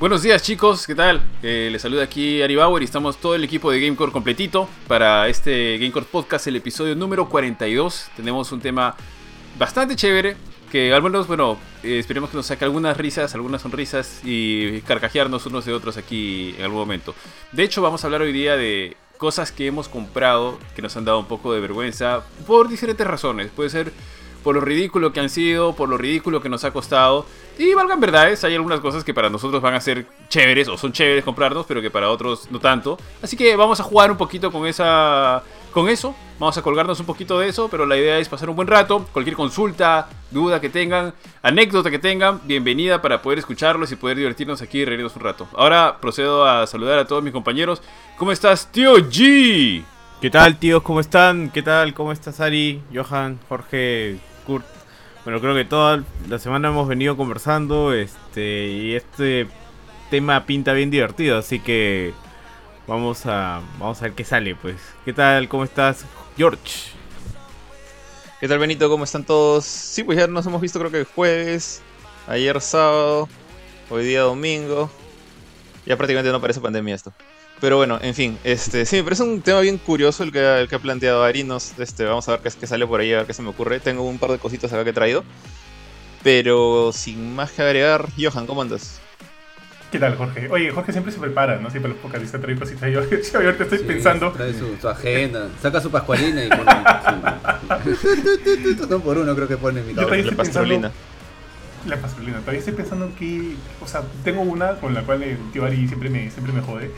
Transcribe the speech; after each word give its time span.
Buenos 0.00 0.22
días 0.22 0.42
chicos, 0.42 0.86
¿qué 0.86 0.94
tal? 0.94 1.20
Eh, 1.42 1.68
les 1.70 1.82
saluda 1.82 2.04
aquí 2.04 2.40
Ari 2.40 2.56
Bauer 2.56 2.80
y 2.80 2.86
estamos 2.86 3.18
todo 3.18 3.34
el 3.34 3.44
equipo 3.44 3.70
de 3.70 3.82
Gamecore 3.82 4.10
completito 4.10 4.66
para 4.88 5.28
este 5.28 5.76
Gamecore 5.76 6.06
Podcast, 6.10 6.46
el 6.46 6.56
episodio 6.56 6.96
número 6.96 7.28
42. 7.28 8.08
Tenemos 8.16 8.50
un 8.50 8.62
tema 8.62 8.96
bastante 9.58 9.96
chévere, 9.96 10.36
que 10.72 10.94
al 10.94 11.02
menos, 11.02 11.26
bueno, 11.26 11.58
eh, 11.82 11.98
esperemos 11.98 12.30
que 12.30 12.38
nos 12.38 12.46
saque 12.46 12.64
algunas 12.64 12.96
risas, 12.96 13.34
algunas 13.34 13.60
sonrisas 13.60 14.22
y 14.24 14.80
carcajearnos 14.80 15.44
unos 15.44 15.66
de 15.66 15.74
otros 15.74 15.98
aquí 15.98 16.54
en 16.56 16.64
algún 16.64 16.78
momento. 16.78 17.14
De 17.52 17.62
hecho, 17.62 17.82
vamos 17.82 18.02
a 18.02 18.06
hablar 18.06 18.22
hoy 18.22 18.32
día 18.32 18.56
de 18.56 18.96
cosas 19.20 19.52
que 19.52 19.66
hemos 19.66 19.88
comprado 19.88 20.58
que 20.74 20.80
nos 20.80 20.96
han 20.96 21.04
dado 21.04 21.18
un 21.18 21.26
poco 21.26 21.52
de 21.52 21.60
vergüenza 21.60 22.24
por 22.46 22.68
diferentes 22.68 23.06
razones. 23.06 23.50
Puede 23.54 23.68
ser 23.68 23.92
por 24.42 24.54
lo 24.54 24.62
ridículo 24.62 25.12
que 25.12 25.20
han 25.20 25.28
sido, 25.28 25.74
por 25.76 25.90
lo 25.90 25.98
ridículo 25.98 26.40
que 26.40 26.48
nos 26.48 26.64
ha 26.64 26.72
costado. 26.72 27.26
Y 27.58 27.74
valgan 27.74 28.00
verdades, 28.00 28.42
hay 28.44 28.54
algunas 28.54 28.80
cosas 28.80 29.04
que 29.04 29.12
para 29.12 29.28
nosotros 29.28 29.60
van 29.60 29.74
a 29.74 29.80
ser 29.82 30.06
chéveres 30.30 30.68
o 30.68 30.78
son 30.78 30.92
chéveres 30.92 31.22
comprarnos, 31.22 31.66
pero 31.66 31.82
que 31.82 31.90
para 31.90 32.08
otros 32.08 32.50
no 32.50 32.60
tanto. 32.60 32.98
Así 33.20 33.36
que 33.36 33.54
vamos 33.56 33.78
a 33.78 33.82
jugar 33.82 34.10
un 34.10 34.16
poquito 34.16 34.50
con 34.50 34.66
esa 34.66 35.42
con 35.70 35.88
eso. 35.88 36.14
Vamos 36.38 36.56
a 36.56 36.62
colgarnos 36.62 37.00
un 37.00 37.06
poquito 37.06 37.38
de 37.38 37.48
eso, 37.48 37.68
pero 37.68 37.86
la 37.86 37.96
idea 37.96 38.18
es 38.18 38.28
pasar 38.28 38.48
un 38.50 38.56
buen 38.56 38.68
rato. 38.68 39.06
Cualquier 39.12 39.36
consulta, 39.36 40.08
duda 40.30 40.60
que 40.60 40.70
tengan, 40.70 41.14
anécdota 41.42 41.90
que 41.90 41.98
tengan, 41.98 42.40
bienvenida 42.44 43.02
para 43.02 43.20
poder 43.22 43.38
escucharlos 43.38 43.92
y 43.92 43.96
poder 43.96 44.16
divertirnos 44.16 44.62
aquí 44.62 44.80
y 44.80 44.84
reírnos 44.84 45.16
un 45.16 45.22
rato. 45.22 45.48
Ahora 45.54 45.98
procedo 46.00 46.46
a 46.46 46.66
saludar 46.66 46.98
a 46.98 47.06
todos 47.06 47.22
mis 47.22 47.32
compañeros. 47.32 47.82
¿Cómo 48.16 48.32
estás, 48.32 48.70
tío 48.72 48.96
G? 48.96 49.84
¿Qué 50.20 50.30
tal, 50.30 50.58
tíos? 50.58 50.82
¿Cómo 50.82 51.00
están? 51.00 51.50
¿Qué 51.50 51.62
tal? 51.62 51.94
¿Cómo 51.94 52.12
estás, 52.12 52.40
Ari, 52.40 52.82
Johan, 52.94 53.38
Jorge, 53.48 54.18
Kurt? 54.46 54.66
Bueno, 55.24 55.40
creo 55.40 55.54
que 55.54 55.64
toda 55.64 56.02
la 56.28 56.38
semana 56.38 56.68
hemos 56.68 56.88
venido 56.88 57.16
conversando 57.16 57.92
este 57.92 58.68
y 58.68 58.94
este 58.94 59.48
tema 60.10 60.44
pinta 60.46 60.72
bien 60.72 60.90
divertido, 60.90 61.38
así 61.38 61.60
que 61.60 62.12
vamos 62.90 63.24
a 63.24 63.62
vamos 63.78 64.00
a 64.00 64.06
ver 64.06 64.12
qué 64.14 64.24
sale, 64.24 64.56
pues. 64.56 64.76
¿Qué 65.04 65.12
tal? 65.12 65.48
¿Cómo 65.48 65.62
estás, 65.62 66.04
George? 66.36 66.90
¿Qué 68.40 68.48
tal, 68.48 68.58
Benito? 68.58 68.90
¿Cómo 68.90 69.04
están 69.04 69.24
todos? 69.24 69.64
Sí, 69.64 70.02
pues 70.02 70.18
ya 70.18 70.26
nos 70.26 70.44
hemos 70.46 70.60
visto 70.60 70.78
creo 70.80 70.90
que 70.90 71.04
jueves, 71.04 71.82
ayer 72.26 72.60
sábado, 72.60 73.28
hoy 73.90 74.04
día 74.04 74.22
domingo. 74.22 74.90
Ya 75.86 75.96
prácticamente 75.96 76.32
no 76.32 76.40
parece 76.40 76.60
pandemia 76.60 76.96
esto. 76.96 77.12
Pero 77.60 77.76
bueno, 77.76 77.98
en 78.02 78.14
fin, 78.14 78.38
este, 78.42 78.84
sí, 78.86 78.96
me 78.96 79.04
parece 79.04 79.22
un 79.22 79.40
tema 79.40 79.60
bien 79.60 79.78
curioso 79.78 80.24
el 80.24 80.32
que, 80.32 80.60
el 80.60 80.68
que 80.68 80.74
ha 80.74 80.78
planteado 80.78 81.22
Ari. 81.22 81.46
este, 81.78 82.04
vamos 82.04 82.28
a 82.28 82.32
ver 82.32 82.40
qué, 82.40 82.50
qué 82.58 82.66
sale 82.66 82.86
por 82.86 83.00
ahí, 83.00 83.12
a 83.12 83.18
ver 83.18 83.26
qué 83.26 83.34
se 83.34 83.42
me 83.42 83.50
ocurre. 83.50 83.78
Tengo 83.78 84.02
un 84.02 84.18
par 84.18 84.32
de 84.32 84.38
cositas 84.38 84.72
acá 84.72 84.82
que 84.82 84.90
he 84.90 84.94
traído. 84.94 85.22
Pero 86.24 86.90
sin 86.92 87.34
más 87.36 87.52
que 87.52 87.62
agregar, 87.62 88.08
Johan, 88.18 88.46
¿cómo 88.46 88.62
andas? 88.62 89.00
¿Qué 89.90 89.98
tal, 89.98 90.16
Jorge? 90.16 90.48
Oye, 90.50 90.70
Jorge 90.70 90.92
siempre 90.92 91.12
se 91.12 91.18
prepara, 91.18 91.58
¿no? 91.58 91.68
Siempre 91.70 91.90
los 91.90 92.00
pocas 92.00 92.20
trae 92.30 92.56
cositas. 92.56 92.90
Yo, 92.90 93.02
yo 93.10 93.38
ahorita 93.38 93.64
estoy 93.64 93.78
pensando. 93.80 94.30
Trae 94.32 94.54
su, 94.54 94.88
agenda, 94.88 95.48
saca 95.60 95.80
su 95.80 95.90
pascualina 95.90 96.44
y 96.44 96.48
pone. 96.48 96.64
no 98.88 99.00
por 99.04 99.18
uno, 99.18 99.34
creo 99.34 99.48
que 99.48 99.56
pone 99.56 99.82
mi 99.82 99.94
cabeza. 99.94 100.30
La 100.30 100.36
pascualina. 100.36 100.92
La 101.86 101.96
pascualina. 101.96 102.38
Todavía 102.38 102.60
estoy 102.60 102.74
pensando 102.74 103.10
que. 103.18 103.56
O 103.80 103.86
sea, 103.86 104.02
tengo 104.22 104.42
una 104.42 104.74
con 104.74 104.94
la 104.94 105.02
cual 105.02 105.22
el 105.24 105.38
tío 105.52 105.64
Ari 105.64 105.88
siempre 105.88 106.08
me, 106.08 106.30
siempre 106.30 106.52
me 106.52 106.60
jode 106.60 106.90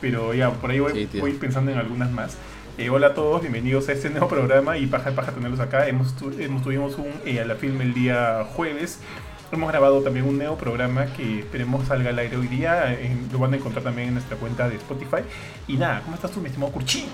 pero 0.00 0.34
ya, 0.34 0.50
por 0.50 0.70
ahí 0.70 0.80
voy, 0.80 1.08
voy 1.20 1.32
pensando 1.34 1.70
en 1.70 1.78
algunas 1.78 2.10
más. 2.10 2.36
Eh, 2.78 2.88
hola 2.88 3.08
a 3.08 3.14
todos, 3.14 3.42
bienvenidos 3.42 3.88
a 3.88 3.92
este 3.92 4.08
nuevo 4.08 4.28
programa 4.28 4.78
y 4.78 4.86
paja 4.86 5.10
paja 5.10 5.32
tenerlos 5.32 5.60
acá. 5.60 5.86
Hemos, 5.86 6.14
hemos 6.38 6.62
tuvimos 6.62 6.96
un 6.96 7.12
eh, 7.26 7.40
a 7.40 7.44
la 7.44 7.56
film 7.56 7.80
el 7.82 7.92
día 7.92 8.46
jueves. 8.54 9.00
Hemos 9.52 9.68
grabado 9.68 10.00
también 10.00 10.26
un 10.26 10.38
nuevo 10.38 10.56
programa 10.56 11.06
que 11.06 11.40
esperemos 11.40 11.88
salga 11.88 12.10
al 12.10 12.18
aire 12.20 12.36
hoy 12.36 12.46
día. 12.46 12.96
lo 13.32 13.38
van 13.40 13.52
a 13.52 13.56
encontrar 13.56 13.82
también 13.82 14.08
en 14.08 14.14
nuestra 14.14 14.36
cuenta 14.36 14.68
de 14.68 14.76
Spotify. 14.76 15.22
Y 15.66 15.76
nada, 15.76 16.02
¿cómo 16.02 16.14
estás 16.14 16.30
tú, 16.30 16.40
mi 16.40 16.46
estimado 16.46 16.70
Curchín? 16.70 17.06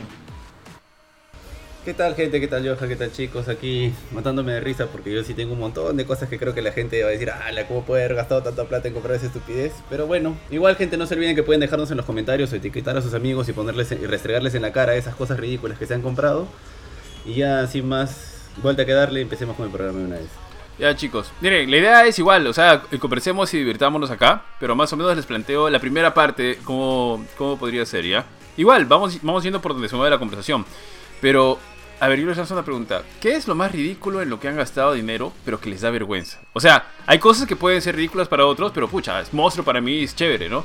¿Qué 1.87 1.95
tal 1.95 2.15
gente? 2.15 2.39
¿Qué 2.39 2.47
tal 2.47 2.69
Joja? 2.69 2.89
¿Qué 2.89 2.97
tal 2.97 3.11
chicos? 3.11 3.49
Aquí 3.49 3.91
matándome 4.13 4.53
de 4.53 4.61
risa 4.61 4.87
porque 4.87 5.15
yo 5.15 5.25
sí 5.25 5.33
tengo 5.33 5.55
un 5.55 5.61
montón 5.61 5.97
de 5.97 6.05
cosas 6.05 6.29
que 6.29 6.39
creo 6.39 6.53
que 6.53 6.61
la 6.61 6.73
gente 6.73 7.03
va 7.03 7.09
a 7.09 7.13
decir, 7.13 7.31
ah, 7.31 7.49
¿cómo 7.69 7.85
puede 7.85 8.05
haber 8.05 8.17
gastado 8.17 8.43
tanta 8.43 8.65
plata 8.65 8.89
en 8.89 8.93
comprar 8.93 9.17
esa 9.17 9.27
estupidez? 9.27 9.73
Pero 9.89 10.07
bueno, 10.07 10.37
igual 10.51 10.77
gente 10.77 10.99
no 10.99 11.07
se 11.07 11.15
olviden 11.15 11.37
que 11.37 11.43
pueden 11.43 11.61
dejarnos 11.61 11.91
en 11.91 11.97
los 11.97 12.05
comentarios 12.05 12.53
o 12.53 12.57
etiquetar 12.57 12.99
a 12.99 13.03
sus 13.03 13.15
amigos 13.15 13.49
y 13.49 13.55
ponerles 13.55 13.93
y 13.93 14.05
restregarles 14.05 14.55
en 14.55 14.63
la 14.63 14.73
cara 14.73 14.95
esas 14.95 15.15
cosas 15.15 15.41
ridículas 15.41 15.79
que 15.79 15.87
se 15.87 15.95
han 15.95 16.03
comprado. 16.03 16.49
Y 17.25 17.35
ya 17.35 17.67
sin 17.67 17.89
más 17.89 18.51
vuelta 18.63 18.85
que 18.85 18.93
darle, 18.93 19.23
empecemos 19.23 19.57
con 19.57 19.65
el 19.65 19.73
programa 19.73 20.01
de 20.01 20.05
una 20.05 20.17
vez. 20.17 20.46
Ya 20.79 20.95
chicos, 20.95 21.33
miren, 21.41 21.71
la 21.71 21.77
idea 21.79 22.07
es 22.07 22.19
igual, 22.19 22.47
o 22.47 22.53
sea, 22.53 22.83
conversemos 22.99 23.53
y 23.55 23.59
divirtámonos 23.59 24.11
acá, 24.11 24.43
pero 24.61 24.77
más 24.77 24.93
o 24.93 24.97
menos 24.97 25.17
les 25.17 25.25
planteo 25.25 25.71
la 25.71 25.79
primera 25.79 26.13
parte, 26.13 26.59
cómo, 26.65 27.25
cómo 27.39 27.59
podría 27.59 27.87
ser, 27.87 28.05
¿ya? 28.05 28.27
Igual, 28.59 28.85
vamos, 28.85 29.19
vamos 29.23 29.43
yendo 29.43 29.63
por 29.63 29.73
donde 29.73 29.89
se 29.89 29.97
mueve 29.97 30.11
la 30.11 30.19
conversación, 30.19 30.67
pero 31.23 31.59
a 31.99 32.09
ver, 32.09 32.21
yo 32.21 32.27
les 32.27 32.39
hago 32.39 32.53
una 32.53 32.63
pregunta. 32.63 33.03
¿Qué 33.23 33.37
es 33.37 33.49
lo 33.49 33.55
más 33.55 33.73
ridículo 33.73 34.21
en 34.21 34.29
lo 34.29 34.39
que 34.39 34.49
han 34.49 34.57
gastado 34.57 34.93
dinero, 34.93 35.33
pero 35.47 35.59
que 35.59 35.71
les 35.71 35.81
da 35.81 35.91
vergüenza? 35.91 36.41
O 36.53 36.61
sea, 36.61 36.91
hay 37.07 37.19
cosas 37.19 37.47
que 37.47 37.57
pueden 37.57 37.81
ser 37.81 37.97
ridículas 37.97 38.29
para 38.29 38.45
otros, 38.45 38.71
pero 38.75 38.87
pucha, 38.87 39.19
es 39.21 39.33
monstruo 39.33 39.65
para 39.65 39.81
mí, 39.81 40.05
es 40.05 40.15
chévere, 40.15 40.51
¿no? 40.51 40.63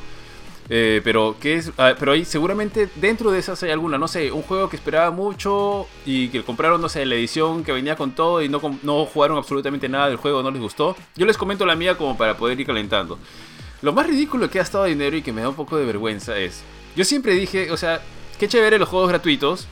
Eh, 0.74 1.02
pero 1.04 1.36
¿qué 1.38 1.56
es? 1.56 1.70
Ah, 1.78 1.96
pero 2.00 2.14
ahí 2.14 2.24
seguramente 2.24 2.88
dentro 2.96 3.30
de 3.30 3.40
esas 3.40 3.62
hay 3.62 3.72
alguna, 3.72 3.98
no 3.98 4.08
sé, 4.08 4.32
un 4.32 4.42
juego 4.42 4.70
que 4.70 4.78
esperaba 4.78 5.12
mucho 5.12 5.86
y 6.06 6.30
que 6.30 6.44
compraron, 6.44 6.80
no 6.80 6.88
sé, 6.88 7.06
la 7.06 7.16
edición 7.16 7.66
que 7.66 7.74
venía 7.74 7.98
con 7.98 8.14
todo 8.14 8.42
y 8.42 8.48
no, 8.48 8.62
no 8.82 9.06
jugaron 9.06 9.38
absolutamente 9.38 9.90
nada 9.90 10.08
del 10.08 10.16
juego, 10.16 10.42
no 10.42 10.50
les 10.50 10.62
gustó. 10.62 10.96
Yo 11.18 11.26
les 11.26 11.38
comento 11.38 11.66
la 11.66 11.76
mía 11.76 11.98
como 11.98 12.16
para 12.18 12.38
poder 12.38 12.58
ir 12.58 12.66
calentando. 12.66 13.20
Lo 13.82 13.92
más 13.92 14.08
ridículo 14.08 14.50
que 14.50 14.60
ha 14.60 14.62
gastado 14.62 14.86
dinero 14.86 15.18
y 15.18 15.22
que 15.22 15.34
me 15.34 15.42
da 15.42 15.50
un 15.50 15.56
poco 15.56 15.76
de 15.76 15.84
vergüenza 15.84 16.38
es, 16.38 16.64
yo 16.96 17.04
siempre 17.04 17.34
dije, 17.34 17.70
o 17.70 17.76
sea, 17.76 18.02
qué 18.40 18.48
chévere 18.48 18.80
los 18.80 18.88
juegos 18.88 19.10
gratuitos, 19.10 19.68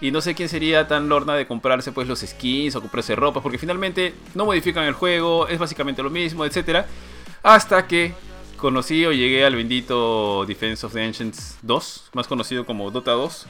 y 0.00 0.10
no 0.10 0.20
sé 0.20 0.34
quién 0.34 0.48
sería 0.48 0.88
tan 0.88 1.08
lorna 1.08 1.36
de 1.36 1.46
comprarse 1.46 1.92
pues 1.92 2.08
los 2.08 2.20
skins 2.20 2.74
o 2.74 2.80
comprarse 2.80 3.14
ropa, 3.14 3.40
porque 3.40 3.58
finalmente 3.58 4.14
no 4.34 4.46
modifican 4.46 4.84
el 4.84 4.94
juego, 4.94 5.46
es 5.46 5.60
básicamente 5.60 6.02
lo 6.02 6.10
mismo, 6.10 6.44
etc. 6.44 6.86
Hasta 7.42 7.86
que 7.86 8.14
conocí 8.60 9.04
o 9.06 9.12
llegué 9.12 9.44
al 9.44 9.56
bendito 9.56 10.44
Defense 10.46 10.86
of 10.86 10.92
the 10.92 11.02
Ancients 11.02 11.58
2, 11.62 12.10
más 12.12 12.28
conocido 12.28 12.64
como 12.64 12.90
Dota 12.90 13.12
2. 13.12 13.46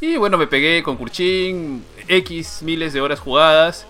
Y 0.00 0.16
bueno, 0.18 0.36
me 0.36 0.46
pegué 0.46 0.82
con 0.82 0.96
Kurchin, 0.96 1.82
X 2.06 2.60
miles 2.62 2.92
de 2.92 3.00
horas 3.00 3.18
jugadas. 3.18 3.86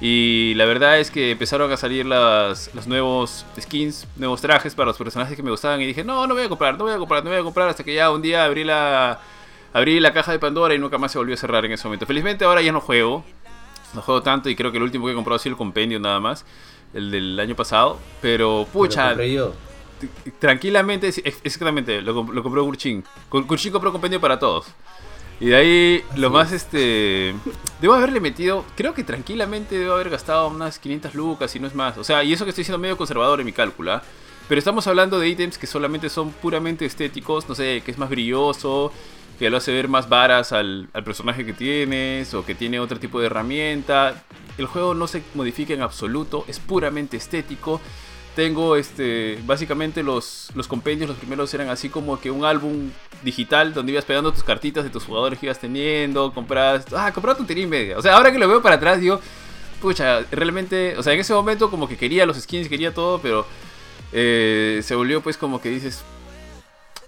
Y 0.00 0.54
la 0.54 0.64
verdad 0.64 0.98
es 0.98 1.10
que 1.10 1.32
empezaron 1.32 1.70
a 1.70 1.76
salir 1.76 2.06
las, 2.06 2.74
los 2.74 2.86
nuevos 2.86 3.44
skins, 3.60 4.08
nuevos 4.16 4.40
trajes 4.40 4.74
para 4.74 4.86
los 4.86 4.96
personajes 4.96 5.36
que 5.36 5.42
me 5.42 5.50
gustaban. 5.50 5.80
Y 5.82 5.86
dije, 5.86 6.02
no, 6.02 6.26
no 6.26 6.34
voy 6.34 6.44
a 6.44 6.48
comprar, 6.48 6.78
no 6.78 6.84
voy 6.84 6.94
a 6.94 6.98
comprar, 6.98 7.22
no 7.22 7.28
voy 7.28 7.38
a 7.38 7.42
comprar. 7.42 7.68
Hasta 7.68 7.84
que 7.84 7.94
ya 7.94 8.10
un 8.10 8.22
día 8.22 8.46
abrí 8.46 8.64
la, 8.64 9.20
abrí 9.74 10.00
la 10.00 10.14
caja 10.14 10.32
de 10.32 10.38
Pandora 10.38 10.74
y 10.74 10.78
nunca 10.78 10.96
más 10.96 11.12
se 11.12 11.18
volvió 11.18 11.34
a 11.34 11.38
cerrar 11.38 11.66
en 11.66 11.72
ese 11.72 11.84
momento. 11.86 12.06
Felizmente 12.06 12.46
ahora 12.46 12.62
ya 12.62 12.72
no 12.72 12.80
juego. 12.80 13.24
No 13.92 14.00
juego 14.00 14.22
tanto 14.22 14.48
y 14.48 14.56
creo 14.56 14.70
que 14.70 14.78
el 14.78 14.84
último 14.84 15.04
que 15.06 15.12
he 15.12 15.14
comprado 15.14 15.36
ha 15.36 15.38
sido 15.40 15.52
el 15.52 15.58
compendio 15.58 16.00
nada 16.00 16.20
más. 16.20 16.46
El 16.94 17.10
del 17.10 17.38
año 17.38 17.54
pasado. 17.54 17.98
Pero 18.22 18.66
pucha. 18.72 19.14
Tranquilamente, 20.38 21.08
exactamente, 21.08 22.00
lo, 22.02 22.22
lo 22.24 22.42
compró 22.42 22.64
Gurchin. 22.64 23.04
Gurchin 23.30 23.72
compró 23.72 23.92
compendio 23.92 24.20
para 24.20 24.38
todos. 24.38 24.66
Y 25.40 25.46
de 25.46 25.56
ahí 25.56 26.04
lo 26.16 26.30
más 26.30 26.52
este. 26.52 27.34
Debo 27.80 27.94
haberle 27.94 28.20
metido. 28.20 28.64
Creo 28.76 28.92
que 28.92 29.04
tranquilamente 29.04 29.78
debo 29.78 29.94
haber 29.94 30.10
gastado 30.10 30.48
unas 30.48 30.78
500 30.78 31.14
lucas 31.14 31.56
y 31.56 31.60
no 31.60 31.66
es 31.66 31.74
más. 31.74 31.96
O 31.96 32.04
sea, 32.04 32.22
y 32.22 32.32
eso 32.32 32.44
que 32.44 32.50
estoy 32.50 32.64
siendo 32.64 32.78
medio 32.78 32.98
conservador 32.98 33.40
en 33.40 33.46
mi 33.46 33.52
cálculo. 33.52 34.00
Pero 34.48 34.58
estamos 34.58 34.86
hablando 34.86 35.18
de 35.18 35.28
ítems 35.28 35.56
que 35.56 35.66
solamente 35.66 36.10
son 36.10 36.30
puramente 36.32 36.84
estéticos. 36.84 37.48
No 37.48 37.54
sé, 37.54 37.82
que 37.84 37.90
es 37.90 37.96
más 37.96 38.10
brilloso 38.10 38.92
que 39.40 39.48
lo 39.48 39.56
hace 39.56 39.72
ver 39.72 39.88
más 39.88 40.10
varas 40.10 40.52
al, 40.52 40.90
personaje 41.02 41.46
que 41.46 41.54
tienes 41.54 42.34
o 42.34 42.44
que 42.44 42.54
tiene 42.54 42.78
otro 42.78 43.00
tipo 43.00 43.20
de 43.20 43.26
herramienta. 43.26 44.22
El 44.58 44.66
juego 44.66 44.92
no 44.92 45.06
se 45.06 45.22
modifica 45.32 45.72
en 45.72 45.80
absoluto, 45.80 46.44
es 46.46 46.58
puramente 46.58 47.16
estético. 47.16 47.80
Tengo 48.34 48.76
este, 48.76 49.38
básicamente 49.44 50.02
los, 50.02 50.50
los 50.54 50.68
compendios, 50.68 51.08
los 51.08 51.18
primeros 51.18 51.52
eran 51.52 51.68
así 51.68 51.88
como 51.88 52.20
que 52.20 52.30
un 52.30 52.44
álbum 52.44 52.90
digital 53.22 53.74
donde 53.74 53.92
ibas 53.92 54.04
pegando 54.04 54.32
tus 54.32 54.44
cartitas 54.44 54.84
de 54.84 54.90
tus 54.90 55.04
jugadores 55.04 55.38
que 55.38 55.46
ibas 55.46 55.58
teniendo, 55.58 56.32
compras, 56.32 56.86
ah, 56.96 57.12
comprar 57.12 57.36
tontería 57.36 57.64
y 57.64 57.66
media. 57.66 57.98
O 57.98 58.02
sea, 58.02 58.16
ahora 58.16 58.32
que 58.32 58.38
lo 58.38 58.48
veo 58.48 58.62
para 58.62 58.76
atrás 58.76 59.00
digo, 59.00 59.20
pucha, 59.80 60.20
realmente, 60.30 60.96
o 60.96 61.02
sea, 61.02 61.12
en 61.12 61.20
ese 61.20 61.34
momento 61.34 61.70
como 61.70 61.88
que 61.88 61.96
quería 61.96 62.26
los 62.26 62.36
skins, 62.40 62.68
quería 62.68 62.94
todo, 62.94 63.20
pero 63.20 63.46
eh, 64.12 64.80
se 64.82 64.94
volvió 64.94 65.20
pues 65.20 65.36
como 65.36 65.60
que 65.60 65.70
dices, 65.70 66.04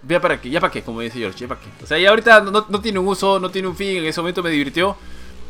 ya 0.07 0.19
para 0.19 0.39
qué, 0.41 0.49
ya 0.49 0.59
para 0.59 0.71
qué, 0.71 0.81
como 0.83 1.01
dice 1.01 1.19
George, 1.19 1.39
ya 1.39 1.47
para 1.47 1.61
qué. 1.61 1.67
O 1.81 1.87
sea, 1.87 1.97
ya 1.97 2.09
ahorita 2.09 2.41
no, 2.41 2.81
tiene 2.81 2.99
un 2.99 3.07
uso, 3.07 3.39
no 3.39 3.49
tiene 3.49 3.67
un 3.67 3.75
fin, 3.75 3.97
en 3.97 4.05
ese 4.05 4.19
momento 4.19 4.43
me 4.43 4.49
divirtió. 4.49 4.97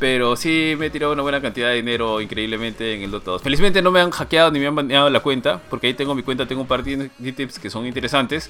Pero 0.03 0.35
sí 0.35 0.75
me 0.77 0.87
he 0.87 0.89
tirado 0.89 1.13
una 1.13 1.21
buena 1.21 1.41
cantidad 1.41 1.69
de 1.69 1.75
dinero 1.75 2.19
increíblemente 2.19 2.93
en 2.93 3.03
el 3.03 3.11
Dota 3.11 3.31
2. 3.31 3.41
Felizmente 3.41 3.81
no 3.81 3.89
me 3.89 4.01
han 4.01 4.11
hackeado 4.11 4.51
ni 4.51 4.59
me 4.59 4.67
han 4.67 4.75
baneado 4.75 5.09
la 5.09 5.21
cuenta, 5.21 5.61
porque 5.69 5.87
ahí 5.87 5.93
tengo 5.93 6.13
mi 6.13 6.23
cuenta, 6.23 6.45
tengo 6.45 6.59
un 6.59 6.67
par 6.67 6.83
de 6.83 7.09
ítems 7.21 7.57
que 7.57 7.69
son 7.69 7.85
interesantes. 7.85 8.49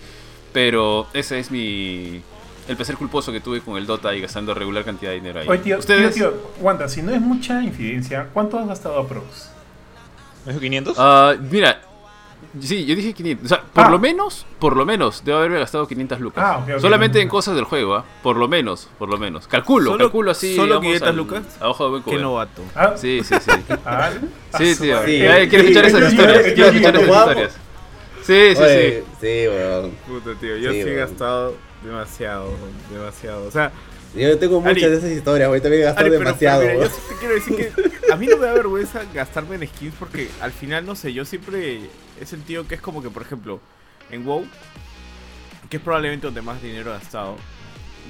Pero 0.51 1.05
esa 1.13 1.38
es 1.38 1.51
mi, 1.51 2.23
el 2.67 2.75
placer 2.75 2.97
culposo 2.97 3.31
que 3.31 3.39
tuve 3.39 3.61
con 3.61 3.77
el 3.77 3.85
Dota 3.85 4.15
y 4.15 4.21
gastando 4.21 4.55
regular 4.55 4.83
cantidad 4.83 5.11
de 5.11 5.17
dinero 5.17 5.41
ahí. 5.41 5.47
Oye, 5.47 5.59
tío, 5.59 5.77
¿Ustedes? 5.77 6.15
tío, 6.15 6.31
tío, 6.31 6.89
si 6.89 7.03
no 7.03 7.13
es 7.13 7.21
mucha 7.21 7.61
infidencia, 7.61 8.29
¿cuánto 8.33 8.57
has 8.57 8.67
gastado 8.67 8.97
a 8.97 9.07
Prox? 9.07 9.51
¿Es 10.47 10.57
500? 10.57 10.97
Uh, 10.97 11.39
mira, 11.51 11.81
Sí, 12.59 12.85
yo 12.85 12.95
dije 12.95 13.13
500. 13.13 13.45
O 13.45 13.50
sea, 13.50 13.63
por 13.63 13.85
ah. 13.85 13.89
lo 13.89 14.00
menos, 14.00 14.45
por 14.59 14.75
lo 14.75 14.85
menos, 14.85 15.23
debo 15.25 15.39
haberme 15.39 15.59
gastado 15.59 15.88
500 15.88 16.19
lucas. 16.19 16.44
Ah, 16.45 16.65
Solamente 16.79 17.19
en 17.19 17.27
cosas 17.27 17.55
del 17.55 17.65
juego, 17.65 17.95
¿ah? 17.95 18.05
Por 18.21 18.38
lo 18.38 18.47
menos, 18.47 18.89
por 19.00 19.09
lo 19.09 19.17
menos. 19.17 19.47
Calculo, 19.47 19.97
calculo 19.97 20.31
así. 20.31 20.55
¿Solo 20.55 20.79
500 20.79 21.15
lucas? 21.15 21.44
A 21.59 21.69
ojo 21.69 21.85
de 21.85 21.89
buen 21.89 22.03
Qué 22.03 22.17
novato. 22.17 22.61
¿Ah? 22.75 22.94
Sí, 22.95 23.21
sí, 23.23 23.35
sí. 23.39 23.51
¿Ah? 23.85 24.11
Sí, 24.57 24.75
tío. 24.75 25.03
Sí. 25.03 25.19
¿Quieres 25.19 25.53
escuchar 25.53 25.85
esas 25.85 26.11
historias? 26.11 26.44
¿Quieres 26.53 26.75
escuchar 26.75 26.95
esas 26.95 27.17
historias? 27.17 27.53
Sí, 28.21 28.55
sí, 28.55 28.63
sí. 28.63 29.03
Sí, 29.19 29.47
weón. 29.47 29.91
Puta, 30.07 30.39
tío. 30.39 30.57
Yo 30.57 30.71
sí, 30.71 30.79
he 30.79 30.95
gastado 30.95 31.55
demasiado, 31.83 32.50
demasiado. 32.91 33.45
O 33.47 33.51
sea, 33.51 33.71
yo 34.15 34.38
tengo 34.38 34.62
muchas 34.62 34.92
de 34.92 34.98
esas 34.98 35.12
historias, 35.12 35.50
güey. 35.50 35.62
También 35.62 35.83
he 35.83 35.86
gastado 35.86 36.10
demasiado. 36.10 36.62
Pero, 36.62 36.83
yo 36.83 36.89
te 36.89 37.15
quiero 37.19 37.36
decir 37.36 37.56
que 37.56 38.12
a 38.12 38.15
mí 38.15 38.27
no 38.27 38.38
me 38.38 38.45
da 38.45 38.54
vergüenza 38.54 39.04
gastarme 39.13 39.56
en 39.56 39.68
skins 39.68 39.95
porque 39.98 40.30
al 40.42 40.51
final, 40.51 40.86
no 40.86 40.95
sé, 40.95 41.13
yo 41.13 41.25
siempre 41.25 41.89
he 42.21 42.25
sentido 42.25 42.68
que 42.68 42.75
es 42.75 42.81
como 42.81 43.01
que, 43.01 43.10
por 43.10 43.24
ejemplo, 43.24 43.60
en 44.12 44.25
WoW, 44.25 44.45
que 45.69 45.77
es 45.77 45.83
probablemente 45.83 46.27
donde 46.27 46.42
más 46.42 46.62
dinero 46.62 46.92
he 46.92 47.00
gastado, 47.00 47.38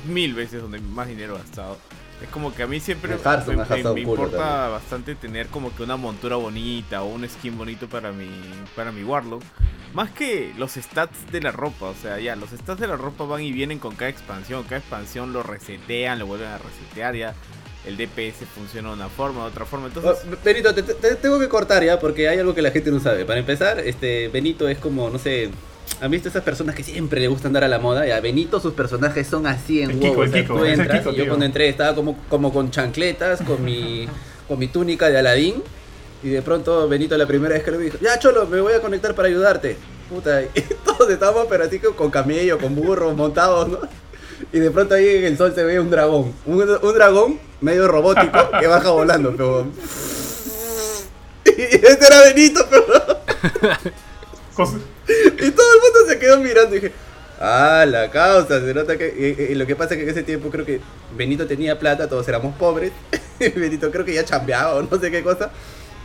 mil 0.07 0.33
veces 0.33 0.61
donde 0.61 0.79
más 0.79 1.07
dinero 1.07 1.35
he 1.35 1.37
gastado. 1.39 1.77
Es 2.21 2.29
como 2.29 2.53
que 2.53 2.63
a 2.63 2.67
mí 2.67 2.79
siempre 2.79 3.15
me, 3.15 4.01
importa 4.01 4.69
bastante 4.69 5.15
tener 5.15 5.47
como 5.47 5.75
que 5.75 5.83
una 5.83 5.97
montura 5.97 6.37
bonita 6.37 7.03
o 7.03 7.07
un 7.07 7.27
skin 7.27 7.57
bonito 7.57 7.87
para 7.87 8.11
mi, 8.11 8.29
para 8.75 8.91
mi 8.91 9.03
Warlock. 9.03 9.43
Más 9.93 10.09
que 10.09 10.53
los 10.57 10.73
stats 10.73 11.31
de 11.31 11.41
la 11.41 11.51
ropa, 11.51 11.87
o 11.87 11.93
sea, 11.93 12.19
ya, 12.19 12.35
los 12.35 12.49
stats 12.49 12.79
de 12.79 12.87
la 12.87 12.95
ropa 12.95 13.25
van 13.25 13.43
y 13.43 13.51
vienen 13.51 13.77
con 13.77 13.95
cada 13.95 14.09
expansión. 14.09 14.63
Cada 14.63 14.77
expansión 14.77 15.33
lo 15.33 15.43
resetean, 15.43 16.17
lo 16.17 16.25
vuelven 16.25 16.47
a 16.47 16.57
resetear 16.57 17.15
ya. 17.15 17.35
El 17.85 17.97
DPS 17.97 18.45
funciona 18.55 18.89
de 18.89 18.95
una 18.95 19.09
forma, 19.09 19.41
de 19.41 19.47
otra 19.49 19.65
forma. 19.65 19.87
Entonces... 19.87 20.25
Oh, 20.25 20.37
Benito, 20.43 20.73
te, 20.73 20.83
tengo 21.15 21.37
que 21.39 21.49
cortar 21.49 21.83
ya, 21.83 21.99
porque 21.99 22.29
hay 22.29 22.39
algo 22.39 22.55
que 22.55 22.61
la 22.61 22.71
gente 22.71 22.89
no 22.89 22.99
sabe. 22.99 23.25
Para 23.25 23.39
empezar, 23.39 23.79
este 23.79 24.29
Benito 24.29 24.67
es 24.69 24.77
como, 24.77 25.09
no 25.09 25.19
sé, 25.19 25.51
¿Han 26.01 26.11
visto 26.11 26.29
esas 26.29 26.43
personas 26.43 26.75
que 26.75 26.83
siempre 26.83 27.21
le 27.21 27.27
gusta 27.27 27.47
andar 27.47 27.63
a 27.63 27.67
la 27.67 27.79
moda? 27.79 28.05
Ya, 28.05 28.19
Benito, 28.19 28.59
sus 28.59 28.73
personajes 28.73 29.27
son 29.27 29.47
así 29.47 29.81
en 29.81 29.99
WoW. 29.99 30.25
y 30.33 31.15
yo 31.15 31.27
cuando 31.27 31.45
entré 31.45 31.69
estaba 31.69 31.95
como, 31.95 32.17
como 32.29 32.51
con 32.51 32.71
chancletas, 32.71 33.41
con 33.41 33.63
mi, 33.63 34.07
con 34.47 34.59
mi 34.59 34.67
túnica 34.67 35.09
de 35.09 35.19
Aladín. 35.19 35.63
Y 36.21 36.29
de 36.29 36.41
pronto 36.41 36.87
Benito 36.87 37.17
la 37.17 37.27
primera 37.27 37.53
vez 37.53 37.63
que 37.63 37.71
lo 37.71 37.77
vi 37.77 37.85
dijo, 37.85 37.97
ya 38.01 38.17
Cholo, 38.17 38.47
me 38.47 38.61
voy 38.61 38.73
a 38.73 38.81
conectar 38.81 39.13
para 39.13 39.27
ayudarte. 39.27 39.77
Puta, 40.09 40.41
y 40.55 40.61
todos 40.85 41.09
estábamos 41.09 41.47
pero 41.49 41.63
así 41.63 41.79
con 41.79 42.09
camello, 42.11 42.57
con 42.57 42.75
burros 42.75 43.15
montados, 43.15 43.67
¿no? 43.69 43.79
Y 44.51 44.59
de 44.59 44.71
pronto 44.71 44.95
ahí 44.95 45.07
en 45.07 45.23
el 45.25 45.37
sol 45.37 45.53
se 45.55 45.63
ve 45.63 45.79
un 45.79 45.89
dragón. 45.89 46.33
Un, 46.45 46.77
un 46.81 46.93
dragón 46.93 47.39
medio 47.61 47.87
robótico 47.87 48.37
que 48.59 48.67
baja 48.67 48.91
volando, 48.91 49.31
pero... 49.31 49.67
Y 51.45 51.61
este 51.61 52.07
era 52.07 52.21
Benito, 52.21 52.65
pero... 52.69 52.83
y 55.07 55.51
todo 55.51 55.73
el 55.73 55.81
mundo 55.81 55.99
se 56.07 56.19
quedó 56.19 56.39
mirando 56.39 56.75
y 56.75 56.79
dije, 56.79 56.93
ah, 57.39 57.85
la 57.87 58.09
causa, 58.09 58.59
se 58.61 58.73
nota 58.73 58.97
que... 58.97 59.47
Y, 59.49 59.55
lo 59.55 59.65
que 59.65 59.75
pasa 59.75 59.93
es 59.93 59.97
que 59.97 60.03
en 60.03 60.09
ese 60.09 60.23
tiempo 60.23 60.49
creo 60.49 60.65
que 60.65 60.79
Benito 61.15 61.45
tenía 61.45 61.77
plata, 61.77 62.07
todos 62.07 62.27
éramos 62.27 62.55
pobres. 62.55 62.91
Benito 63.39 63.91
creo 63.91 64.05
que 64.05 64.13
ya 64.13 64.23
chambeaba 64.23 64.75
o 64.75 64.81
no 64.81 64.99
sé 64.99 65.11
qué 65.11 65.23
cosa. 65.23 65.51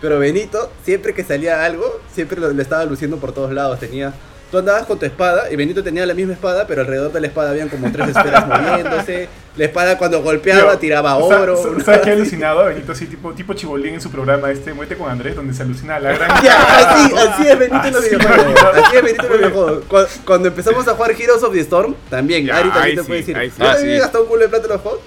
Pero 0.00 0.19
Benito, 0.19 0.71
siempre 0.85 1.12
que 1.15 1.25
salía 1.25 1.65
algo, 1.65 2.00
siempre 2.12 2.41
lo, 2.41 2.50
estaba 2.61 2.85
luciendo 2.85 3.19
por 3.19 3.33
todos 3.33 3.53
lados. 3.53 3.81
Tenía 3.81 4.12
Tú 4.50 4.56
andabas 4.56 4.87
con 4.87 4.99
tu 4.99 5.05
espada 5.05 5.53
y 5.53 5.56
Benito 5.56 5.85
tenía 5.85 6.06
la 6.06 6.15
misma 6.15 6.33
espada, 6.33 6.67
pero 6.67 6.81
alrededor 6.81 7.12
de 7.12 7.21
la 7.21 7.27
espada 7.27 7.50
habían 7.50 7.69
como 7.69 7.93
tres 7.93 8.09
esferas 8.09 8.47
moviéndose. 8.49 9.29
La 9.56 9.65
espada 9.65 9.99
cuando 9.99 10.23
golpeaba 10.23 10.79
tiraba 10.79 11.17
oro. 11.17 11.56
¿Sabes 11.85 12.00
qué 12.00 12.12
alucinado? 12.12 12.65
Benito 12.65 12.93
así, 12.93 13.06
tipo, 13.06 13.35
tipo 13.35 13.53
Chibolín 13.53 13.95
en 13.95 14.00
su 14.00 14.11
programa 14.11 14.50
este, 14.50 14.73
Muete 14.73 14.97
con 14.97 15.11
Andrés, 15.11 15.37
donde 15.37 15.53
se 15.53 15.65
alucina 15.65 15.99
la 16.00 16.12
gran... 16.12 16.31
así, 16.33 17.15
así 17.15 17.47
es 17.47 17.59
Benito 17.59 17.87
en 17.89 17.93
los 17.93 18.05
videojuegos. 18.05 18.62
Así 18.75 18.97
es 18.97 19.03
Benito 19.03 19.25
en 19.25 19.29
los 19.29 19.39
videojuegos. 19.39 20.11
Cuando, 20.25 20.49
empezamos 20.49 20.89
a 20.89 20.95
jugar 20.95 21.11
Heroes 21.11 21.43
of 21.43 21.53
the 21.53 21.61
Storm, 21.61 21.95
también, 22.09 22.50
Ari 22.50 22.71
también 22.71 22.97
te 22.97 23.05
puede 23.05 23.19
decir, 23.19 23.37
yo 23.37 23.65
también 23.67 23.97
he 23.97 23.99
gastado 23.99 24.25
un 24.25 24.31
culo 24.31 24.43
de 24.43 24.49
plata 24.49 24.65
en 24.65 24.73
los 24.73 24.81
juegos. 24.81 25.00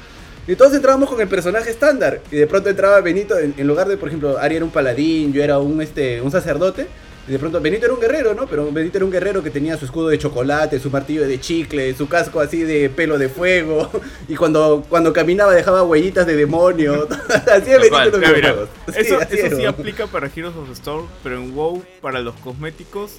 Y 0.47 0.55
todos 0.55 0.73
entrábamos 0.73 1.09
con 1.09 1.19
el 1.21 1.27
personaje 1.27 1.69
estándar. 1.71 2.19
Y 2.29 2.35
de 2.35 2.45
pronto 2.45 2.69
entraba 2.69 2.99
Benito, 3.01 3.39
en, 3.39 3.55
en, 3.57 3.67
lugar 3.67 3.87
de, 3.87 3.97
por 3.97 4.09
ejemplo, 4.09 4.37
Ari 4.37 4.57
era 4.57 4.65
un 4.65 4.71
paladín, 4.71 5.33
yo 5.33 5.43
era 5.43 5.57
un, 5.57 5.81
este, 5.81 6.21
un 6.21 6.29
sacerdote. 6.29 6.87
Y 7.27 7.31
de 7.31 7.39
pronto 7.39 7.61
Benito 7.61 7.85
era 7.85 7.93
un 7.93 7.99
guerrero, 7.99 8.33
¿no? 8.33 8.47
Pero 8.47 8.71
Benito 8.71 8.97
era 8.97 9.05
un 9.05 9.11
guerrero 9.11 9.43
que 9.43 9.51
tenía 9.51 9.77
su 9.77 9.85
escudo 9.85 10.07
de 10.09 10.17
chocolate, 10.17 10.79
su 10.79 10.89
martillo 10.89 11.27
de 11.27 11.39
chicle, 11.39 11.93
su 11.93 12.07
casco 12.07 12.39
así 12.39 12.63
de 12.63 12.89
pelo 12.89 13.17
de 13.17 13.29
fuego. 13.29 13.89
Y 14.27 14.35
cuando, 14.35 14.85
cuando 14.87 15.11
caminaba 15.11 15.53
dejaba 15.53 15.83
huellitas 15.83 16.25
de 16.25 16.35
demonio. 16.35 17.07
así 17.51 17.71
es 17.71 17.91
Benito 17.91 18.17
mira, 18.17 18.55
Eso, 18.95 19.19
eso 19.19 19.55
sí 19.55 19.65
aplica 19.65 20.07
para 20.07 20.27
Heroes 20.27 20.55
of 20.55 20.67
the 20.67 20.73
Storm, 20.73 21.07
pero 21.21 21.35
en 21.35 21.53
WoW, 21.53 21.83
para 22.01 22.21
los 22.21 22.35
cosméticos, 22.35 23.17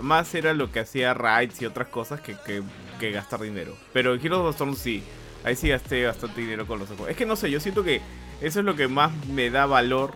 más 0.00 0.34
era 0.34 0.54
lo 0.54 0.70
que 0.70 0.80
hacía 0.80 1.12
raids 1.12 1.60
y 1.60 1.66
otras 1.66 1.88
cosas 1.88 2.20
que, 2.20 2.36
que, 2.46 2.62
que 3.00 3.10
gastar 3.10 3.40
dinero. 3.40 3.76
Pero 3.92 4.14
en 4.14 4.20
Heroes 4.20 4.40
of 4.40 4.46
the 4.46 4.52
Storm 4.52 4.76
sí. 4.76 5.02
Ahí 5.44 5.56
sí 5.56 5.68
gasté 5.68 6.06
bastante 6.06 6.40
dinero 6.40 6.66
con 6.66 6.78
los 6.78 6.90
ojos. 6.90 7.08
Es 7.10 7.16
que 7.16 7.26
no 7.26 7.36
sé, 7.36 7.50
yo 7.50 7.60
siento 7.60 7.84
que 7.84 8.00
eso 8.40 8.60
es 8.60 8.64
lo 8.64 8.76
que 8.76 8.88
más 8.88 9.12
me 9.26 9.50
da 9.50 9.66
valor 9.66 10.12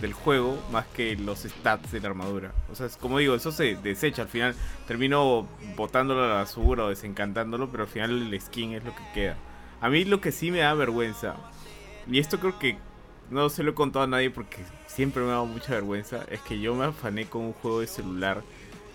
del 0.00 0.12
juego 0.12 0.58
más 0.70 0.86
que 0.86 1.16
los 1.16 1.40
stats 1.40 1.92
de 1.92 2.00
la 2.00 2.08
armadura. 2.08 2.52
O 2.70 2.74
sea, 2.74 2.86
es, 2.86 2.96
como 2.96 3.18
digo, 3.18 3.34
eso 3.34 3.52
se 3.52 3.76
desecha. 3.76 4.22
Al 4.22 4.28
final 4.28 4.54
termino 4.86 5.46
botándolo 5.76 6.24
a 6.24 6.28
la 6.28 6.34
basura 6.34 6.84
o 6.84 6.88
desencantándolo, 6.88 7.70
pero 7.70 7.84
al 7.84 7.88
final 7.88 8.10
el 8.10 8.40
skin 8.40 8.72
es 8.74 8.84
lo 8.84 8.94
que 8.94 9.02
queda. 9.14 9.36
A 9.80 9.88
mí 9.88 10.04
lo 10.04 10.20
que 10.20 10.32
sí 10.32 10.50
me 10.50 10.58
da 10.58 10.74
vergüenza, 10.74 11.36
y 12.10 12.18
esto 12.18 12.40
creo 12.40 12.58
que 12.58 12.78
no 13.30 13.48
se 13.48 13.62
lo 13.62 13.72
he 13.72 13.74
contado 13.74 14.04
a 14.04 14.08
nadie 14.08 14.30
porque 14.30 14.58
siempre 14.86 15.22
me 15.22 15.28
ha 15.28 15.34
dado 15.34 15.46
mucha 15.46 15.72
vergüenza, 15.72 16.24
es 16.30 16.40
que 16.40 16.58
yo 16.58 16.74
me 16.74 16.86
afané 16.86 17.26
con 17.26 17.42
un 17.42 17.52
juego 17.52 17.80
de 17.80 17.86
celular 17.86 18.42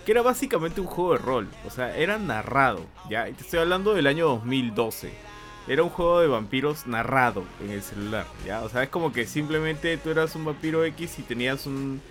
que 0.06 0.12
era 0.12 0.22
básicamente 0.22 0.82
un 0.82 0.88
juego 0.88 1.14
de 1.14 1.20
rol. 1.20 1.48
O 1.66 1.70
sea, 1.70 1.96
era 1.96 2.18
narrado, 2.18 2.86
¿ya? 3.10 3.24
Te 3.26 3.42
estoy 3.42 3.60
hablando 3.60 3.94
del 3.94 4.08
año 4.08 4.28
2012 4.28 5.33
era 5.68 5.84
un 5.84 5.90
juego 5.90 6.20
de 6.20 6.28
vampiros 6.28 6.88
narrado 6.88 7.44
en 7.62 7.72
el 7.72 7.82
celular, 7.82 8.26
¿ya? 8.46 8.62
O 8.62 8.70
sea, 8.70 8.84
es 8.84 8.90
como 8.90 9.14
que 9.14 9.26
simplemente 9.26 9.98
tú 9.98 10.10
eras 10.10 10.36
un 10.36 10.46
vampiro 10.46 10.84
X 10.86 11.20
y 11.20 11.22
tenías 11.22 11.66
un... 11.66 12.02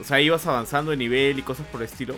O 0.00 0.04
sea, 0.04 0.20
ibas 0.20 0.46
avanzando 0.46 0.92
de 0.92 0.96
nivel 0.96 1.38
y 1.38 1.42
cosas 1.42 1.66
por 1.66 1.82
el 1.82 1.88
estilo. 1.88 2.16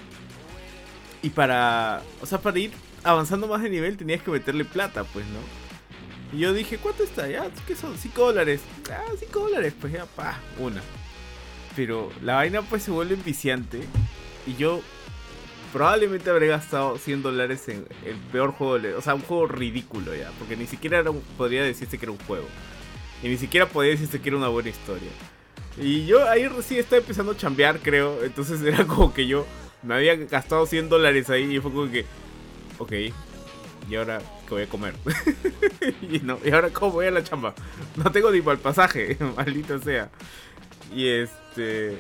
Y 1.23 1.31
para... 1.31 2.03
O 2.21 2.27
sea, 2.27 2.41
para 2.41 2.59
ir 2.59 2.73
avanzando 3.03 3.47
más 3.47 3.62
de 3.62 3.71
nivel 3.71 3.97
tenías 3.97 4.23
que 4.23 4.31
meterle 4.31 4.65
plata, 4.65 5.05
pues, 5.05 5.25
¿no? 5.27 5.39
Y 6.37 6.41
yo 6.41 6.53
dije, 6.53 6.79
¿cuánto 6.79 7.03
está? 7.03 7.27
Ya, 7.27 7.49
¿qué 7.67 7.75
son? 7.75 7.97
5 7.97 8.27
dólares. 8.27 8.61
Ah, 8.91 9.13
5 9.19 9.41
dólares, 9.41 9.75
pues 9.81 9.93
ya, 9.93 10.05
pa, 10.05 10.39
una. 10.59 10.83
Pero 11.75 12.13
la 12.23 12.34
vaina 12.34 12.63
pues 12.63 12.82
se 12.82 12.91
vuelve 12.91 13.17
viciante. 13.17 13.81
Y 14.46 14.55
yo 14.56 14.81
probablemente 15.72 16.31
habré 16.31 16.48
gastado 16.48 16.98
100 16.98 17.22
dólares 17.22 17.69
en 17.69 17.86
el 18.05 18.17
peor 18.32 18.53
juego, 18.53 18.98
o 18.98 19.00
sea, 19.00 19.15
un 19.15 19.22
juego 19.22 19.46
ridículo 19.46 20.15
ya, 20.15 20.31
porque 20.39 20.56
ni 20.56 20.67
siquiera 20.67 20.98
era 20.98 21.12
podría 21.36 21.62
decirse 21.62 21.98
que 21.98 22.05
era 22.06 22.12
un 22.12 22.19
juego. 22.19 22.46
Y 23.22 23.29
ni 23.29 23.36
siquiera 23.36 23.67
podía 23.69 23.91
decirse 23.91 24.20
que 24.20 24.29
era 24.29 24.39
una 24.39 24.48
buena 24.48 24.70
historia. 24.70 25.10
Y 25.77 26.06
yo 26.06 26.29
ahí 26.29 26.48
recién 26.48 26.81
estaba 26.81 27.00
empezando 27.00 27.32
a 27.32 27.36
chambear, 27.36 27.79
creo. 27.81 28.22
Entonces 28.24 28.60
era 28.65 28.86
como 28.86 29.12
que 29.12 29.27
yo 29.27 29.46
me 29.82 29.94
había 29.94 30.17
gastado 30.17 30.67
100 30.67 30.89
dólares 30.89 31.31
ahí 31.31 31.56
y 31.56 31.60
fue 31.60 31.72
como 31.72 31.91
que, 31.91 32.05
ok, 32.79 32.93
¿y 33.89 33.96
ahora 33.96 34.19
qué 34.46 34.55
voy 34.55 34.62
a 34.62 34.69
comer? 34.69 34.94
y, 36.03 36.19
no, 36.20 36.39
¿y 36.44 36.50
ahora 36.50 36.70
cómo 36.70 36.93
voy 36.93 37.06
a 37.06 37.10
la 37.10 37.22
chamba? 37.22 37.55
No 37.96 38.10
tengo 38.10 38.31
ni 38.31 38.41
para 38.41 38.56
el 38.56 38.60
pasaje, 38.60 39.17
maldito 39.36 39.79
sea. 39.79 40.10
Y 40.94 41.08
este... 41.08 41.96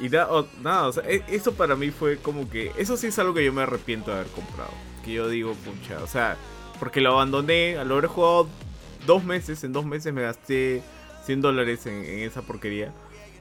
Y 0.00 0.08
nada, 0.08 0.86
o 0.86 0.92
sea, 0.92 1.04
e, 1.08 1.22
eso 1.28 1.54
para 1.54 1.76
mí 1.76 1.90
fue 1.90 2.18
como 2.18 2.48
que. 2.50 2.72
Eso 2.76 2.96
sí 2.96 3.08
es 3.08 3.18
algo 3.18 3.34
que 3.34 3.44
yo 3.44 3.52
me 3.52 3.62
arrepiento 3.62 4.10
de 4.10 4.18
haber 4.18 4.32
comprado. 4.32 4.72
Que 5.04 5.12
yo 5.12 5.28
digo, 5.28 5.54
pucha, 5.54 6.02
o 6.02 6.06
sea, 6.06 6.36
porque 6.78 7.00
lo 7.00 7.12
abandoné, 7.12 7.82
lo 7.84 7.94
haber 7.94 8.06
jugado 8.06 8.48
dos 9.06 9.24
meses, 9.24 9.62
en 9.64 9.72
dos 9.72 9.84
meses 9.84 10.12
me 10.12 10.22
gasté 10.22 10.82
100 11.24 11.40
dólares 11.40 11.86
en, 11.86 12.04
esa 12.20 12.42
porquería. 12.42 12.92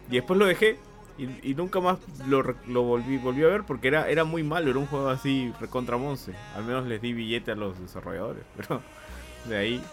Y 0.10 0.16
después 0.16 0.40
lo 0.40 0.46
dejé 0.46 0.78
y, 1.18 1.54
nunca 1.54 1.80
más 1.80 2.00
lo, 2.28 2.44
lo, 2.68 2.84
volví, 2.84 3.18
volví 3.18 3.44
a 3.44 3.48
ver 3.48 3.64
porque 3.64 3.88
era, 3.88 4.10
era 4.10 4.24
muy 4.24 4.44
malo, 4.44 4.72
era 4.72 4.80
un 4.80 4.88
juego 4.88 5.10
así 5.10 5.54
recontra 5.60 5.98
monce. 5.98 6.34
Al 6.56 6.66
menos 6.66 6.86
les 6.86 7.02
di 7.02 7.14
billete 7.14 7.52
a 7.52 7.56
los 7.56 7.80
desarrolladores, 7.80 8.44
pero 8.58 8.82
de 9.46 9.58
ahí 9.58 9.84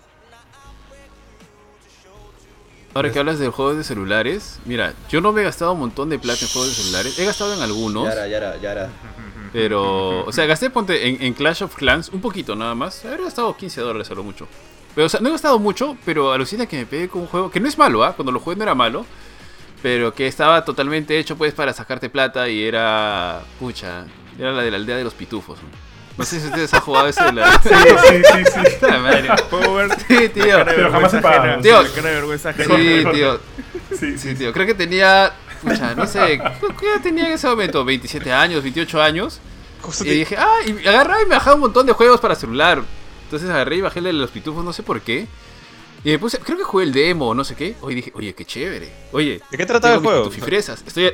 Ahora 2.92 3.12
que 3.12 3.18
hablas 3.20 3.38
de 3.38 3.48
juegos 3.48 3.76
de 3.76 3.84
celulares, 3.84 4.58
mira, 4.64 4.94
yo 5.08 5.20
no 5.20 5.32
me 5.32 5.42
he 5.42 5.44
gastado 5.44 5.72
un 5.72 5.80
montón 5.80 6.10
de 6.10 6.18
plata 6.18 6.44
en 6.44 6.48
juegos 6.48 6.70
de 6.70 6.82
celulares. 6.82 7.18
He 7.18 7.24
gastado 7.24 7.54
en 7.54 7.62
algunos. 7.62 8.04
Ya 8.04 8.26
era, 8.26 8.56
ya 8.56 8.72
era, 8.72 8.90
Pero, 9.52 10.24
o 10.24 10.32
sea, 10.32 10.46
gasté 10.46 10.70
ponte 10.70 11.24
en, 11.24 11.34
Clash 11.34 11.62
of 11.62 11.76
Clans 11.76 12.08
un 12.08 12.20
poquito 12.20 12.56
nada 12.56 12.74
más. 12.74 13.04
He 13.04 13.16
gastado 13.16 13.56
15 13.56 13.80
dólares 13.80 14.10
a 14.10 14.14
lo 14.14 14.24
mucho. 14.24 14.48
Pero, 14.96 15.06
o 15.06 15.08
sea, 15.08 15.20
no 15.20 15.28
he 15.28 15.32
gastado 15.32 15.60
mucho, 15.60 15.96
pero 16.04 16.32
alucina 16.32 16.66
que 16.66 16.78
me 16.78 16.86
pegué 16.86 17.08
con 17.08 17.22
un 17.22 17.28
juego 17.28 17.48
que 17.48 17.60
no 17.60 17.68
es 17.68 17.78
malo, 17.78 18.02
¿ah? 18.02 18.14
Cuando 18.14 18.32
lo 18.32 18.40
jugué 18.40 18.56
no 18.56 18.64
era 18.64 18.74
malo. 18.74 19.06
Pero 19.82 20.12
que 20.12 20.26
estaba 20.26 20.64
totalmente 20.64 21.18
hecho 21.18 21.36
pues 21.36 21.54
para 21.54 21.72
sacarte 21.72 22.10
plata 22.10 22.48
y 22.48 22.64
era... 22.64 23.40
Pucha, 23.58 24.04
era 24.38 24.52
la 24.52 24.62
de 24.62 24.70
la 24.70 24.76
aldea 24.76 24.96
de 24.96 25.04
los 25.04 25.14
pitufos. 25.14 25.58
No 25.62 25.89
sé 26.24 26.40
si 26.40 26.46
ustedes 26.46 26.72
han 26.74 26.80
jugado 26.80 27.08
ese 27.08 27.24
de 27.24 27.32
la. 27.32 27.52
Sí, 27.62 27.68
sí, 27.68 28.22
sí, 28.24 28.62
sí. 28.80 28.86
madre. 29.02 29.28
Sí, 30.08 30.28
tío. 30.28 30.64
Pero 30.64 30.90
jamás 30.92 31.10
se 31.10 31.18
paga. 31.18 31.60
Tío. 31.60 31.82
Sí, 31.84 33.04
tío. 33.12 33.40
Sí, 33.98 34.18
sí, 34.18 34.34
tío. 34.34 34.52
Creo 34.52 34.66
que 34.66 34.74
tenía. 34.74 35.32
Pucha, 35.62 35.94
no 35.94 36.06
sé. 36.06 36.40
¿Qué 36.78 37.00
tenía 37.02 37.26
en 37.26 37.32
ese 37.32 37.46
momento? 37.46 37.84
¿27 37.84 38.30
años? 38.30 38.64
¿28 38.64 39.00
años? 39.00 39.40
Y 40.00 40.10
dije, 40.10 40.36
ah, 40.38 40.56
y 40.66 40.86
agarraba 40.86 41.22
y 41.22 41.26
me 41.26 41.34
bajaba 41.34 41.54
un 41.54 41.62
montón 41.62 41.86
de 41.86 41.92
juegos 41.92 42.20
para 42.20 42.34
celular. 42.34 42.82
Entonces 43.24 43.48
agarré 43.48 43.76
y 43.76 43.80
bajé 43.80 44.00
el 44.00 44.06
de 44.06 44.12
los 44.12 44.30
pitufos, 44.30 44.64
no 44.64 44.72
sé 44.72 44.82
por 44.82 45.00
qué. 45.00 45.26
Y 46.04 46.10
me 46.10 46.18
puse, 46.18 46.38
creo 46.38 46.58
que 46.58 46.64
jugué 46.64 46.84
el 46.84 46.92
demo, 46.92 47.34
no 47.34 47.44
sé 47.44 47.54
qué. 47.54 47.76
Oye, 47.82 47.96
dije, 47.96 48.12
oye, 48.14 48.34
qué 48.34 48.44
chévere. 48.44 48.90
Oye, 49.12 49.40
¿de 49.50 49.56
qué 49.56 49.66
trataba 49.66 49.94
el 49.94 50.00
juego? 50.00 50.24
Pitufifresas. 50.24 50.82
Estoy. 50.86 51.12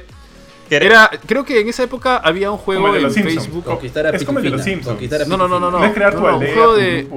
Era, 0.70 1.10
creo 1.26 1.44
que 1.44 1.60
en 1.60 1.68
esa 1.68 1.82
época 1.82 2.16
había 2.16 2.50
un 2.50 2.58
juego 2.58 2.94
en 2.94 3.10
Facebook. 3.10 3.64
Conquistar 3.64 4.06
a 4.06 4.10
es 4.10 4.24
como 4.24 4.38
el 4.38 4.44
de 4.44 4.50
los 4.50 4.62
Simpsons. 4.62 5.28
No, 5.28 5.36
no, 5.36 5.48
no, 5.48 5.60
no, 5.60 5.70
no. 5.70 5.84
Es 5.84 5.92
crear 5.92 6.16
tu 6.16 6.26
aldea, 6.26 6.48
un 6.48 6.54
juego 6.54 6.74
de. 6.76 7.08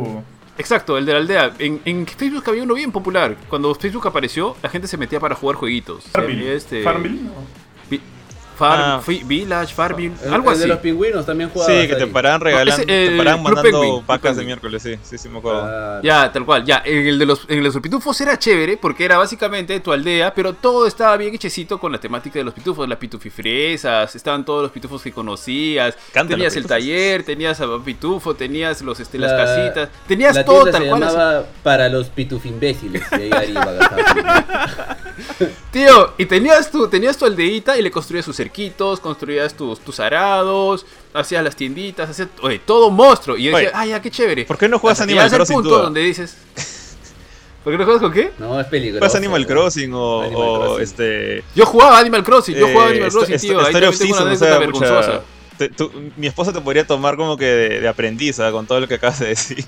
Exacto, 0.58 0.98
el 0.98 1.06
de 1.06 1.14
la 1.14 1.20
aldea. 1.20 1.54
En, 1.58 1.80
en, 1.86 2.06
Facebook 2.06 2.44
había 2.48 2.64
uno 2.64 2.74
bien 2.74 2.92
popular. 2.92 3.38
Cuando 3.48 3.74
Facebook 3.74 4.06
apareció, 4.08 4.58
la 4.62 4.68
gente 4.70 4.90
se 4.90 4.98
metía 4.98 5.20
para 5.20 5.34
jugar 5.34 5.56
jueguitos. 5.56 6.04
Farmville. 6.12 6.54
Este... 6.54 6.84
Farmville 6.84 7.22
no. 7.22 7.32
Farm, 8.60 8.82
ah. 8.82 9.02
Village, 9.26 9.74
Farmville, 9.74 10.14
algo 10.30 10.52
así. 10.52 10.62
de 10.62 10.68
los 10.68 10.80
pingüinos 10.80 11.26
también 11.26 11.50
jugaba. 11.50 11.72
Sí, 11.72 11.88
que 11.88 11.96
te 11.96 12.08
paraban 12.08 12.42
regalando, 12.42 12.86
te 12.86 13.18
paraban 13.18 13.42
mandando 13.42 14.04
vacas 14.06 14.36
de 14.36 14.44
miércoles, 14.44 14.84
sí, 14.84 14.96
sí, 15.02 15.18
sí 15.18 15.30
me 15.30 15.40
acuerdo. 15.40 16.02
Ya, 16.04 16.30
tal 16.30 16.46
cual, 16.46 16.66
ya, 16.66 16.84
en 16.86 17.08
el 17.08 17.18
de 17.18 17.26
los, 17.26 17.46
en 17.48 17.64
los 17.64 17.78
pitufos 17.78 18.20
era 18.20 18.38
chévere 18.38 18.76
porque 18.76 19.06
era 19.06 19.18
básicamente 19.18 19.80
tu 19.80 19.94
aldea, 19.94 20.34
pero 20.34 20.54
todo 20.54 20.88
estaba 20.88 21.16
bien 21.16 21.34
hechecito 21.34 21.80
con 21.80 21.94
la 21.94 22.00
temática 22.00 22.38
de 22.38 22.44
los 22.44 22.54
pitufos, 22.54 22.88
las 22.90 22.98
pitufifresas, 22.98 24.14
estaban 24.14 24.44
todos 24.44 24.64
los 24.64 24.72
pitufos 24.72 25.02
que 25.02 25.14
conocías, 25.14 25.96
tenías 26.28 26.54
el 26.58 26.66
taller, 26.66 27.24
tenías 27.24 27.62
a 27.62 27.80
pitufo, 27.80 28.36
tenías 28.36 28.82
los, 28.82 29.00
este, 29.00 29.18
las 29.18 29.32
casitas, 29.32 29.88
tenías 30.06 30.44
todo 30.44 30.66
tal 30.66 30.86
cual. 30.86 31.00
Llamaba 31.00 31.46
para 31.64 31.88
los 31.88 32.10
pitufimbéciles, 32.10 33.04
y 33.14 33.34
ahí 33.34 33.54
Tío, 35.72 36.14
y 36.18 36.26
tenías 36.26 36.70
tu, 36.70 36.90
tenías 36.90 37.18
tu 37.18 37.26
aldeita 37.26 37.78
y 37.78 37.82
le 37.82 37.92
construías 37.92 38.26
sus 38.26 38.36
cerquitos, 38.50 39.00
construías 39.00 39.54
tus, 39.54 39.80
tus 39.80 40.00
arados, 40.00 40.86
hacías 41.14 41.44
las 41.44 41.56
tienditas, 41.56 42.10
hacías 42.10 42.30
oye, 42.42 42.60
todo 42.60 42.90
monstruo. 42.90 43.38
Y 43.38 43.44
yo 43.44 43.56
decía, 43.56 43.72
ay, 43.74 43.90
ya, 43.90 44.02
qué 44.02 44.12
chévere. 44.12 44.46
¿Por 44.46 44.58
qué 44.58 44.68
no 44.68 44.80
juegas 44.80 45.02
Animal 45.02 45.30
Crossing? 45.30 45.56
punto 45.56 45.80
donde 45.80 46.02
dices. 46.02 46.38
¿Por 47.64 47.74
qué 47.74 47.78
no 47.78 47.86
juegas 47.86 48.02
con 48.02 48.12
qué? 48.12 48.32
No, 48.40 48.60
es 48.60 48.68
peligroso. 48.68 49.00
¿Juegas 49.00 49.16
Animal 49.16 49.46
Crossing 49.48 49.94
o, 49.94 50.20
o 50.20 50.80
este. 50.80 51.44
Yo 51.56 51.66
jugaba 51.66 52.00
Animal 52.00 52.24
Crossing, 52.24 52.56
yo 52.56 52.68
jugaba 52.68 52.90
Animal 52.90 53.12
Crossing, 53.12 53.38
tío. 53.38 53.60
Ahí 53.60 53.74
tengo 53.74 54.14
una 54.14 54.22
anécdota 54.22 54.60
vergonzosa. 54.60 55.22
mi 56.18 56.28
esposa 56.28 56.54
te 56.54 56.62
podría 56.62 56.88
tomar 56.88 57.16
como 57.16 57.38
que 57.38 57.46
de, 57.46 57.82
de 57.82 57.88
aprendiz 57.88 58.38
con 58.52 58.66
todo 58.66 58.80
lo 58.80 58.88
que 58.88 58.96
acabas 58.96 59.20
de 59.20 59.28
decir 59.28 59.66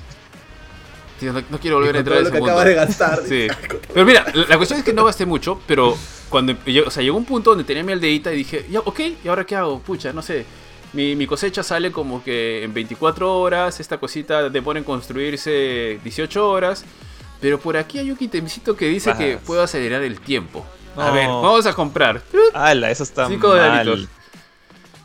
no, 1.21 1.59
quiero 1.59 1.77
volver 1.77 1.95
a 1.95 1.99
entrar 1.99 2.17
en 2.19 2.27
ese 2.27 2.39
mundo. 2.39 2.59
de 2.61 2.73
gastar. 2.73 3.21
Sí. 3.27 3.47
Pero 3.93 4.05
mira, 4.05 4.25
la 4.33 4.57
cuestión 4.57 4.79
es 4.79 4.85
que 4.85 4.93
no 4.93 5.05
gasté 5.05 5.25
mucho, 5.25 5.59
pero 5.67 5.95
cuando 6.31 6.53
o 6.87 6.89
sea, 6.89 7.03
llegó 7.03 7.17
un 7.17 7.25
punto 7.25 7.51
donde 7.51 7.65
tenía 7.65 7.83
mi 7.83 7.91
aldeita 7.91 8.33
y 8.33 8.37
dije, 8.37 8.65
ya, 8.71 8.79
ok, 8.79 8.99
¿y 9.23 9.27
ahora 9.27 9.45
qué 9.45 9.55
hago? 9.55 9.79
Pucha, 9.79 10.13
no 10.13 10.23
sé. 10.23 10.45
Mi, 10.93 11.15
mi, 11.15 11.27
cosecha 11.27 11.61
sale 11.61 11.91
como 11.91 12.23
que 12.23 12.63
en 12.63 12.73
24 12.73 13.39
horas, 13.39 13.79
esta 13.79 13.97
cosita 13.97 14.49
demora 14.49 14.79
en 14.79 14.85
construirse 14.85 15.99
18 16.03 16.49
horas, 16.49 16.83
pero 17.39 17.59
por 17.59 17.77
aquí 17.77 17.99
hay 17.99 18.11
un 18.11 18.17
ítemcito 18.19 18.75
que 18.75 18.87
dice 18.87 19.13
que 19.15 19.37
puedo 19.37 19.61
acelerar 19.61 20.01
el 20.01 20.19
tiempo. 20.19 20.65
A 20.97 21.11
ver, 21.11 21.27
vamos 21.27 21.65
a 21.65 21.73
comprar. 21.73 22.21
¡Hala! 22.53 22.91
Eso 22.91 23.03
está 23.03 23.27
5 23.27 23.47
dolaritos. 23.47 24.07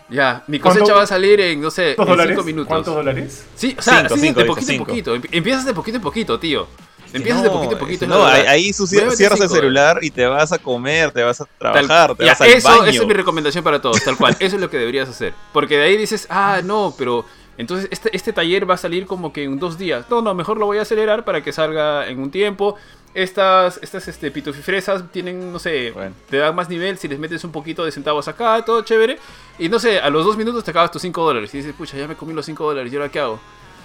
Ya, 0.09 0.45
mi 0.47 0.61
cosecha 0.61 0.95
va 0.95 1.03
a 1.03 1.07
salir 1.07 1.41
en, 1.41 1.61
no 1.61 1.71
sé, 1.71 1.97
en 1.99 2.29
5 2.29 2.45
minutos. 2.45 2.69
¿Cuántos 2.69 2.95
dólares? 2.95 3.45
Sí, 3.57 3.75
o 3.77 3.83
sea, 3.83 4.09
cinco, 4.09 4.17
cinco, 4.17 4.41
de 4.41 4.47
poquito 4.47 4.73
en 4.73 4.79
poquito. 4.79 5.15
Empiezas 5.33 5.65
de 5.65 5.75
poquito 5.75 5.97
en 5.97 6.03
poquito, 6.03 6.39
tío. 6.39 6.69
Empiezas 7.13 7.43
de 7.43 7.51
poquito 7.51 7.73
en 7.73 7.79
poquito. 7.79 8.07
No, 8.07 8.25
ahí, 8.25 8.73
cierras 8.73 9.41
el 9.41 9.49
celular 9.49 9.99
y 10.03 10.11
te 10.11 10.27
vas 10.27 10.53
a 10.53 10.59
comer, 10.59 11.11
te 11.13 11.23
vas 11.23 11.41
a 11.41 11.45
trabajar, 11.59 12.15
te 12.15 12.25
vas 12.25 12.41
al 12.41 12.49
eso, 12.49 12.69
baño. 12.69 12.85
Esa 12.85 13.03
es 13.03 13.07
mi 13.07 13.15
recomendación 13.15 13.65
para 13.65 13.81
todos, 13.81 14.03
tal 14.03 14.17
cual. 14.17 14.37
Eso 14.39 14.57
es 14.57 14.63
lo 14.63 14.71
que 14.71 14.79
deberías 14.79 15.09
hacer. 15.09 15.35
Porque 15.53 15.77
de 15.77 15.85
ahí 15.85 15.97
dices, 15.97 16.27
ah, 16.31 16.61
no, 16.65 16.95
pero 16.97 17.25
entonces 17.59 17.89
este, 17.91 18.15
este 18.15 18.33
taller 18.33 18.69
va 18.69 18.75
a 18.75 18.79
salir 18.79 19.07
como 19.07 19.33
que 19.33 19.45
en 19.45 19.59
dos 19.59 19.79
días. 19.79 20.07
No, 20.11 20.23
no, 20.23 20.35
mejor 20.35 20.59
lo 20.59 20.67
voy 20.67 20.79
a 20.79 20.83
acelerar 20.83 21.25
para 21.25 21.43
que 21.43 21.53
salga 21.53 22.07
en 22.09 22.21
un 22.21 22.31
tiempo. 22.31 22.77
Estas, 23.15 23.79
estas 23.83 24.09
este, 24.09 24.31
pitufifresas 24.31 25.11
tienen, 25.11 25.51
no 25.51 25.59
sé, 25.59 25.95
te 26.29 26.37
dan 26.37 26.55
más 26.55 26.69
nivel 26.69 26.99
si 26.99 27.09
les 27.09 27.19
metes 27.19 27.43
un 27.45 27.53
poquito 27.53 27.83
de 27.83 27.91
centavos 27.91 28.29
acá, 28.29 28.63
todo 28.63 28.83
chévere. 28.83 29.19
Y 29.59 29.71
no 29.71 29.79
sé, 29.79 30.01
a 30.01 30.11
los 30.11 30.25
dos 30.25 30.37
minutos 30.37 30.63
te 30.65 30.71
acabas 30.71 30.91
tus 30.91 31.01
5 31.01 31.25
dólares. 31.25 31.55
Y 31.55 31.59
dices, 31.59 31.75
pucha, 31.75 31.97
ya 31.97 32.07
me 32.07 32.15
comí 32.15 32.35
los 32.35 32.45
5 32.45 32.63
dólares, 32.63 32.93
¿y 32.93 32.97
ahora 32.97 33.09
qué 33.09 33.21
hago? 33.21 33.41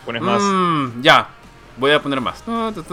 Pones 0.06 0.22
más. 0.22 0.42
Mm, 0.42 1.02
ya, 1.02 1.30
voy 1.82 1.92
a 1.92 2.02
poner 2.02 2.22
más. 2.22 2.44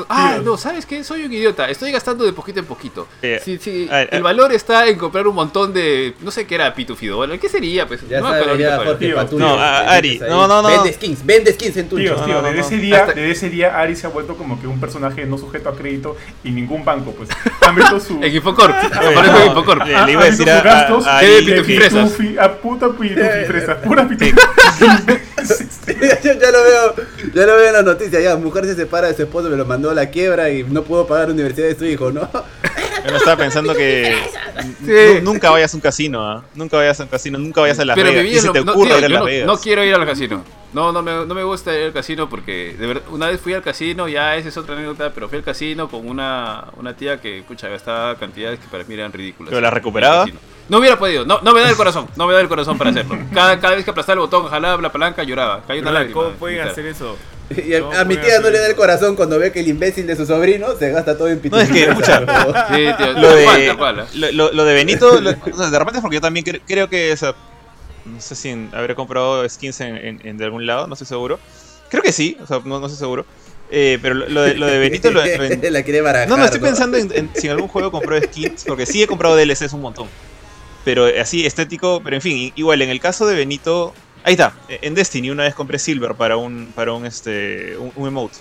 ah, 0.08 0.38
no, 0.42 0.56
¿sabes 0.56 0.86
qué? 0.86 1.04
Soy 1.04 1.24
un 1.24 1.32
idiota. 1.32 1.68
Estoy 1.68 1.92
gastando 1.92 2.24
de 2.24 2.32
poquito 2.32 2.58
en 2.58 2.66
poquito. 2.66 3.06
Sí, 3.44 3.58
sí, 3.58 3.88
el 4.10 4.22
valor 4.22 4.52
está 4.52 4.86
en 4.88 4.98
comprar 4.98 5.26
un 5.28 5.34
montón 5.34 5.72
de. 5.72 6.14
No 6.20 6.30
sé 6.30 6.46
qué 6.46 6.56
era 6.56 6.74
Pitufido. 6.74 7.28
¿Qué 7.38 7.48
sería? 7.48 7.86
Pues, 7.86 8.08
ya 8.08 8.20
no, 8.20 8.30
sabes, 8.30 8.58
ya, 8.58 8.78
Jorge, 8.78 9.14
no, 9.36 9.54
Ari. 9.58 10.18
No, 10.20 10.48
no, 10.48 10.62
no. 10.62 10.68
Vende 10.68 10.92
skins, 10.92 11.24
vende 11.24 11.52
skins 11.52 11.76
en 11.76 11.88
tu 11.88 11.96
Tío, 11.96 12.14
tío, 12.14 12.42
desde, 12.42 12.60
ese 12.60 12.76
día, 12.78 13.06
desde 13.06 13.30
ese 13.30 13.50
día 13.50 13.78
Ari 13.78 13.96
se 13.96 14.06
ha 14.06 14.10
vuelto 14.10 14.36
como 14.36 14.60
que 14.60 14.66
un 14.66 14.80
personaje 14.80 15.26
no 15.26 15.36
sujeto 15.36 15.68
a 15.68 15.76
crédito 15.76 16.16
y 16.42 16.50
ningún 16.50 16.84
banco, 16.84 17.12
pues. 17.12 17.28
Ha 17.60 17.72
metido 17.72 18.00
su. 18.00 18.14
en 18.22 18.34
Infocorp. 18.34 18.74
Aparece 18.74 19.42
en 19.42 19.48
Infocorp. 19.48 19.86
Le 19.86 20.12
iba 20.12 20.22
a 20.22 20.24
decir 20.24 20.50
a. 20.50 20.60
gastos 20.62 21.06
a, 21.06 21.18
a, 21.18 22.44
a 22.44 22.52
puta 22.56 22.88
pitufifresas. 22.88 23.78
Pura 23.84 24.08
pitufifresas. 24.08 25.28
ya 26.22 26.50
lo 26.50 26.62
veo. 26.62 26.94
Ya 27.34 27.46
lo 27.46 27.56
veo 27.56 27.66
en 27.68 27.72
las 27.72 27.84
noticias. 27.84 28.22
Ya, 28.22 28.36
mujer 28.36 28.66
se 28.66 28.74
separa 28.74 29.08
de 29.08 29.14
su 29.14 29.22
esposo 29.22 29.48
me 29.48 29.56
lo 29.56 29.64
mandó 29.64 29.90
a 29.90 29.94
la 29.94 30.10
quiebra 30.10 30.50
y 30.50 30.64
no 30.64 30.82
pudo 30.82 31.06
pagar 31.06 31.28
la 31.28 31.34
universidad 31.34 31.68
de 31.68 31.76
su 31.76 31.84
hijo, 31.84 32.12
¿no? 32.12 32.28
Yo 33.06 33.16
estaba 33.16 33.36
pensando 33.36 33.74
que 33.74 34.16
nunca 35.22 35.50
vayas 35.50 35.72
a 35.74 35.76
un 35.76 35.80
casino, 35.80 36.26
¿ah? 36.26 36.44
nunca 36.54 36.76
vayas 36.76 37.00
a 37.00 37.04
un 37.04 37.08
casino, 37.08 37.38
nunca 37.38 37.60
vayas 37.60 37.78
a 37.78 37.84
Las 37.84 37.96
Pero 37.96 38.10
Vegas. 38.10 38.42
se 38.42 38.50
te 38.50 38.60
ocurre 38.60 38.98
ir 38.98 39.04
a 39.04 39.08
Las 39.08 39.24
Vegas. 39.24 39.46
No 39.46 39.58
quiero 39.58 39.84
ir 39.84 39.94
al 39.94 40.06
casino. 40.06 40.44
No, 40.72 40.92
no 40.92 41.02
me, 41.02 41.24
no 41.24 41.34
me 41.34 41.42
gusta 41.44 41.74
ir 41.74 41.86
al 41.86 41.92
casino 41.94 42.28
porque 42.28 42.76
de 42.78 42.86
verdad, 42.86 43.02
una 43.10 43.28
vez 43.28 43.40
fui 43.40 43.54
al 43.54 43.62
casino, 43.62 44.06
ya 44.06 44.36
esa 44.36 44.50
es 44.50 44.56
otra 44.58 44.74
anécdota, 44.74 45.12
pero 45.14 45.28
fui 45.28 45.38
al 45.38 45.44
casino 45.44 45.88
con 45.88 46.06
una, 46.06 46.64
una 46.76 46.94
tía 46.94 47.20
que, 47.20 47.38
escucha, 47.38 47.68
gastaba 47.68 48.16
cantidades 48.16 48.58
que 48.58 48.66
para 48.68 48.84
mí 48.84 48.94
eran 48.94 49.12
ridículas. 49.12 49.48
¿Pero 49.48 49.62
la 49.62 49.70
recuperaba? 49.70 50.26
No 50.68 50.78
hubiera 50.78 50.98
podido, 50.98 51.24
no, 51.24 51.40
no 51.40 51.54
me 51.54 51.62
da 51.62 51.70
el 51.70 51.76
corazón, 51.76 52.06
no 52.16 52.26
me 52.26 52.34
da 52.34 52.42
el 52.42 52.48
corazón 52.48 52.76
para 52.76 52.90
hacerlo. 52.90 53.16
Cada, 53.32 53.58
cada 53.58 53.76
vez 53.76 53.84
que 53.84 53.90
aplastaba 53.90 54.14
el 54.14 54.20
botón, 54.20 54.46
jalaba 54.48 54.82
la 54.82 54.92
palanca, 54.92 55.22
lloraba. 55.22 55.62
Cayó 55.66 55.80
una 55.80 55.92
lágrima. 55.92 56.12
¿Cómo 56.12 56.30
pueden 56.32 56.60
hacer 56.60 56.84
eso? 56.84 57.16
Y 57.50 57.74
a, 57.74 58.04
mi 58.04 58.16
tía 58.16 58.40
no 58.40 58.50
le 58.50 58.58
da 58.58 58.66
el 58.66 58.76
corazón 58.76 59.16
cuando 59.16 59.38
ve 59.38 59.52
que 59.52 59.60
el 59.60 59.68
imbécil 59.68 60.06
de 60.06 60.16
su 60.16 60.26
sobrino 60.26 60.76
se 60.78 60.90
gasta 60.90 61.16
todo 61.16 61.28
en 61.28 61.40
pitufo. 61.40 61.56
No, 61.56 61.62
es 61.62 61.70
que, 61.70 61.84
escucha, 61.84 62.20
lo, 63.16 63.34
de, 63.34 64.32
lo, 64.32 64.52
lo, 64.52 64.64
de 64.64 64.74
Benito, 64.74 65.20
de 65.20 65.32
repente 65.32 65.96
es 65.96 66.00
porque 66.02 66.16
yo 66.16 66.20
también 66.20 66.44
creo, 66.44 66.88
que, 66.88 67.14
no 68.04 68.20
sé 68.20 68.34
si 68.34 68.68
habré 68.72 68.94
comprado 68.94 69.48
skins 69.48 69.80
en, 69.80 70.20
en, 70.22 70.36
de 70.36 70.44
algún 70.44 70.66
lado, 70.66 70.86
no 70.86 70.94
estoy 70.94 71.06
seguro. 71.06 71.40
Creo 71.88 72.02
que 72.02 72.12
sí, 72.12 72.36
o 72.42 72.46
sea, 72.46 72.60
no, 72.64 72.80
no 72.80 72.86
estoy 72.86 72.98
seguro. 72.98 73.24
Eh, 73.70 73.98
pero 74.00 74.14
lo 74.14 74.42
de, 74.42 74.54
lo 74.54 74.66
de 74.66 74.78
Benito 74.78 75.10
lo, 75.10 75.22
La 75.70 75.82
quiere 75.82 76.00
barajar, 76.00 76.28
No, 76.28 76.36
no, 76.36 76.44
estoy 76.44 76.60
pensando 76.60 76.96
en, 76.96 77.30
si 77.34 77.46
en 77.46 77.52
algún 77.52 77.68
juego 77.68 77.90
compró 77.90 78.20
skins, 78.20 78.64
porque 78.66 78.84
sí 78.84 79.02
he 79.02 79.06
comprado 79.06 79.36
DLCs 79.36 79.72
un 79.72 79.80
montón. 79.80 80.08
Pero 80.84 81.06
así, 81.20 81.44
estético, 81.44 82.00
pero 82.02 82.16
en 82.16 82.22
fin, 82.22 82.52
igual, 82.56 82.82
en 82.82 82.90
el 82.90 83.00
caso 83.00 83.26
de 83.26 83.36
Benito, 83.36 83.94
Ahí 84.24 84.32
está, 84.32 84.52
en 84.68 84.94
Destiny 84.94 85.30
una 85.30 85.44
vez 85.44 85.54
compré 85.54 85.78
Silver 85.78 86.14
para 86.14 86.36
un, 86.36 86.72
para 86.74 86.92
un, 86.92 87.06
este, 87.06 87.76
un, 87.76 88.06
emote. 88.06 88.38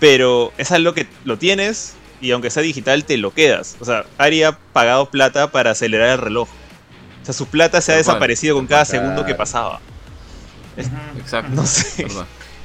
Pero 0.00 0.52
es 0.58 0.72
algo 0.72 0.94
que 0.94 1.06
lo 1.24 1.38
tienes 1.38 1.94
y 2.20 2.30
aunque 2.30 2.50
sea 2.50 2.62
digital 2.62 3.04
te 3.04 3.16
lo 3.16 3.32
quedas. 3.32 3.76
O 3.80 3.84
sea, 3.84 4.04
Ari 4.18 4.42
ha 4.42 4.52
pagado 4.72 5.10
plata 5.10 5.50
para 5.50 5.70
acelerar 5.70 6.10
el 6.10 6.18
reloj. 6.18 6.48
O 7.22 7.24
sea, 7.24 7.34
su 7.34 7.46
plata 7.46 7.80
se 7.80 7.92
ha 7.92 7.96
desaparecido 7.96 8.56
con 8.56 8.66
cada 8.66 8.84
segundo 8.84 9.24
que 9.24 9.34
pasaba. 9.34 9.80
Exacto. 11.18 11.52
No 11.54 11.66
sé. 11.66 12.06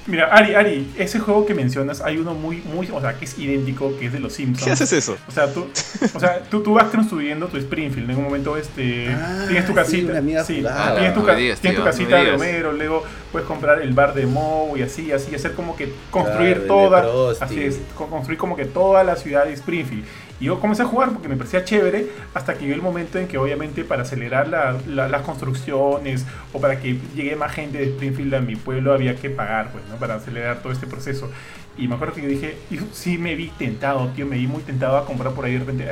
Mira, 0.08 0.26
Ari, 0.28 0.56
Ari, 0.56 0.94
ese 0.98 1.20
juego 1.20 1.46
que 1.46 1.54
mencionas, 1.54 2.02
hay 2.02 2.18
uno 2.18 2.34
muy, 2.34 2.58
muy, 2.58 2.90
o 2.92 3.00
sea, 3.00 3.18
que 3.18 3.26
es 3.26 3.38
idéntico, 3.38 3.98
que 4.00 4.08
es 4.08 4.14
de 4.14 4.20
los 4.20 4.34
Simpsons. 4.34 4.66
¿Qué 4.66 4.72
haces 4.72 4.92
eso? 4.94 5.16
O 5.28 5.32
sea, 5.32 5.54
tú, 5.54 5.68
o 6.16 6.20
sea, 6.20 6.42
tú, 6.50 6.64
tú 6.64 6.74
vas 6.74 6.86
construyendo 6.86 7.48
tu 7.48 7.58
Springfield, 7.58 8.10
en 8.10 8.18
un 8.18 8.24
momento 8.24 8.58
este, 8.58 9.10
ah, 9.10 9.46
tienes 9.48 9.68
tu 9.68 9.74
casita, 9.76 10.14
sí, 10.20 10.64
tienes, 10.96 11.14
tu, 11.14 11.24
tienes 11.24 11.76
tu 11.76 11.84
casita 11.84 12.24
de 12.24 12.32
Homero, 12.32 12.72
luego 12.72 13.04
puedes 13.32 13.48
comprar 13.48 13.82
el 13.82 13.94
bar 13.94 14.14
de 14.16 14.26
Moe 14.26 14.80
y 14.80 14.82
así, 14.82 15.12
así, 15.12 15.36
hacer 15.36 15.54
como 15.54 15.76
que 15.76 15.94
construir 16.10 16.68
toda, 16.68 17.34
así 17.40 17.62
es, 17.62 17.80
construir 17.96 18.40
como 18.40 18.56
que 18.56 18.66
toda 18.66 19.04
la 19.04 19.16
ciudad 19.16 19.46
de 19.46 19.54
Springfield. 19.54 20.04
Y 20.42 20.46
yo 20.46 20.60
comencé 20.60 20.82
a 20.82 20.86
jugar 20.86 21.12
porque 21.12 21.28
me 21.28 21.38
parecía 21.38 21.64
chévere 21.64 22.08
hasta 22.34 22.56
que 22.56 22.66
llegó 22.66 22.74
el 22.74 22.82
momento 22.82 23.20
en 23.20 23.28
que 23.28 23.38
obviamente 23.38 23.84
para 23.84 24.02
acelerar 24.02 24.48
las 24.88 25.22
construcciones 25.22 26.26
o 26.52 26.60
para 26.60 26.80
que 26.80 26.98
llegue 27.16 27.36
más 27.36 27.54
gente 27.54 27.78
de 27.78 27.86
Springfield 27.86 28.34
a 28.34 28.42
mi 28.42 28.56
pueblo 28.56 28.92
había 28.92 29.16
que 29.16 29.30
pagar, 29.30 29.72
pues, 29.72 29.84
¿no? 29.88 29.98
Para 29.98 30.16
acelerar 30.16 30.64
todo 30.64 30.74
este 30.74 30.88
proceso. 30.88 31.30
Y 31.78 31.88
me 31.88 31.94
acuerdo 31.94 32.16
que 32.16 32.24
yo 32.24 32.28
dije, 32.28 32.58
sí 32.92 33.20
me 33.20 33.36
vi 33.36 33.50
tentado, 33.50 34.08
tío, 34.10 34.26
me 34.26 34.36
vi 34.36 34.48
muy 34.48 34.64
tentado 34.64 34.98
a 34.98 35.06
comprar 35.06 35.32
por 35.34 35.46
ahí 35.46 35.54
de 35.54 35.60
repente. 35.60 35.88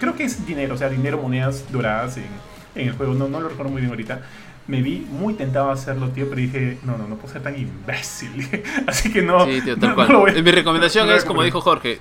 Creo 0.00 0.16
que 0.16 0.24
es 0.24 0.46
dinero, 0.46 0.74
o 0.74 0.78
sea, 0.78 0.88
dinero, 0.88 1.18
monedas 1.18 1.70
doradas 1.70 2.16
en, 2.16 2.24
en 2.74 2.88
el 2.88 2.94
juego, 2.94 3.12
no, 3.12 3.28
no 3.28 3.40
lo 3.40 3.50
recuerdo 3.50 3.70
muy 3.70 3.82
bien 3.82 3.90
ahorita 3.90 4.22
me 4.68 4.80
vi 4.80 5.04
muy 5.10 5.34
tentado 5.34 5.70
a 5.70 5.72
hacerlo, 5.72 6.10
tío, 6.10 6.28
pero 6.28 6.40
dije, 6.40 6.78
no, 6.84 6.96
no, 6.96 7.08
no 7.08 7.16
puedo 7.16 7.32
ser 7.32 7.42
tan 7.42 7.58
imbécil. 7.58 8.48
Así 8.86 9.12
que 9.12 9.20
no. 9.20 9.44
Sí, 9.44 9.60
tío, 9.60 9.76
tal 9.76 9.94
cual. 9.96 10.42
Mi 10.42 10.50
recomendación 10.52 11.10
es, 11.10 11.24
como 11.24 11.42
dijo 11.42 11.60
Jorge, 11.60 11.98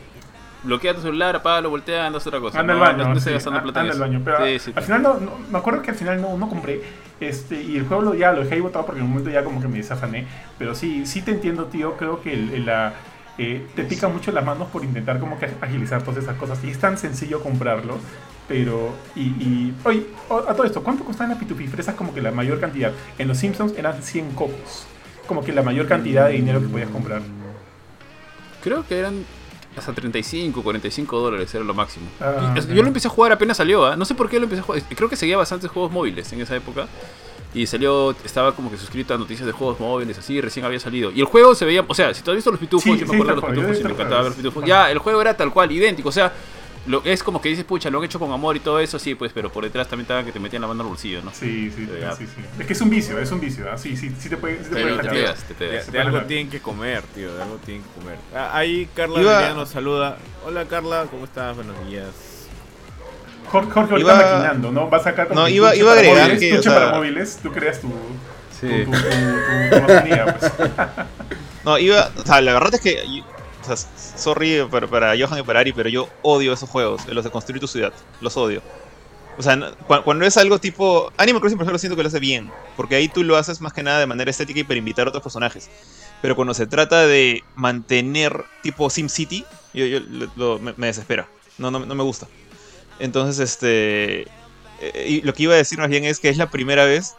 bloquea 0.63 0.93
tu 0.93 1.01
celular, 1.01 1.35
apágalo, 1.35 1.69
voltea, 1.69 2.05
anda 2.05 2.19
a 2.19 2.21
otra 2.21 2.39
cosa. 2.39 2.59
Anda 2.59 2.73
al 2.73 2.79
baño. 2.79 2.97
No, 3.03 3.13
no 3.13 3.21
gastando 3.21 3.61
plata 3.61 3.81
anda 3.81 3.93
al 3.93 3.99
baño. 3.99 4.21
Pero 4.23 4.37
al 4.37 4.83
final 4.83 5.01
no, 5.01 5.19
me 5.51 5.57
acuerdo 5.57 5.81
que 5.81 5.91
al 5.91 5.97
final 5.97 6.21
no, 6.21 6.37
no 6.37 6.49
compré. 6.49 6.81
Este, 7.19 7.61
y 7.61 7.77
el 7.77 7.85
juego 7.85 8.01
lo, 8.03 8.13
ya 8.15 8.31
lo 8.31 8.41
dejé 8.41 8.55
ahí 8.55 8.61
botado 8.61 8.85
porque 8.85 8.99
en 8.99 9.05
un 9.05 9.11
momento 9.11 9.29
ya 9.29 9.43
como 9.43 9.61
que 9.61 9.67
me 9.67 9.77
desafané. 9.77 10.27
Pero 10.57 10.75
sí, 10.75 11.05
sí 11.05 11.21
te 11.21 11.31
entiendo, 11.31 11.65
tío. 11.65 11.97
Creo 11.97 12.21
que 12.21 12.33
el, 12.33 12.65
la, 12.65 12.93
eh, 13.37 13.65
te 13.75 13.83
pica 13.83 14.07
mucho 14.07 14.31
las 14.31 14.45
manos 14.45 14.67
por 14.69 14.83
intentar 14.83 15.19
como 15.19 15.39
que 15.39 15.49
agilizar 15.61 16.03
todas 16.03 16.23
esas 16.23 16.37
cosas. 16.37 16.63
Y 16.63 16.69
es 16.69 16.79
tan 16.79 16.97
sencillo 16.97 17.41
comprarlo. 17.41 17.97
Pero, 18.47 18.93
y, 19.15 19.21
y 19.21 19.73
oye, 19.85 20.07
a 20.29 20.53
todo 20.53 20.65
esto, 20.65 20.83
¿cuánto 20.83 21.05
costaban 21.05 21.29
las 21.29 21.39
pitufifresas 21.39 21.95
como 21.95 22.13
que 22.13 22.21
la 22.21 22.31
mayor 22.31 22.59
cantidad? 22.59 22.91
En 23.17 23.27
los 23.27 23.37
Simpsons 23.37 23.73
eran 23.77 24.01
100 24.01 24.31
cocos. 24.31 24.85
Como 25.25 25.43
que 25.43 25.53
la 25.53 25.61
mayor 25.61 25.87
cantidad 25.87 26.27
de 26.27 26.33
dinero 26.33 26.59
que 26.59 26.67
podías 26.67 26.89
comprar. 26.89 27.21
Creo 28.61 28.85
que 28.85 28.99
eran 28.99 29.23
hasta 29.75 29.93
35, 29.93 30.61
45 30.63 31.19
dólares 31.19 31.53
era 31.53 31.63
lo 31.63 31.73
máximo. 31.73 32.07
Ah, 32.19 32.53
yo 32.55 32.81
lo 32.81 32.87
empecé 32.87 33.07
a 33.07 33.11
jugar 33.11 33.31
apenas 33.31 33.57
salió, 33.57 33.85
¿ah? 33.85 33.95
no 33.95 34.05
sé 34.05 34.15
por 34.15 34.29
qué 34.29 34.37
lo 34.37 34.43
empecé 34.43 34.61
a 34.61 34.63
jugar. 34.63 34.83
Creo 34.95 35.09
que 35.09 35.15
seguía 35.15 35.37
bastantes 35.37 35.69
juegos 35.71 35.91
móviles 35.91 36.31
en 36.33 36.41
esa 36.41 36.55
época. 36.55 36.87
Y 37.53 37.67
salió, 37.67 38.15
estaba 38.23 38.53
como 38.55 38.71
que 38.71 38.77
suscrito 38.77 39.13
a 39.13 39.17
noticias 39.17 39.45
de 39.45 39.51
juegos 39.51 39.77
móviles, 39.77 40.17
así, 40.17 40.39
recién 40.39 40.65
había 40.65 40.79
salido. 40.79 41.11
Y 41.11 41.19
el 41.19 41.25
juego 41.25 41.53
se 41.53 41.65
veía, 41.65 41.83
o 41.85 41.93
sea, 41.93 42.13
si 42.13 42.21
tú 42.21 42.31
has 42.31 42.35
visto 42.35 42.49
los 42.49 42.59
pitufos, 42.59 42.97
yo 42.97 43.05
me 43.05 43.15
acuerdo 43.15 43.35
de 43.35 43.41
los 43.41 43.49
pitufos 43.51 43.79
y 43.79 43.83
me 43.83 43.91
encantaba 43.91 44.21
ver 44.21 44.31
los 44.31 44.37
pitufos. 44.37 44.65
Ya, 44.65 44.89
el 44.89 44.99
juego 44.99 45.19
era 45.21 45.35
tal 45.35 45.51
cual, 45.51 45.69
idéntico, 45.69 46.07
o 46.09 46.13
sea, 46.13 46.31
lo, 46.87 47.03
es 47.05 47.21
como 47.21 47.39
que 47.41 47.49
dices, 47.49 47.63
pucha, 47.63 47.89
lo 47.91 47.99
han 47.99 48.05
hecho 48.05 48.17
con 48.17 48.31
amor 48.31 48.55
y 48.55 48.59
todo 48.59 48.79
eso, 48.79 48.97
sí, 48.97 49.13
pues, 49.13 49.31
pero 49.33 49.51
por 49.51 49.63
detrás 49.63 49.87
también 49.87 50.05
estaban 50.05 50.25
que 50.25 50.31
te 50.31 50.39
metían 50.39 50.63
la 50.63 50.67
mano 50.67 50.81
al 50.81 50.89
bolsillo, 50.89 51.21
¿no? 51.21 51.31
Sí, 51.31 51.71
sí, 51.75 51.87
sí, 52.17 52.25
sí, 52.25 52.41
Es 52.59 52.65
que 52.65 52.73
es 52.73 52.81
un 52.81 52.89
vicio, 52.89 53.19
es 53.19 53.31
un 53.31 53.39
vicio, 53.39 53.71
¿ah? 53.71 53.77
Sí, 53.77 53.95
sí, 53.95 54.11
sí 54.17 54.29
te 54.29 54.37
puede, 54.37 54.63
sí 54.63 54.71
te, 54.71 54.83
te, 54.83 55.09
pegas, 55.09 55.43
te 55.43 55.53
pegas. 55.53 55.91
De, 55.91 55.99
algo 55.99 56.21
tienen 56.21 56.49
que 56.49 56.59
comer, 56.59 57.03
tío, 57.13 57.35
de 57.35 57.43
algo 57.43 57.57
tienen 57.57 57.83
que 57.83 57.99
comer. 57.99 58.17
Ah, 58.35 58.57
ahí 58.57 58.89
Carla 58.95 59.21
Iba... 59.21 59.53
nos 59.53 59.69
saluda. 59.69 60.17
Hola 60.43 60.65
Carla, 60.65 61.05
¿cómo 61.11 61.25
estás? 61.25 61.55
Buenos 61.55 61.75
días. 61.87 62.07
Jorge, 63.51 63.69
Jorge 63.71 63.91
ahorita 63.91 64.13
iba... 64.13 64.31
maquinando, 64.31 64.71
¿no? 64.71 64.89
Vas 64.89 65.01
a 65.01 65.03
sacar 65.05 65.35
no, 65.35 65.47
iba, 65.47 65.75
iba 65.75 65.91
a 65.91 65.93
agregar 65.93 66.29
móviles, 66.29 66.39
que, 66.39 66.57
o 66.57 66.63
sea... 66.63 66.73
para 66.73 66.91
móviles, 66.93 67.39
tú 67.43 67.51
creas 67.51 67.79
tu, 67.79 67.89
sí. 68.59 68.85
tu, 68.85 68.91
tu, 68.91 68.97
tu, 68.97 69.77
tu, 69.77 69.99
pues. 70.39 70.51
No, 71.63 71.77
iba, 71.77 72.09
o 72.17 72.25
sea, 72.25 72.41
la 72.41 72.53
verdad 72.53 72.73
es 72.73 72.81
que 72.81 73.03
o 73.61 73.63
sea, 73.63 73.75
sorry 74.17 74.65
para, 74.69 74.87
para, 74.87 75.13
Johan 75.17 75.39
y 75.39 75.43
para 75.43 75.59
Ari, 75.59 75.73
pero 75.73 75.89
yo 75.89 76.09
odio 76.21 76.53
esos 76.53 76.69
juegos, 76.69 77.05
los 77.07 77.23
de 77.23 77.29
construir 77.29 77.59
tu 77.59 77.67
ciudad. 77.67 77.93
Los 78.19 78.37
odio. 78.37 78.61
O 79.37 79.43
sea, 79.43 79.57
cuando 80.03 80.25
es 80.25 80.37
algo 80.37 80.59
tipo. 80.59 81.11
Animal 81.17 81.41
Crossing, 81.41 81.57
por 81.57 81.65
ejemplo, 81.65 81.79
siento 81.79 81.95
que 81.95 82.03
lo 82.03 82.09
hace 82.09 82.19
bien. 82.19 82.51
Porque 82.75 82.95
ahí 82.95 83.07
tú 83.07 83.23
lo 83.23 83.37
haces 83.37 83.61
más 83.61 83.73
que 83.73 83.81
nada 83.81 83.99
de 83.99 84.05
manera 84.05 84.29
estética 84.29 84.59
y 84.59 84.63
para 84.63 84.77
invitar 84.77 85.07
a 85.07 85.09
otros 85.09 85.23
personajes. 85.23 85.69
Pero 86.21 86.35
cuando 86.35 86.53
se 86.53 86.67
trata 86.67 87.07
de 87.07 87.43
mantener 87.55 88.43
tipo 88.61 88.89
SimCity, 88.89 89.45
yo, 89.73 89.85
yo 89.85 90.59
me, 90.59 90.87
desespera. 90.87 91.27
No, 91.57 91.71
no, 91.71 91.79
no, 91.79 91.95
me 91.95 92.03
gusta. 92.03 92.27
Entonces, 92.99 93.39
este. 93.39 94.27
Eh, 94.81 95.05
y 95.07 95.21
lo 95.21 95.33
que 95.33 95.43
iba 95.43 95.53
a 95.53 95.57
decir 95.57 95.79
más 95.79 95.89
bien 95.89 96.03
es 96.03 96.19
que 96.19 96.29
es 96.29 96.37
la 96.37 96.51
primera 96.51 96.85
vez 96.85 97.15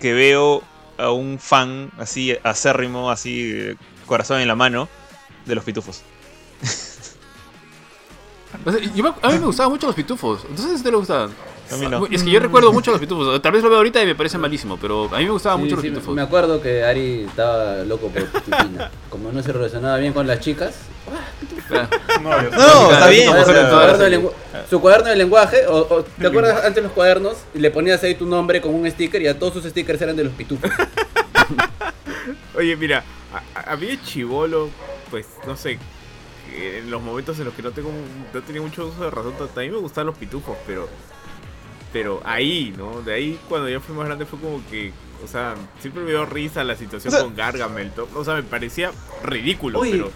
que 0.00 0.12
veo 0.12 0.62
a 0.98 1.10
un 1.10 1.38
fan 1.38 1.90
así 1.98 2.36
acérrimo, 2.42 3.10
así, 3.10 3.76
corazón 4.06 4.40
en 4.40 4.48
la 4.48 4.54
mano, 4.54 4.88
de 5.46 5.54
los 5.54 5.64
pitufos. 5.64 6.02
a 9.22 9.28
mí 9.28 9.38
me 9.38 9.46
gustaban 9.46 9.70
mucho 9.72 9.86
los 9.86 9.96
pitufos. 9.96 10.44
Entonces, 10.48 10.82
¿te 10.82 10.90
lo 10.90 10.98
gustaban? 10.98 11.30
A 11.70 11.76
mí 11.76 11.86
no. 11.86 12.04
Es 12.06 12.24
que 12.24 12.30
yo 12.30 12.40
recuerdo 12.40 12.72
mucho 12.72 12.90
los 12.90 12.98
pitufos. 12.98 13.40
Tal 13.40 13.52
vez 13.52 13.62
lo 13.62 13.68
veo 13.68 13.78
ahorita 13.78 14.02
y 14.02 14.06
me 14.06 14.14
parece 14.14 14.38
malísimo, 14.38 14.76
pero 14.76 15.04
a 15.14 15.18
mí 15.18 15.24
me 15.24 15.30
gustaban 15.30 15.60
mucho 15.60 15.76
los 15.76 15.84
pitufos. 15.84 16.14
Me 16.14 16.22
acuerdo 16.22 16.60
que 16.60 16.82
Ari 16.82 17.26
estaba 17.28 17.84
loco 17.84 18.08
por 18.08 18.24
Pitufina. 18.24 18.90
Como 19.08 19.30
no 19.30 19.42
se 19.42 19.52
relacionaba 19.52 19.96
bien 19.98 20.12
con 20.12 20.26
las 20.26 20.40
chicas. 20.40 20.74
No, 22.20 22.42
no, 22.50 22.92
está 22.92 23.08
bien. 23.08 23.30
Su 24.68 24.80
cuaderno, 24.80 25.08
de 25.10 25.16
lenguaje, 25.16 25.66
o, 25.68 26.04
¿te 26.18 26.26
acuerdas 26.26 26.64
antes 26.64 26.82
los 26.82 26.92
cuadernos? 26.92 27.36
Y 27.54 27.60
le 27.60 27.70
ponías 27.70 28.02
ahí 28.02 28.14
tu 28.16 28.26
nombre 28.26 28.60
con 28.60 28.74
un 28.74 28.90
sticker 28.90 29.22
y 29.22 29.28
a 29.28 29.38
todos 29.38 29.54
sus 29.54 29.64
stickers 29.64 30.00
eran 30.02 30.16
de 30.16 30.24
los 30.24 30.32
pitufos. 30.32 30.70
Oye, 32.56 32.76
mira, 32.76 33.04
a, 33.54 33.72
a 33.72 33.76
mí 33.76 33.98
chivolo 34.04 34.70
pues, 35.10 35.26
no 35.46 35.56
sé, 35.56 35.78
en 36.54 36.90
los 36.90 37.02
momentos 37.02 37.38
en 37.38 37.44
los 37.44 37.54
que 37.54 37.62
no 37.62 37.70
tengo 37.72 37.90
no 38.32 38.42
tenía 38.42 38.62
mucho 38.62 38.86
uso 38.86 39.04
de 39.04 39.10
razón, 39.10 39.34
también 39.54 39.72
me 39.72 39.78
gustaban 39.78 40.06
los 40.06 40.16
pitufos, 40.16 40.56
pero 40.66 40.88
pero 41.92 42.22
ahí, 42.24 42.72
¿no? 42.76 43.02
De 43.02 43.12
ahí 43.12 43.38
cuando 43.48 43.68
ya 43.68 43.80
fui 43.80 43.94
más 43.94 44.06
grande 44.06 44.24
fue 44.24 44.38
como 44.38 44.62
que, 44.70 44.92
o 45.24 45.28
sea, 45.28 45.54
siempre 45.80 46.02
me 46.02 46.10
dio 46.10 46.24
risa 46.24 46.62
la 46.64 46.76
situación 46.76 47.12
con 47.14 47.34
Gargamel, 47.34 47.92
o 48.14 48.24
sea, 48.24 48.34
me 48.34 48.42
parecía 48.42 48.92
ridículo, 49.24 49.80
pero 49.80 50.10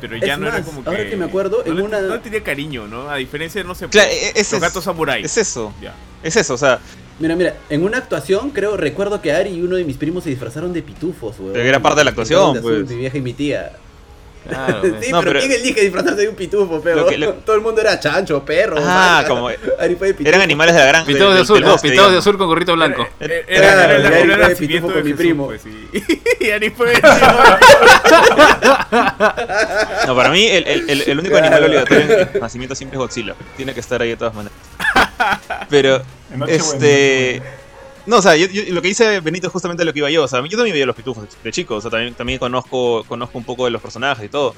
pero 0.00 0.16
ya 0.16 0.36
no 0.36 0.48
era 0.48 0.62
como 0.62 0.82
que. 0.82 0.88
Ahora 0.88 1.08
que 1.08 1.16
me 1.16 1.26
acuerdo, 1.26 1.62
no 1.64 1.72
en 1.72 1.80
una. 1.80 2.00
No 2.00 2.20
tenía 2.20 2.42
cariño, 2.42 2.86
¿no? 2.86 3.10
A 3.10 3.16
diferencia 3.16 3.60
de, 3.62 3.68
no 3.68 3.74
sé, 3.74 3.88
claro, 3.88 4.08
e-, 4.10 4.32
es 4.40 4.50
los 4.52 4.60
gatos 4.60 4.84
samuráis. 4.84 5.26
Es 5.26 5.36
eso. 5.36 5.74
Ya. 5.82 5.94
Es 6.22 6.36
eso, 6.36 6.54
o 6.54 6.58
sea, 6.58 6.80
Mira, 7.18 7.36
mira, 7.36 7.56
en 7.68 7.84
una 7.84 7.98
actuación 7.98 8.50
creo, 8.50 8.78
recuerdo 8.78 9.20
que 9.20 9.30
Ari 9.30 9.50
y 9.50 9.60
uno 9.60 9.76
de 9.76 9.84
mis 9.84 9.98
primos 9.98 10.24
se 10.24 10.30
disfrazaron 10.30 10.72
de 10.72 10.80
pitufos, 10.82 11.36
güey. 11.36 11.52
Pero 11.52 11.68
era 11.68 11.80
parte 11.80 12.00
de 12.00 12.04
la 12.04 12.10
actuación, 12.10 12.60
pues. 12.62 12.88
Mi 12.88 12.96
vieja 12.96 13.18
y 13.18 13.20
mi 13.20 13.34
tía. 13.34 13.72
Claro, 14.48 14.82
sí, 15.00 15.10
pero, 15.22 15.40
¿quién 15.40 15.52
elige 15.52 15.80
disfrazarse 15.82 16.22
de 16.22 16.28
un 16.28 16.34
pitufo, 16.34 16.80
pero 16.82 17.04
todo 17.44 17.56
el 17.56 17.62
mundo 17.62 17.80
era 17.80 17.98
chancho, 18.00 18.44
perro. 18.44 18.76
Ah, 18.80 19.24
como 19.26 19.50
eran 20.20 20.40
animales 20.40 20.74
de 20.74 20.80
la 20.80 20.86
granja. 20.86 21.06
Pitufos 21.06 21.34
de, 21.34 21.40
azul, 21.40 21.60
no, 21.60 21.76
pitufos 21.76 22.12
de 22.12 22.18
azul 22.18 22.38
con 22.38 22.46
gorrito 22.48 22.74
blanco. 22.74 23.06
Era, 23.18 23.34
era, 23.46 23.96
era, 23.96 24.18
era, 24.18 24.48
de 24.48 24.56
pitufo 24.56 24.92
con 24.92 25.04
mi 25.04 25.14
primo. 25.14 25.46
Pues, 25.46 25.62
y 26.40 26.50
Ari 26.50 26.70
fue 26.70 26.92
No, 30.06 30.16
para 30.16 30.30
mí 30.30 30.46
el, 30.46 30.66
el, 30.66 31.02
el 31.02 31.18
único 31.18 31.36
animal 31.36 31.64
obligatorio 31.64 32.20
en 32.20 32.40
nacimiento 32.40 32.74
siempre 32.74 32.96
es 32.96 33.00
Godzilla. 33.00 33.34
Tiene 33.56 33.74
que 33.74 33.80
estar 33.80 34.00
ahí 34.00 34.10
de 34.10 34.16
todas 34.16 34.34
maneras. 34.34 34.56
Pero, 35.68 36.02
este... 36.48 37.42
No, 38.10 38.16
o 38.16 38.22
sea, 38.22 38.34
lo 38.36 38.82
que 38.82 38.88
dice 38.88 39.20
Benito 39.20 39.46
es 39.46 39.52
justamente 39.52 39.84
lo 39.84 39.92
que 39.92 40.00
iba 40.00 40.10
yo. 40.10 40.24
O 40.24 40.28
sea, 40.28 40.40
yo 40.40 40.56
también 40.56 40.74
veía 40.74 40.84
los 40.84 40.96
pitufos 40.96 41.28
de 41.44 41.52
chico. 41.52 41.76
O 41.76 41.80
sea, 41.80 41.92
también, 41.92 42.12
también 42.14 42.40
conozco, 42.40 43.04
conozco 43.04 43.38
un 43.38 43.44
poco 43.44 43.66
de 43.66 43.70
los 43.70 43.80
personajes 43.80 44.24
y 44.24 44.28
todo. 44.28 44.56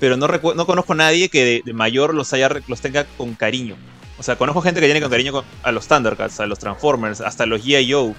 Pero 0.00 0.16
no, 0.16 0.26
no 0.26 0.66
conozco 0.66 0.94
a 0.94 0.96
nadie 0.96 1.28
que 1.28 1.62
de, 1.62 1.72
mayor 1.74 2.14
los, 2.14 2.32
haya, 2.32 2.48
los 2.66 2.80
tenga 2.80 3.04
con 3.18 3.34
cariño. 3.34 3.76
O 4.18 4.22
sea, 4.22 4.36
conozco 4.36 4.62
gente 4.62 4.80
que 4.80 4.86
tiene 4.86 5.02
con 5.02 5.10
cariño 5.10 5.44
a 5.62 5.72
los 5.72 5.86
Thundercats, 5.86 6.40
a 6.40 6.46
los 6.46 6.58
Transformers, 6.58 7.20
hasta 7.20 7.44
a 7.44 7.46
los 7.46 7.62
G.I. 7.62 7.92
Joe. 7.92 8.14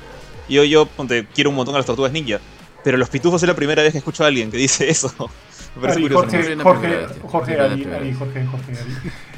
Yo, 0.48 0.64
yo, 0.64 0.86
ponte, 0.86 1.26
quiero 1.34 1.50
un 1.50 1.56
montón 1.56 1.74
a 1.74 1.80
las 1.80 1.88
Tortugas 1.88 2.12
Ninja. 2.12 2.40
Pero 2.84 2.98
los 2.98 3.10
pitufos 3.10 3.42
es 3.42 3.50
la 3.50 3.56
primera 3.56 3.82
vez 3.82 3.94
que 3.94 3.98
escucho 3.98 4.26
a 4.26 4.28
alguien 4.28 4.52
que 4.52 4.58
dice 4.58 4.88
eso. 4.88 5.12
Me 5.76 5.82
parece 5.82 6.02
curioso. 6.02 6.24
Jorge, 6.62 7.08
Jorge, 7.24 8.46
Jorge. 8.46 8.74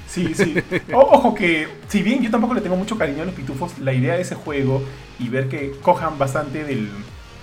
Sí, 0.09 0.33
sí. 0.33 0.55
ojo 0.93 1.35
que, 1.35 1.67
si 1.87 2.01
bien 2.01 2.23
yo 2.23 2.31
tampoco 2.31 2.55
le 2.55 2.61
tengo 2.61 2.75
mucho 2.75 2.97
cariño 2.97 3.21
a 3.21 3.25
los 3.25 3.35
pitufos, 3.35 3.77
la 3.77 3.93
idea 3.93 4.15
de 4.15 4.21
ese 4.21 4.35
juego 4.35 4.81
y 5.19 5.29
ver 5.29 5.47
que 5.49 5.71
cojan 5.81 6.17
bastante 6.17 6.63
del, 6.63 6.89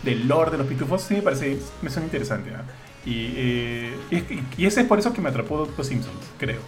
del 0.03 0.27
lore 0.27 0.51
de 0.51 0.59
los 0.59 0.67
pitufos, 0.67 1.03
sí 1.03 1.15
me 1.15 1.23
parece, 1.23 1.59
me 1.83 1.91
interesante. 2.03 2.51
¿ah? 2.55 2.65
Eh, 3.07 3.95
y, 4.11 4.63
y, 4.63 4.67
ese 4.67 4.81
es 4.81 4.87
por 4.87 4.99
eso 4.99 5.13
que 5.13 5.21
me 5.21 5.29
atrapó 5.29 5.69
Los 5.77 5.87
Simpsons, 5.87 6.17
creo. 6.39 6.61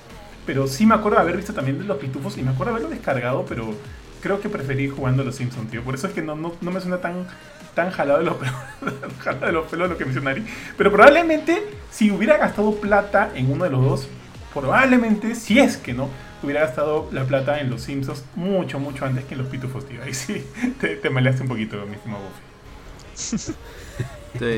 Pero 0.46 0.66
sí 0.68 0.86
me 0.86 0.94
acuerdo 0.94 1.16
de 1.16 1.22
haber 1.22 1.36
visto 1.36 1.52
también 1.52 1.78
de 1.78 1.84
los 1.84 1.98
pitufos 1.98 2.38
y 2.38 2.42
me 2.42 2.52
acuerdo 2.52 2.72
de 2.72 2.78
haberlo 2.78 2.94
descargado, 2.94 3.44
pero 3.46 3.74
creo 4.22 4.40
que 4.40 4.48
preferí 4.48 4.88
jugando 4.88 5.24
Los 5.24 5.34
Simpsons, 5.34 5.70
tío. 5.70 5.82
Por 5.82 5.96
eso 5.96 6.06
es 6.06 6.12
que 6.12 6.22
no, 6.22 6.36
no, 6.36 6.52
no 6.60 6.70
me 6.70 6.80
suena 6.80 6.98
tan, 6.98 7.26
tan 7.74 7.90
jalado 7.90 8.20
de 8.20 8.24
los 8.26 8.36
pelos, 8.36 8.54
jalado 9.18 9.46
de 9.46 9.52
los 9.52 9.66
pelos 9.66 9.90
lo 9.90 9.98
que 9.98 10.04
mencionó 10.04 10.30
Ari. 10.30 10.46
Pero 10.76 10.92
probablemente 10.92 11.60
si 11.90 12.10
hubiera 12.12 12.36
gastado 12.36 12.76
plata 12.76 13.30
en 13.34 13.50
uno 13.50 13.64
de 13.64 13.70
los 13.70 13.84
dos, 13.84 14.08
probablemente, 14.52 15.34
si 15.34 15.58
es 15.58 15.76
que 15.76 15.92
no, 15.92 16.08
hubiera 16.42 16.62
gastado 16.62 17.08
la 17.12 17.24
plata 17.24 17.60
en 17.60 17.70
los 17.70 17.82
Simpsons 17.82 18.24
mucho, 18.34 18.78
mucho 18.78 19.04
antes 19.04 19.24
que 19.24 19.34
en 19.34 19.40
los 19.40 19.48
Pitufos, 19.48 19.86
tío. 19.86 20.02
Ahí 20.02 20.14
sí, 20.14 20.44
te, 20.80 20.96
te 20.96 21.10
maleaste 21.10 21.42
un 21.42 21.48
poquito, 21.48 21.84
mi 21.86 21.94
estimado 21.94 22.22
Buffy. 22.24 23.54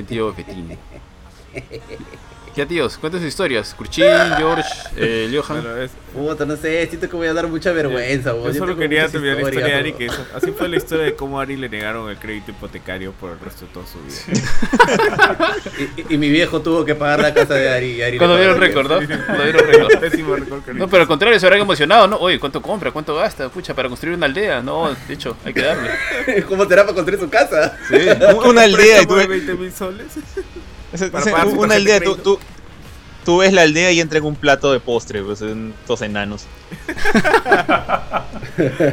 tío 0.06 0.34
Betini. 0.34 0.76
Ya 2.56 2.66
tíos, 2.66 2.98
cuenten 2.98 3.20
sus 3.20 3.28
historias. 3.28 3.74
Kurchin, 3.74 4.04
George, 4.36 4.68
eh, 4.96 5.30
Johan. 5.32 5.88
Puta, 6.12 6.44
no 6.44 6.56
sé, 6.56 6.84
siento 6.88 7.08
que 7.08 7.14
voy 7.14 7.28
a 7.28 7.32
dar 7.32 7.46
mucha 7.46 7.70
vergüenza. 7.70 8.32
Yo, 8.32 8.52
solo 8.52 8.76
quería 8.76 9.08
terminar 9.08 9.36
la 9.36 9.42
historia 9.42 9.66
de 9.66 9.74
Ari, 9.74 9.92
que 9.92 10.10
así 10.34 10.50
fue 10.50 10.68
la 10.68 10.76
historia 10.78 11.04
de 11.04 11.14
cómo 11.14 11.38
a 11.38 11.42
Ari 11.42 11.56
le 11.56 11.68
negaron 11.68 12.10
el 12.10 12.18
crédito 12.18 12.50
hipotecario 12.50 13.12
por 13.12 13.30
el 13.30 13.38
resto 13.38 13.66
de 13.66 13.72
toda 13.72 13.86
su 13.86 13.98
vida. 14.02 15.56
y, 16.08 16.18
mi 16.18 16.28
viejo 16.28 16.60
tuvo 16.60 16.84
que 16.84 16.96
pagar 16.96 17.20
la 17.20 17.32
casa 17.32 17.54
de 17.54 17.70
Ari. 17.70 18.02
Ari 18.02 18.18
Cuando 18.18 18.36
vieron 18.38 18.58
récord, 18.58 18.90
¿no? 18.90 18.96
Cuando 18.96 19.44
vieron 19.44 19.66
récord. 19.66 20.74
no, 20.74 20.88
pero 20.88 21.02
al 21.02 21.08
contrario, 21.08 21.38
se 21.38 21.46
habrán 21.46 21.60
emocionado, 21.60 22.08
¿no? 22.08 22.16
Oye, 22.16 22.40
¿cuánto 22.40 22.60
compra? 22.60 22.90
¿Cuánto 22.90 23.14
gasta? 23.14 23.48
Pucha, 23.48 23.74
para 23.74 23.88
construir 23.88 24.16
una 24.16 24.26
aldea. 24.26 24.60
No, 24.60 24.92
de 25.06 25.14
hecho, 25.14 25.36
hay 25.44 25.54
que 25.54 25.62
darle. 25.62 25.90
¿Cómo 26.48 26.66
será 26.66 26.82
para 26.82 26.94
construir 26.94 27.20
su 27.20 27.30
casa? 27.30 27.78
Sí, 27.88 27.94
una 28.44 28.62
aldea 28.62 29.02
y 29.02 29.06
tuve 29.06 29.26
20 29.28 29.54
mil 29.54 29.72
soles. 29.72 30.08
Ese, 30.92 31.10
una 31.56 31.74
aldea, 31.74 32.00
tú, 32.00 32.16
tú, 32.16 32.38
tú 33.24 33.38
ves 33.38 33.52
la 33.52 33.62
aldea 33.62 33.92
y 33.92 34.00
entra 34.00 34.18
en 34.18 34.24
un 34.24 34.34
plato 34.34 34.72
de 34.72 34.80
postre, 34.80 35.22
pues, 35.22 35.42
todos 35.86 36.02
enanos. 36.02 36.46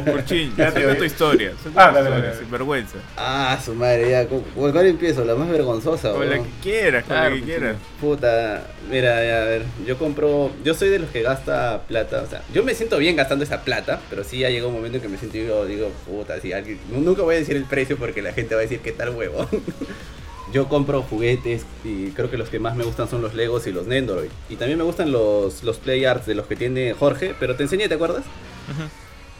Porchín, 0.06 0.54
ya 0.56 0.72
te 0.72 0.94
tu 0.94 1.04
historia. 1.04 1.52
Ah, 1.74 1.90
dale, 1.92 2.10
dale, 2.10 2.36
sin 2.36 2.50
vergüenza. 2.50 2.98
Ah, 3.16 3.58
su 3.62 3.74
madre, 3.74 4.10
ya. 4.10 4.26
¿Con, 4.26 4.40
cuál 4.40 4.86
empiezo? 4.86 5.24
La 5.24 5.34
más 5.34 5.48
vergonzosa, 5.48 6.12
Con 6.12 6.28
la 6.28 6.38
que 6.38 6.50
quieras, 6.62 7.04
con 7.04 7.16
la 7.16 7.30
que 7.30 7.42
quieras. 7.42 7.76
Puta, 8.00 8.66
mira, 8.90 9.24
ya, 9.24 9.42
a 9.42 9.44
ver, 9.44 9.62
yo 9.86 9.98
compro. 9.98 10.50
Yo 10.64 10.74
soy 10.74 10.88
de 10.88 11.00
los 11.00 11.10
que 11.10 11.22
gasta 11.22 11.82
plata, 11.86 12.22
o 12.22 12.28
sea, 12.28 12.42
yo 12.52 12.62
me 12.62 12.74
siento 12.74 12.98
bien 12.98 13.16
gastando 13.16 13.44
esa 13.44 13.62
plata, 13.62 14.00
pero 14.10 14.24
sí 14.24 14.38
ya 14.38 14.50
llegó 14.50 14.68
un 14.68 14.74
momento 14.74 14.98
en 14.98 15.02
que 15.02 15.08
me 15.08 15.18
siento, 15.18 15.36
digo, 15.36 15.66
digo 15.66 15.90
puta, 16.06 16.40
si 16.40 16.52
alguien. 16.52 16.78
Nunca 16.90 17.22
voy 17.22 17.36
a 17.36 17.38
decir 17.38 17.56
el 17.56 17.64
precio 17.64 17.96
porque 17.96 18.22
la 18.22 18.32
gente 18.32 18.54
va 18.54 18.60
a 18.60 18.62
decir 18.62 18.80
qué 18.80 18.92
tal 18.92 19.10
huevo. 19.10 19.48
yo 20.52 20.68
compro 20.68 21.02
juguetes 21.02 21.64
y 21.84 22.10
creo 22.10 22.30
que 22.30 22.38
los 22.38 22.48
que 22.48 22.58
más 22.58 22.76
me 22.76 22.84
gustan 22.84 23.08
son 23.08 23.22
los 23.22 23.34
Legos 23.34 23.66
y 23.66 23.72
los 23.72 23.86
Nendoroid. 23.86 24.30
Y 24.48 24.56
también 24.56 24.78
me 24.78 24.84
gustan 24.84 25.12
los, 25.12 25.62
los 25.62 25.78
Play 25.78 26.04
Arts 26.04 26.26
de 26.26 26.34
los 26.34 26.46
que 26.46 26.56
tiene 26.56 26.94
Jorge, 26.94 27.34
pero 27.38 27.56
te 27.56 27.64
enseñé, 27.64 27.88
¿te 27.88 27.94
acuerdas? 27.94 28.24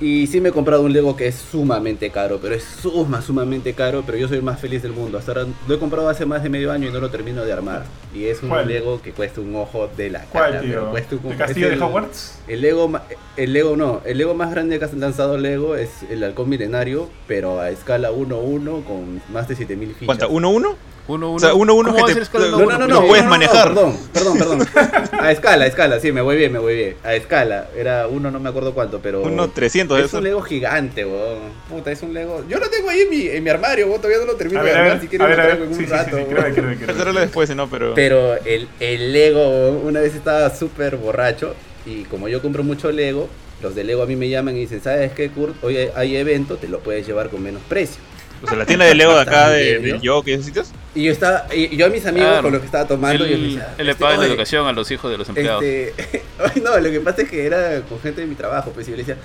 Y 0.00 0.28
sí 0.28 0.40
me 0.40 0.50
he 0.50 0.52
comprado 0.52 0.82
un 0.82 0.92
Lego 0.92 1.16
que 1.16 1.26
es 1.26 1.34
sumamente 1.34 2.10
caro, 2.10 2.38
pero 2.40 2.54
es 2.54 2.62
suma, 2.62 3.20
sumamente 3.20 3.72
caro, 3.72 4.04
pero 4.06 4.16
yo 4.16 4.28
soy 4.28 4.36
el 4.36 4.44
más 4.44 4.60
feliz 4.60 4.80
del 4.80 4.92
mundo. 4.92 5.18
Hasta 5.18 5.32
ahora 5.32 5.46
lo 5.66 5.74
he 5.74 5.78
comprado 5.80 6.08
hace 6.08 6.24
más 6.24 6.44
de 6.44 6.48
medio 6.48 6.70
año 6.70 6.88
y 6.88 6.92
no 6.92 7.00
lo 7.00 7.10
termino 7.10 7.44
de 7.44 7.52
armar. 7.52 7.82
Y 8.14 8.26
es 8.26 8.40
un 8.44 8.50
Lego 8.68 9.02
que 9.02 9.10
cuesta 9.10 9.40
un 9.40 9.56
ojo 9.56 9.88
de 9.96 10.10
la 10.10 10.24
cara. 10.26 10.60
¿El 10.60 11.36
castillo 11.36 11.70
de 11.70 11.80
Hogwarts? 11.80 12.38
El 12.46 12.60
Lego, 12.60 12.92
el 13.36 13.52
Lego 13.52 13.76
no, 13.76 14.00
el 14.04 14.18
Lego 14.18 14.34
más 14.34 14.52
grande 14.52 14.78
que 14.78 14.84
ha 14.84 14.90
lanzado 14.94 15.36
Lego 15.36 15.74
es 15.74 16.04
el 16.08 16.22
Halcón 16.22 16.48
Milenario, 16.48 17.08
pero 17.26 17.58
a 17.58 17.70
escala 17.70 18.12
1-1 18.12 18.84
con 18.84 19.20
más 19.32 19.48
de 19.48 19.56
7000 19.56 19.94
fichas. 19.94 20.06
¿Cuánto? 20.06 20.30
¿1-1? 20.30 20.76
Uno, 21.08 21.28
uno. 21.28 21.36
O 21.36 21.40
sea, 21.40 21.54
uno, 21.54 21.74
uno 21.74 21.94
que 21.94 22.14
te, 22.14 22.38
no, 22.38 22.58
no, 22.66 22.78
no, 22.78 22.86
no, 22.86 23.06
puedes 23.06 23.24
manejar. 23.24 23.68
perdón, 23.68 23.96
perdón, 24.12 24.38
perdón. 24.38 24.68
A 25.20 25.32
escala, 25.32 25.64
a 25.64 25.66
escala, 25.66 26.00
sí, 26.00 26.12
me 26.12 26.20
voy 26.20 26.36
bien, 26.36 26.52
me 26.52 26.58
voy 26.58 26.76
bien. 26.76 26.96
A 27.02 27.14
escala, 27.14 27.68
era 27.76 28.06
uno, 28.06 28.30
no 28.30 28.38
me 28.38 28.50
acuerdo 28.50 28.74
cuánto, 28.74 29.00
pero. 29.00 29.22
Uno 29.22 29.48
300 29.48 29.98
Es 29.98 30.04
eso. 30.06 30.18
un 30.18 30.24
Lego 30.24 30.42
gigante, 30.42 31.04
weón. 31.06 31.38
Puta, 31.68 31.90
es 31.90 32.02
un 32.02 32.12
Lego. 32.12 32.44
Yo 32.46 32.58
lo 32.58 32.68
tengo 32.68 32.90
ahí 32.90 33.00
en 33.00 33.10
mi, 33.10 33.26
en 33.26 33.42
mi 33.42 33.50
armario, 33.50 33.86
weón. 33.86 34.00
Todavía 34.00 34.18
no 34.18 34.26
lo 34.26 34.36
termino 34.36 34.62
de 34.62 34.70
armar. 34.70 35.00
Si 35.00 35.08
quieres, 35.08 35.28
lo 35.28 35.34
traigo 35.34 35.64
en 35.64 35.72
un 35.72 35.86
rato. 35.88 36.16
Sí, 36.16 36.22
sí, 36.54 37.18
después, 37.20 37.56
no, 37.56 37.70
pero. 37.70 37.94
Pero 37.94 38.34
el, 38.44 38.68
el 38.78 39.12
Lego, 39.12 39.70
una 39.82 40.00
vez 40.00 40.14
estaba 40.14 40.54
súper 40.54 40.96
borracho. 40.96 41.54
Y 41.86 42.04
como 42.04 42.28
yo 42.28 42.42
compro 42.42 42.62
mucho 42.62 42.92
Lego, 42.92 43.28
los 43.62 43.74
de 43.74 43.82
Lego 43.82 44.02
a 44.02 44.06
mí 44.06 44.14
me 44.14 44.28
llaman 44.28 44.56
y 44.56 44.60
dicen: 44.60 44.82
¿Sabes 44.82 45.12
qué, 45.12 45.30
Kurt? 45.30 45.56
Hoy 45.64 45.78
hay 45.94 46.16
evento, 46.16 46.56
te 46.58 46.68
lo 46.68 46.80
puedes 46.80 47.06
llevar 47.06 47.30
con 47.30 47.42
menos 47.42 47.62
precio. 47.66 48.02
O 48.42 48.46
sea, 48.46 48.56
la 48.56 48.66
tienda 48.66 48.84
de 48.84 48.94
Lego 48.94 49.14
de 49.14 49.20
acá, 49.20 49.50
de, 49.50 49.78
de 49.78 50.00
yo, 50.00 50.22
¿qué 50.22 50.40
sitios? 50.42 50.70
Y 50.94 51.04
yo 51.04 51.12
estaba, 51.12 51.46
y 51.54 51.76
yo 51.76 51.86
a 51.86 51.88
mis 51.88 52.06
amigos 52.06 52.40
con 52.40 52.52
lo 52.52 52.60
que 52.60 52.66
estaba 52.66 52.86
tomando, 52.86 53.24
él, 53.24 53.30
yo 53.30 53.38
decía, 53.38 53.74
él 53.78 53.86
le 53.86 53.94
paga 53.94 54.16
la 54.18 54.26
educación 54.26 54.66
a 54.66 54.72
los 54.72 54.90
hijos 54.90 55.10
de 55.10 55.18
los 55.18 55.28
empleados. 55.28 55.62
Este, 55.62 56.22
no, 56.62 56.78
lo 56.78 56.90
que 56.90 57.00
pasa 57.00 57.22
es 57.22 57.30
que 57.30 57.46
era 57.46 57.80
con 57.82 58.00
gente 58.00 58.20
de 58.20 58.26
mi 58.26 58.34
trabajo, 58.34 58.70
pues 58.72 58.86
y 58.88 58.92
yo 58.92 58.96
le 58.96 59.02
decía, 59.02 59.16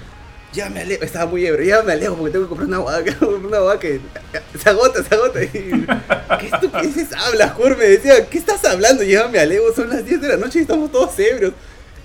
ya 0.54 0.70
me 0.70 0.82
alejo, 0.82 1.04
estaba 1.04 1.26
muy 1.26 1.46
ebrio, 1.46 1.66
ya 1.66 1.84
me 1.84 1.94
alejo 1.94 2.16
porque 2.16 2.32
tengo 2.32 2.46
que 2.46 2.50
comprar 2.50 2.68
una 2.68 2.78
guada, 2.78 3.04
una 3.22 3.60
guada 3.60 3.80
que 3.80 4.00
se 4.62 4.70
agota, 4.70 5.04
se 5.04 5.16
agota. 5.16 5.44
Y, 5.44 5.48
¿Qué 5.50 6.48
estupideces 6.52 7.14
hablas, 7.14 7.54
Jur? 7.54 7.78
Me 7.78 7.86
decía, 7.86 8.26
¿qué 8.28 8.38
estás 8.38 8.64
hablando? 8.66 9.04
Ya 9.04 9.28
me 9.28 9.40
alejo, 9.40 9.74
son 9.76 9.90
las 9.90 10.06
10 10.06 10.22
de 10.22 10.28
la 10.30 10.38
noche 10.38 10.60
y 10.60 10.62
estamos 10.62 10.92
todos 10.92 11.18
ebrios. 11.20 11.54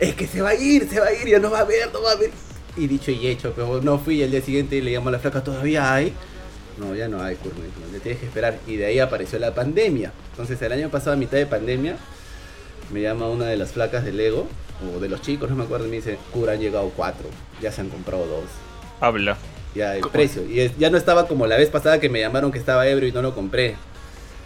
Es 0.01 0.14
que 0.14 0.27
se 0.27 0.40
va 0.40 0.51
a 0.51 0.55
ir, 0.55 0.88
se 0.88 1.01
va 1.01 1.07
a 1.07 1.12
ir, 1.12 1.29
ya 1.29 1.38
no 1.38 1.51
va 1.51 1.61
a 1.61 1.64
ver, 1.64 1.92
no 1.92 2.03
va 2.03 2.12
a 2.12 2.16
ver. 2.16 2.31
Y 2.77 2.87
dicho 2.87 3.11
y 3.11 3.27
hecho, 3.27 3.53
pero 3.55 3.83
no 3.83 3.99
fui 3.99 4.23
el 4.23 4.31
día 4.31 4.40
siguiente 4.40 4.77
y 4.77 4.81
le 4.81 4.92
llamo 4.92 5.09
a 5.09 5.12
la 5.12 5.18
flaca, 5.18 5.42
todavía 5.42 5.92
hay. 5.92 6.14
No, 6.79 6.95
ya 6.95 7.09
no 7.09 7.23
hay 7.23 7.37
curva, 7.37 7.59
le 7.93 8.01
tienes 8.01 8.21
que 8.21 8.27
esperar. 8.27 8.59
Y 8.67 8.77
de 8.77 8.87
ahí 8.87 8.99
apareció 9.01 9.38
la 9.38 9.55
pandemia. 9.55 10.12
Entonces 10.31 10.61
el 10.62 10.73
año 10.73 10.88
pasado, 10.91 11.12
a 11.12 11.17
mitad 11.17 11.37
de 11.37 11.47
pandemia, 11.47 11.97
me 12.93 13.03
llama 13.03 13.29
una 13.29 13.47
de 13.47 13.57
las 13.57 13.73
flacas 13.73 14.05
del 14.05 14.17
Lego, 14.17 14.47
o 14.95 15.01
de 15.01 15.09
los 15.09 15.21
chicos, 15.21 15.51
no 15.51 15.57
me 15.57 15.64
acuerdo, 15.64 15.87
y 15.87 15.91
me 15.91 15.97
dice, 15.97 16.19
cura, 16.33 16.53
han 16.53 16.61
llegado 16.61 16.91
cuatro, 16.95 17.29
ya 17.61 17.73
se 17.73 17.81
han 17.81 17.88
comprado 17.88 18.27
dos. 18.27 18.45
Habla. 19.01 19.37
Ya 19.75 19.97
el 19.97 20.09
precio. 20.09 20.43
Y 20.43 20.71
ya 20.79 20.91
no 20.91 20.97
estaba 20.97 21.27
como 21.27 21.47
la 21.47 21.57
vez 21.57 21.69
pasada 21.69 22.01
que 22.01 22.09
me 22.09 22.21
llamaron 22.21 22.53
que 22.53 22.59
estaba 22.59 22.87
ebrio 22.87 23.09
y 23.09 23.12
no 23.12 23.23
lo 23.23 23.35
compré. 23.35 23.77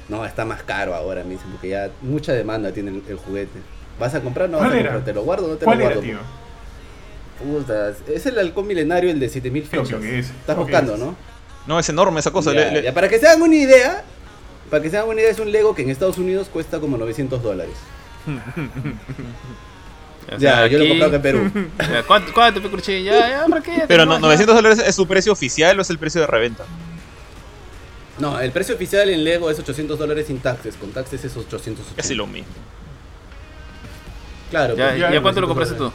No, 0.09 0.25
está 0.27 0.45
más 0.45 0.63
caro 0.63 0.95
ahora, 0.95 1.23
me 1.23 1.31
dicen, 1.31 1.51
porque 1.53 1.69
ya 1.69 1.91
mucha 2.01 2.33
demanda 2.33 2.73
tiene 2.73 3.03
el, 3.09 3.17
juguete. 3.17 3.61
¿Vas 4.01 4.15
a 4.15 4.21
comprar? 4.21 4.49
No, 4.49 4.61
a 4.61 4.71
¿te 5.05 5.13
lo 5.13 5.23
guardo 5.23 5.49
no 5.49 5.57
te 5.57 5.67
lo 5.67 5.79
guardo? 5.79 6.01
tío? 6.01 6.19
es 8.13 8.27
el 8.27 8.39
halcón 8.39 8.67
milenario, 8.67 9.11
el 9.11 9.21
de 9.21 9.29
7000 9.29 9.65
fichas. 9.65 10.03
Estás 10.03 10.57
buscando, 10.57 10.97
¿no? 10.97 11.15
No, 11.67 11.79
es 11.79 11.89
enorme 11.89 12.21
esa 12.21 12.31
cosa. 12.31 12.53
Ya, 12.53 12.93
para 12.93 13.09
que 13.09 13.19
se 13.19 13.27
hagan 13.27 13.43
una 13.43 13.55
idea, 13.55 14.05
para 14.71 14.83
que 14.83 14.91
se 14.91 14.97
hagan 14.97 15.11
una 15.11 15.21
idea, 15.21 15.31
es 15.31 15.39
un 15.39 15.53
Lego 15.53 15.75
que 15.75 15.83
en 15.83 15.91
Estados 15.91 16.19
Unidos 16.19 16.49
cuesta 16.53 16.81
como 16.81 16.97
900 16.97 17.43
dólares. 17.43 17.75
ya, 20.39 20.67
yo 20.67 20.79
lo 20.79 20.85
he 20.85 20.89
comprado 20.89 21.17
en 21.17 21.23
Perú. 21.23 21.51
¿Cuánto, 22.07 22.33
cuánto 22.33 22.61
Ya, 22.89 23.01
ya, 23.01 23.47
¿para 23.49 23.63
qué? 23.63 23.85
Pero 23.87 24.07
no, 24.07 24.19
900 24.19 24.57
dólares 24.57 24.83
es 24.85 24.95
su 24.95 25.07
precio 25.07 25.33
oficial 25.33 25.79
o 25.79 25.83
es 25.83 25.91
el 25.91 25.99
precio 25.99 26.21
de 26.21 26.27
reventa? 26.27 26.65
No, 28.19 28.39
el 28.39 28.53
precio 28.53 28.75
oficial 28.75 29.09
en 29.09 29.25
Lego 29.25 29.51
es 29.51 29.59
800 29.59 29.99
dólares 29.99 30.27
sin 30.27 30.39
taxes. 30.39 30.77
Con 30.77 30.93
taxes 30.93 31.25
es 31.25 31.37
880. 31.37 31.83
Casi 31.97 32.15
lo 32.15 32.27
mismo. 32.27 32.53
Claro. 34.51 34.77
¿Ya, 34.77 34.97
¿y 34.97 35.17
a 35.17 35.23
cuánto 35.23 35.41
lo 35.41 35.49
compraste 35.49 35.77
tú? 35.77 35.91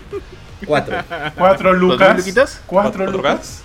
Cuatro. 0.66 0.96
¿Cuatro 1.36 1.72
lucas? 1.72 2.60
¿Cuatro 2.66 3.06
lucas? 3.06 3.62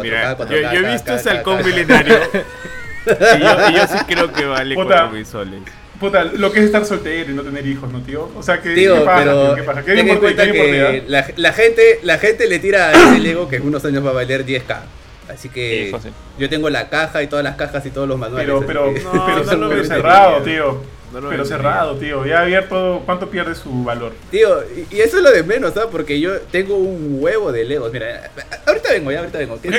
Mira, 0.00 0.36
yo, 0.48 0.56
he 0.56 0.92
visto 0.92 1.14
ese 1.14 1.30
halcón 1.30 1.64
milenario. 1.64 2.18
y, 3.06 3.40
yo, 3.40 3.70
y, 3.70 3.74
yo, 3.74 3.86
sí 3.86 3.98
creo 4.06 4.32
que 4.32 4.44
vale 4.44 4.74
Puta, 4.74 5.08
4 5.10 5.24
soles. 5.24 5.60
Puta, 6.00 6.24
lo 6.24 6.50
que 6.50 6.60
es 6.60 6.66
estar 6.66 6.84
soltero 6.84 7.30
y 7.30 7.34
no 7.34 7.42
tener 7.42 7.66
hijos, 7.66 7.92
¿no, 7.92 8.00
tío? 8.00 8.30
O 8.36 8.42
sea, 8.42 8.60
que 8.60 8.74
tío, 8.74 8.98
¿qué 8.98 9.04
pasa, 9.04 9.24
pero 9.24 9.54
¿Qué 9.54 9.62
pasa? 9.62 9.84
¿Qué 9.84 9.94
ten 9.94 10.08
en 10.08 10.18
cuenta 10.18 10.50
que 10.50 11.04
la, 11.06 11.26
la, 11.36 11.52
gente, 11.52 12.00
la 12.02 12.18
gente 12.18 12.48
le 12.48 12.58
tira 12.58 12.88
a 12.88 12.92
ese 12.92 13.20
Lego 13.20 13.48
que 13.48 13.56
en 13.56 13.66
unos 13.66 13.84
años 13.84 14.04
va 14.04 14.10
a 14.10 14.14
valer 14.14 14.44
10k. 14.44 14.80
Así 15.28 15.48
que 15.48 15.94
yo 16.38 16.48
tengo 16.48 16.68
la 16.68 16.88
caja 16.88 17.22
y 17.22 17.28
todas 17.28 17.44
las 17.44 17.56
cajas 17.56 17.86
y 17.86 17.90
todos 17.90 18.08
los 18.08 18.18
manuales. 18.18 18.46
Pero, 18.46 18.66
pero, 18.66 18.92
no, 18.92 19.26
pero, 19.26 19.56
no, 19.56 19.68
pero 19.68 19.84
cerrado, 19.84 20.42
tío 20.42 21.01
pero 21.12 21.44
cerrado, 21.44 21.96
tío. 21.96 22.24
Ya 22.26 22.40
abierto, 22.40 23.02
¿cuánto 23.04 23.28
pierde 23.28 23.54
su 23.54 23.84
valor? 23.84 24.14
Tío, 24.30 24.62
y, 24.90 25.00
eso 25.00 25.18
es 25.18 25.22
lo 25.22 25.30
de 25.30 25.42
menos, 25.42 25.74
¿sabes? 25.74 25.90
Porque 25.90 26.18
yo 26.20 26.40
tengo 26.40 26.76
un 26.76 27.18
huevo 27.20 27.52
de 27.52 27.64
Legos. 27.64 27.92
Mira, 27.92 28.30
ahorita 28.66 28.92
vengo, 28.92 29.12
ya, 29.12 29.18
ahorita 29.20 29.38
vengo. 29.38 29.58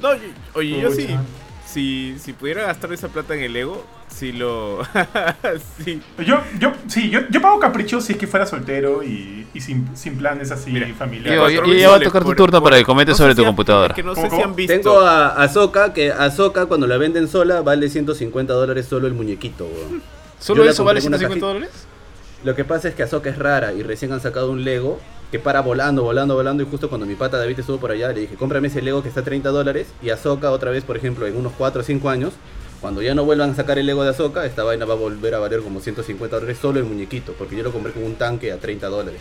no, 0.00 0.08
oye, 0.54 0.80
yo 0.80 0.90
sí. 0.90 1.16
Si, 1.74 2.14
si 2.20 2.32
pudiera 2.32 2.66
gastar 2.66 2.92
esa 2.92 3.08
plata 3.08 3.34
en 3.34 3.42
el 3.42 3.52
Lego, 3.52 3.84
si 4.06 4.30
lo. 4.30 4.78
sí. 5.84 6.00
Yo, 6.24 6.40
yo, 6.60 6.72
sí, 6.86 7.10
yo, 7.10 7.22
yo 7.28 7.42
pago 7.42 7.58
capricho 7.58 8.00
si 8.00 8.12
es 8.12 8.18
que 8.18 8.28
fuera 8.28 8.46
soltero 8.46 9.02
y, 9.02 9.48
y 9.52 9.60
sin, 9.60 9.96
sin, 9.96 10.16
planes 10.16 10.52
así 10.52 10.70
familiares. 10.96 11.60
Y 11.66 11.80
ya 11.80 11.90
va 11.90 11.96
a 11.96 12.00
tocar 12.00 12.22
tu 12.22 12.32
turno 12.32 12.62
para 12.62 12.76
que 12.76 12.84
comentes 12.84 13.16
sobre 13.16 13.34
tu 13.34 13.44
computadora. 13.44 13.92
Que 13.92 14.04
no 14.04 14.14
sé 14.14 14.30
si 14.30 14.40
han 14.40 14.54
visto. 14.54 14.72
Tengo 14.72 15.00
a 15.00 15.30
Azoka, 15.42 15.92
que 15.92 16.12
Azoka 16.12 16.66
cuando 16.66 16.86
la 16.86 16.96
venden 16.96 17.26
sola 17.26 17.60
vale 17.62 17.88
150 17.88 18.52
dólares 18.52 18.86
solo 18.86 19.08
el 19.08 19.14
muñequito, 19.14 19.68
¿Solo 20.38 20.62
eso 20.68 20.84
vale 20.84 21.00
150 21.00 21.44
dólares? 21.44 21.70
Lo 22.44 22.54
que 22.54 22.64
pasa 22.64 22.86
es 22.86 22.94
que 22.94 23.02
Azoka 23.02 23.30
es 23.30 23.38
rara 23.38 23.72
y 23.72 23.82
recién 23.82 24.12
han 24.12 24.20
sacado 24.20 24.52
un 24.52 24.62
Lego 24.62 25.00
que 25.30 25.38
para 25.38 25.60
volando, 25.60 26.02
volando, 26.02 26.34
volando. 26.34 26.62
Y 26.62 26.66
justo 26.66 26.88
cuando 26.88 27.06
mi 27.06 27.14
pata 27.14 27.38
David 27.38 27.60
estuvo 27.60 27.78
por 27.78 27.90
allá, 27.90 28.12
le 28.12 28.22
dije, 28.22 28.36
cómprame 28.36 28.68
ese 28.68 28.82
Lego 28.82 29.02
que 29.02 29.08
está 29.08 29.20
a 29.20 29.24
30 29.24 29.50
dólares. 29.50 29.88
Y 30.02 30.10
Azoka 30.10 30.50
otra 30.50 30.70
vez, 30.70 30.84
por 30.84 30.96
ejemplo, 30.96 31.26
en 31.26 31.36
unos 31.36 31.52
4 31.58 31.80
o 31.80 31.84
5 31.84 32.08
años, 32.08 32.32
cuando 32.80 33.02
ya 33.02 33.14
no 33.14 33.24
vuelvan 33.24 33.50
a 33.50 33.54
sacar 33.54 33.78
el 33.78 33.86
Lego 33.86 34.04
de 34.04 34.10
Azoka, 34.10 34.44
esta 34.46 34.62
vaina 34.62 34.84
va 34.84 34.94
a 34.94 34.96
volver 34.96 35.34
a 35.34 35.38
valer 35.38 35.60
como 35.60 35.80
150 35.80 36.36
dólares 36.36 36.58
solo 36.60 36.78
el 36.78 36.84
muñequito, 36.84 37.32
porque 37.38 37.56
yo 37.56 37.62
lo 37.62 37.72
compré 37.72 37.92
con 37.92 38.04
un 38.04 38.14
tanque 38.14 38.52
a 38.52 38.58
30 38.58 38.86
dólares. 38.88 39.20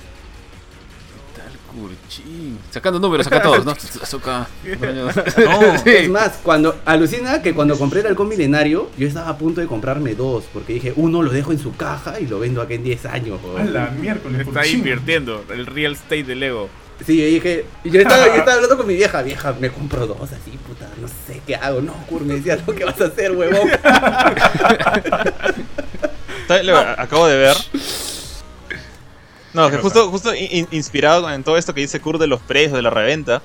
Curchín. 1.73 2.59
Sacando 2.69 2.99
números 2.99 3.27
acá 3.27 3.41
todos, 3.41 3.65
¿no? 3.65 3.71
Azoka. 4.01 4.47
Es 5.85 6.09
más, 6.09 6.39
cuando 6.43 6.79
alucina 6.85 7.41
que 7.41 7.53
cuando 7.53 7.77
compré 7.77 8.01
el 8.01 8.07
halcón 8.07 8.27
milenario, 8.27 8.89
yo 8.97 9.07
estaba 9.07 9.29
a 9.29 9.37
punto 9.37 9.61
de 9.61 9.67
comprarme 9.67 10.15
dos, 10.15 10.45
porque 10.53 10.73
dije, 10.73 10.93
uno 10.95 11.21
lo 11.21 11.31
dejo 11.31 11.51
en 11.51 11.59
su 11.59 11.75
caja 11.75 12.19
y 12.19 12.27
lo 12.27 12.39
vendo 12.39 12.61
aquí 12.61 12.75
en 12.75 12.83
10 12.83 13.05
años. 13.05 13.39
A 13.57 13.63
la 13.63 13.89
miércoles. 13.89 14.47
Está 14.47 14.65
invirtiendo 14.67 15.43
el 15.49 15.65
real 15.65 15.93
estate 15.93 16.23
de 16.23 16.35
Lego. 16.35 16.69
Sí, 17.05 17.17
yo 17.17 17.25
dije, 17.25 17.65
yo 17.83 17.99
estaba, 17.99 18.27
yo 18.27 18.35
estaba 18.35 18.53
hablando 18.55 18.77
con 18.77 18.87
mi 18.87 18.95
vieja, 18.95 19.21
vieja, 19.21 19.53
me 19.59 19.69
compro 19.69 20.07
dos 20.07 20.31
así, 20.31 20.51
puta, 20.67 20.87
no 21.01 21.07
sé 21.07 21.41
qué 21.45 21.55
hago, 21.55 21.81
no, 21.81 21.93
Kur, 22.07 22.23
me 22.23 22.35
decía, 22.35 22.57
lo 22.65 22.73
que 22.73 22.85
vas 22.85 22.99
a 23.01 23.05
hacer, 23.05 23.31
huevón. 23.31 23.69
Acabo 26.97 27.27
de 27.27 27.37
ver. 27.37 27.57
No, 29.53 29.69
que 29.69 29.77
justo, 29.77 30.09
justo 30.09 30.33
inspirado 30.35 31.31
en 31.31 31.43
todo 31.43 31.57
esto 31.57 31.73
que 31.73 31.81
dice 31.81 31.99
Kur 31.99 32.17
de 32.17 32.27
los 32.27 32.41
precios, 32.41 32.73
de 32.73 32.81
la 32.81 32.89
reventa. 32.89 33.41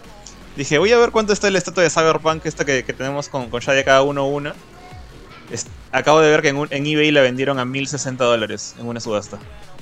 Dije, 0.56 0.78
voy 0.78 0.90
a 0.92 0.98
ver 0.98 1.10
cuánto 1.10 1.32
está 1.32 1.48
el 1.48 1.56
estatua 1.56 1.82
de 1.82 1.90
Cyberpunk 1.90 2.44
esta 2.46 2.64
que, 2.64 2.82
que 2.82 2.92
tenemos 2.92 3.28
con, 3.28 3.50
con 3.50 3.60
Shadia 3.60 3.84
cada 3.84 4.02
uno 4.02 4.26
una. 4.26 4.54
acabo 5.92 6.20
de 6.20 6.30
ver 6.30 6.42
que 6.42 6.48
en, 6.48 6.66
en 6.70 6.86
eBay 6.86 7.10
la 7.10 7.20
vendieron 7.20 7.58
a 7.58 7.64
1060 7.64 8.24
dólares 8.24 8.74
en 8.78 8.86
una 8.86 9.00
subasta. 9.00 9.38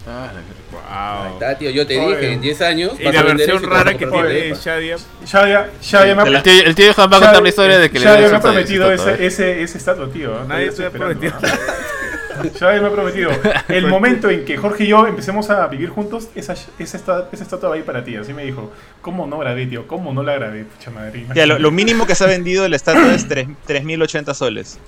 Ah, 0.09 1.25
wow. 1.25 1.33
está, 1.35 1.59
tío. 1.59 1.71
Yo 1.71 1.87
te 1.87 1.95
dije, 1.95 2.33
en 2.33 2.41
10 2.41 2.61
años. 2.63 2.93
Y 2.99 3.05
la 3.05 3.23
versión 3.23 3.63
rara 3.65 3.97
que 3.97 4.07
tiene 4.07 4.55
Shadia. 4.55 4.97
Shadia, 5.25 5.71
Shadia 5.83 6.15
me 6.15 6.23
ha 6.23 6.43
El 6.43 6.75
tío 6.75 6.93
va 6.97 7.05
a 7.05 7.09
contar 7.09 7.43
la 7.43 7.49
historia 7.49 7.79
de 7.79 7.91
que 7.91 7.99
le 7.99 8.05
Shadia 8.05 8.29
me 8.29 8.37
ha 8.37 8.41
prometido 8.41 8.93
ese, 8.93 9.27
ese, 9.27 9.63
ese 9.63 9.79
estatua, 9.79 10.09
tío. 10.09 10.45
Nadie 10.45 10.71
se 10.73 10.87
ha 10.87 10.91
prometido. 10.91 11.35
Ya 12.61 12.81
me 12.81 12.87
ha 12.87 12.91
prometido. 12.91 13.31
El 13.69 13.87
momento 13.87 14.31
en 14.31 14.45
que 14.45 14.57
Jorge 14.57 14.85
y 14.85 14.89
yo 14.89 15.07
empecemos 15.07 15.51
a 15.51 15.67
vivir 15.69 15.91
juntos, 15.91 16.29
esa, 16.35 16.55
esa, 16.79 16.97
estatua, 16.97 17.29
esa 17.33 17.43
estatua 17.43 17.69
va 17.71 17.75
a 17.75 17.79
ir 17.79 17.85
para 17.85 18.05
ti. 18.05 18.17
Así 18.17 18.33
me 18.33 18.45
dijo. 18.45 18.73
¿Cómo 19.03 19.27
no 19.27 19.39
grabé, 19.39 19.67
tío? 19.67 19.87
¿Cómo 19.87 20.13
no 20.13 20.23
la 20.23 20.35
grabé? 20.35 20.65
Pucha 20.65 20.91
madre. 20.91 21.27
Ya, 21.35 21.47
lo, 21.47 21.59
lo, 21.59 21.71
mínimo 21.71 22.07
que 22.07 22.15
se 22.15 22.25
ha 22.25 22.27
vendido 22.27 22.63
de 22.63 22.69
la 22.69 22.77
estatua 22.77 23.15
es 23.15 23.29
3.080 23.29 24.35
soles. 24.35 24.79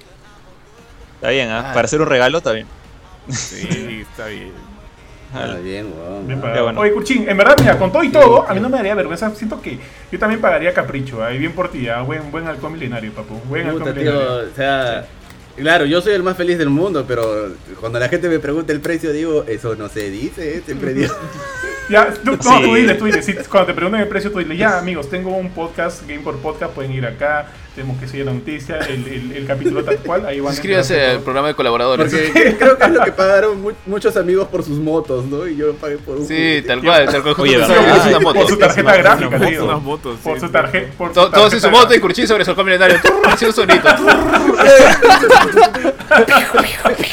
Está 1.17 1.31
bien, 1.31 1.51
¿ah? 1.51 1.73
Para 1.75 1.87
hacer 1.87 2.01
un 2.01 2.07
regalo, 2.07 2.39
está 2.39 2.53
bien. 2.53 2.67
Sí, 3.29 4.05
está 4.09 4.27
bien. 4.27 4.53
Ah, 5.35 5.57
bien, 5.63 5.91
wow. 5.91 6.27
Bien 6.27 6.41
bueno. 6.41 6.81
Oye, 6.81 6.93
Curchín, 6.93 7.29
en 7.29 7.37
verdad, 7.37 7.55
mira, 7.61 7.79
con 7.79 7.93
todo 7.93 8.03
y 8.03 8.11
todo, 8.11 8.49
a 8.49 8.55
mí 8.55 8.61
no 8.61 8.69
me 8.69 8.79
daría 8.79 8.95
vergüenza. 8.95 9.31
Siento 9.35 9.61
que 9.61 9.79
yo 10.11 10.19
también 10.19 10.41
pagaría 10.41 10.73
capricho. 10.73 11.23
Ahí 11.23 11.39
bien 11.39 11.53
por 11.53 11.71
ti, 11.71 11.89
¿ah? 11.89 12.01
buen, 12.03 12.31
buen 12.31 12.47
halcón 12.47 12.73
milenario, 12.73 13.13
papu. 13.13 13.35
Buen 13.47 13.67
halcón 13.67 13.95
milenario. 13.95 14.51
O 14.51 14.55
sea, 14.55 15.07
Claro, 15.59 15.85
yo 15.87 16.01
soy 16.01 16.13
el 16.13 16.23
más 16.23 16.37
feliz 16.37 16.57
del 16.57 16.71
mundo, 16.71 17.05
pero 17.07 17.49
cuando 17.81 17.99
la 17.99 18.09
gente 18.09 18.29
me 18.29 18.39
pregunta 18.39 18.73
el 18.73 18.81
precio, 18.81 19.13
digo, 19.13 19.45
eso 19.49 19.75
no 19.75 19.89
se 19.89 20.09
dice, 20.09 20.63
siempre 20.65 20.95
digo. 20.95 21.13
ya, 21.91 22.15
tú, 22.15 22.33
no, 22.33 22.61
tú 22.61 22.75
dile, 22.75 22.95
tú 22.95 23.07
dile. 23.07 23.21
cuando 23.51 23.67
te 23.67 23.75
preguntan 23.75 24.01
el 24.03 24.09
precio, 24.09 24.31
tú 24.31 24.39
dile, 24.39 24.57
ya, 24.57 24.79
amigos, 24.79 25.11
tengo 25.11 25.37
un 25.37 25.51
podcast, 25.51 26.07
Game 26.07 26.21
por 26.21 26.37
Podcast, 26.39 26.73
pueden 26.75 26.93
ir 26.93 27.05
acá, 27.05 27.49
tenemos 27.79 28.01
que 28.01 28.09
seguir 28.09 28.27
la 28.27 28.33
noticia, 28.33 28.79
el, 28.79 29.33
el, 29.37 29.47
capítulo 29.47 29.85
tal 29.85 29.99
cual, 29.99 30.27
ahí 30.27 30.41
van 30.41 30.53
Suscríbase 30.53 31.01
al 31.01 31.21
programa 31.21 31.47
de 31.47 31.55
colaboradores. 31.55 32.13
Porque 32.13 32.57
creo 32.59 32.77
que 32.77 32.85
es 32.85 32.91
lo 32.91 33.05
que 33.05 33.13
pagaron 33.13 33.77
muchos 33.87 34.17
amigos 34.17 34.49
por 34.49 34.65
sus 34.65 34.81
motos, 34.81 35.27
¿no? 35.27 35.47
Y 35.47 35.57
yo 35.57 35.75
pagué 35.75 35.97
por 35.99 36.17
un. 36.17 36.27
Sí, 36.27 36.65
tal 36.67 36.83
cual, 36.83 37.07
tal 37.07 37.23
cual. 37.23 37.35
Oye, 37.39 37.61
por, 38.21 38.49
su 38.49 38.59
tarjeta 38.59 38.97
gráfica, 38.97 39.39
tío. 39.39 39.81
Por 40.25 40.41
su 40.41 40.49
tarjeta. 40.49 40.93
Todos 41.15 41.53
en 41.53 41.61
su 41.61 41.71
moto 41.71 41.95
y 41.95 42.01
curchín 42.01 42.27
sobre 42.27 42.45
su 42.45 42.57
milenario. 42.57 42.99
Haciendo 43.25 43.55
sonito. 43.55 43.89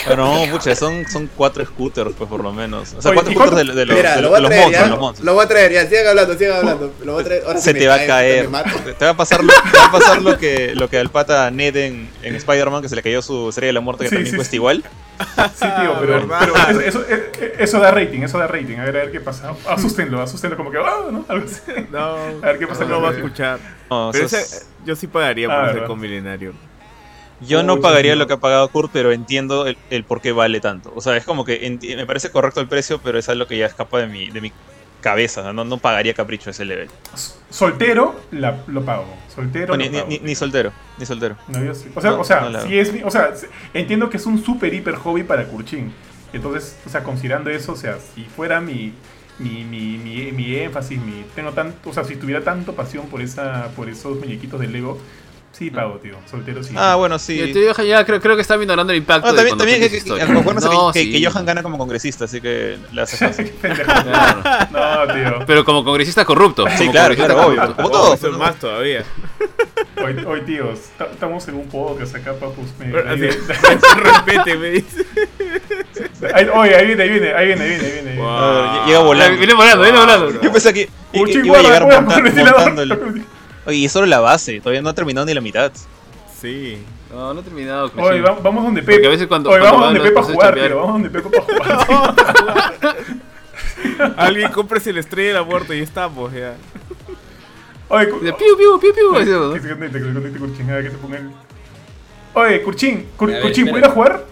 Pero 0.07 0.25
no, 0.25 0.51
pucha, 0.51 0.75
son, 0.75 1.05
son 1.07 1.29
cuatro 1.35 1.63
scooters, 1.63 2.11
pues 2.17 2.27
por 2.27 2.43
lo 2.43 2.51
menos. 2.51 2.95
O 2.97 3.01
sea, 3.03 3.13
cuatro 3.13 3.33
scooters 3.33 3.55
de, 3.57 3.63
de, 3.73 3.85
los, 3.85 3.97
de, 3.97 4.21
lo, 4.21 4.29
voy 4.29 5.45
a 5.45 5.47
traer, 5.47 5.71
ya, 5.73 5.87
sigan 5.87 6.07
hablando, 6.07 6.37
sigan 6.37 6.57
hablando. 6.57 6.93
Lo 7.03 7.13
voy 7.13 7.21
a 7.21 7.25
traer. 7.25 7.43
Ahora 7.45 7.59
se 7.59 7.73
te 7.73 7.87
va 7.87 7.95
a 7.95 8.05
caer. 8.05 8.49
Te 8.97 9.05
va 9.05 9.11
a 9.11 9.17
pasar, 9.17 9.43
lo, 9.43 9.53
te 10.37 10.54
lo 10.55 10.67
que, 10.67 10.75
lo 10.75 10.89
que 10.89 10.97
al 10.99 11.09
pata 11.09 11.49
Ned 11.51 11.75
en, 11.75 12.09
en 12.23 12.35
Spider-Man, 12.35 12.81
que 12.81 12.89
se 12.89 12.95
le 12.95 13.03
cayó 13.03 13.21
su 13.21 13.49
estrella 13.49 13.69
de 13.69 13.73
la 13.73 13.81
muerte, 13.81 14.05
que 14.05 14.09
sí, 14.09 14.15
también 14.15 14.31
sí, 14.31 14.35
cuesta 14.35 14.51
sí. 14.51 14.55
igual. 14.57 14.83
Sí, 15.55 15.65
tío, 15.79 15.95
pero, 16.01 16.27
pero 16.27 16.55
eso, 16.81 16.81
eso, 16.81 17.05
eso, 17.57 17.79
da 17.79 17.91
rating, 17.91 18.21
eso 18.21 18.37
da 18.37 18.47
rating. 18.47 18.77
A 18.79 18.83
ver, 18.83 18.97
a 18.97 18.99
ver 19.03 19.11
qué 19.11 19.21
pasa. 19.21 19.53
Asústenlo, 19.67 20.21
asústenlo 20.21 20.57
como 20.57 20.71
que, 20.71 20.77
oh, 20.77 21.09
¿no? 21.09 21.25
Algo 21.29 21.45
así. 21.45 21.61
No, 21.89 21.99
a 22.43 22.45
ver 22.47 22.59
qué 22.59 22.67
pasa. 22.67 22.83
No, 22.83 22.89
no 22.89 23.01
va 23.01 23.09
a 23.09 23.13
escuchar. 23.13 23.59
No, 23.89 24.09
pero 24.11 24.25
ese, 24.25 24.65
yo 24.85 24.95
sí 24.95 25.07
pagaría 25.07 25.47
por 25.47 25.73
ser 25.73 25.83
con 25.85 25.99
milenario. 25.99 26.53
Yo 27.41 27.63
no 27.63 27.79
pagaría 27.79 28.15
lo 28.15 28.27
que 28.27 28.33
ha 28.33 28.37
pagado 28.37 28.67
Kurt, 28.69 28.91
pero 28.91 29.11
entiendo 29.11 29.67
el, 29.67 29.77
el, 29.89 30.03
por 30.03 30.21
qué 30.21 30.31
vale 30.31 30.59
tanto. 30.59 30.91
O 30.95 31.01
sea, 31.01 31.15
es 31.17 31.25
como 31.25 31.45
que 31.45 31.77
me 31.95 32.05
parece 32.05 32.29
correcto 32.31 32.61
el 32.61 32.67
precio, 32.67 32.99
pero 33.03 33.19
es 33.19 33.29
algo 33.29 33.45
que 33.45 33.57
ya 33.57 33.65
escapa 33.65 33.99
de 33.99 34.07
mi, 34.07 34.29
de 34.29 34.41
mi 34.41 34.51
cabeza. 35.05 35.53
No, 35.53 35.63
no 35.63 35.77
pagaría 35.77 36.15
capricho 36.15 36.49
ese 36.49 36.65
level. 36.65 36.89
Soltero 37.51 38.19
la, 38.31 38.63
lo 38.65 38.83
pago. 38.83 39.05
Soltero. 39.33 39.67
No, 39.67 39.77
ni, 39.77 39.85
lo 39.85 39.99
pago. 39.99 40.07
Ni, 40.09 40.17
ni, 40.17 40.33
soltero. 40.33 40.71
Ni 40.97 41.05
soltero. 41.05 41.37
No, 41.47 41.63
yo 41.63 41.75
sí. 41.75 41.91
O 41.93 42.01
sea, 42.01 42.13
o 42.13 42.23
sea, 42.23 42.61
si 42.61 42.79
es, 42.79 42.91
o 43.03 43.11
sea, 43.11 43.31
entiendo 43.75 44.09
que 44.09 44.17
es 44.17 44.25
un 44.25 44.43
super 44.43 44.73
hiper 44.73 44.95
hobby 44.95 45.21
para 45.21 45.45
Kurchin. 45.45 45.93
Entonces, 46.33 46.75
o 46.87 46.89
sea, 46.89 47.03
considerando 47.03 47.51
eso, 47.51 47.73
o 47.73 47.75
sea, 47.75 47.99
si 47.99 48.23
fuera 48.23 48.59
mi, 48.59 48.93
mi, 49.37 49.63
mi, 49.63 49.99
mi, 49.99 50.31
mi 50.31 50.55
énfasis, 50.55 50.99
mi, 50.99 51.23
tengo 51.35 51.51
tanto, 51.51 51.87
o 51.87 51.93
sea, 51.93 52.03
si 52.03 52.15
tuviera 52.15 52.43
tanto 52.43 52.73
pasión 52.73 53.05
por 53.05 53.21
esa, 53.21 53.69
por 53.75 53.87
esos 53.87 54.17
muñequitos 54.19 54.59
de 54.59 54.67
Lego, 54.67 54.99
Sí, 55.57 55.71
pago, 55.71 55.93
tío. 55.99 56.15
Soltero 56.29 56.61
sí. 56.61 56.73
Ah, 56.75 56.95
bueno, 56.95 57.17
sí. 57.17 57.39
El 57.39 57.53
tío 57.53 57.73
Johan 57.73 57.87
ya 57.87 58.05
creo, 58.05 58.19
creo 58.19 58.35
que 58.35 58.41
está 58.41 58.57
minorando 58.57 58.91
el 58.91 58.99
impacto. 58.99 59.29
Ah, 59.29 59.33
también, 59.33 59.57
también 59.57 59.79
que, 59.79 59.89
que, 59.89 60.03
que, 60.03 60.09
no, 60.09 60.91
que, 60.91 60.99
sí. 60.99 61.11
que, 61.13 61.25
Johan 61.25 61.45
gana 61.45 61.63
como 61.63 61.77
congresista, 61.77 62.25
así 62.25 62.41
que 62.41 62.77
le 62.91 63.01
hace 63.01 63.15
fácil. 63.25 63.51
claro. 63.61 64.41
No, 64.71 65.13
tío. 65.13 65.45
Pero 65.47 65.63
como 65.63 65.85
congresista 65.85 66.25
corrupto. 66.25 66.65
Sí, 66.77 66.89
claro, 66.89 67.15
claro, 67.15 67.47
obvio. 67.47 67.73
Como 67.73 67.89
todos. 67.89 68.21
Oh, 68.21 68.31
más 68.31 68.59
todavía. 68.59 69.05
Hoy, 70.03 70.25
hoy 70.25 70.41
tíos, 70.41 70.79
estamos 71.09 71.47
en 71.47 71.55
un 71.55 71.69
podcast 71.69 72.15
acá, 72.15 72.33
papus. 72.33 72.67
Me, 72.77 72.87
Respete, 72.91 74.57
me 74.57 74.69
dice. 74.71 75.05
Oye, 76.53 76.75
ahí 76.75 76.87
viene, 76.87 77.03
ahí 77.03 77.09
viene, 77.09 77.33
ahí 77.33 77.45
viene, 77.47 77.63
ahí 77.63 77.69
viene. 77.69 77.85
Ahí 77.85 77.91
viene. 78.03 78.17
Wow. 78.17 78.85
Llega 78.87 78.99
volando. 78.99 79.37
Viene 79.37 79.53
volando, 79.53 79.83
viene 79.83 79.99
volando. 79.99 80.41
Yo 80.41 80.51
pensé 80.51 80.73
que 80.73 80.89
iba 81.13 81.59
a 81.59 81.61
llegar 81.61 82.03
montando 82.03 82.81
el... 82.81 83.25
Oye, 83.65 83.77
y 83.77 83.89
solo 83.89 84.05
la 84.05 84.19
base, 84.19 84.59
todavía 84.59 84.81
no 84.81 84.89
ha 84.89 84.93
terminado 84.93 85.25
ni 85.25 85.33
la 85.33 85.41
mitad. 85.41 85.71
Sí. 86.39 86.77
No, 87.11 87.33
no 87.33 87.39
he 87.39 87.43
terminado. 87.43 87.91
Oye, 87.97 88.21
vamos, 88.21 88.43
vamos 88.43 88.63
donde 88.63 88.81
Pepe. 88.81 88.93
Porque 88.93 89.07
a 89.07 89.09
veces 89.11 89.27
cuando. 89.27 89.49
Oye, 89.49 89.59
vamos 89.59 89.81
donde 89.81 89.99
Pepe 90.01 90.13
para 90.13 90.25
jugar, 90.27 90.53
pero 90.53 90.77
vamos 90.77 90.93
donde 90.93 91.09
Pepe 91.09 91.29
para 91.29 91.85
jugar. 91.85 92.15
Alguien 94.17 94.51
cómprese 94.51 94.89
el 94.89 94.97
estrella 94.97 95.27
de 95.29 95.33
la 95.35 95.43
muerte 95.43 95.77
y 95.77 95.81
estamos 95.81 96.31
ya. 96.33 96.55
Oye, 97.87 98.07
piu, 98.07 98.57
piu, 98.57 98.79
piu, 98.79 98.93
piu. 98.93 99.13
Que 99.13 99.25
se 99.25 99.69
conecte, 99.69 99.99
que 99.99 100.05
se 100.05 100.13
conecte 100.13 100.39
Curchín, 100.39 100.69
a 100.69 100.73
ver 100.75 100.83
que 100.83 100.91
se 100.91 100.97
ponga 100.97 101.17
el. 101.17 101.31
Oye, 102.33 102.61
Curchín, 102.63 103.07
Curchín, 103.15 103.69
¿puedes 103.69 103.87
jugar? 103.87 104.25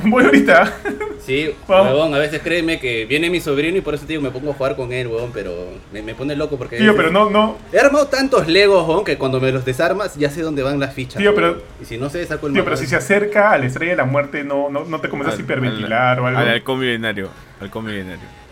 Voy 0.04 0.24
ahorita. 0.24 0.74
Sí, 1.20 1.54
huevón, 1.66 2.14
a 2.14 2.18
veces 2.18 2.40
créeme 2.42 2.80
que 2.80 3.04
viene 3.04 3.28
mi 3.28 3.40
sobrino 3.40 3.76
y 3.76 3.80
por 3.80 3.94
eso 3.94 4.06
digo, 4.06 4.22
me 4.22 4.30
pongo 4.30 4.52
a 4.52 4.54
jugar 4.54 4.76
con 4.76 4.92
él, 4.92 5.08
huevón, 5.08 5.30
pero 5.32 5.52
me, 5.92 6.00
me 6.02 6.14
pone 6.14 6.34
loco 6.36 6.56
porque... 6.56 6.78
Tío, 6.78 6.96
pero 6.96 7.10
no, 7.10 7.28
no... 7.28 7.58
He 7.72 7.78
armado 7.78 8.06
tantos 8.06 8.48
legos, 8.48 8.88
huevón, 8.88 9.04
que 9.04 9.18
cuando 9.18 9.40
me 9.40 9.52
los 9.52 9.64
desarmas 9.64 10.16
ya 10.16 10.30
sé 10.30 10.42
dónde 10.42 10.62
van 10.62 10.80
las 10.80 10.94
fichas. 10.94 11.18
Tío, 11.18 11.34
pero... 11.34 11.60
Y 11.82 11.84
si 11.84 11.98
no 11.98 12.08
sé, 12.08 12.24
saco 12.24 12.46
el 12.46 12.54
Tío, 12.54 12.64
pero 12.64 12.76
si 12.76 12.86
se 12.86 12.96
acerca 12.96 13.52
a 13.52 13.58
la 13.58 13.66
estrella 13.66 13.92
de 13.92 13.98
la 13.98 14.04
muerte, 14.04 14.44
no, 14.44 14.70
no, 14.70 14.84
no 14.84 15.00
te 15.00 15.08
comienzas 15.08 15.38
a 15.38 15.42
hiperventilar 15.42 16.18
al, 16.18 16.18
o 16.20 16.26
algo. 16.26 16.40
Al 16.40 16.48
halcón 16.48 16.80
milenario, 16.80 17.28
halcón 17.60 17.84
milenario. 17.84 18.47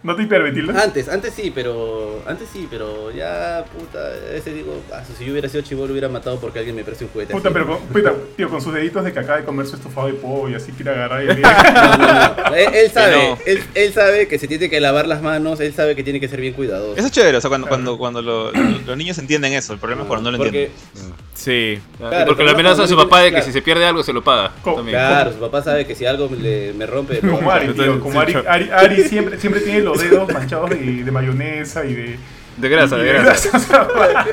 ¿No 0.00 0.14
te 0.14 0.22
hiperventilas? 0.22 0.76
Antes, 0.76 1.08
antes 1.08 1.34
sí, 1.34 1.50
pero. 1.52 2.22
Antes 2.26 2.48
sí, 2.52 2.68
pero 2.70 3.10
ya, 3.10 3.64
puta. 3.76 3.98
Ese 4.32 4.52
digo, 4.52 4.80
ah, 4.92 5.02
si 5.16 5.24
yo 5.24 5.32
hubiera 5.32 5.48
sido 5.48 5.62
chivolo, 5.62 5.90
hubiera 5.90 6.08
matado 6.08 6.38
porque 6.38 6.60
alguien 6.60 6.76
me 6.76 6.84
prestó 6.84 7.04
un 7.04 7.10
juguete. 7.10 7.32
Puta, 7.32 7.48
así. 7.48 7.54
pero 7.54 7.66
con, 7.66 7.78
puta, 7.88 8.14
tío, 8.36 8.48
con 8.48 8.62
sus 8.62 8.72
deditos 8.72 9.04
de 9.04 9.12
que 9.12 9.18
acaba 9.18 9.38
de 9.38 9.44
comer 9.44 9.66
su 9.66 9.74
estofado 9.74 10.06
de 10.06 10.14
pollo 10.14 10.50
y 10.50 10.54
así 10.54 10.70
quiere 10.70 10.92
agarrar 10.92 11.24
y 11.24 11.26
no, 11.42 11.98
no, 11.98 12.50
no. 12.50 12.54
Él, 12.54 12.74
él 12.74 12.90
sabe, 12.92 13.16
no. 13.16 13.38
él, 13.44 13.62
él, 13.74 13.92
sabe 13.92 14.28
que 14.28 14.38
se 14.38 14.46
tiene 14.46 14.70
que 14.70 14.80
lavar 14.80 15.08
las 15.08 15.20
manos, 15.20 15.58
él 15.58 15.74
sabe 15.74 15.96
que 15.96 16.04
tiene 16.04 16.20
que 16.20 16.28
ser 16.28 16.40
bien 16.40 16.54
cuidadoso. 16.54 16.96
Eso 16.96 17.06
es 17.06 17.12
chévere, 17.12 17.38
o 17.38 17.40
sea, 17.40 17.48
cuando, 17.48 17.66
claro. 17.66 17.98
cuando, 17.98 17.98
cuando 17.98 18.22
lo, 18.22 18.52
lo, 18.52 18.78
los 18.86 18.96
niños 18.96 19.18
entienden 19.18 19.52
eso, 19.54 19.72
el 19.72 19.80
problema 19.80 20.02
es 20.02 20.08
cuando 20.08 20.30
no 20.30 20.38
lo 20.38 20.44
porque, 20.44 20.70
entienden. 20.94 21.28
Sí. 21.34 21.78
Claro, 21.98 22.26
porque 22.26 22.44
le 22.44 22.50
amenaza 22.50 22.82
a 22.82 22.88
su 22.88 22.96
papá 22.96 23.20
de 23.22 23.32
que 23.32 23.42
si 23.42 23.52
se 23.52 23.62
pierde 23.62 23.84
algo 23.84 24.02
se 24.02 24.12
lo 24.12 24.22
paga. 24.22 24.52
También. 24.64 24.90
Claro, 24.90 25.32
su 25.32 25.38
papá 25.38 25.62
sabe 25.62 25.86
que 25.86 25.94
si 25.94 26.04
algo 26.04 26.28
le, 26.36 26.72
me 26.72 26.86
rompe. 26.86 27.20
Como 27.20 27.50
Ari, 27.50 27.68
tío, 27.68 28.00
como 28.00 28.20
Ari, 28.20 28.34
Ari, 28.46 28.70
Ari 28.70 29.02
siempre, 29.04 29.38
siempre 29.38 29.60
tiene 29.60 29.87
los 29.88 30.00
dedos 30.00 30.32
manchados 30.32 30.70
de, 30.70 31.04
de 31.04 31.10
mayonesa 31.10 31.84
y 31.84 31.94
de. 31.94 32.18
De 32.56 32.68
grasa, 32.68 32.96
de, 32.96 33.04
de 33.04 33.12
grasa. 33.12 33.50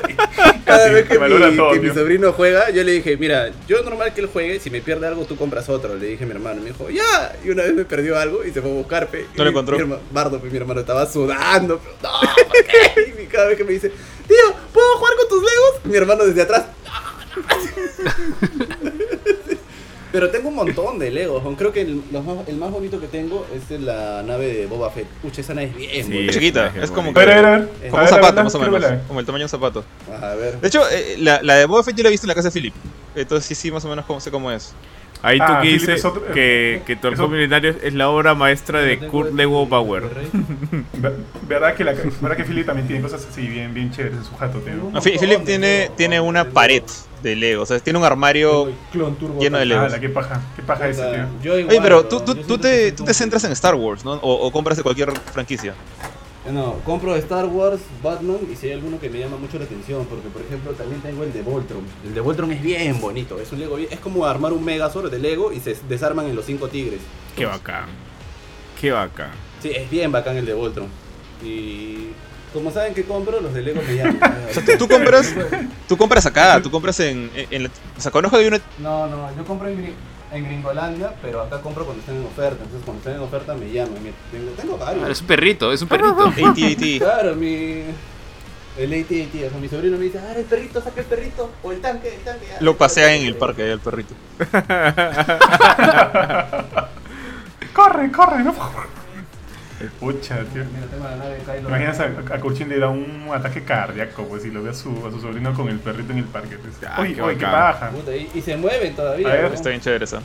Cada 0.64 0.88
vez 0.90 1.06
que, 1.06 1.16
mi, 1.16 1.56
todo, 1.56 1.70
que 1.72 1.78
mi, 1.78 1.90
sobrino 1.90 2.32
juega, 2.32 2.70
yo 2.70 2.82
le 2.82 2.90
dije, 2.90 3.16
mira, 3.16 3.50
yo 3.68 3.84
normal 3.84 4.12
que 4.12 4.20
él 4.20 4.26
juegue, 4.26 4.58
si 4.58 4.68
me 4.68 4.80
pierde 4.80 5.06
algo 5.06 5.24
tú 5.26 5.36
compras 5.36 5.68
otro. 5.68 5.94
Le 5.94 6.06
dije 6.08 6.24
a 6.24 6.26
mi 6.26 6.32
hermano, 6.32 6.60
me 6.60 6.70
dijo, 6.70 6.90
ya. 6.90 7.36
Y 7.44 7.50
una 7.50 7.62
vez 7.62 7.74
me 7.74 7.84
perdió 7.84 8.18
algo 8.18 8.44
y 8.44 8.50
se 8.50 8.60
fue 8.60 8.72
a 8.72 8.74
buscar, 8.74 9.06
pe. 9.06 9.26
No 9.36 9.44
lo 9.44 9.50
encontró. 9.50 9.76
Mi 9.76 9.82
hermano, 9.82 10.02
Bardo, 10.10 10.40
pe, 10.40 10.50
mi 10.50 10.56
hermano 10.56 10.80
estaba 10.80 11.06
sudando. 11.06 11.80
Y 13.22 13.26
cada 13.26 13.46
vez 13.46 13.56
que 13.56 13.64
me 13.64 13.72
dice, 13.72 13.90
tío, 14.26 14.54
¿puedo 14.72 14.96
jugar 14.96 15.14
con 15.16 15.28
tus 15.28 15.42
legos? 15.42 15.84
Mi 15.84 15.96
hermano 15.96 16.24
desde 16.24 16.42
atrás. 16.42 16.64
Pero 20.16 20.30
tengo 20.30 20.48
un 20.48 20.54
montón 20.54 20.98
de 20.98 21.10
Legos. 21.10 21.42
Creo 21.58 21.74
que 21.74 21.82
el, 21.82 22.02
más, 22.10 22.48
el 22.48 22.56
más 22.56 22.70
bonito 22.70 22.98
que 22.98 23.06
tengo 23.06 23.46
es 23.54 23.78
la 23.78 24.22
nave 24.22 24.46
de 24.46 24.66
Boba 24.66 24.90
Fett. 24.90 25.06
Pucha, 25.20 25.42
esa 25.42 25.52
nave 25.52 25.66
es 25.66 25.76
bien 25.76 26.06
sí, 26.06 26.10
bonita. 26.10 26.32
chiquita. 26.32 26.72
Es 26.80 26.90
como, 26.90 27.12
que, 27.12 27.20
ver, 27.20 27.44
a 27.44 27.50
ver, 27.50 27.68
como 27.90 28.02
un 28.02 28.08
zapato, 28.08 28.42
más 28.42 28.54
o 28.54 28.58
menos. 28.58 28.82
Como 29.08 29.20
el 29.20 29.26
tamaño 29.26 29.40
de 29.40 29.44
un 29.44 29.50
zapato. 29.50 29.84
A 30.22 30.34
ver. 30.34 30.58
De 30.58 30.68
hecho, 30.68 30.80
eh, 30.90 31.16
la, 31.18 31.42
la, 31.42 31.56
de 31.56 31.66
Boba 31.66 31.84
Fett 31.84 31.96
yo 31.96 32.02
la 32.02 32.08
he 32.08 32.12
visto 32.12 32.24
en 32.24 32.28
la 32.28 32.34
casa 32.34 32.48
de 32.48 32.52
Philip. 32.52 32.72
Entonces 33.14 33.46
sí, 33.46 33.54
sí, 33.54 33.70
más 33.70 33.84
o 33.84 33.90
menos 33.90 34.06
cómo, 34.06 34.18
sé 34.18 34.30
cómo 34.30 34.50
es. 34.50 34.72
Ahí 35.22 35.38
tú 35.38 35.44
ah, 35.48 35.60
que 35.62 35.68
dices 35.68 36.04
otro, 36.04 36.24
que, 36.32 36.82
que 36.86 36.96
tu 36.96 37.08
halcón 37.08 37.32
milenario 37.32 37.74
es 37.82 37.94
la 37.94 38.08
obra 38.08 38.34
maestra 38.34 38.80
de 38.80 38.98
Kurt 38.98 39.32
Lego 39.32 39.66
Bauer. 39.66 40.04
¿Verdad 41.48 41.74
que, 41.74 41.84
la, 41.84 41.94
¿Verdad 42.20 42.36
que 42.36 42.44
Philip 42.44 42.66
también 42.66 42.86
tiene 42.86 43.02
cosas 43.02 43.26
así 43.28 43.46
bien, 43.46 43.74
bien 43.74 43.90
chéveres 43.90 44.18
en 44.18 44.24
su 44.24 44.36
jato? 44.36 44.58
Tío? 44.58 44.90
No, 44.92 45.00
Philip 45.00 45.44
tiene, 45.44 45.90
tiene 45.96 46.20
una 46.20 46.44
pared 46.44 46.82
de 47.22 47.34
Lego, 47.34 47.62
o 47.62 47.66
sea, 47.66 47.80
tiene 47.80 47.98
un 47.98 48.04
armario 48.04 48.72
lleno 49.40 49.58
de 49.58 49.64
Lego. 49.64 49.86
Ah, 49.90 49.98
qué 49.98 50.08
paja, 50.08 50.40
qué 50.54 50.62
paja 50.62 50.88
ese, 50.88 51.02
tío. 51.42 51.54
Oye, 51.54 51.80
pero 51.82 52.04
tú, 52.04 52.20
tú, 52.20 52.34
tú, 52.34 52.58
te, 52.58 52.92
tú 52.92 53.04
te 53.04 53.14
centras 53.14 53.42
en 53.44 53.52
Star 53.52 53.74
Wars, 53.74 54.04
¿no? 54.04 54.12
O, 54.14 54.46
o 54.46 54.52
compras 54.52 54.76
de 54.76 54.82
cualquier 54.82 55.12
franquicia. 55.32 55.74
No, 56.52 56.76
compro 56.84 57.16
Star 57.16 57.46
Wars, 57.46 57.80
Batman 58.02 58.38
y 58.50 58.56
si 58.56 58.68
hay 58.68 58.74
alguno 58.74 59.00
que 59.00 59.10
me 59.10 59.18
llama 59.18 59.36
mucho 59.36 59.58
la 59.58 59.64
atención, 59.64 60.06
porque 60.06 60.28
por 60.28 60.42
ejemplo 60.42 60.72
también 60.72 61.00
tengo 61.00 61.24
el 61.24 61.32
de 61.32 61.42
Voltron. 61.42 61.82
El 62.04 62.14
de 62.14 62.20
Voltron 62.20 62.52
es 62.52 62.62
bien 62.62 63.00
bonito, 63.00 63.40
es 63.40 63.50
un 63.52 63.58
Lego 63.58 63.76
bien, 63.76 63.88
es 63.90 63.98
como 63.98 64.26
armar 64.26 64.52
un 64.52 64.64
Megazord 64.64 65.10
de 65.10 65.18
Lego 65.18 65.52
y 65.52 65.60
se 65.60 65.76
desarman 65.88 66.26
en 66.26 66.36
los 66.36 66.44
cinco 66.44 66.68
tigres. 66.68 67.00
Qué 67.34 67.46
bacán. 67.46 67.86
Qué 68.80 68.92
bacán. 68.92 69.30
Sí, 69.60 69.70
es 69.74 69.90
bien 69.90 70.12
bacán 70.12 70.36
el 70.36 70.46
de 70.46 70.54
Voltron. 70.54 70.88
Y 71.42 72.08
como 72.52 72.70
saben 72.70 72.94
que 72.94 73.04
compro, 73.04 73.40
los 73.40 73.52
de 73.52 73.62
Lego 73.62 73.82
me 73.86 73.96
llaman. 73.96 74.20
o 74.50 74.54
sea, 74.54 74.64
tú, 74.64 74.72
tú, 74.78 74.88
compras, 74.88 75.34
tú 75.88 75.96
compras 75.96 76.26
acá, 76.26 76.62
tú 76.62 76.70
compras 76.70 77.00
en, 77.00 77.30
en, 77.34 77.46
en 77.50 77.62
la, 77.64 77.70
o 77.96 78.00
sea, 78.00 78.10
conozco 78.12 78.38
de 78.38 78.48
una 78.48 78.60
No, 78.78 79.08
no, 79.08 79.36
yo 79.36 79.44
compro 79.44 79.68
en 79.68 79.94
en 80.32 80.44
Gringolandia, 80.44 81.14
pero 81.22 81.42
acá 81.42 81.60
compro 81.60 81.84
cuando 81.84 82.00
están 82.00 82.16
en 82.16 82.26
oferta. 82.26 82.64
Entonces, 82.64 82.84
cuando 82.84 82.98
están 82.98 83.14
en 83.14 83.20
oferta 83.20 83.54
me 83.54 83.70
llaman. 83.70 83.98
Tengo, 84.30 84.50
tengo 84.52 84.78
varios. 84.78 85.04
Ah, 85.04 85.10
es 85.10 85.20
un 85.20 85.26
perrito, 85.26 85.72
es 85.72 85.82
un 85.82 85.88
perrito. 85.88 86.26
AT-AT. 86.28 86.98
Claro, 86.98 87.36
mi. 87.36 87.84
El 88.76 88.92
AT-AT, 88.92 89.34
o 89.46 89.50
sea, 89.50 89.58
mi 89.58 89.68
sobrino 89.68 89.96
me 89.96 90.04
dice, 90.04 90.18
ah, 90.18 90.34
el 90.36 90.44
perrito, 90.44 90.82
saca 90.82 91.00
el 91.00 91.06
perrito, 91.06 91.50
o 91.62 91.72
el 91.72 91.80
tanque, 91.80 92.14
el 92.14 92.20
tanque. 92.20 92.46
Lo 92.60 92.76
pasea 92.76 93.14
en 93.14 93.20
tanque". 93.20 93.28
el 93.28 93.36
parque, 93.36 93.72
el 93.72 93.80
perrito. 93.80 94.12
¡Corre, 97.72 98.12
corre! 98.12 98.44
¡No! 98.44 98.54
Pucha, 100.00 100.40
tío. 100.52 100.62
Imaginas 101.66 102.00
a, 102.00 102.04
a 102.34 102.38
Kurchin 102.40 102.68
le 102.68 102.78
da 102.78 102.88
un 102.88 103.28
ataque 103.32 103.62
cardíaco, 103.64 104.24
pues, 104.28 104.42
si 104.42 104.50
lo 104.50 104.62
ve 104.62 104.70
a 104.70 104.74
su, 104.74 104.90
a 105.06 105.10
su 105.10 105.20
sobrino 105.20 105.52
con 105.54 105.68
el 105.68 105.78
perrito 105.78 106.12
en 106.12 106.18
el 106.18 106.24
parque. 106.24 106.56
Pues. 106.58 106.74
Ah, 106.88 107.00
Oye, 107.00 107.14
qué 107.14 107.22
oye, 107.22 107.36
qué 107.38 107.44
paja. 107.46 107.90
Puta, 107.90 108.14
y, 108.14 108.30
y 108.34 108.40
se 108.40 108.56
mueven 108.56 108.94
todavía. 108.94 109.28
A 109.28 109.32
ver, 109.32 109.48
¿no? 109.48 109.54
Está 109.54 109.68
bien 109.70 109.80
chévere 109.80 110.04
eso. 110.04 110.18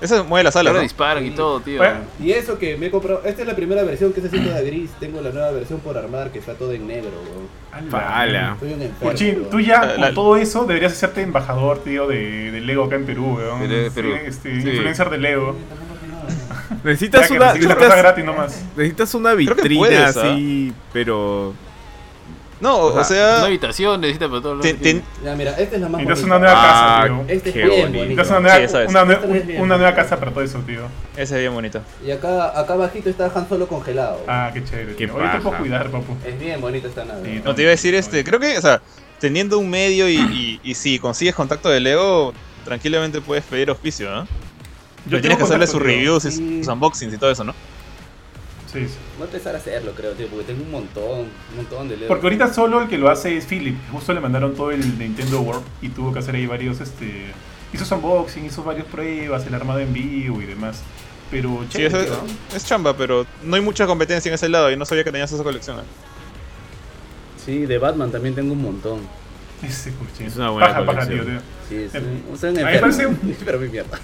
Eso 0.00 0.24
mueve 0.24 0.42
las 0.42 0.56
alas, 0.56 0.74
¿no? 0.74 0.80
disparan 0.80 1.24
y 1.24 1.30
todo, 1.30 1.60
tío. 1.60 1.78
Bueno, 1.78 2.00
Y 2.20 2.32
eso 2.32 2.58
que 2.58 2.76
me 2.76 2.86
he 2.86 2.90
comprado, 2.90 3.22
esta 3.24 3.42
es 3.42 3.46
la 3.46 3.54
primera 3.54 3.84
versión 3.84 4.12
que 4.12 4.20
se 4.20 4.30
siente 4.30 4.50
de 4.50 4.64
gris, 4.64 4.90
tengo 4.98 5.20
la 5.20 5.30
nueva 5.30 5.52
versión 5.52 5.78
por 5.78 5.96
armar 5.96 6.32
que 6.32 6.40
está 6.40 6.54
todo 6.54 6.72
en 6.72 6.88
negro, 6.88 7.10
weón. 7.72 7.88
Pala. 7.88 8.56
Soy 8.58 8.72
un 8.72 8.82
enfermo. 8.82 8.98
Kurchin, 9.10 9.36
weón. 9.36 9.50
tú 9.50 9.60
ya 9.60 9.80
La- 9.84 9.92
con 9.92 10.00
la- 10.00 10.12
todo 10.14 10.36
eso 10.38 10.64
deberías 10.64 10.90
hacerte 10.92 11.22
embajador, 11.22 11.84
tío, 11.84 12.08
de, 12.08 12.50
de 12.50 12.60
Lego 12.60 12.82
acá 12.86 12.96
en 12.96 13.06
Perú, 13.06 13.36
weón. 13.36 13.60
De 13.60 13.68
Lego 13.68 13.82
de 13.84 13.90
Perú. 13.92 14.10
Sí, 14.14 14.26
este, 14.26 14.60
Sí. 14.60 14.68
Influencer 14.70 15.08
de 15.08 15.18
Lego. 15.18 15.56
Necesitas 16.84 17.28
Ya 17.28 17.36
una, 17.36 17.52
necesitas, 17.54 17.96
gratis 17.96 18.24
nomás. 18.24 18.62
necesitas 18.76 19.14
una 19.14 19.34
vitrina 19.34 19.78
puedes, 19.80 20.16
¿ah? 20.16 20.32
así, 20.32 20.72
pero 20.92 21.54
No, 22.60 22.76
o 22.76 22.92
Una 22.92 23.02
sea, 23.02 23.42
habitación 23.44 24.00
necesita 24.00 24.28
para 24.28 24.40
todo 24.40 24.54
lo 24.54 24.60
te- 24.62 24.74
que 24.76 24.78
tiene. 24.78 25.00
te- 25.00 25.24
Ya, 25.24 25.34
mira, 25.34 25.50
esta 25.58 25.74
es 25.74 25.82
la 25.82 25.88
más 25.88 26.00
Necesitas 26.00 26.20
bonita. 26.20 26.36
una 26.36 26.38
nueva 26.38 26.54
Ah, 26.62 27.00
casa, 27.02 27.06
tío. 27.08 27.24
Este 27.36 27.48
es 27.48 27.54
bien 27.56 27.66
bonito. 27.68 27.82
bonito. 27.86 28.02
Necesitas 28.02 28.30
una 28.30 28.40
nueva, 28.40 28.56
Sí, 28.56 28.62
eso 28.62 28.80
es. 28.80 28.88
una, 28.90 29.02
una 29.02 29.14
nueva 29.16 29.76
bonito. 29.76 29.94
casa 29.96 30.16
para 30.20 30.30
todo 30.30 30.44
eso, 30.44 30.58
tío. 30.60 30.80
ese 31.16 31.34
es 31.34 31.40
bien 31.40 31.52
bonito. 31.54 31.80
Y 32.06 32.10
acá, 32.12 32.56
acá 32.60 32.72
abajito 32.74 33.10
está 33.10 33.32
Han 33.34 33.48
Solo 33.48 33.66
congelado. 33.66 34.20
Ah, 34.28 34.50
qué 34.54 34.62
chévere. 34.62 34.94
Qué 34.94 35.08
te 35.08 35.12
puedo 35.12 35.58
cuidar, 35.58 35.90
papu. 35.90 36.16
Es 36.24 36.38
bien 36.38 36.60
bonita 36.60 36.86
esta 36.86 37.04
nave. 37.04 37.20
Sí, 37.24 37.42
No 37.44 37.52
te 37.52 37.62
iba 37.62 37.70
a 37.70 37.72
decir 37.72 37.96
este, 37.96 38.22
creo 38.22 38.38
que, 38.38 38.56
o 38.56 38.60
sea, 38.60 38.80
teniendo 39.18 39.58
un 39.58 39.68
medio 39.68 40.08
y, 40.08 40.14
y, 40.18 40.60
y 40.62 40.74
si 40.74 41.00
consigues 41.00 41.34
contacto 41.34 41.68
de 41.68 41.80
Lego, 41.80 42.32
tranquilamente 42.64 43.20
puedes 43.20 43.42
pedir 43.42 43.70
auspicio, 43.70 44.08
¿no? 44.08 44.28
Pero 45.08 45.20
tienes 45.20 45.38
que 45.38 45.44
hacerle 45.44 45.66
sus 45.66 45.80
reviews 45.82 46.24
y 46.24 46.30
Sí. 46.30 46.58
sus 46.64 46.68
unboxings 46.72 47.14
y 47.14 47.18
todo 47.18 47.30
eso, 47.30 47.44
¿no? 47.44 47.52
Sí, 48.72 48.86
sí. 48.88 48.94
Voy 49.18 49.26
a 49.26 49.30
empezar 49.30 49.54
a 49.54 49.58
hacerlo, 49.58 49.92
creo, 49.94 50.12
tío, 50.12 50.28
porque 50.28 50.44
tengo 50.46 50.62
un 50.64 50.70
montón, 50.70 51.20
un 51.50 51.56
montón 51.56 51.88
de 51.88 51.96
Lego. 51.96 52.08
Porque 52.08 52.26
ahorita 52.26 52.52
solo 52.54 52.80
el 52.80 52.88
que 52.88 52.96
lo 52.98 53.10
hace 53.10 53.36
es 53.36 53.44
Philip. 53.44 53.76
Justo 53.90 54.12
le 54.14 54.20
mandaron 54.20 54.54
todo 54.54 54.70
el 54.70 54.98
Nintendo 54.98 55.40
World 55.40 55.62
y 55.82 55.88
tuvo 55.90 56.12
que 56.12 56.20
hacer 56.20 56.34
ahí 56.36 56.46
varios, 56.46 56.80
este... 56.80 57.26
Hizo 57.74 57.84
su 57.84 57.94
unboxing, 57.94 58.44
hizo 58.46 58.62
varias 58.62 58.86
pruebas, 58.86 59.46
el 59.46 59.54
armado 59.54 59.80
en 59.80 59.92
vivo 59.92 60.40
y 60.42 60.46
demás. 60.46 60.80
Pero 61.30 61.64
Sí, 61.70 61.82
es, 61.82 61.94
es 62.54 62.64
chamba, 62.66 62.94
pero 62.96 63.26
no 63.42 63.56
hay 63.56 63.62
mucha 63.62 63.86
competencia 63.86 64.28
en 64.28 64.34
ese 64.34 64.48
lado 64.50 64.70
y 64.70 64.76
no 64.76 64.84
sabía 64.84 65.04
que 65.04 65.10
tenías 65.12 65.32
esa 65.32 65.42
colección. 65.42 65.78
¿eh? 65.78 65.82
Sí, 67.44 67.66
de 67.66 67.78
Batman 67.78 68.10
también 68.12 68.34
tengo 68.34 68.52
un 68.52 68.62
montón. 68.62 69.00
Ese. 69.62 69.92
Es 70.20 70.36
una 70.36 70.50
buena 70.50 70.68
paja, 70.68 70.84
paja, 70.86 71.06
tío, 71.08 71.18
colección. 71.18 71.38
tío. 71.38 71.42
Sí, 71.68 71.84
es 71.84 71.94
Eh, 71.94 72.02
un, 72.30 72.38
soy 72.38 72.50
un 72.50 72.58
a 72.58 72.70
mí 72.70 72.78
parece 72.78 73.08
Pero 73.44 73.58
mi 73.58 73.68
mierda. 73.68 73.98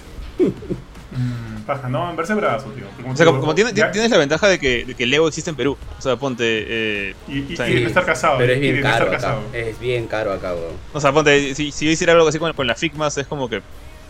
Mm, 1.11 1.61
paja, 1.65 1.89
no, 1.89 2.09
en 2.09 2.15
verse 2.15 2.33
bravazo, 2.35 2.69
tío. 2.71 2.85
Porque 2.95 3.11
O 3.11 3.15
sea, 3.15 3.25
como, 3.25 3.39
como 3.39 3.55
tiene- 3.55 3.73
tienes 3.73 4.09
la 4.11 4.17
ventaja 4.17 4.47
de 4.47 4.59
que, 4.59 4.85
de 4.85 4.93
que 4.95 5.05
Lego 5.07 5.27
existe 5.27 5.49
en 5.49 5.55
Perú. 5.55 5.77
O 5.97 6.01
sea, 6.01 6.15
ponte. 6.17 6.43
eh, 6.45 7.15
Y, 7.27 7.39
y, 7.39 7.53
o 7.53 7.57
sea, 7.57 7.67
y 7.69 7.75
de 7.75 7.83
estar 7.85 8.05
casado. 8.05 8.37
Pero 8.37 8.53
es 8.53 8.57
y 8.59 8.61
bien 8.71 8.81
caro 8.83 9.05
acá. 9.05 9.11
casado. 9.15 9.41
Es 9.53 9.79
bien 9.79 10.07
caro 10.07 10.31
acá, 10.33 10.53
weón. 10.53 10.73
o 10.93 11.01
sea, 11.01 11.11
ponte, 11.11 11.55
si, 11.55 11.71
si 11.71 11.85
yo 11.85 11.91
hiciera 11.91 12.13
algo 12.13 12.27
así 12.27 12.37
con, 12.39 12.53
con 12.53 12.67
la 12.67 12.75
Figmas, 12.75 13.17
es 13.17 13.25
como 13.27 13.49
que 13.49 13.61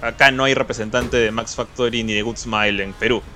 acá 0.01 0.31
no 0.31 0.43
hay 0.43 0.53
representante 0.53 1.17
de 1.17 1.31
Max 1.31 1.55
Factory 1.55 2.03
ni 2.03 2.13
de 2.13 2.21
Good 2.21 2.37
Smile 2.37 2.83
en 2.83 2.93
Perú. 2.93 3.21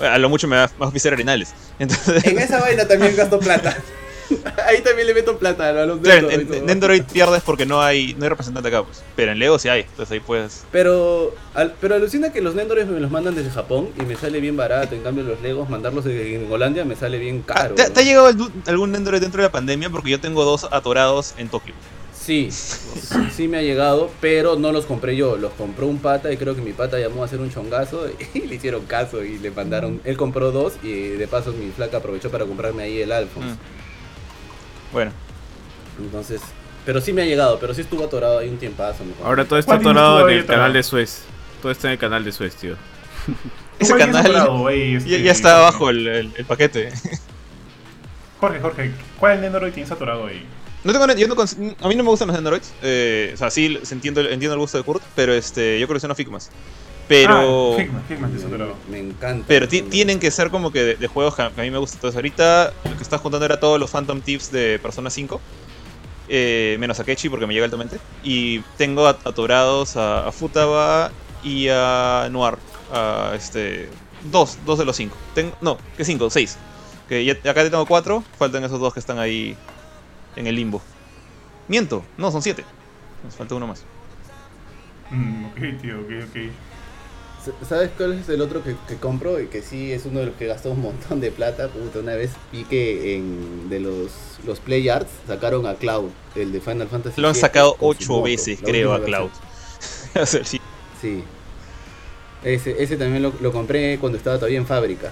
O 0.00 0.02
sea, 0.02 0.14
a 0.14 0.18
lo 0.18 0.30
mucho 0.30 0.48
me 0.48 0.56
va 0.56 0.64
a 0.64 0.70
auspiciar 0.80 1.12
Arenales. 1.12 1.52
Entonces, 1.78 2.24
En 2.24 2.38
esa 2.38 2.58
vaina 2.58 2.88
también 2.88 3.14
gasto 3.16 3.38
plata. 3.38 3.76
Ahí 4.66 4.80
también 4.82 5.06
le 5.06 5.14
meto 5.14 5.38
plata 5.38 5.68
a 5.68 5.86
los 5.86 5.98
claro, 6.00 6.30
en, 6.30 6.52
en 6.52 6.66
Nendoroid 6.66 7.04
pierdes 7.04 7.42
porque 7.42 7.66
no 7.66 7.80
hay, 7.82 8.14
no 8.14 8.24
hay 8.24 8.28
representante 8.28 8.68
acá, 8.68 8.84
pues. 8.84 9.02
Pero 9.16 9.32
en 9.32 9.38
Lego 9.38 9.58
sí 9.58 9.68
hay. 9.68 9.80
Entonces 9.82 10.10
ahí 10.12 10.20
puedes. 10.20 10.64
Pero, 10.70 11.34
al- 11.54 11.74
pero 11.80 11.94
alucina 11.94 12.32
que 12.32 12.40
los 12.40 12.54
Nendores 12.54 12.86
me 12.86 13.00
los 13.00 13.10
mandan 13.10 13.34
desde 13.34 13.50
Japón 13.50 13.88
y 13.98 14.02
me 14.02 14.16
sale 14.16 14.40
bien 14.40 14.56
barato. 14.56 14.94
En 14.94 15.02
cambio, 15.02 15.24
los 15.24 15.40
Legos, 15.40 15.68
mandarlos 15.68 16.04
de- 16.04 16.36
en 16.36 16.50
Holanda 16.52 16.84
me 16.84 16.96
sale 16.96 17.18
bien 17.18 17.44
Ah, 17.48 17.54
caro. 17.54 17.74
¿te, 17.74 17.82
weón. 17.82 17.94
te 17.94 18.00
ha 18.00 18.04
llegado 18.04 18.26
algún- 18.66 18.92
Nendoroid 18.92 19.20
dentro 19.20 19.42
de 19.42 19.48
la 19.48 19.52
pandemia? 19.52 19.90
Porque 19.90 20.10
yo 20.10 20.20
tengo 20.20 20.44
dos 20.44 20.68
atorados 20.70 21.34
en 21.38 21.48
Tokio. 21.48 21.74
Sí, 22.12 22.50
sí 23.34 23.48
me 23.48 23.56
ha 23.58 23.62
llegado, 23.62 24.10
pero 24.20 24.56
no 24.56 24.72
los 24.72 24.84
compré 24.84 25.16
yo. 25.16 25.36
Los 25.36 25.52
compró 25.52 25.86
un 25.86 25.98
pata 25.98 26.30
y 26.30 26.36
creo 26.36 26.54
que 26.54 26.60
mi 26.60 26.72
pata 26.72 26.98
llamó 26.98 27.22
a 27.22 27.24
hacer 27.24 27.40
un 27.40 27.50
chongazo 27.50 28.06
y 28.34 28.40
le 28.42 28.54
hicieron 28.56 28.84
caso 28.86 29.24
y 29.24 29.38
le 29.38 29.50
mandaron. 29.50 30.00
Él 30.04 30.16
compró 30.16 30.52
dos 30.52 30.74
y 30.82 30.92
de 31.08 31.26
paso 31.26 31.52
mi 31.52 31.70
flaca 31.70 31.96
aprovechó 31.96 32.30
para 32.30 32.44
comprarme 32.44 32.82
ahí 32.84 33.00
el 33.00 33.10
Alphonse. 33.12 33.54
Mm. 33.54 33.79
Bueno, 34.92 35.12
Entonces, 35.98 36.40
pero 36.84 37.00
sí 37.00 37.12
me 37.12 37.22
ha 37.22 37.24
llegado, 37.26 37.58
pero 37.60 37.74
sí 37.74 37.82
estuvo 37.82 38.04
atorado 38.04 38.38
ahí 38.38 38.48
un 38.48 38.58
tiempazo. 38.58 39.04
me 39.04 39.12
ahora 39.24 39.44
todo 39.44 39.58
está 39.58 39.72
¿Cuál 39.72 39.80
tienes 39.82 39.96
atorado 40.02 40.28
en 40.28 40.38
el 40.38 40.46
canal 40.46 40.72
de 40.72 40.82
Suez. 40.82 41.22
Todo 41.62 41.72
está 41.72 41.88
en 41.88 41.92
el 41.92 41.98
canal 41.98 42.24
de 42.24 42.32
Suez, 42.32 42.54
tío. 42.56 42.74
ese 43.78 43.92
¿Cuál 43.92 44.02
tienes 44.10 44.16
canal 44.16 44.36
atorado, 44.36 44.70
ya, 44.70 44.96
este, 45.16 45.22
ya 45.22 45.32
está 45.32 45.58
abajo 45.58 45.90
el, 45.90 46.06
el- 46.06 46.32
el 46.36 46.44
paquete. 46.46 46.90
Jorge, 48.40 48.60
Jorge, 48.60 48.90
¿cuál 49.18 49.40
Nendoroid 49.40 49.72
tienes 49.72 49.92
atorado 49.92 50.26
ahí? 50.26 50.44
No 50.82 50.92
tengo, 50.92 51.06
yo 51.14 51.28
no 51.28 51.36
cons- 51.36 51.76
a 51.78 51.88
mí 51.88 51.94
no 51.94 52.02
me 52.02 52.08
gustan 52.08 52.28
los 52.28 52.34
Nendoroids. 52.36 52.72
Eh, 52.82 53.32
o 53.34 53.36
sea, 53.36 53.50
sí 53.50 53.78
entiendo, 53.90 54.22
entiendo 54.22 54.54
el 54.54 54.60
gusto 54.60 54.78
de 54.78 54.84
Kurt, 54.84 55.02
pero 55.14 55.34
este, 55.34 55.78
yo 55.78 55.86
colecciono 55.86 56.14
Figmas. 56.14 56.50
Pero, 57.10 57.72
Ah, 57.72 57.76
Figma, 57.76 58.00
Figma 58.02 58.28
tienes 58.28 58.44
atorado. 58.46 58.76
Me 58.88 59.00
encanta. 59.00 59.44
pero 59.48 59.66
ti- 59.66 59.82
tienen 59.82 60.20
que 60.20 60.30
ser 60.30 60.48
como 60.48 60.70
que 60.70 60.84
de, 60.84 60.94
de 60.94 61.08
juegos 61.08 61.34
que 61.34 61.42
a, 61.42 61.50
que 61.50 61.60
a 61.60 61.64
mí 61.64 61.70
me 61.72 61.78
gustan. 61.78 61.96
Entonces, 61.96 62.14
ahorita 62.14 62.72
lo 62.84 62.96
que 62.96 63.02
estás 63.02 63.20
juntando 63.20 63.44
era 63.44 63.58
todos 63.58 63.80
los 63.80 63.90
Phantom 63.90 64.20
Thieves 64.20 64.52
de 64.52 64.78
Persona 64.78 65.10
5. 65.10 65.40
eh, 66.28 66.76
menos 66.78 67.00
a 67.00 67.04
Kechi 67.04 67.28
porque 67.28 67.48
me 67.48 67.52
llega 67.52 67.64
altamente. 67.64 67.98
Y 68.22 68.60
tengo 68.78 69.08
at- 69.08 69.26
atorados 69.26 69.96
a, 69.96 70.28
a 70.28 70.30
Futaba 70.30 71.10
y 71.42 71.66
a 71.68 72.28
Noir. 72.30 72.54
A 72.92 73.32
este, 73.34 73.88
dos, 74.30 74.56
dos 74.64 74.78
de 74.78 74.84
los 74.84 74.94
cinco. 74.94 75.16
Ten- 75.34 75.52
no, 75.60 75.78
que 75.96 76.04
cinco, 76.04 76.30
seis. 76.30 76.56
Que 77.08 77.24
ya, 77.24 77.32
acá 77.50 77.68
tengo 77.68 77.84
cuatro, 77.86 78.22
faltan 78.38 78.62
esos 78.62 78.78
dos 78.78 78.94
que 78.94 79.00
están 79.00 79.18
ahí 79.18 79.56
en 80.36 80.46
el 80.46 80.54
limbo. 80.54 80.80
Miento, 81.66 82.04
no, 82.18 82.30
son 82.30 82.40
siete. 82.42 82.64
Nos 83.24 83.34
falta 83.34 83.56
uno 83.56 83.66
más. 83.66 83.82
Mm, 85.10 85.46
ok, 85.46 85.80
tío, 85.82 85.96
ok, 86.00 86.10
ok. 86.28 86.36
¿Sabes 87.66 87.90
cuál 87.96 88.12
es 88.14 88.28
el 88.28 88.42
otro 88.42 88.62
que, 88.62 88.76
que 88.86 88.96
compro 88.96 89.40
y 89.40 89.46
que 89.46 89.62
sí 89.62 89.92
es 89.92 90.04
uno 90.04 90.20
de 90.20 90.26
los 90.26 90.34
que 90.36 90.46
gastó 90.46 90.72
un 90.72 90.82
montón 90.82 91.20
de 91.20 91.30
plata? 91.30 91.68
Puta, 91.68 92.00
una 92.00 92.14
vez 92.14 92.32
vi 92.52 92.64
que 92.64 93.16
en 93.16 93.70
de 93.70 93.80
los, 93.80 94.10
los 94.44 94.60
Play 94.60 94.88
Arts 94.90 95.10
sacaron 95.26 95.66
a 95.66 95.74
Cloud, 95.74 96.10
el 96.34 96.52
de 96.52 96.60
Final 96.60 96.88
Fantasy 96.88 97.20
Lo 97.20 97.28
han 97.28 97.34
sacado 97.34 97.76
ocho 97.80 98.20
veces, 98.22 98.58
creo, 98.62 98.92
a 98.92 99.02
Cloud. 99.02 99.30
sí. 100.26 100.60
Sí. 101.00 101.24
Ese, 102.44 102.82
ese 102.82 102.96
también 102.96 103.22
lo, 103.22 103.32
lo 103.40 103.52
compré 103.52 103.98
cuando 103.98 104.18
estaba 104.18 104.36
todavía 104.36 104.58
en 104.58 104.66
fábrica. 104.66 105.10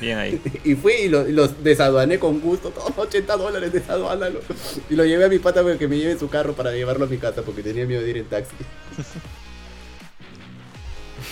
Bien 0.00 0.18
ahí. 0.18 0.40
Y 0.64 0.74
fui 0.74 0.92
y 0.94 1.08
lo- 1.08 1.24
los 1.24 1.62
desaduané 1.62 2.18
con 2.18 2.40
gusto, 2.40 2.70
todos 2.70 2.92
80 2.96 3.36
dólares 3.36 3.72
desaduánalo. 3.72 4.40
Y 4.88 4.94
lo 4.96 5.04
llevé 5.04 5.24
a 5.26 5.28
mi 5.28 5.38
pata 5.38 5.62
para 5.62 5.76
que 5.78 5.86
me 5.88 5.98
lleve 5.98 6.18
su 6.18 6.28
carro 6.28 6.54
para 6.54 6.72
llevarlo 6.72 7.04
a 7.04 7.08
mi 7.08 7.18
casa 7.18 7.42
porque 7.42 7.62
tenía 7.62 7.84
miedo 7.86 8.02
de 8.02 8.10
ir 8.10 8.16
en 8.18 8.24
taxi. 8.26 8.54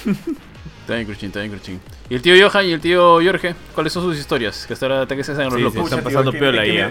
Está 0.81 0.95
bien, 0.95 1.07
Cruchin, 1.07 1.27
está 1.29 1.41
bien, 1.41 1.53
Cruchin. 1.53 1.81
¿Y 2.09 2.15
el 2.17 2.23
tío 2.23 2.35
Johan 2.49 2.67
y 2.67 2.73
el 2.73 2.81
tío 2.81 3.21
Jorge? 3.23 3.55
¿Cuáles 3.75 3.93
son 3.93 4.03
sus 4.03 4.19
historias? 4.19 4.67
Que 4.67 4.73
hasta 4.73 4.87
ahora 4.87 5.07
que 5.07 5.23
se 5.23 5.33
hacen 5.33 5.45
los 5.45 5.55
Sí, 5.55 5.61
locos. 5.61 5.75
sí, 5.89 5.95
están 5.95 6.03
pasando 6.03 6.33
es 6.33 6.59
ahí, 6.59 6.73
que 6.73 6.81
¿eh? 6.81 6.91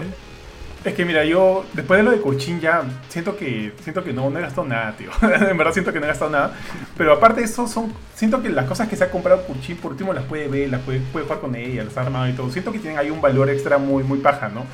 Es 0.82 0.94
que 0.94 1.04
mira, 1.04 1.24
yo 1.26 1.66
después 1.74 1.98
de 1.98 2.04
lo 2.04 2.10
de 2.10 2.20
Cochín 2.22 2.60
ya 2.60 2.82
siento 3.08 3.36
que 3.36 3.74
siento 3.82 4.02
que 4.02 4.12
no, 4.14 4.30
no 4.30 4.38
he 4.38 4.42
gastado 4.42 4.66
nada, 4.66 4.96
tío. 4.96 5.10
en 5.22 5.56
verdad 5.58 5.72
siento 5.74 5.92
que 5.92 6.00
no 6.00 6.06
he 6.06 6.08
gastado 6.08 6.30
nada. 6.30 6.54
Pero 6.96 7.12
aparte 7.12 7.40
de 7.40 7.46
eso, 7.46 7.66
son, 7.68 7.92
siento 8.14 8.40
que 8.42 8.48
las 8.48 8.66
cosas 8.66 8.88
que 8.88 8.96
se 8.96 9.04
ha 9.04 9.10
comprado 9.10 9.44
Cochín 9.46 9.76
por 9.76 9.92
último 9.92 10.12
las 10.14 10.24
puede 10.24 10.48
ver, 10.48 10.70
las 10.70 10.80
puede, 10.82 11.00
puede 11.00 11.26
jugar 11.26 11.40
con 11.40 11.54
ella, 11.54 11.84
las 11.84 11.96
ha 11.98 12.02
armado 12.02 12.28
y 12.28 12.32
todo. 12.32 12.50
Siento 12.50 12.72
que 12.72 12.78
tienen 12.78 12.98
ahí 12.98 13.10
un 13.10 13.20
valor 13.20 13.50
extra 13.50 13.76
muy, 13.76 14.02
muy 14.04 14.20
paja, 14.20 14.48
¿no? 14.48 14.64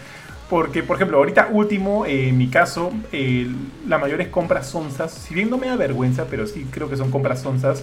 Porque, 0.49 0.85
por 0.85 0.95
ejemplo, 0.95 1.17
ahorita 1.19 1.49
último, 1.51 2.07
eh, 2.07 2.29
en 2.29 2.39
mi 2.39 2.49
caso, 2.49 2.93
eh, 3.11 3.49
las 3.89 4.01
mayores 4.01 4.29
compras 4.29 4.71
sonzas, 4.71 5.13
si 5.13 5.35
bien 5.35 5.51
no 5.51 5.59
me 5.59 5.67
da 5.67 5.75
vergüenza, 5.75 6.27
pero 6.31 6.47
sí 6.47 6.65
creo 6.71 6.89
que 6.89 6.97
son 6.97 7.11
compras 7.11 7.43
sonzas, 7.43 7.83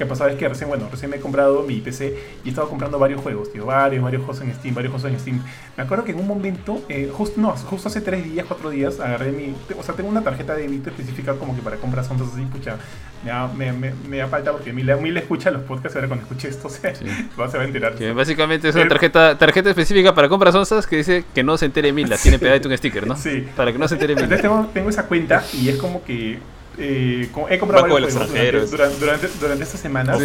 que 0.00 0.04
ha 0.04 0.08
pasado 0.08 0.30
es 0.30 0.36
que 0.36 0.48
recién, 0.48 0.70
bueno, 0.70 0.88
recién 0.90 1.10
me 1.10 1.18
he 1.18 1.20
comprado 1.20 1.62
mi 1.62 1.78
PC 1.82 2.16
y 2.42 2.46
he 2.46 2.50
estado 2.50 2.70
comprando 2.70 2.98
varios 2.98 3.20
juegos, 3.20 3.52
tío, 3.52 3.66
varios, 3.66 4.02
varios 4.02 4.22
juegos 4.24 4.42
en 4.42 4.54
Steam, 4.54 4.74
varios 4.74 4.92
juegos 4.94 5.12
en 5.12 5.20
Steam. 5.20 5.42
Me 5.76 5.82
acuerdo 5.82 6.04
que 6.04 6.12
en 6.12 6.20
un 6.20 6.26
momento, 6.26 6.82
eh, 6.88 7.10
justo, 7.12 7.38
no, 7.38 7.50
justo 7.50 7.88
hace 7.88 8.00
tres 8.00 8.24
días, 8.24 8.46
cuatro 8.48 8.70
días, 8.70 8.98
agarré 8.98 9.30
mi, 9.30 9.54
o 9.78 9.82
sea, 9.82 9.94
tengo 9.94 10.08
una 10.08 10.22
tarjeta 10.22 10.54
de 10.54 10.62
débito 10.62 10.88
específica 10.88 11.34
como 11.34 11.54
que 11.54 11.60
para 11.60 11.76
compras 11.76 12.06
sonzas 12.06 12.28
así, 12.32 12.46
pucha, 12.46 12.76
me 13.22 13.30
da, 13.30 13.46
me, 13.48 13.72
me, 13.72 13.92
me 14.08 14.16
da 14.16 14.26
falta 14.28 14.52
porque 14.52 14.72
Mil, 14.72 14.90
Mil 15.02 15.14
escucha 15.18 15.50
los 15.50 15.60
podcasts 15.64 15.96
ahora 15.96 16.08
cuando 16.08 16.24
escuche 16.24 16.48
esto 16.48 16.68
se, 16.70 16.94
Sí. 16.94 17.04
se 17.04 17.36
va 17.36 17.62
a 17.62 17.64
enterar. 17.66 17.94
Que 17.94 18.12
básicamente 18.12 18.70
es 18.70 18.74
una 18.74 18.88
tarjeta, 18.88 19.36
tarjeta 19.36 19.68
específica 19.68 20.14
para 20.14 20.30
compras 20.30 20.54
onzas 20.54 20.86
que 20.86 20.96
dice 20.96 21.24
que 21.34 21.42
no 21.42 21.58
se 21.58 21.66
entere 21.66 21.92
Mila. 21.92 22.16
Tiene 22.16 22.38
pegado 22.38 22.66
un 22.70 22.76
sticker, 22.78 23.06
¿no? 23.06 23.16
Sí. 23.16 23.46
Para 23.54 23.70
que 23.70 23.78
no 23.78 23.86
se 23.86 23.96
entere 23.96 24.14
Entonces 24.14 24.38
Mila. 24.42 24.48
tengo, 24.56 24.70
tengo 24.72 24.88
esa 24.88 25.04
cuenta 25.06 25.44
y 25.52 25.68
es 25.68 25.76
como 25.76 26.02
que 26.04 26.38
eh, 26.80 27.28
he 27.50 27.58
comprado 27.58 27.88
varios 27.88 28.14
juegos 28.14 28.70
durante, 28.70 28.96
durante, 29.00 29.28
durante, 29.38 29.64
esta 29.64 29.76
semana. 29.76 30.16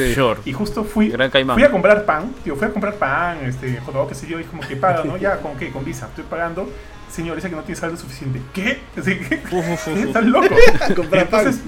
Y 0.45 0.53
justo 0.53 0.86
fui, 0.86 1.12
fui 1.12 1.64
a 1.64 1.72
comprar 1.72 2.06
pan, 2.06 2.34
tío, 2.43 2.56
fui 2.56 2.68
a 2.68 2.72
comprar 2.72 2.95
pan, 2.95 3.39
este, 3.43 3.78
joder, 3.82 4.08
qué 4.08 4.16
sé 4.16 4.28
yo, 4.28 4.39
y 4.39 4.45
como 4.45 4.62
que 4.62 4.76
paga, 4.78 5.03
¿no? 5.03 5.18
Ya, 5.26 5.38
¿con 5.38 5.58
qué? 5.58 5.70
Con 5.72 5.84
Visa. 5.84 6.08
Estoy 6.08 6.24
pagando. 6.30 6.70
Señor, 7.12 7.36
dice 7.36 7.49
que 7.49 7.56
no 7.56 7.64
tiene 7.64 7.80
saldo 7.80 7.97
suficiente. 7.97 8.41
¿Qué? 8.53 8.80
Así 8.97 9.18
que, 9.18 9.41
¿Estás 10.01 10.26
loco? 10.26 10.47
Entonces, 11.12 11.60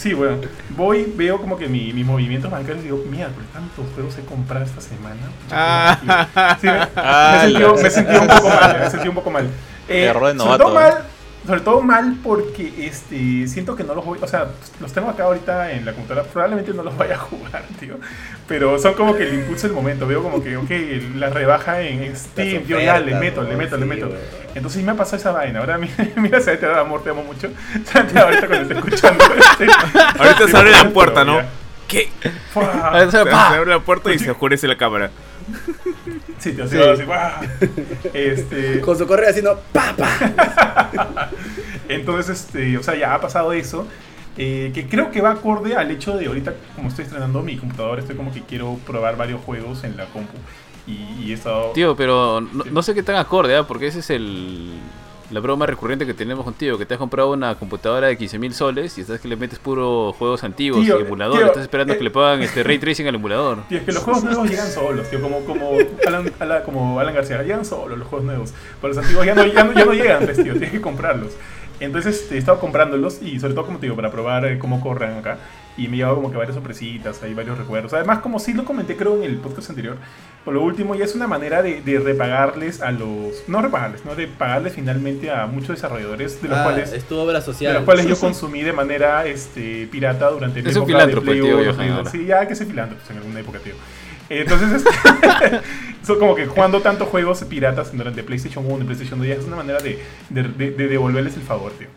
Sí, 0.00 0.14
bueno, 0.14 0.38
voy, 0.70 1.12
veo 1.14 1.38
como 1.38 1.58
que 1.58 1.68
mi, 1.68 1.92
mis 1.92 2.06
movimientos 2.06 2.50
bancarios 2.50 2.80
y 2.80 2.84
digo, 2.84 3.04
mira, 3.10 3.28
pero 3.36 3.46
tantos 3.52 3.84
juegos 3.94 4.16
he 4.16 4.22
comprado 4.22 4.64
esta 4.64 4.80
semana. 4.80 5.20
Ah. 5.50 6.56
Sí, 6.58 6.66
me, 6.66 6.88
ah, 6.96 7.42
me, 7.44 7.86
he 7.86 7.90
sentido, 7.90 8.22
un 8.22 8.28
poco 8.28 8.48
mal, 8.48 8.80
me 8.80 8.90
sentí 8.90 9.08
un 9.08 9.14
poco 9.14 9.30
mal. 9.30 9.50
Eh, 9.90 10.04
Error 10.04 10.28
de 10.28 10.34
novato. 10.34 10.72
mal, 10.72 11.04
sobre 11.46 11.60
todo 11.60 11.80
mal 11.80 12.16
porque 12.22 12.86
este 12.86 13.48
siento 13.48 13.74
que 13.74 13.82
no 13.82 13.94
los 13.94 14.04
voy, 14.04 14.18
o 14.20 14.26
sea, 14.26 14.48
los 14.80 14.92
tengo 14.92 15.08
acá 15.08 15.24
ahorita 15.24 15.72
en 15.72 15.84
la 15.84 15.92
computadora, 15.92 16.26
probablemente 16.26 16.72
no 16.74 16.82
los 16.82 16.96
vaya 16.96 17.14
a 17.14 17.18
jugar, 17.18 17.64
tío. 17.80 17.98
Pero 18.46 18.78
son 18.78 18.94
como 18.94 19.16
que 19.16 19.28
el 19.28 19.34
impulso 19.34 19.66
del 19.66 19.76
momento, 19.76 20.06
veo 20.06 20.22
como 20.22 20.42
que, 20.42 20.56
ok, 20.56 20.70
la 21.16 21.30
rebaja 21.30 21.80
en 21.80 22.14
Steam, 22.14 22.64
tío, 22.64 22.80
ya 22.80 22.98
le 22.98 23.14
meto, 23.14 23.42
le 23.42 23.56
meto, 23.56 23.76
le 23.76 23.86
meto. 23.86 24.10
Entonces 24.54 24.82
me 24.82 24.92
ha 24.92 24.94
pasado 24.94 25.16
esa 25.16 25.32
vaina, 25.32 25.60
ahora 25.60 25.78
mira, 25.78 25.94
mira 26.16 26.40
se 26.40 26.56
te 26.56 26.66
da 26.66 26.80
amor, 26.80 27.02
te 27.02 27.10
amo 27.10 27.22
mucho. 27.22 27.48
ahorita 27.94 28.46
cuando 28.46 28.74
estoy 28.74 28.76
escuchando. 28.76 29.24
Este, 29.24 29.66
ahorita 30.18 30.48
se 30.48 30.56
abre 30.56 30.70
la 30.72 30.90
puerta, 30.90 31.24
¿no? 31.24 31.40
¿Qué? 31.88 32.08
Se 32.52 33.18
abre 33.18 33.70
la 33.70 33.80
puerta 33.80 34.12
y 34.12 34.18
se 34.18 34.30
oscurece 34.30 34.68
la 34.68 34.76
cámara. 34.76 35.10
Sí, 36.40 36.52
te 36.52 36.66
sí. 36.66 36.78
así, 36.78 37.02
este... 38.14 38.80
Con 38.80 38.96
su 38.96 39.06
correo 39.06 39.28
haciendo 39.28 39.60
¡papa! 39.72 40.08
Entonces, 41.88 42.40
este, 42.40 42.78
o 42.78 42.82
sea, 42.82 42.96
ya 42.96 43.14
ha 43.14 43.20
pasado 43.20 43.52
eso. 43.52 43.86
Eh, 44.38 44.70
que 44.72 44.88
creo 44.88 45.10
que 45.10 45.20
va 45.20 45.32
acorde 45.32 45.76
al 45.76 45.90
hecho 45.90 46.16
de 46.16 46.26
ahorita, 46.26 46.54
como 46.74 46.88
estoy 46.88 47.04
estrenando 47.04 47.42
mi 47.42 47.56
computadora, 47.56 48.00
estoy 48.00 48.16
como 48.16 48.32
que 48.32 48.40
quiero 48.42 48.78
probar 48.86 49.16
varios 49.16 49.42
juegos 49.42 49.84
en 49.84 49.96
la 49.96 50.06
compu. 50.06 50.32
Y, 50.86 51.30
he 51.30 51.34
estado. 51.34 51.72
Tío, 51.72 51.94
pero 51.94 52.40
no, 52.40 52.82
sé 52.82 52.94
qué 52.94 53.02
tan 53.02 53.16
acorde, 53.16 53.58
¿eh? 53.58 53.64
porque 53.64 53.88
ese 53.88 53.98
es 53.98 54.08
el, 54.10 54.70
la 55.30 55.40
broma 55.40 55.66
recurrente 55.66 56.06
que 56.06 56.14
tenemos 56.14 56.44
contigo, 56.44 56.76
que 56.76 56.86
te 56.86 56.94
has 56.94 56.98
comprado 56.98 57.32
una 57.32 57.54
computadora 57.54 58.08
de 58.08 58.18
15.000 58.18 58.52
soles 58.52 58.98
y 58.98 59.02
estás 59.02 59.20
que 59.20 59.28
le 59.28 59.36
metes 59.36 59.58
puro 59.58 60.12
juegos 60.12 60.42
antiguos 60.44 60.84
y 60.86 60.90
emulador, 60.90 61.42
estás 61.42 61.62
esperando 61.62 61.96
que 61.96 62.04
le 62.04 62.10
pongan 62.10 62.42
este 62.42 62.62
ray 62.64 62.78
tracing 62.78 63.06
al 63.06 63.14
emulador. 63.14 63.64
Tío, 63.68 63.78
es 63.78 63.84
que 63.84 63.92
los 63.92 64.02
juegos 64.02 64.24
nuevos 64.24 64.50
llegan 64.50 64.68
solos, 64.68 65.08
tío, 65.08 65.20
como, 65.20 65.40
como, 65.44 65.72
Alan, 66.06 66.62
como 66.64 66.98
Alan 67.00 67.14
García, 67.14 67.42
llegan 67.42 67.64
solos 67.64 67.98
los 67.98 68.08
juegos 68.08 68.26
nuevos. 68.26 68.52
Pero 68.80 68.94
los 68.94 68.98
antiguos 68.98 69.24
ya 69.24 69.34
no, 69.34 69.46
ya 69.46 69.64
no, 69.64 69.72
ya 69.72 69.84
no 69.84 69.92
llegan, 69.92 70.24
pues, 70.24 70.42
tío, 70.42 70.52
tienes 70.52 70.72
que 70.72 70.80
comprarlos. 70.80 71.32
Entonces 71.80 72.20
este, 72.20 72.34
he 72.34 72.38
estado 72.38 72.60
comprándolos 72.60 73.22
y 73.22 73.40
sobre 73.40 73.54
todo, 73.54 73.66
como 73.66 73.78
te 73.78 73.86
digo, 73.86 73.96
para 73.96 74.10
probar 74.10 74.44
eh, 74.44 74.58
cómo 74.58 74.80
corren 74.80 75.16
acá. 75.16 75.38
Y 75.76 75.88
me 75.88 75.96
llevado 75.96 76.16
como 76.16 76.30
que 76.30 76.36
varias 76.36 76.54
sorpresitas, 76.54 77.22
hay 77.22 77.32
varios 77.32 77.56
recuerdos. 77.56 77.92
Además, 77.94 78.18
como 78.18 78.38
sí 78.38 78.52
lo 78.52 78.64
comenté 78.64 78.96
creo 78.96 79.16
en 79.16 79.22
el 79.22 79.36
podcast 79.36 79.70
anterior, 79.70 79.96
por 80.44 80.54
lo 80.54 80.62
último 80.62 80.94
ya 80.94 81.04
es 81.04 81.14
una 81.14 81.26
manera 81.26 81.62
de, 81.62 81.80
de 81.80 81.98
repagarles 81.98 82.82
a 82.82 82.90
los... 82.92 83.48
No 83.48 83.62
repagarles, 83.62 84.04
no 84.04 84.14
de 84.14 84.26
pagarles 84.26 84.74
finalmente 84.74 85.30
a 85.30 85.46
muchos 85.46 85.70
desarrolladores 85.70 86.42
de 86.42 86.48
los 86.48 86.58
ah, 86.58 86.64
cuales... 86.64 86.92
Es 86.92 87.04
tu 87.04 87.16
obra 87.16 87.40
social. 87.40 87.72
De 87.72 87.78
los 87.78 87.84
cuales 87.84 88.06
yo 88.06 88.18
consumí 88.18 88.62
de 88.62 88.72
manera 88.72 89.26
este, 89.26 89.86
pirata 89.90 90.30
durante 90.30 90.60
el 90.60 90.66
es 90.66 90.76
época 90.76 91.06
de 91.06 91.16
Play 91.16 91.40
Sí, 92.10 92.26
ya 92.26 92.46
que 92.46 92.54
ser 92.54 92.66
filántropo 92.66 93.02
en 93.10 93.16
alguna 93.18 93.40
época, 93.40 93.58
tío. 93.60 93.74
Entonces, 94.30 94.84
son 96.06 96.18
como 96.20 96.36
que 96.36 96.46
jugando 96.46 96.80
tantos 96.80 97.08
juegos 97.08 97.42
piratas 97.44 97.92
durante 97.92 98.22
PlayStation 98.22 98.64
1 98.64 98.82
y 98.82 98.84
PlayStation 98.84 99.18
2 99.18 99.28
ya 99.28 99.34
es 99.34 99.44
una 99.44 99.56
manera 99.56 99.80
de, 99.80 99.98
de, 100.30 100.72
devolverles 100.72 101.36
el 101.36 101.42
favor, 101.42 101.72
tío. 101.72 101.88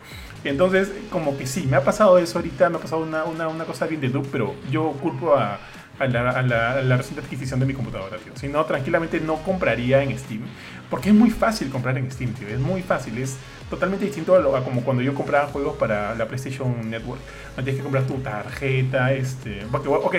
Entonces, 0.44 0.92
como 1.10 1.36
que 1.36 1.46
sí, 1.46 1.66
me 1.68 1.76
ha 1.76 1.84
pasado 1.84 2.18
eso 2.18 2.38
ahorita, 2.38 2.68
me 2.68 2.76
ha 2.76 2.80
pasado 2.80 3.02
una, 3.02 3.24
una, 3.24 3.48
una 3.48 3.64
cosa 3.64 3.86
bien 3.86 4.00
de 4.00 4.08
loop, 4.08 4.28
pero 4.30 4.54
yo 4.70 4.92
culpo 5.00 5.34
a, 5.34 5.58
a, 5.98 6.06
la, 6.06 6.30
a, 6.30 6.42
la, 6.82 6.96
reciente 6.96 7.22
adquisición 7.22 7.60
de 7.60 7.66
mi 7.66 7.74
computadora, 7.74 8.18
tío. 8.18 8.32
Si 8.36 8.48
no, 8.48 8.64
tranquilamente 8.64 9.20
no 9.20 9.36
compraría 9.42 10.02
en 10.02 10.16
Steam. 10.18 10.42
Porque 10.90 11.10
es 11.10 11.14
muy 11.14 11.30
fácil 11.30 11.70
comprar 11.70 11.96
en 11.98 12.10
Steam, 12.10 12.32
tío. 12.34 12.48
Es 12.48 12.60
muy 12.60 12.82
fácil. 12.82 13.16
Es 13.18 13.36
totalmente 13.74 14.04
distinto 14.04 14.36
a, 14.36 14.64
como 14.64 14.82
cuando 14.82 15.02
yo 15.02 15.14
compraba 15.14 15.48
juegos 15.48 15.76
para 15.76 16.14
la 16.14 16.26
PlayStation 16.26 16.88
Network. 16.88 17.20
No 17.56 17.62
tienes 17.62 17.76
que 17.76 17.82
comprar 17.82 18.06
tu 18.06 18.14
tarjeta. 18.18 19.12
Este, 19.12 19.64
ok, 19.72 20.16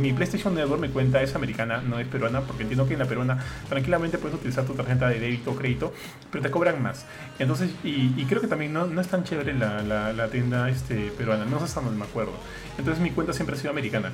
mi 0.00 0.12
PlayStation 0.12 0.54
Network 0.54 0.80
me 0.80 0.90
cuenta 0.90 1.22
es 1.22 1.34
americana, 1.34 1.82
no 1.82 1.98
es 1.98 2.06
peruana, 2.06 2.40
porque 2.40 2.62
entiendo 2.62 2.86
que 2.86 2.94
en 2.94 3.00
la 3.00 3.06
peruana 3.06 3.38
tranquilamente 3.68 4.18
puedes 4.18 4.36
utilizar 4.36 4.64
tu 4.64 4.74
tarjeta 4.74 5.08
de 5.08 5.20
débito 5.20 5.52
o 5.52 5.56
crédito, 5.56 5.92
pero 6.30 6.42
te 6.42 6.50
cobran 6.50 6.82
más. 6.82 7.04
Entonces, 7.38 7.70
y, 7.84 8.24
creo 8.24 8.40
que 8.40 8.48
también 8.48 8.72
no, 8.72 8.86
no, 8.86 9.00
es 9.00 9.08
tan 9.08 9.24
chévere 9.24 9.52
la, 9.52 9.82
la, 9.82 10.28
tienda 10.28 10.68
este, 10.70 11.12
peruana, 11.16 11.44
no 11.44 11.58
sé 11.58 11.64
hasta 11.66 11.80
dónde 11.80 11.98
me 11.98 12.06
acuerdo. 12.06 12.32
Entonces 12.78 13.02
mi 13.02 13.10
cuenta 13.10 13.32
siempre 13.32 13.54
ha 13.54 13.58
sido 13.58 13.70
americana. 13.70 14.12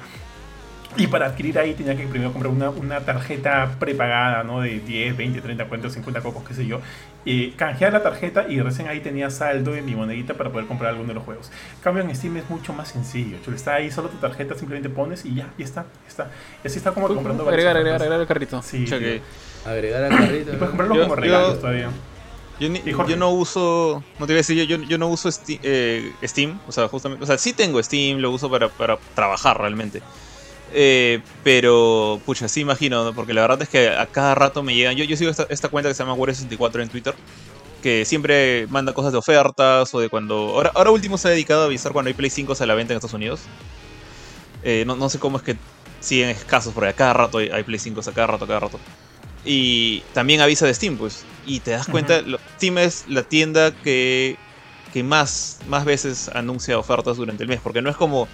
Y 0.97 1.07
para 1.07 1.27
adquirir 1.27 1.59
ahí 1.59 1.75
tenía 1.75 1.97
que 1.97 2.05
primero 2.07 2.33
comprar 2.33 2.53
una, 2.53 2.71
una, 2.71 3.01
tarjeta 3.01 3.77
prepagada, 3.79 4.43
¿no? 4.43 4.61
De 4.61 4.81
10, 4.81 5.17
20, 5.17 5.41
30, 5.41 5.67
40, 5.67 5.91
50 5.91 6.21
cocos, 6.21 6.43
qué 6.47 6.55
sé 6.55 6.67
yo. 6.67 6.81
Y 7.25 7.53
canjear 7.53 7.93
la 7.93 8.03
tarjeta 8.03 8.47
y 8.49 8.61
recién 8.61 8.89
ahí 8.89 9.01
tenía 9.01 9.31
saldo 9.31 9.77
en 9.77 9.85
mi 9.85 9.95
monedita 9.95 10.35
para 10.35 10.51
poder 10.51 10.67
comprar 10.67 10.91
alguno 10.91 11.09
de 11.09 11.15
los 11.15 11.23
juegos. 11.23 11.51
cambio 11.83 12.03
en 12.03 12.15
Steam 12.15 12.37
es 12.39 12.51
mucho 12.51 12.73
más 12.73 12.89
sencillo. 12.89 13.37
Está 13.55 13.75
ahí 13.75 13.91
solo 13.91 14.09
tu 14.09 14.17
tarjeta, 14.17 14.55
simplemente 14.57 14.89
pones 14.89 15.25
y 15.25 15.35
ya, 15.35 15.53
y 15.59 15.63
está, 15.63 15.87
está. 16.09 16.31
Y 16.65 16.67
así 16.67 16.79
está 16.79 16.93
como 16.93 17.07
comprando 17.07 17.49
Agregar, 17.49 17.77
agregar, 17.77 18.01
agregar 18.01 18.21
al 18.21 18.27
carrito. 18.27 18.61
Sí. 18.63 18.85
Agregar 19.65 20.05
al 20.05 20.11
carrito. 20.11 20.53
puedes 20.53 20.69
comprarlo 20.71 21.03
como 21.03 21.15
regalos 21.15 21.61
todavía. 21.61 21.91
Yo, 22.59 22.69
yo, 22.69 23.17
no 23.17 23.31
uso, 23.31 24.05
no 24.19 24.27
te 24.27 24.33
voy 24.33 24.35
a 24.35 24.45
decir, 24.45 24.67
yo, 24.67 24.77
yo, 24.77 24.99
no 24.99 25.09
uso 25.09 25.33
Steam, 25.33 25.61
eh, 25.63 26.13
Steam, 26.23 26.61
o 26.69 26.73
sea, 26.73 26.89
justamente, 26.89 27.25
o 27.25 27.27
sea, 27.27 27.39
sí 27.39 27.55
tengo 27.55 27.83
Steam, 27.83 28.19
lo 28.19 28.31
uso 28.31 28.51
para, 28.51 28.69
para 28.69 28.99
trabajar 29.15 29.59
realmente. 29.59 30.03
Eh, 30.73 31.21
pero, 31.43 32.21
pucha, 32.25 32.49
sí 32.49 32.61
imagino, 32.61 33.13
porque 33.15 33.35
la 33.35 33.43
verdad 33.43 33.63
es 33.63 33.69
que 33.69 33.89
a 33.89 34.07
cada 34.07 34.35
rato 34.35 34.63
me 34.63 34.75
llegan. 34.75 34.97
Yo, 34.97 35.05
yo 35.05 35.17
sigo 35.17 35.31
esta, 35.31 35.47
esta 35.49 35.69
cuenta 35.69 35.89
que 35.89 35.95
se 35.95 36.03
llama 36.03 36.17
Wario64 36.17 36.83
en 36.83 36.89
Twitter, 36.89 37.15
que 37.83 38.05
siempre 38.05 38.67
manda 38.69 38.93
cosas 38.93 39.13
de 39.13 39.19
ofertas 39.19 39.93
o 39.95 40.01
de 40.01 40.09
cuando. 40.09 40.37
Ahora, 40.37 40.73
ahora 40.75 40.91
último 40.91 41.19
se 41.19 41.29
ha 41.29 41.31
dedicado 41.31 41.63
a 41.63 41.65
avisar 41.67 41.93
cuando 41.93 42.09
hay 42.09 42.15
Play 42.15 42.31
5 42.31 42.55
a 42.59 42.67
la 42.67 42.75
venta 42.75 42.93
en 42.93 42.99
Estados 42.99 43.15
Unidos. 43.15 43.41
Eh, 44.63 44.85
no, 44.87 44.95
no, 44.97 45.09
sé 45.09 45.19
cómo 45.19 45.39
es 45.39 45.43
que 45.43 45.57
siguen 46.01 46.29
escasos, 46.29 46.73
porque 46.73 46.91
a 46.91 46.93
cada 46.93 47.15
rato 47.15 47.39
hay, 47.39 47.63
Play 47.65 47.79
5 47.79 48.01
a 48.01 48.13
cada 48.13 48.27
rato, 48.27 48.45
a 48.45 48.49
cada 48.49 48.61
rato. 48.61 48.79
Y 49.45 50.01
también 50.13 50.41
avisa 50.41 50.67
de 50.67 50.75
Steam, 50.75 50.97
pues. 50.97 51.25
Y 51.47 51.61
te 51.61 51.73
das 51.73 51.87
cuenta, 51.87 52.23
Steam 52.57 52.79
es 52.79 53.07
la 53.09 53.23
tienda 53.23 53.73
que, 53.73 54.37
que 54.93 55.03
más, 55.03 55.61
más 55.67 55.85
veces 55.87 56.29
anuncia 56.35 56.79
ofertas 56.79 57.17
durante 57.17 57.43
el 57.43 57.49
mes, 57.49 57.61
porque 57.63 57.81
no 57.81 57.89
es 57.89 57.97
como 57.97 58.29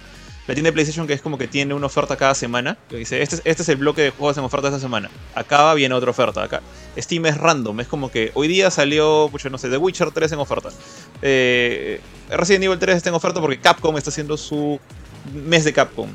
la 0.47 0.53
tienda 0.53 0.69
de 0.69 0.73
PlayStation 0.73 1.05
que 1.05 1.13
es 1.13 1.21
como 1.21 1.37
que 1.37 1.47
tiene 1.47 1.73
una 1.73 1.87
oferta 1.87 2.15
cada 2.15 2.33
semana. 2.33 2.77
Que 2.89 2.95
dice, 2.95 3.21
este, 3.21 3.35
este 3.43 3.63
es 3.63 3.69
el 3.69 3.75
bloque 3.75 4.01
de 4.01 4.09
juegos 4.11 4.37
en 4.37 4.45
oferta 4.45 4.67
esta 4.69 4.79
semana. 4.79 5.09
Acaba, 5.35 5.73
viene 5.73 5.93
otra 5.93 6.11
oferta. 6.11 6.41
Acá. 6.41 6.61
Steam 6.97 7.25
es 7.25 7.37
random. 7.37 7.81
Es 7.81 7.87
como 7.87 8.09
que 8.09 8.31
hoy 8.33 8.47
día 8.47 8.71
salió, 8.71 9.27
pues, 9.29 9.43
no 9.51 9.57
sé, 9.57 9.69
The 9.69 9.77
Witcher 9.77 10.11
3 10.11 10.31
en 10.31 10.39
oferta. 10.39 10.69
Eh, 11.21 11.99
Resident 12.29 12.63
Evil 12.63 12.79
3 12.79 12.95
está 12.95 13.09
en 13.09 13.15
oferta 13.15 13.41
porque 13.41 13.59
Capcom 13.59 13.97
está 13.97 14.09
haciendo 14.09 14.37
su 14.37 14.79
mes 15.33 15.65
de 15.65 15.73
Capcom. 15.73 16.09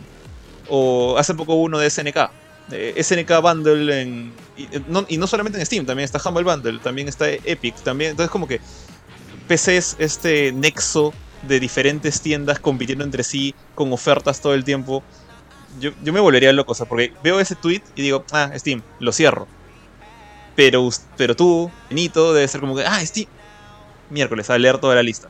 O 0.69 1.17
hace 1.19 1.35
poco 1.35 1.55
uno 1.55 1.79
de 1.79 1.91
SNK. 1.91 2.31
Eh, 2.71 3.03
SNK 3.03 3.43
Bundle 3.43 4.01
en, 4.01 4.33
y, 4.57 4.67
no, 4.89 5.05
y 5.09 5.19
no 5.19 5.27
solamente 5.27 5.59
en 5.59 5.67
Steam, 5.67 5.85
también 5.85 6.05
está 6.05 6.27
Humble 6.27 6.45
Bundle, 6.45 6.79
también 6.79 7.09
está 7.09 7.29
Epic, 7.29 7.75
también. 7.83 8.13
Entonces 8.13 8.31
como 8.31 8.47
que 8.47 8.61
PC 9.47 9.77
es 9.77 9.97
este 9.99 10.53
nexo 10.53 11.13
de 11.43 11.61
diferentes 11.61 12.21
tiendas 12.21 12.59
compitiendo 12.59 13.05
entre 13.05 13.25
sí 13.25 13.55
con 13.75 13.93
ofertas 13.93 14.41
todo 14.41 14.55
el 14.55 14.65
tiempo. 14.65 15.03
Yo, 15.81 15.91
yo 16.03 16.13
me 16.13 16.21
volvería 16.21 16.53
loco, 16.53 16.73
o 16.73 16.75
sea, 16.75 16.87
porque 16.87 17.13
veo 17.23 17.41
ese 17.41 17.55
tweet 17.55 17.83
y 17.97 18.03
digo, 18.03 18.25
ah, 18.33 18.51
Steam, 18.57 18.83
lo 19.01 19.13
cierro. 19.13 19.47
Pero, 20.55 20.89
pero 21.17 21.35
tú, 21.35 21.71
Benito, 21.89 22.35
debe 22.35 22.47
ser 22.47 22.61
como 22.61 22.77
que, 22.77 22.85
ah, 22.85 23.05
Steam, 23.05 23.27
miércoles, 24.11 24.51
a 24.51 24.59
leer 24.59 24.79
toda 24.79 24.95
la 24.95 25.03
lista. 25.03 25.29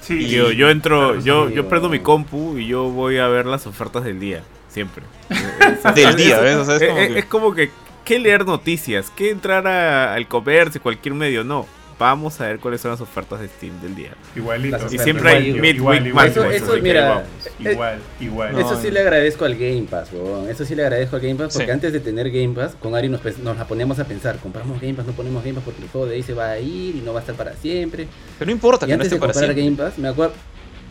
Sí, 0.00 0.28
yo, 0.28 0.50
yo 0.50 0.68
entro, 0.68 1.20
yo, 1.20 1.48
yo 1.48 1.68
prendo 1.68 1.88
mi 1.88 2.00
compu 2.00 2.58
y 2.58 2.66
yo 2.66 2.90
voy 2.90 3.18
a 3.18 3.28
ver 3.28 3.46
las 3.46 3.68
ofertas 3.68 4.02
del 4.02 4.18
día, 4.18 4.42
siempre. 4.68 5.04
del 5.94 6.16
día, 6.16 6.40
¿ves? 6.40 6.56
O 6.56 6.64
sea, 6.64 6.76
es, 6.76 6.82
como 6.82 6.96
que... 6.96 7.18
es, 7.18 7.24
como 7.26 7.54
que, 7.54 7.70
¿qué 8.04 8.18
leer 8.18 8.44
noticias? 8.44 9.12
¿Qué 9.14 9.30
entrar 9.30 9.64
al 9.68 10.26
comercio, 10.26 10.82
cualquier 10.82 11.14
medio? 11.14 11.44
No 11.44 11.66
vamos 12.02 12.40
a 12.40 12.48
ver 12.48 12.58
cuáles 12.58 12.80
son 12.80 12.90
las 12.90 13.00
ofertas 13.00 13.40
de 13.40 13.48
Steam 13.48 13.80
del 13.80 13.94
día. 13.94 14.12
Igualito. 14.34 14.86
Y 14.90 14.98
siempre 14.98 15.30
hay 15.30 15.52
midweek 15.52 16.06
igual, 16.06 16.28
eso, 16.28 16.44
eso, 16.44 16.76
mira, 16.82 17.24
igual, 17.58 17.98
igual. 18.20 18.58
Eso 18.58 18.80
sí 18.80 18.90
le 18.90 19.00
agradezco 19.00 19.44
al 19.44 19.54
Game 19.54 19.86
Pass, 19.88 20.10
Eso 20.48 20.64
sí 20.64 20.74
le 20.74 20.82
agradezco 20.82 21.16
al 21.16 21.22
Game 21.22 21.36
Pass 21.36 21.54
porque 21.54 21.72
antes 21.72 21.92
de 21.92 22.00
tener 22.00 22.30
Game 22.30 22.54
Pass, 22.54 22.74
con 22.78 22.94
Ari 22.94 23.08
nos, 23.08 23.22
nos 23.38 23.56
la 23.56 23.66
poníamos 23.66 23.98
a 23.98 24.04
pensar, 24.04 24.38
compramos 24.38 24.80
Game 24.80 24.94
Pass, 24.94 25.06
no 25.06 25.12
ponemos 25.12 25.42
Game 25.42 25.54
Pass 25.54 25.64
porque 25.64 25.82
el 25.82 25.88
juego 25.88 26.06
de 26.06 26.16
ahí 26.16 26.22
se 26.22 26.34
va 26.34 26.50
a 26.50 26.58
ir 26.58 26.96
y 26.96 27.00
no 27.00 27.12
va 27.12 27.20
a 27.20 27.22
estar 27.22 27.36
para 27.36 27.54
siempre. 27.54 28.08
Pero 28.38 28.46
no 28.46 28.52
importa 28.52 28.84
y 28.84 28.88
que 28.88 28.92
antes 28.94 29.10
no 29.10 29.14
esté 29.14 29.26
de 29.26 29.32
comprar 29.32 29.54
Game 29.54 29.76
Pass, 29.76 29.98
me 29.98 30.08
acuerdo 30.08 30.34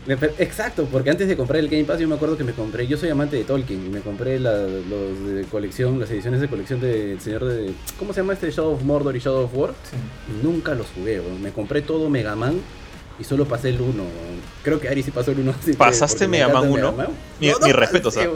Exacto, 0.08 0.88
porque 0.92 1.12
antes 1.12 1.28
de 1.28 1.38
comprar 1.38 1.60
el 1.60 1.70
Game 1.70 1.84
Pass 1.84 2.00
yo 2.00 2.08
me 2.08 2.16
acuerdo 2.16 2.36
que 2.36 2.44
me 2.44 2.54
compré, 2.54 2.88
yo 2.88 2.98
soy 2.98 3.10
amante 3.10 3.36
de 3.36 3.44
Tolkien, 3.44 3.92
me 3.92 4.00
compré 4.00 4.40
la, 4.40 4.58
los 4.58 5.26
de 5.28 5.46
colección, 5.50 6.00
las 6.00 6.10
ediciones 6.10 6.42
de 6.42 6.48
colección 6.48 6.82
del 6.82 7.20
señor 7.20 7.46
de... 7.46 7.72
¿Cómo 8.00 8.12
se 8.12 8.22
llama 8.22 8.34
este? 8.34 8.50
Shadow 8.50 8.74
of 8.74 8.84
Mordor 8.84 9.16
y 9.16 9.20
Shadow 9.20 9.44
of 9.44 9.56
War. 9.56 9.74
Y 10.28 10.44
nunca 10.44 10.74
los 10.74 10.88
jugué, 10.88 11.22
me 11.42 11.52
compré 11.52 11.84
todo 11.84 12.10
Mega 12.10 12.36
Man 12.36 12.56
y 13.22 13.24
solo 13.24 13.46
pasé 13.46 13.70
el 13.70 13.80
1. 13.80 14.04
Creo 14.64 14.80
que 14.80 14.90
Ari 14.90 15.04
sí 15.04 15.12
pasó 15.12 15.32
el 15.32 15.40
1. 15.40 15.54
¿Pasaste 15.78 16.28
Mega 16.28 16.50
Man 16.50 16.70
1? 16.70 16.92
Mi, 17.40 17.50
no, 17.50 17.60
mi 17.60 17.72
respeto, 17.72 18.10
o 18.10 18.12
sea. 18.12 18.28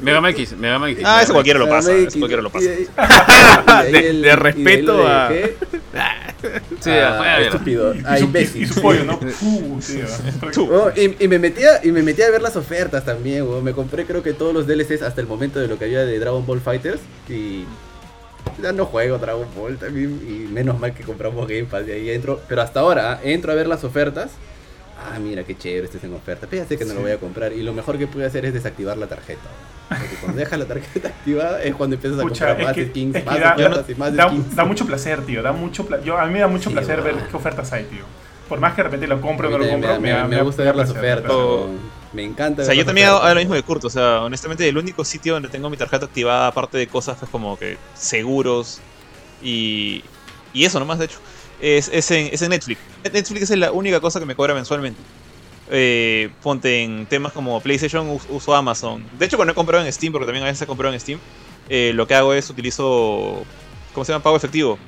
Mega 0.00 0.20
Man 0.20 0.30
X, 0.30 0.56
Mega 0.56 0.78
Man 0.78 0.90
X. 0.90 1.02
Ah, 1.04 1.22
eso 1.22 1.32
cualquiera 1.32 1.58
lo 1.58 1.68
pasa. 1.68 1.92
Eso 1.92 2.18
cualquiera 2.18 2.42
lo 2.42 2.50
pasa. 2.50 2.70
De 3.84 4.36
respeto 4.36 5.06
a. 5.06 5.30
Sí, 6.80 6.88
ah, 6.88 7.38
estúpido. 7.42 7.92
A 8.06 8.18
imbécil. 8.18 8.62
Y 8.62 8.66
su 8.66 8.80
pollo, 8.80 9.04
¿no? 9.04 9.20
Oh, 10.70 10.90
y, 10.96 11.28
me 11.28 11.38
metía, 11.38 11.84
y 11.84 11.92
me 11.92 12.02
metía 12.02 12.28
a 12.28 12.30
ver 12.30 12.40
las 12.40 12.56
ofertas 12.56 13.04
también, 13.04 13.44
Me 13.62 13.74
compré 13.74 14.06
creo 14.06 14.22
que 14.22 14.32
todos 14.32 14.54
los 14.54 14.66
DLCs 14.66 15.02
hasta 15.02 15.20
el 15.20 15.26
momento 15.26 15.60
de 15.60 15.68
lo 15.68 15.78
que 15.78 15.84
había 15.84 16.06
de 16.06 16.18
Dragon 16.18 16.46
Ball 16.46 16.60
Fighters. 16.60 17.00
Y 17.28 17.64
ya 18.62 18.72
no 18.72 18.86
juego 18.86 19.18
Dragon 19.18 19.46
Ball 19.56 19.76
también. 19.76 20.20
Y 20.26 20.52
menos 20.52 20.78
mal 20.78 20.94
que 20.94 21.02
compramos 21.02 21.46
Game 21.46 21.64
Pass 21.64 21.86
de 21.86 21.94
ahí 21.94 22.10
entro. 22.10 22.40
Pero 22.48 22.62
hasta 22.62 22.80
ahora 22.80 23.20
entro 23.22 23.52
a 23.52 23.54
ver 23.54 23.66
las 23.66 23.84
ofertas. 23.84 24.32
Ah, 24.98 25.18
mira 25.18 25.44
qué 25.44 25.56
chévere, 25.56 25.86
este 25.86 25.98
es 25.98 26.04
en 26.04 26.14
oferta. 26.14 26.46
Pero 26.48 26.62
ya 26.62 26.68
sé 26.68 26.76
que 26.76 26.84
no 26.84 26.94
lo 26.94 27.00
voy 27.00 27.12
a 27.12 27.18
comprar. 27.18 27.52
Y 27.52 27.62
lo 27.62 27.72
mejor 27.72 27.98
que 27.98 28.06
pude 28.06 28.26
hacer 28.26 28.44
es 28.44 28.52
desactivar 28.52 28.98
la 28.98 29.06
tarjeta. 29.06 29.48
Porque 29.88 30.16
cuando 30.20 30.38
dejas 30.40 30.58
la 30.58 30.66
tarjeta 30.66 31.08
activada 31.08 31.62
es 31.62 31.74
cuando 31.74 31.96
empiezas 31.96 32.18
a 32.18 32.22
comprar 32.22 32.62
más 32.62 32.76
skins, 32.76 33.24
más 33.24 33.40
da, 33.40 33.54
y 33.88 33.94
más 33.94 34.14
da, 34.14 34.28
skins. 34.28 34.54
Da 34.54 34.64
mucho 34.64 34.86
placer, 34.86 35.22
tío. 35.22 35.42
Da 35.42 35.52
mucho 35.52 35.86
yo, 36.04 36.18
a 36.18 36.26
mí 36.26 36.32
me 36.32 36.40
da 36.40 36.48
mucho 36.48 36.70
placer 36.70 37.02
ver 37.02 37.16
qué 37.30 37.36
ofertas 37.36 37.72
hay, 37.72 37.84
tío. 37.84 38.04
Por 38.48 38.60
más 38.60 38.74
que 38.74 38.78
de 38.78 38.84
repente 38.84 39.06
lo 39.06 39.20
compro 39.20 39.48
o 39.48 39.50
no 39.50 39.58
lo 39.58 39.68
compro, 39.68 40.00
me, 40.00 40.24
me, 40.24 40.42
gusta 40.42 40.64
ver 40.64 40.74
las 40.74 40.90
ofertas. 40.90 41.30
Me 42.12 42.24
encanta. 42.24 42.62
O 42.62 42.64
sea, 42.64 42.74
yo 42.74 42.84
también 42.84 43.08
hago, 43.08 43.26
lo 43.28 43.40
mismo 43.40 43.54
de 43.54 43.62
Kurt. 43.62 43.84
O 43.84 43.90
sea, 43.90 44.22
honestamente, 44.22 44.68
el 44.68 44.76
único 44.76 45.04
sitio 45.04 45.34
donde 45.34 45.48
tengo 45.48 45.70
mi 45.70 45.76
tarjeta 45.76 46.06
activada, 46.06 46.48
aparte 46.48 46.78
de 46.78 46.86
cosas 46.86 47.16
pues, 47.18 47.30
como 47.30 47.58
que 47.58 47.78
seguros 47.94 48.80
y, 49.42 50.02
y 50.52 50.64
eso 50.64 50.78
nomás, 50.80 50.98
de 50.98 51.06
hecho, 51.06 51.18
es, 51.60 51.88
es, 51.92 52.10
en, 52.10 52.28
es 52.32 52.42
en 52.42 52.50
Netflix. 52.50 52.80
Netflix 53.04 53.50
es 53.50 53.58
la 53.58 53.72
única 53.72 54.00
cosa 54.00 54.18
que 54.18 54.26
me 54.26 54.34
cobra 54.34 54.54
mensualmente. 54.54 55.00
Eh, 55.72 56.30
ponte 56.42 56.82
en 56.82 57.06
temas 57.06 57.32
como 57.32 57.60
PlayStation, 57.60 58.18
uso 58.28 58.54
Amazon. 58.54 59.04
De 59.18 59.26
hecho, 59.26 59.36
cuando 59.36 59.52
he 59.52 59.54
comprado 59.54 59.84
en 59.84 59.92
Steam, 59.92 60.12
porque 60.12 60.26
también 60.26 60.42
a 60.44 60.48
veces 60.48 60.62
he 60.62 60.66
comprado 60.66 60.92
en 60.92 60.98
Steam, 61.00 61.20
eh, 61.68 61.92
lo 61.94 62.06
que 62.06 62.14
hago 62.14 62.34
es 62.34 62.50
utilizo. 62.50 63.44
¿Cómo 63.94 64.04
se 64.04 64.12
llama? 64.12 64.22
Pago 64.22 64.36
efectivo. 64.36 64.78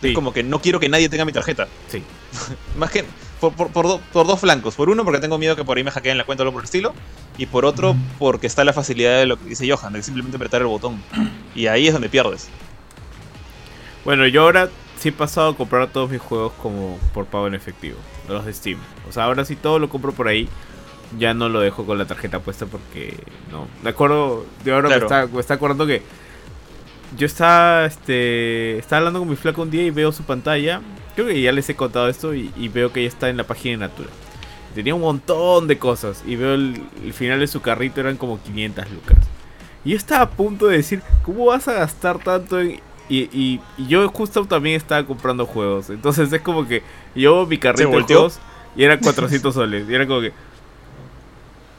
Es 0.00 0.14
como 0.14 0.32
que 0.32 0.42
no 0.42 0.60
quiero 0.60 0.80
que 0.80 0.88
nadie 0.88 1.08
tenga 1.08 1.24
mi 1.24 1.32
tarjeta. 1.32 1.68
Sí. 1.88 2.02
Más 2.76 2.90
que. 2.90 3.04
Por, 3.50 3.72
por, 3.72 4.00
por, 4.00 4.26
dos 4.26 4.38
flancos. 4.38 4.76
Por 4.76 4.88
uno, 4.88 5.04
porque 5.04 5.18
tengo 5.18 5.36
miedo 5.36 5.56
que 5.56 5.64
por 5.64 5.76
ahí 5.76 5.82
me 5.82 5.90
hackeen 5.90 6.16
la 6.16 6.24
cuenta 6.24 6.42
o 6.42 6.44
algo 6.44 6.52
por 6.52 6.62
el 6.62 6.66
estilo. 6.66 6.94
Y 7.38 7.46
por 7.46 7.64
otro, 7.64 7.96
porque 8.18 8.46
está 8.46 8.62
la 8.62 8.72
facilidad 8.72 9.18
de 9.18 9.26
lo 9.26 9.36
que 9.36 9.46
dice 9.46 9.68
Johan, 9.68 9.94
de 9.94 10.02
simplemente 10.02 10.36
apretar 10.36 10.60
el 10.60 10.68
botón. 10.68 11.02
Y 11.54 11.66
ahí 11.66 11.86
es 11.86 11.92
donde 11.92 12.08
pierdes. 12.08 12.48
Bueno, 14.04 14.26
yo 14.26 14.42
ahora 14.42 14.70
sí 14.98 15.10
he 15.10 15.12
pasado 15.12 15.50
a 15.50 15.56
comprar 15.56 15.88
todos 15.88 16.08
mis 16.08 16.20
juegos 16.20 16.52
como 16.62 16.98
por 17.12 17.26
pago 17.26 17.46
en 17.46 17.54
efectivo, 17.54 17.98
los 18.26 18.46
de 18.46 18.54
Steam. 18.54 18.78
O 19.06 19.12
sea, 19.12 19.24
ahora 19.24 19.44
sí 19.44 19.54
todo 19.54 19.78
lo 19.78 19.90
compro 19.90 20.12
por 20.12 20.28
ahí. 20.28 20.48
Ya 21.18 21.34
no 21.34 21.50
lo 21.50 21.60
dejo 21.60 21.84
con 21.84 21.98
la 21.98 22.06
tarjeta 22.06 22.40
puesta 22.40 22.64
porque 22.64 23.18
no. 23.50 23.66
Me 23.82 23.90
acuerdo 23.90 24.46
de 24.64 24.72
ahora 24.72 24.88
me 24.88 25.40
está 25.40 25.54
acordando 25.54 25.86
que 25.86 26.00
yo 27.16 27.26
estaba 27.26 27.84
este 27.84 28.78
estaba 28.78 28.98
hablando 28.98 29.18
con 29.18 29.28
mi 29.28 29.36
flaco 29.36 29.62
un 29.62 29.70
día 29.70 29.82
y 29.82 29.90
veo 29.90 30.12
su 30.12 30.22
pantalla. 30.22 30.80
Creo 31.14 31.26
que 31.26 31.40
ya 31.40 31.52
les 31.52 31.68
he 31.68 31.74
contado 31.74 32.08
esto 32.08 32.34
y, 32.34 32.50
veo 32.68 32.92
que 32.92 33.00
ella 33.00 33.08
está 33.08 33.28
en 33.28 33.36
la 33.36 33.44
página 33.44 33.72
de 33.72 33.88
Natura. 33.88 34.08
Tenía 34.74 34.94
un 34.94 35.02
montón 35.02 35.68
de 35.68 35.78
cosas 35.78 36.22
y 36.26 36.36
veo 36.36 36.54
el, 36.54 36.82
el 37.04 37.12
final 37.12 37.40
de 37.40 37.46
su 37.46 37.60
carrito 37.60 38.00
eran 38.00 38.16
como 38.16 38.42
500 38.42 38.90
lucas. 38.90 39.18
Y 39.84 39.90
yo 39.90 39.96
estaba 39.96 40.22
a 40.22 40.30
punto 40.30 40.68
de 40.68 40.78
decir, 40.78 41.02
¿cómo 41.22 41.46
vas 41.46 41.68
a 41.68 41.74
gastar 41.74 42.18
tanto 42.18 42.58
en, 42.60 42.80
y, 43.08 43.60
yo 43.88 44.08
justo 44.08 44.44
también 44.46 44.76
estaba 44.76 45.04
comprando 45.06 45.46
juegos. 45.46 45.90
Entonces 45.90 46.32
es 46.32 46.40
como 46.40 46.66
que 46.66 46.82
yo 47.14 47.46
mi 47.46 47.58
carrito 47.58 47.90
de 47.90 48.02
juegos 48.02 48.38
y 48.76 48.84
eran 48.84 49.00
400 49.00 49.52
soles. 49.52 49.88
Y 49.88 49.94
era 49.94 50.06
como 50.06 50.20
que. 50.20 50.32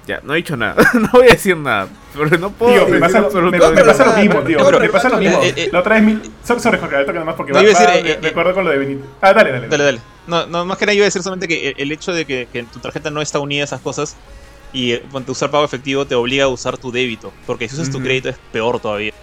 Ya, 0.06 0.20
no 0.24 0.34
he 0.34 0.38
dicho 0.38 0.58
nada. 0.58 0.76
no 0.94 1.10
voy 1.14 1.28
a 1.28 1.32
decir 1.32 1.56
nada. 1.56 1.88
Pero 2.14 2.38
no 2.38 2.52
puedo. 2.52 2.86
Tío, 2.86 2.88
me 2.88 3.00
pasa, 3.00 3.22
me, 3.22 3.52
me 3.52 3.84
pasa 3.84 4.06
lo 4.06 4.18
mismo, 4.18 4.42
tío. 4.42 4.80
me 4.80 4.90
pasa 4.90 5.10
lo 5.10 5.18
mismo. 5.18 5.42
Eh, 5.42 5.54
eh, 5.56 5.70
la 5.72 5.80
otra 5.80 5.96
vez. 5.96 6.04
Mi... 6.04 6.20
Sobre 6.44 6.78
Jorge, 6.78 6.96
ahorita 6.96 7.12
que 7.12 7.20
nada 7.20 7.26
más 7.26 7.36
porque 7.36 7.54
va, 7.54 7.60
a 7.60 7.64
decir, 7.64 7.88
eh, 7.94 8.20
de 8.22 8.28
acuerdo 8.28 8.54
con 8.54 8.66
lo 8.66 8.72
de 8.72 8.78
Benito. 8.78 9.06
Ah, 9.22 9.34
dale, 9.34 9.52
dale. 9.52 9.68
Dale, 9.68 9.84
dale. 9.84 10.00
No, 10.28 10.46
no, 10.46 10.66
más 10.66 10.78
que 10.78 10.86
nada 10.86 10.94
iba 10.94 11.04
a 11.04 11.08
decir 11.08 11.24
solamente 11.24 11.48
que 11.48 11.74
el, 11.78 11.92
hecho 11.92 12.14
de 12.14 12.26
que, 12.26 12.48
que, 12.52 12.64
tu 12.64 12.80
tarjeta 12.80 13.10
no 13.10 13.22
está 13.22 13.40
unida 13.40 13.62
a 13.62 13.66
esas 13.66 13.82
cosas 13.82 14.16
y 14.72 14.98
cuando 14.98 15.32
usar 15.32 15.52
pago 15.52 15.66
efectivo 15.66 16.06
te 16.06 16.16
obliga 16.16 16.46
a 16.46 16.48
usar 16.48 16.78
tu 16.78 16.92
débito. 16.92 17.32
Porque 17.46 17.68
si 17.70 17.76
usas 17.76 17.92
tu 17.92 18.02
crédito 18.02 18.30
es 18.30 18.38
peor 18.52 18.80
todavía. 18.80 19.14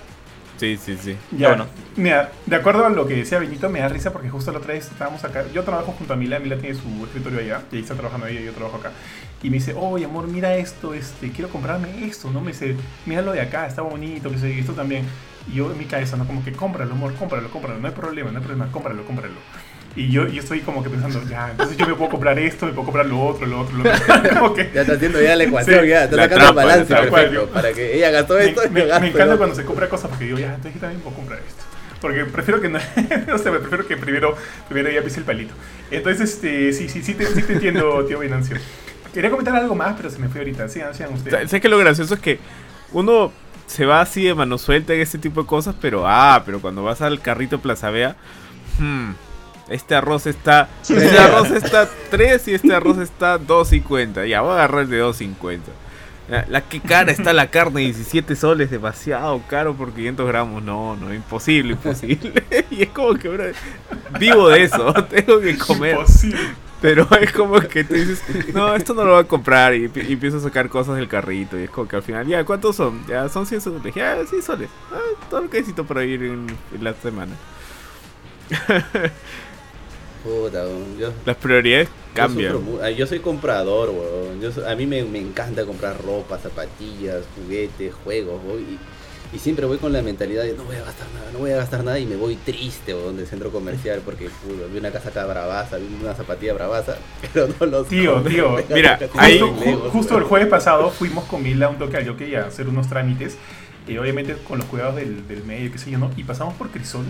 Sí, 0.61 0.76
sí, 0.76 0.94
sí. 1.02 1.16
Ya, 1.30 1.48
bueno. 1.48 1.66
Mira, 1.96 2.32
de 2.44 2.54
acuerdo 2.54 2.84
a 2.84 2.90
lo 2.90 3.06
que 3.06 3.14
decía 3.14 3.38
Benito, 3.38 3.70
me 3.70 3.78
da 3.80 3.88
risa 3.88 4.12
porque 4.12 4.28
justo 4.28 4.52
la 4.52 4.58
otra 4.58 4.74
vez 4.74 4.88
estábamos 4.88 5.24
acá. 5.24 5.46
Yo 5.54 5.64
trabajo 5.64 5.92
junto 5.96 6.12
a 6.12 6.16
Mila, 6.16 6.38
Mila 6.38 6.58
tiene 6.58 6.74
su 6.74 6.86
escritorio 7.06 7.38
allá, 7.38 7.62
y 7.72 7.76
ahí 7.76 7.80
está 7.82 7.94
trabajando 7.94 8.26
ella 8.26 8.42
y 8.42 8.44
yo 8.44 8.52
trabajo 8.52 8.76
acá. 8.76 8.92
Y 9.42 9.48
me 9.48 9.54
dice, 9.56 9.72
oye 9.74 10.04
amor, 10.04 10.28
mira 10.28 10.54
esto, 10.56 10.92
este, 10.92 11.30
quiero 11.30 11.48
comprarme 11.48 12.04
esto, 12.04 12.30
¿no? 12.30 12.42
Me 12.42 12.48
dice, 12.48 12.76
mira 13.06 13.22
lo 13.22 13.32
de 13.32 13.40
acá, 13.40 13.66
está 13.66 13.80
bonito, 13.80 14.30
que 14.30 14.36
sé, 14.36 14.58
esto 14.58 14.74
también. 14.74 15.06
Y 15.50 15.54
yo 15.54 15.72
en 15.72 15.78
mi 15.78 15.86
cabeza, 15.86 16.18
¿no? 16.18 16.26
Como 16.26 16.44
que 16.44 16.52
cómpralo, 16.52 16.92
amor, 16.92 17.14
cómpralo, 17.14 17.48
cómpralo, 17.48 17.80
no 17.80 17.88
hay 17.88 17.94
problema, 17.94 18.30
no 18.30 18.38
hay 18.38 18.44
problema, 18.44 18.70
cómpralo, 18.70 19.02
cómpralo. 19.06 19.36
Y 19.97 20.09
yo, 20.11 20.28
yo 20.28 20.41
estoy 20.41 20.61
como 20.61 20.84
que 20.84 20.91
pensando, 20.91 21.20
ya, 21.28 21.51
entonces 21.51 21.76
yo 21.76 21.86
me 21.86 21.95
puedo 21.95 22.11
comprar 22.11 22.38
esto, 22.38 22.66
me 22.66 22.72
puedo 22.72 22.84
comprar 22.84 23.07
lo 23.07 23.20
otro, 23.20 23.45
lo 23.47 23.61
otro, 23.61 23.76
lo 23.76 23.91
otro. 24.47 24.64
Ya 24.72 24.82
está 24.82 24.95
haciendo 24.95 25.20
ya 25.20 25.34
la 25.34 25.45
ecuación, 25.45 25.84
ya, 25.84 26.05
está 26.05 26.16
sacando 26.16 26.49
el 26.49 26.55
balance 26.55 26.95
perfecto, 26.95 27.49
para 27.49 27.72
que 27.72 27.97
ella 27.97 28.11
gastó 28.11 28.38
esto 28.38 28.62
me, 28.70 28.80
y 28.80 28.84
me, 28.84 29.01
me 29.01 29.09
encanta 29.09 29.36
cuando 29.36 29.57
se 29.57 29.64
compra 29.64 29.88
cosas 29.88 30.11
porque 30.11 30.26
digo, 30.26 30.38
ya, 30.38 30.55
entonces 30.55 30.74
yo 30.74 30.80
también 30.80 31.01
puedo 31.01 31.16
comprar 31.16 31.41
esto. 31.41 31.64
Porque 32.01 32.24
prefiero 32.24 32.61
que 32.61 32.68
no, 32.68 32.78
no 33.26 33.38
sé, 33.38 33.51
prefiero 33.51 33.86
que 33.86 33.97
primero, 33.97 34.36
primero 34.68 34.91
ya 34.91 35.03
pise 35.03 35.20
el 35.20 35.26
palito. 35.26 35.55
Entonces, 35.91 36.34
este, 36.34 36.72
sí, 36.72 36.88
sí, 36.88 37.03
sí 37.03 37.14
te, 37.14 37.26
sí 37.26 37.43
te 37.43 37.55
entiendo, 37.55 38.05
tío 38.09 38.18
Venancio. 38.18 38.57
Quería 39.12 39.30
comentar 39.30 39.55
algo 39.57 39.74
más, 39.74 39.95
pero 39.97 40.09
se 40.09 40.18
me 40.18 40.28
fue 40.28 40.41
ahorita. 40.41 40.68
Sigan, 40.68 40.95
sigan 40.95 41.12
ustedes. 41.12 41.51
Sé 41.51 41.61
que 41.61 41.68
lo 41.68 41.78
gracioso 41.78 42.14
es 42.14 42.20
que 42.20 42.38
uno 42.93 43.32
se 43.66 43.84
va 43.84 44.01
así 44.01 44.24
de 44.24 44.34
mano 44.34 44.57
suelta 44.57 44.95
en 44.95 45.01
ese 45.01 45.18
tipo 45.18 45.43
de 45.43 45.47
cosas, 45.47 45.74
pero 45.80 46.07
ah, 46.07 46.43
pero 46.47 46.61
cuando 46.61 46.82
vas 46.82 47.03
al 47.03 47.20
carrito 47.20 47.61
Plaza 47.61 47.91
Vea, 47.91 48.16
hmm, 48.78 49.11
este 49.70 49.94
arroz 49.94 50.26
está. 50.26 50.68
Este 50.82 51.18
arroz 51.18 51.50
está 51.52 51.88
3 52.10 52.48
y 52.48 52.54
este 52.54 52.74
arroz 52.74 52.98
está 52.98 53.38
2.50. 53.38 54.28
Ya, 54.28 54.40
voy 54.40 54.50
a 54.50 54.54
agarrar 54.54 54.82
el 54.82 54.90
de 54.90 55.02
2.50. 55.02 55.60
La, 56.48 56.60
que 56.60 56.80
cara 56.80 57.10
está 57.10 57.32
la 57.32 57.50
carne, 57.50 57.80
17 57.80 58.36
soles, 58.36 58.70
demasiado 58.70 59.42
caro 59.48 59.74
por 59.74 59.92
500 59.92 60.28
gramos. 60.28 60.62
No, 60.62 60.96
no, 60.96 61.12
imposible, 61.12 61.72
imposible. 61.72 62.44
y 62.70 62.82
es 62.82 62.88
como 62.90 63.14
que 63.14 63.28
ahora 63.28 63.46
vivo 64.18 64.48
de 64.48 64.62
eso, 64.62 64.92
tengo 65.10 65.40
que 65.40 65.56
comer. 65.56 65.96
Imposible. 65.96 66.40
Pero 66.80 67.06
es 67.20 67.32
como 67.32 67.60
que 67.60 67.84
tú 67.84 67.94
dices, 67.94 68.22
no, 68.54 68.74
esto 68.74 68.94
no 68.94 69.04
lo 69.04 69.12
voy 69.12 69.20
a 69.20 69.26
comprar. 69.26 69.74
Y, 69.74 69.84
empiezo 69.84 70.38
a 70.38 70.40
sacar 70.40 70.68
cosas 70.68 70.96
del 70.96 71.08
carrito. 71.08 71.58
Y 71.58 71.64
es 71.64 71.70
como 71.70 71.86
que 71.86 71.96
al 71.96 72.02
final, 72.02 72.26
ya, 72.26 72.42
¿cuántos 72.44 72.76
son? 72.76 73.06
Ya, 73.06 73.28
son 73.28 73.44
100 73.44 73.60
soles. 73.60 73.94
Ya, 73.94 74.24
100 74.24 74.42
soles. 74.42 74.70
Ah, 74.92 74.98
todo 75.28 75.42
lo 75.42 75.50
que 75.50 75.58
necesito 75.58 75.84
para 75.84 76.04
ir 76.04 76.22
en 76.22 76.46
la 76.80 76.94
semana. 76.94 77.34
Puta, 80.22 80.64
yo, 80.98 81.12
Las 81.24 81.36
prioridades 81.36 81.88
cambian. 82.14 82.54
Yo, 82.96 83.06
soy 83.06 83.20
comprador, 83.20 83.90
weón. 83.90 84.66
a 84.66 84.74
mí 84.74 84.86
me, 84.86 84.98
encanta 84.98 85.64
comprar 85.64 85.96
ropa, 86.04 86.38
zapatillas, 86.38 87.24
juguetes, 87.36 87.94
juegos, 88.04 88.40
y, 88.58 88.78
y, 89.34 89.38
siempre 89.38 89.64
voy 89.64 89.78
con 89.78 89.92
la 89.92 90.02
mentalidad 90.02 90.42
de 90.42 90.52
no 90.52 90.64
voy 90.64 90.76
a 90.76 90.82
gastar 90.84 91.06
nada, 91.14 91.30
no 91.32 91.38
voy 91.38 91.52
a 91.52 91.56
gastar 91.56 91.84
nada 91.84 91.98
y 91.98 92.04
me 92.04 92.16
voy 92.16 92.36
triste, 92.36 92.94
weón, 92.94 93.16
del 93.16 93.26
centro 93.26 93.50
comercial 93.50 94.00
porque 94.04 94.28
vi 94.70 94.78
una 94.78 94.90
casa 94.90 95.08
acá 95.08 95.24
bravaza, 95.24 95.78
vi 95.78 95.86
una 96.02 96.14
zapatilla 96.14 96.52
bravaza, 96.52 96.96
pero 97.32 97.48
no 97.58 97.66
los 97.66 97.88
Tío, 97.88 98.20
tío, 98.22 98.56
mira, 98.68 98.98
ahí, 99.16 99.40
justo, 99.90 100.18
el 100.18 100.24
jueves 100.24 100.48
pasado 100.48 100.90
fuimos 100.90 101.24
con 101.24 101.42
Mila 101.42 101.70
un 101.70 101.78
toque 101.78 101.96
al 101.96 102.04
Yoke 102.04 102.36
a 102.36 102.46
hacer 102.46 102.68
unos 102.68 102.88
trámites, 102.88 103.38
y 103.88 103.96
obviamente 103.96 104.36
con 104.46 104.58
los 104.58 104.66
cuidados 104.66 104.96
del, 104.96 105.26
del 105.26 105.44
medio, 105.44 105.72
qué 105.72 105.78
sé 105.78 105.90
yo, 105.90 105.98
¿no? 105.98 106.10
Y 106.16 106.24
pasamos 106.24 106.54
por 106.54 106.70
Crisol, 106.70 107.06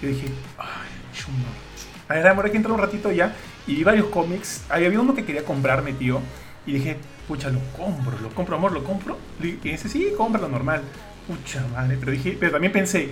y 0.00 0.06
dije, 0.06 0.28
ay, 0.58 0.88
chuno 1.12 1.63
a 2.08 2.14
ver, 2.14 2.26
amor, 2.26 2.46
aquí 2.46 2.56
entrar 2.56 2.72
un 2.72 2.80
ratito 2.80 3.10
ya. 3.10 3.34
Y 3.66 3.76
vi 3.76 3.84
varios 3.84 4.06
cómics. 4.06 4.64
Había 4.68 5.00
uno 5.00 5.14
que 5.14 5.24
quería 5.24 5.44
comprarme, 5.44 5.92
tío. 5.92 6.20
Y 6.66 6.74
dije, 6.74 6.96
pucha, 7.26 7.50
lo 7.50 7.60
compro, 7.76 8.18
lo 8.20 8.28
compro, 8.30 8.56
amor, 8.56 8.72
lo 8.72 8.84
compro. 8.84 9.18
Y 9.40 9.52
dice, 9.52 9.88
sí, 9.88 10.08
cómpralo 10.16 10.48
normal. 10.48 10.82
Pucha 11.26 11.64
madre, 11.72 11.96
pero 11.98 12.12
dije, 12.12 12.36
pero 12.38 12.52
también 12.52 12.70
pensé. 12.70 13.08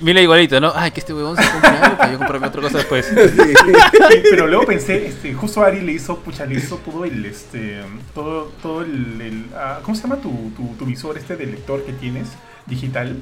Mira 0.00 0.20
igualito, 0.20 0.60
¿no? 0.60 0.72
Ay, 0.74 0.90
que 0.90 0.98
este 0.98 1.14
huevón 1.14 1.36
se 1.36 1.48
compre 1.48 1.70
algo 1.70 1.96
para 1.96 2.10
yo 2.10 2.18
comprarme 2.18 2.48
otra 2.48 2.60
cosa 2.60 2.78
después. 2.78 3.12
pero 4.30 4.48
luego 4.48 4.66
pensé, 4.66 5.06
este, 5.06 5.32
justo 5.32 5.62
Ari 5.62 5.80
le 5.80 5.92
hizo, 5.92 6.18
pucha, 6.18 6.44
le 6.44 6.56
hizo 6.56 6.78
todo 6.78 7.04
el, 7.04 7.24
este, 7.24 7.80
todo, 8.14 8.50
todo 8.60 8.82
el, 8.82 9.46
ah, 9.54 9.78
¿cómo 9.84 9.94
se 9.94 10.02
llama 10.02 10.16
tu, 10.16 10.50
tu, 10.56 10.74
tu 10.76 10.84
visor 10.84 11.16
este 11.16 11.36
de 11.36 11.46
lector 11.46 11.84
que 11.84 11.92
tienes 11.92 12.30
digital? 12.66 13.16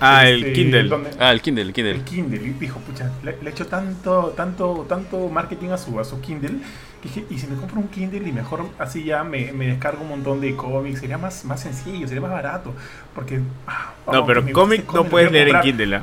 Ah, 0.00 0.26
el 0.26 0.42
este, 0.42 0.52
Kindle. 0.54 0.90
ah, 1.18 1.30
el 1.30 1.42
Kindle, 1.42 1.62
el 1.62 1.72
Kindle. 1.72 1.94
El 1.94 2.04
Kindle. 2.04 2.54
dijo, 2.58 2.80
pucha, 2.80 3.10
le, 3.22 3.36
he 3.44 3.48
hecho 3.50 3.66
tanto, 3.66 4.32
tanto, 4.36 4.86
tanto 4.88 5.28
marketing 5.28 5.68
a 5.68 5.78
su, 5.78 6.00
a 6.00 6.04
su 6.04 6.20
Kindle. 6.20 6.58
Que 7.02 7.08
dije, 7.08 7.26
y 7.30 7.38
si 7.38 7.46
me 7.46 7.56
compro 7.56 7.80
un 7.80 7.88
Kindle 7.88 8.26
y 8.26 8.32
mejor 8.32 8.66
así 8.78 9.04
ya 9.04 9.24
me, 9.24 9.52
me 9.52 9.66
descargo 9.66 10.02
un 10.02 10.08
montón 10.08 10.40
de 10.40 10.56
cómics, 10.56 11.00
sería 11.00 11.18
más, 11.18 11.44
más 11.44 11.60
sencillo, 11.60 12.06
sería 12.06 12.22
más 12.22 12.30
barato. 12.30 12.74
Porque. 13.14 13.40
Ah, 13.66 13.92
no, 14.10 14.24
pero 14.26 14.42
cómic 14.52 14.90
no 14.92 15.04
puedes 15.04 15.30
leer 15.30 15.48
en 15.48 15.60
Kindle, 15.60 15.96
¿ah? 15.96 16.02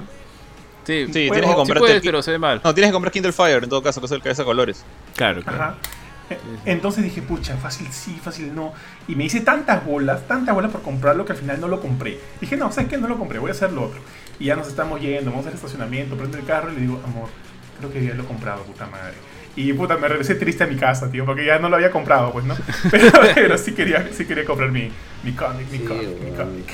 Sí, 0.84 1.06
tienes 1.12 1.42
que 1.42 1.56
comprar. 1.56 1.82
pero 2.02 2.22
se 2.22 2.32
ve 2.32 2.40
mal. 2.40 2.62
No, 2.64 2.74
tienes 2.74 2.90
que 2.90 2.94
comprar 2.94 3.12
Kindle 3.12 3.34
Fire 3.34 3.64
en 3.64 3.70
todo 3.70 3.82
caso, 3.82 4.00
que 4.00 4.06
es 4.06 4.12
el 4.12 4.22
hace 4.26 4.44
colores. 4.44 4.86
Claro, 5.16 5.42
claro. 5.42 5.64
Ajá. 5.64 5.76
Entonces 6.66 7.04
dije, 7.04 7.22
pucha, 7.22 7.58
fácil 7.58 7.88
sí, 7.92 8.20
fácil 8.22 8.54
no. 8.54 8.74
Y 9.08 9.16
me 9.16 9.26
hice 9.26 9.42
tantas 9.42 9.86
bolas, 9.86 10.28
tantas 10.28 10.54
bolas 10.54 10.72
por 10.72 10.82
comprarlo 10.82 11.26
que 11.26 11.34
al 11.34 11.38
final 11.38 11.60
no 11.62 11.68
lo 11.68 11.80
compré. 11.80 12.20
Dije, 12.42 12.58
no, 12.58 12.72
¿sabes 12.72 12.90
qué? 12.90 12.98
No 12.98 13.08
lo 13.08 13.18
compré, 13.18 13.40
voy 13.40 13.50
a 13.50 13.54
hacer 13.54 13.72
lo 13.72 13.84
otro. 13.84 14.00
Y 14.40 14.46
ya 14.46 14.56
nos 14.56 14.68
estamos 14.68 15.02
yendo, 15.02 15.32
vamos 15.32 15.48
al 15.48 15.54
estacionamiento, 15.54 16.16
prendo 16.16 16.38
el 16.38 16.46
carro 16.46 16.72
y 16.72 16.76
le 16.76 16.82
digo, 16.82 17.02
amor, 17.06 17.30
creo 17.80 17.92
que 17.92 18.04
ya 18.04 18.14
lo 18.14 18.24
he 18.24 18.26
comprado, 18.26 18.64
puta 18.64 18.88
madre. 18.88 19.16
Y 19.56 19.74
puta, 19.74 19.98
me 19.98 20.08
regresé 20.08 20.36
triste 20.36 20.64
a 20.66 20.68
mi 20.68 20.76
casa, 20.76 21.10
tío, 21.10 21.26
porque 21.26 21.44
ya 21.44 21.58
no 21.58 21.68
lo 21.68 21.78
había 21.78 21.90
comprado, 21.90 22.32
pues, 22.32 22.46
¿no? 22.46 22.56
Pero, 23.36 23.58
sí, 23.58 23.74
quería, 23.74 24.08
sí 24.12 24.26
quería 24.26 24.46
comprar 24.46 24.72
mi, 24.72 24.92
mi 25.24 25.32
cómic, 25.32 25.72
mi 25.72 25.80
cómic, 25.80 26.22
mi 26.24 26.32
cómic. 26.32 26.66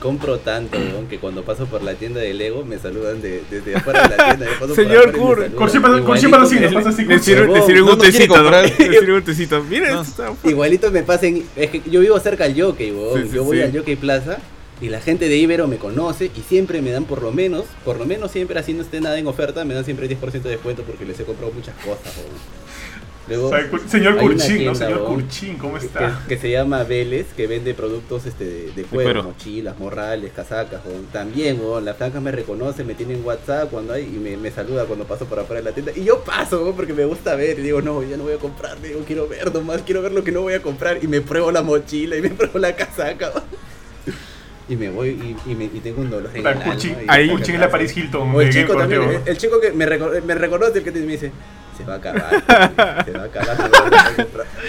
Compro 0.00 0.38
tanto, 0.38 0.78
que 1.08 1.18
cuando 1.18 1.42
paso 1.42 1.66
por 1.66 1.82
la 1.82 1.94
tienda 1.94 2.20
de 2.20 2.34
Lego 2.34 2.64
me 2.64 2.78
saludan 2.78 3.20
de, 3.20 3.42
desde 3.50 3.74
afuera 3.74 4.08
de 4.08 4.16
la 4.16 4.36
tienda. 4.36 4.74
Señor 4.74 5.12
Kur, 5.12 5.50
Kur 5.52 5.70
siempre 5.70 6.40
así, 6.40 6.60
nos 6.60 6.74
pasa 6.74 6.90
así. 6.90 7.04
Le 7.04 7.18
sirve 7.18 7.48
un 7.48 7.98
tecito. 7.98 8.50
Le 8.50 8.78
sirve 8.78 9.14
un 9.14 9.22
tecito. 9.24 9.64
Miren, 9.64 9.98
Igualito 10.44 10.90
me 10.90 11.02
pasen, 11.02 11.44
es 11.56 11.70
que 11.70 11.82
yo 11.90 12.00
vivo 12.00 12.18
cerca 12.20 12.44
al 12.44 12.60
Jockey, 12.60 12.94
yo 13.32 13.44
voy 13.44 13.60
al 13.60 13.76
Jockey 13.76 13.96
Plaza 13.96 14.38
y 14.80 14.88
la 14.88 15.00
gente 15.00 15.28
de 15.28 15.36
Ibero 15.36 15.68
me 15.68 15.78
conoce 15.78 16.30
y 16.34 16.40
siempre 16.40 16.82
me 16.82 16.90
dan 16.90 17.04
por 17.04 17.22
lo 17.22 17.32
menos, 17.32 17.64
por 17.84 17.98
lo 17.98 18.04
menos 18.04 18.30
siempre 18.30 18.58
así 18.58 18.72
no 18.72 18.82
esté 18.82 19.00
nada 19.00 19.18
en 19.18 19.26
oferta, 19.26 19.64
me 19.64 19.74
dan 19.74 19.84
siempre 19.84 20.08
10% 20.08 20.42
de 20.42 20.50
descuento 20.50 20.82
porque 20.82 21.04
les 21.04 21.18
he 21.18 21.24
comprado 21.24 21.52
muchas 21.52 21.74
cosas. 21.76 22.12
Luego, 23.26 23.50
señor 23.88 24.18
Curchín, 24.18 24.66
¿no? 24.66 24.74
Señor 24.74 25.04
Curchín, 25.04 25.56
¿cómo 25.56 25.78
está? 25.78 26.22
Que, 26.28 26.36
se 26.36 26.50
llama 26.50 26.84
Vélez, 26.84 27.28
que 27.34 27.46
vende 27.46 27.72
productos 27.72 28.26
este, 28.26 28.70
de, 28.74 28.82
cuero, 28.84 29.22
mochilas, 29.22 29.78
morrales, 29.78 30.32
casacas. 30.32 30.82
También, 31.12 31.60
la 31.82 31.94
franca 31.94 32.20
me 32.20 32.30
reconoce, 32.32 32.84
me 32.84 32.94
tiene 32.94 33.14
en 33.14 33.24
WhatsApp 33.24 33.70
cuando 33.70 33.94
hay 33.94 34.04
y 34.04 34.18
me, 34.18 34.36
me, 34.36 34.50
saluda 34.50 34.84
cuando 34.84 35.06
paso 35.06 35.24
por 35.24 35.38
afuera 35.38 35.62
de 35.62 35.70
la 35.70 35.74
tienda. 35.74 35.92
Y 35.96 36.04
yo 36.04 36.22
paso, 36.22 36.74
porque 36.76 36.92
me 36.92 37.06
gusta 37.06 37.34
ver. 37.34 37.58
Y 37.58 37.62
digo, 37.62 37.80
no, 37.80 38.02
ya 38.02 38.16
no 38.16 38.24
voy 38.24 38.34
a 38.34 38.38
comprar. 38.38 38.80
Digo, 38.80 39.00
quiero 39.06 39.26
ver 39.26 39.52
nomás, 39.54 39.82
quiero 39.82 40.02
ver 40.02 40.12
lo 40.12 40.22
que 40.22 40.32
no 40.32 40.42
voy 40.42 40.54
a 40.54 40.60
comprar. 40.60 41.02
Y 41.02 41.06
me 41.06 41.22
pruebo 41.22 41.50
la 41.50 41.62
mochila 41.62 42.16
y 42.16 42.22
me 42.22 42.28
pruebo 42.30 42.58
la 42.58 42.76
casaca 42.76 43.32
y 44.68 44.76
me 44.76 44.88
voy 44.88 45.36
y, 45.46 45.50
y, 45.50 45.54
me, 45.54 45.64
y 45.64 45.80
tengo 45.80 46.00
un 46.00 46.10
dolor 46.10 46.30
en 46.34 46.46
el 46.46 46.46
Ahí 47.08 47.28
Puchín 47.28 47.54
es 47.54 47.60
la 47.60 47.70
Paris 47.70 47.96
Hilton. 47.96 48.34
O 48.34 48.40
el 48.40 48.50
chico 48.50 48.74
también, 48.74 49.02
el, 49.26 49.36
chico 49.36 49.60
que 49.60 49.72
me, 49.72 49.86
me 49.86 50.34
reconoce, 50.34 50.78
el 50.78 50.84
que 50.84 50.90
me 50.90 51.00
dice, 51.00 51.32
se 51.76 51.84
va 51.84 51.94
a 51.94 51.96
acabar, 51.96 53.04
se 53.04 53.12
va 53.12 53.22
a 53.22 53.26
acabar. 53.26 53.70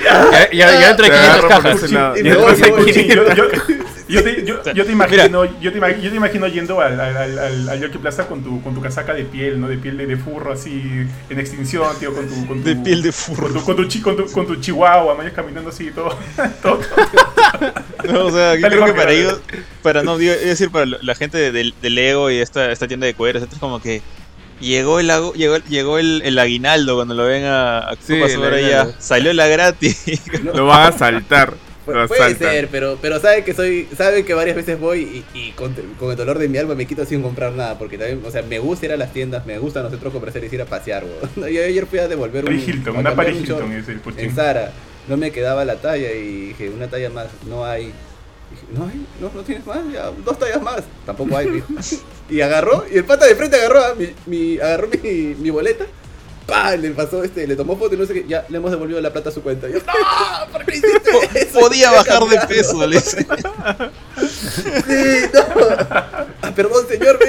ya, 0.03 0.51
ya, 0.51 0.79
ya 0.79 0.89
entra 0.91 1.09
500 1.09 1.45
cajas. 1.45 1.81
Yo 4.07 4.23
te, 4.23 4.45
yo, 4.45 4.61
yo 4.73 4.85
te 4.85 4.91
imagino, 4.91 5.45
yo 5.59 5.71
te, 5.73 6.01
yo 6.01 6.11
te 6.11 6.15
imagino 6.15 6.47
yendo 6.47 6.79
al, 6.79 6.99
al, 6.99 7.17
al, 7.17 7.69
al 7.69 7.79
Yorkie 7.79 7.97
Plaza 7.97 8.27
con 8.27 8.43
tu, 8.43 8.61
con 8.61 8.75
tu 8.75 8.81
casaca 8.81 9.15
de 9.15 9.23
piel, 9.23 9.59
¿no? 9.59 9.67
De 9.67 9.77
piel 9.77 9.97
de, 9.97 10.05
de 10.05 10.15
furro 10.15 10.53
así 10.53 11.07
en 11.27 11.39
extinción, 11.39 11.87
tío, 11.99 12.13
con 12.13 12.27
tu, 12.27 12.47
con 12.47 12.61
tu 12.61 12.69
de 12.69 12.75
piel 12.75 13.01
de 13.01 13.11
furro. 13.11 13.45
Con 13.45 13.53
tu, 13.53 13.63
con 13.63 13.75
tu, 13.75 14.01
con 14.01 14.15
tu, 14.15 14.31
con 14.31 14.47
tu 14.47 14.55
chihuahua, 14.57 15.15
vayas 15.15 15.33
caminando 15.33 15.71
así 15.71 15.89
todo. 15.89 16.15
todo. 16.61 16.79
No, 18.07 18.25
o 18.27 18.31
sea, 18.31 18.55
yo 18.55 18.67
creo 18.67 18.85
que 18.85 18.93
para 18.93 19.11
ellos, 19.11 19.41
para 19.81 20.03
no, 20.03 20.19
digo, 20.19 20.33
es 20.33 20.45
decir, 20.45 20.69
para 20.69 20.85
la 20.85 21.15
gente 21.15 21.51
de, 21.51 21.73
de, 21.81 21.89
Lego 21.89 22.29
y 22.29 22.37
esta, 22.37 22.71
esta 22.71 22.87
tienda 22.87 23.07
de 23.07 23.15
cueros, 23.15 23.41
es 23.41 23.59
como 23.59 23.81
que 23.81 24.03
llegó 24.59 24.99
el 24.99 25.07
llegó, 25.35 25.57
llegó 25.57 25.97
el, 25.97 26.21
el, 26.23 26.39
aguinaldo 26.39 26.95
cuando 26.95 27.13
lo 27.13 27.25
ven 27.25 27.45
a, 27.45 27.79
a 27.79 27.95
sí, 27.95 28.19
ya 28.19 28.91
salió 28.99 29.33
la 29.33 29.47
gratis. 29.47 30.21
Lo 30.43 30.65
van 30.65 30.93
a 30.93 30.97
saltar 30.97 31.53
puede 31.85 32.35
ser, 32.35 32.67
pero, 32.69 32.97
pero 33.01 33.19
sabe 33.19 33.43
que 33.43 33.53
soy, 33.53 33.87
sabe 33.95 34.25
que 34.25 34.33
varias 34.33 34.55
veces 34.55 34.79
voy 34.79 35.23
y, 35.33 35.51
con, 35.51 35.75
el 35.75 36.17
dolor 36.17 36.39
de 36.39 36.47
mi 36.47 36.57
alma 36.57 36.75
me 36.75 36.85
quito 36.85 37.05
sin 37.05 37.21
comprar 37.21 37.53
nada, 37.53 37.77
porque 37.77 37.97
también, 37.97 38.21
o 38.25 38.31
sea, 38.31 38.41
me 38.41 38.59
gusta 38.59 38.87
ir 38.87 38.91
a 38.93 38.97
las 38.97 39.13
tiendas, 39.13 39.45
me 39.45 39.57
gusta 39.59 39.81
a 39.81 39.83
nosotros 39.83 40.11
comerciales 40.11 40.51
ir 40.51 40.61
a 40.61 40.65
pasear, 40.65 41.03
Yo 41.35 41.43
ayer 41.43 41.85
fui 41.85 41.99
a 41.99 42.07
devolver 42.07 42.45
un, 42.45 42.59
Hilton, 42.59 42.97
una 42.97 43.15
Paris 43.15 43.41
Hilton 43.41 43.71
es 43.73 43.87
el 43.87 44.01
En 44.17 44.35
Zara, 44.35 44.71
no 45.07 45.17
me 45.17 45.31
quedaba 45.31 45.65
la 45.65 45.75
talla 45.75 46.11
y 46.11 46.47
dije, 46.47 46.69
una 46.69 46.87
talla 46.87 47.09
más, 47.09 47.27
no 47.47 47.65
hay. 47.65 47.93
Dije, 48.51 48.65
no 48.71 48.85
hay, 48.85 49.05
no, 49.19 49.31
no 49.33 49.41
tienes 49.43 49.65
más, 49.65 49.79
ya, 49.91 50.11
dos 50.23 50.37
tallas 50.39 50.61
más, 50.61 50.83
tampoco 51.05 51.37
hay, 51.37 51.63
Y 52.29 52.41
agarró, 52.41 52.85
y 52.91 52.97
el 52.97 53.05
pata 53.05 53.25
de 53.25 53.35
frente 53.35 53.57
agarró, 53.57 53.95
mi, 53.95 54.13
mi 54.25 54.59
agarró 54.59 54.87
mi, 55.03 55.35
mi 55.35 55.49
boleta 55.49 55.85
¡Pah! 56.45 56.75
Le 56.75 56.91
pasó 56.91 57.23
este, 57.23 57.47
le 57.47 57.55
tomó 57.55 57.75
foto 57.75 57.95
y 57.95 57.97
no 57.97 58.05
sé 58.05 58.13
qué. 58.13 58.25
Ya 58.27 58.45
le 58.49 58.57
hemos 58.57 58.69
devolvido 58.69 59.01
la 59.01 59.11
plata 59.11 59.29
a 59.29 59.31
su 59.31 59.41
cuenta. 59.41 59.67
yo, 59.67 59.79
¡No! 59.79 60.51
¿Por 60.51 60.63
qué 60.65 60.77
hiciste 60.77 61.11
eso? 61.39 61.59
Podía 61.59 61.91
bajar 61.91 62.23
de 62.23 62.39
peso, 62.47 62.85
le 62.85 62.99
Sí, 63.01 63.17
no. 65.33 65.41
Ah, 66.45 66.51
perdón, 66.55 66.85
señor. 66.87 67.19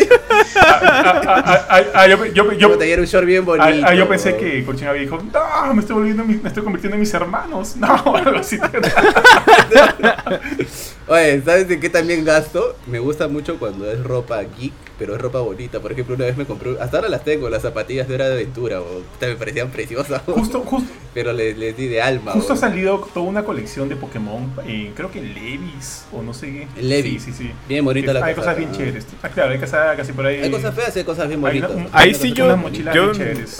Yo, 2.35 2.73
un 2.73 3.05
short 3.05 3.27
bien 3.27 3.45
bonito. 3.45 3.93
Yo 3.93 4.09
pensé 4.09 4.37
que 4.37 4.65
Cochina 4.65 4.91
había 4.91 5.03
dijo, 5.03 5.19
no, 5.19 5.75
me 5.75 5.81
estoy 5.81 5.97
volviendo, 5.97 6.25
me 6.25 6.49
estoy 6.49 6.63
convirtiendo 6.63 6.95
en 6.95 7.01
mis 7.01 7.15
hermanos. 7.15 7.77
No, 7.87 8.17
algo 8.17 8.39
así. 8.39 8.59
Oye, 11.09 11.41
¿sabes 11.43 11.69
de 11.69 11.79
qué 11.79 11.89
también 11.89 12.25
gasto? 12.25 12.75
Me 12.87 12.99
gusta 12.99 13.29
mucho 13.29 13.61
cuando 13.61 13.89
es 13.89 14.03
ropa 14.03 14.43
geek, 14.43 14.73
pero 14.99 15.15
es 15.15 15.21
ropa 15.21 15.39
bonita. 15.39 15.79
Por 15.79 15.93
ejemplo, 15.93 16.17
una 16.17 16.25
vez 16.25 16.37
me 16.37 16.47
compré, 16.47 16.77
hasta 16.81 16.97
ahora 16.97 17.09
las 17.09 17.23
tengo, 17.23 17.49
las 17.49 17.63
zapatillas 17.63 18.09
de 18.09 18.15
Hora 18.15 18.29
de 18.29 18.35
Aventura, 18.35 18.81
o, 18.81 19.03
me 19.21 19.37
parecían 19.37 19.71
preciosas. 19.71 20.23
Justo, 20.27 20.63
justo. 20.63 20.93
Pero 21.15 21.33
les, 21.33 21.57
les 21.57 21.77
di 21.77 21.87
de 21.87 22.03
alma. 22.03 22.33
Justo 22.33 22.55
ha 22.55 22.57
salido 22.57 22.99
toda 23.15 23.25
una 23.25 23.45
colección 23.45 23.89
de 23.89 23.95
Pokémon, 23.95 24.53
eh, 24.67 24.91
creo 24.97 25.13
que 25.13 25.23
Levis, 25.23 26.07
o 26.13 26.23
no 26.23 26.35
sé 26.35 26.47
qué. 26.47 26.83
Levis. 26.83 27.23
Sí, 27.23 27.33
sí, 27.33 27.45
sí. 27.45 27.53
Bien 27.69 27.85
bonita 27.85 28.13
la 28.13 28.25
Hay 28.25 28.35
cosas 28.35 28.57
bien 28.57 28.73
chéveres. 28.73 29.06
Ah, 29.23 29.29
claro, 29.29 29.53
hay 29.53 29.59
cosas 29.59 29.97
casi 29.97 30.13
por 30.13 30.27
ahí. 30.27 30.43
Hay 30.43 30.51
cosas 30.51 30.75
feas 30.75 30.95
y 30.97 30.99
hay 31.01 31.05
cosas 31.05 31.29
bien 31.29 31.41
bonitas. 31.41 31.71
ahí 31.93 32.15
sí 32.15 32.33
yo, 32.33 32.57
yo 32.95 33.13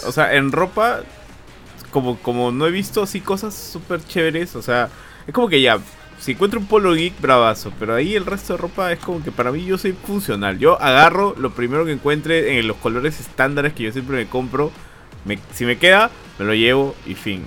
o 0.05 0.11
sea, 0.11 0.33
en 0.35 0.51
ropa, 0.51 1.01
como, 1.91 2.17
como 2.19 2.51
no 2.51 2.67
he 2.67 2.71
visto 2.71 3.01
así 3.03 3.21
cosas 3.21 3.53
súper 3.53 4.03
chéveres, 4.03 4.55
o 4.55 4.61
sea, 4.61 4.89
es 5.25 5.33
como 5.33 5.49
que 5.49 5.61
ya, 5.61 5.79
si 6.19 6.31
encuentro 6.31 6.59
un 6.59 6.67
polo 6.67 6.93
geek, 6.93 7.19
bravazo. 7.19 7.71
Pero 7.79 7.95
ahí 7.95 8.15
el 8.15 8.25
resto 8.25 8.53
de 8.53 8.57
ropa 8.57 8.91
es 8.91 8.99
como 8.99 9.23
que 9.23 9.31
para 9.31 9.51
mí 9.51 9.65
yo 9.65 9.77
soy 9.77 9.93
funcional. 9.93 10.57
Yo 10.59 10.81
agarro 10.81 11.35
lo 11.37 11.51
primero 11.51 11.85
que 11.85 11.91
encuentre 11.91 12.59
en 12.59 12.67
los 12.67 12.77
colores 12.77 13.19
estándares 13.19 13.73
que 13.73 13.83
yo 13.83 13.91
siempre 13.91 14.17
me 14.17 14.27
compro. 14.27 14.71
si 15.53 15.65
me 15.65 15.77
queda, 15.77 16.09
me 16.39 16.45
lo 16.45 16.53
llevo 16.53 16.95
y 17.05 17.13
fin. 17.13 17.45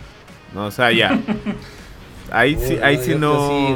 No, 0.55 0.67
o 0.67 0.71
sea, 0.71 0.93
ya. 0.93 1.19
Ahí 2.33 2.57
sí, 2.57 2.79
ahí 2.81 2.97
sí 3.03 3.17
no. 3.17 3.75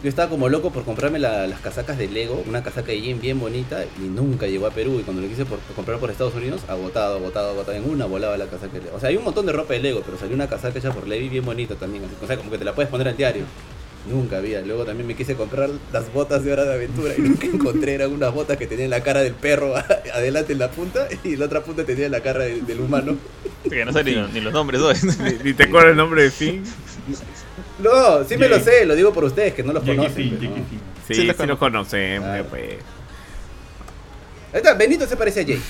Yo 0.00 0.08
estaba 0.08 0.30
como 0.30 0.48
loco 0.48 0.70
por 0.70 0.84
comprarme 0.84 1.18
las 1.18 1.60
casacas 1.60 1.98
de 1.98 2.06
Lego, 2.06 2.44
una 2.46 2.62
casaca 2.62 2.92
de 2.92 3.00
jean 3.00 3.20
bien 3.20 3.40
bonita 3.40 3.84
y 3.98 4.02
nunca 4.02 4.46
llegó 4.46 4.68
a 4.68 4.70
Perú. 4.70 5.00
Y 5.00 5.02
cuando 5.02 5.22
lo 5.22 5.28
quise 5.28 5.44
por, 5.44 5.58
comprar 5.74 5.98
por 5.98 6.08
Estados 6.08 6.34
Unidos, 6.36 6.62
agotado, 6.68 7.16
agotado, 7.16 7.50
agotado. 7.50 7.76
En 7.76 7.90
una 7.90 8.06
volaba 8.06 8.36
la 8.36 8.46
casaca 8.46 8.74
de 8.74 8.84
Lego. 8.84 8.96
O 8.96 9.00
sea, 9.00 9.08
hay 9.08 9.16
un 9.16 9.24
montón 9.24 9.46
de 9.46 9.52
ropa 9.52 9.72
de 9.72 9.80
Lego, 9.80 10.02
pero 10.04 10.16
salió 10.16 10.36
una 10.36 10.48
casaca 10.48 10.78
hecha 10.78 10.92
por 10.92 11.08
Levi 11.08 11.28
bien 11.28 11.44
bonita 11.44 11.74
también. 11.74 12.04
O 12.22 12.26
sea, 12.28 12.36
como 12.36 12.48
que 12.48 12.58
te 12.58 12.64
la 12.64 12.76
puedes 12.76 12.88
poner 12.88 13.08
al 13.08 13.16
diario. 13.16 13.42
Nunca 14.08 14.38
había. 14.38 14.62
Luego 14.62 14.84
también 14.84 15.04
me 15.04 15.16
quise 15.16 15.34
comprar 15.34 15.68
las 15.92 16.12
botas 16.12 16.44
de 16.44 16.52
hora 16.52 16.64
de 16.64 16.74
aventura 16.74 17.14
y 17.18 17.20
nunca 17.20 17.46
encontré. 17.52 17.94
Eran 17.94 18.12
unas 18.12 18.32
botas 18.32 18.56
que 18.56 18.68
tenían 18.68 18.90
la 18.90 19.02
cara 19.02 19.20
del 19.20 19.34
perro 19.34 19.74
adelante 20.14 20.52
en 20.52 20.60
la 20.60 20.70
punta 20.70 21.08
y 21.24 21.34
la 21.34 21.46
otra 21.46 21.64
punta 21.64 21.82
tenía 21.82 22.08
la 22.08 22.20
cara 22.20 22.44
del, 22.44 22.80
humano. 22.80 23.16
Que 23.68 23.84
no 23.84 23.92
sé 23.92 24.04
ni, 24.04 24.12
los 24.40 24.52
nombres, 24.52 24.80
ni, 25.44 25.52
te 25.52 25.64
acuerdas 25.64 25.90
el 25.90 25.96
nombre 25.96 26.22
de 26.22 26.30
Finn. 26.30 26.62
No, 27.78 28.24
sí 28.24 28.36
me 28.36 28.48
lo 28.48 28.58
sé, 28.58 28.84
lo 28.84 28.94
digo 28.94 29.12
por 29.12 29.24
ustedes 29.24 29.54
que 29.54 29.62
no 29.62 29.72
los 29.72 29.84
conocen. 29.84 30.30
Pues, 30.36 30.50
sí, 31.06 31.14
sí, 31.14 31.32
sí, 31.36 31.46
los 31.46 31.58
conocemos, 31.58 32.46
pues. 32.50 32.76
Está, 34.52 34.74
Benito 34.74 35.06
se 35.06 35.16
parece 35.16 35.40
a 35.40 35.42
Jake, 35.42 35.60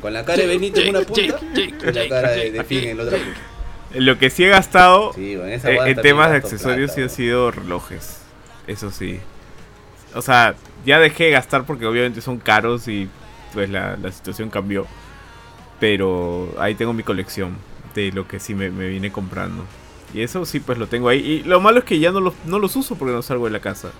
con 0.00 0.12
la 0.12 0.24
cara 0.24 0.42
de 0.42 0.48
Benito 0.48 0.80
en 0.80 0.90
una 0.90 1.00
punta 1.02 1.38
y 1.54 1.92
la 1.92 2.08
cara 2.08 2.30
de, 2.32 2.50
de 2.50 2.64
Finn 2.64 2.88
en 2.88 2.96
la 2.96 3.04
otra 3.04 3.18
punta. 3.18 3.40
Lo 3.94 4.18
que 4.18 4.30
sí 4.30 4.44
he 4.44 4.48
gastado 4.48 5.12
en, 5.16 5.50
eh, 5.52 5.94
temas 6.00 6.30
de 6.30 6.36
accesorios 6.36 6.92
sí 6.92 7.02
han 7.02 7.10
sido 7.10 7.50
relojes. 7.50 8.18
Eso 8.66 8.90
sí. 8.90 9.20
O 10.14 10.22
sea, 10.22 10.54
ya 10.84 10.98
dejé 10.98 11.24
de 11.24 11.30
gastar 11.30 11.64
porque 11.64 11.86
obviamente 11.86 12.20
son 12.20 12.38
caros 12.38 12.88
y 12.88 13.08
pues 13.52 13.68
la, 13.70 13.96
la 13.96 14.12
situación 14.12 14.50
cambió. 14.50 14.86
Pero 15.78 16.54
ahí 16.58 16.74
tengo 16.74 16.92
mi 16.92 17.02
colección 17.02 17.56
de 17.94 18.12
lo 18.12 18.28
que 18.28 18.38
sí 18.38 18.54
me, 18.54 18.70
me 18.70 18.86
vine 18.88 19.10
comprando. 19.10 19.64
Y 20.14 20.22
eso 20.22 20.44
sí, 20.44 20.60
pues 20.60 20.78
lo 20.78 20.86
tengo 20.86 21.08
ahí. 21.08 21.18
Y 21.18 21.42
lo 21.42 21.60
malo 21.60 21.80
es 21.80 21.84
que 21.84 21.98
ya 21.98 22.10
no 22.10 22.20
los, 22.20 22.34
no 22.46 22.58
los 22.58 22.74
uso 22.76 22.96
porque 22.96 23.14
no 23.14 23.22
salgo 23.22 23.44
de 23.46 23.52
la 23.52 23.60
casa. 23.60 23.90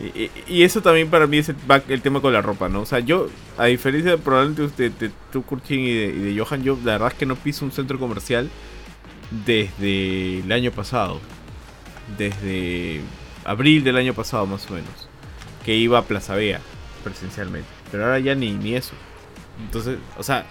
Y, 0.00 0.30
y, 0.48 0.62
eso 0.62 0.80
también 0.80 1.10
para 1.10 1.26
mí 1.26 1.38
es 1.38 1.50
el, 1.50 1.56
el, 1.88 2.00
tema 2.00 2.20
con 2.20 2.32
la 2.32 2.40
ropa, 2.40 2.68
¿no? 2.68 2.80
O 2.80 2.86
sea, 2.86 3.00
yo, 3.00 3.28
a 3.58 3.66
diferencia 3.66 4.16
probablemente 4.16 4.88
de, 4.88 4.90
de, 4.90 5.12
tu 5.30 5.42
Kurchin 5.42 5.80
y 5.80 5.92
de, 5.92 6.06
y 6.06 6.18
de 6.34 6.40
Johan, 6.40 6.62
yo 6.62 6.78
la 6.82 6.92
verdad 6.92 7.08
es 7.08 7.14
que 7.18 7.26
no 7.26 7.36
piso 7.36 7.64
un 7.64 7.72
centro 7.72 7.98
comercial 7.98 8.48
desde 9.44 10.40
el 10.40 10.50
año 10.50 10.70
pasado. 10.70 11.20
Desde 12.16 13.00
abril 13.44 13.84
del 13.84 13.96
año 13.96 14.14
pasado 14.14 14.46
más 14.46 14.68
o 14.70 14.74
menos. 14.74 15.08
Que 15.64 15.76
iba 15.76 15.98
a 15.98 16.04
Plaza 16.04 16.34
Vea 16.36 16.60
presencialmente. 17.04 17.68
Pero 17.90 18.04
ahora 18.04 18.18
ya 18.18 18.34
ni, 18.34 18.52
ni 18.52 18.74
eso. 18.74 18.94
Entonces, 19.60 19.98
o 20.16 20.22
sea, 20.22 20.46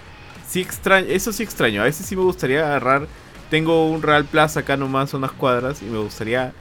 sí 0.48 0.62
extraño, 0.62 1.08
eso 1.08 1.32
sí 1.32 1.44
extraño. 1.44 1.82
A 1.82 1.86
veces 1.86 2.06
sí 2.06 2.16
me 2.16 2.22
gustaría 2.24 2.66
agarrar 2.66 3.08
tengo 3.52 3.90
un 3.90 4.02
Real 4.02 4.24
Plaza 4.24 4.62
acá 4.62 4.78
nomás, 4.78 5.14
unas 5.14 5.34
cuadras, 5.34 5.82
y 5.84 5.86
me 5.86 6.00
gustaría 6.00 6.54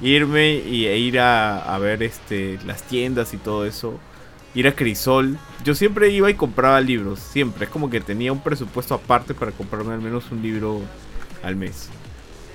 irme 0.00 0.54
y, 0.54 0.86
e 0.86 0.96
ir 0.96 1.18
a, 1.18 1.76
ver 1.78 2.04
este, 2.04 2.58
las 2.64 2.84
tiendas 2.84 3.34
y 3.34 3.36
todo 3.36 3.66
eso. 3.66 3.98
ir 4.54 4.68
a 4.68 4.72
Crisol. 4.72 5.38
Yo 5.64 5.74
siempre 5.74 6.08
iba 6.10 6.30
y 6.30 6.34
compraba 6.34 6.80
libros, 6.80 7.18
siempre. 7.18 7.64
Es 7.64 7.70
como 7.70 7.90
que 7.90 8.00
tenía 8.00 8.32
un 8.32 8.40
presupuesto 8.40 8.94
aparte 8.94 9.34
para 9.34 9.50
comprarme 9.50 9.92
al 9.92 10.00
menos 10.00 10.30
un 10.30 10.40
libro 10.40 10.80
al 11.42 11.56
mes. 11.56 11.88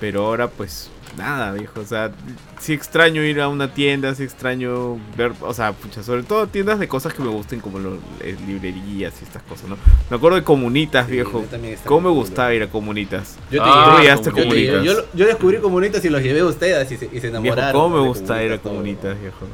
Pero 0.00 0.24
ahora 0.24 0.48
pues 0.48 0.90
nada, 1.16 1.52
viejo. 1.52 1.80
O 1.80 1.84
sea, 1.84 2.10
sí 2.60 2.72
extraño 2.72 3.22
ir 3.22 3.40
a 3.40 3.48
una 3.48 3.72
tienda, 3.72 4.14
sí 4.14 4.22
extraño 4.22 4.98
ver, 5.16 5.32
o 5.40 5.54
sea, 5.54 5.72
pucha, 5.72 6.02
sobre 6.02 6.22
todo 6.22 6.46
tiendas 6.46 6.78
de 6.78 6.88
cosas 6.88 7.14
que 7.14 7.22
me 7.22 7.28
gusten 7.28 7.60
como 7.60 7.78
los, 7.78 7.98
eh, 8.20 8.36
librerías 8.46 9.14
y 9.20 9.24
estas 9.24 9.42
cosas, 9.42 9.68
¿no? 9.68 9.76
Me 10.10 10.16
acuerdo 10.16 10.36
de 10.36 10.44
Comunitas, 10.44 11.06
viejo. 11.08 11.44
¿Cómo 11.84 12.08
me 12.08 12.14
gustaba 12.14 12.52
ir 12.54 12.62
a 12.62 12.68
Comunitas? 12.68 13.36
Yo, 13.50 13.62
te 13.62 13.68
ah, 13.68 14.20
comunitas? 14.30 14.84
Yo, 15.14 15.26
descubrí 15.26 15.58
Comunitas 15.58 16.04
y 16.04 16.08
los 16.08 16.22
llevé 16.22 16.40
a 16.40 16.46
ustedes 16.46 16.90
y 16.92 16.96
se, 16.96 17.28
enamoraron. 17.28 17.72
¿Cómo 17.80 18.00
me 18.00 18.08
gustaba 18.08 18.42
ir 18.42 18.52
a 18.52 18.58
Comunitas, 18.58 19.20
viejo? 19.20 19.46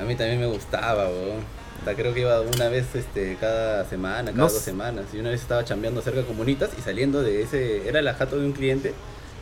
A 0.00 0.04
mí 0.04 0.16
también 0.16 0.40
me 0.40 0.46
gustaba, 0.46 1.08
weón. 1.08 1.64
Creo 1.96 2.14
que 2.14 2.20
iba 2.20 2.40
una 2.40 2.68
vez 2.68 2.94
este, 2.94 3.36
cada 3.38 3.84
semana, 3.84 4.32
cada 4.32 4.44
dos 4.44 4.52
semanas. 4.54 5.04
Y 5.12 5.18
una 5.18 5.28
vez 5.28 5.42
estaba 5.42 5.64
chambeando 5.64 6.00
cerca 6.00 6.20
de 6.20 6.26
Comunitas 6.26 6.70
y 6.78 6.80
saliendo 6.80 7.22
de 7.22 7.42
ese. 7.42 7.86
Era 7.86 8.00
la 8.00 8.14
jato 8.14 8.38
de 8.38 8.46
un 8.46 8.52
cliente 8.52 8.94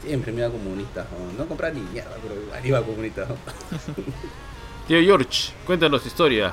Siempre 0.04 0.32
me 0.32 0.38
iba 0.38 0.48
a 0.48 0.50
comunista, 0.50 1.06
no, 1.38 1.46
comprar 1.46 1.72
ni 1.74 1.80
mierda, 1.80 2.16
pero 2.22 2.40
igual 2.40 2.66
iba 2.66 2.78
a 2.78 2.82
comunista. 2.82 3.26
Tío 4.88 5.00
George, 5.00 5.52
cuéntanos 5.64 6.02
tu 6.02 6.08
historia. 6.08 6.52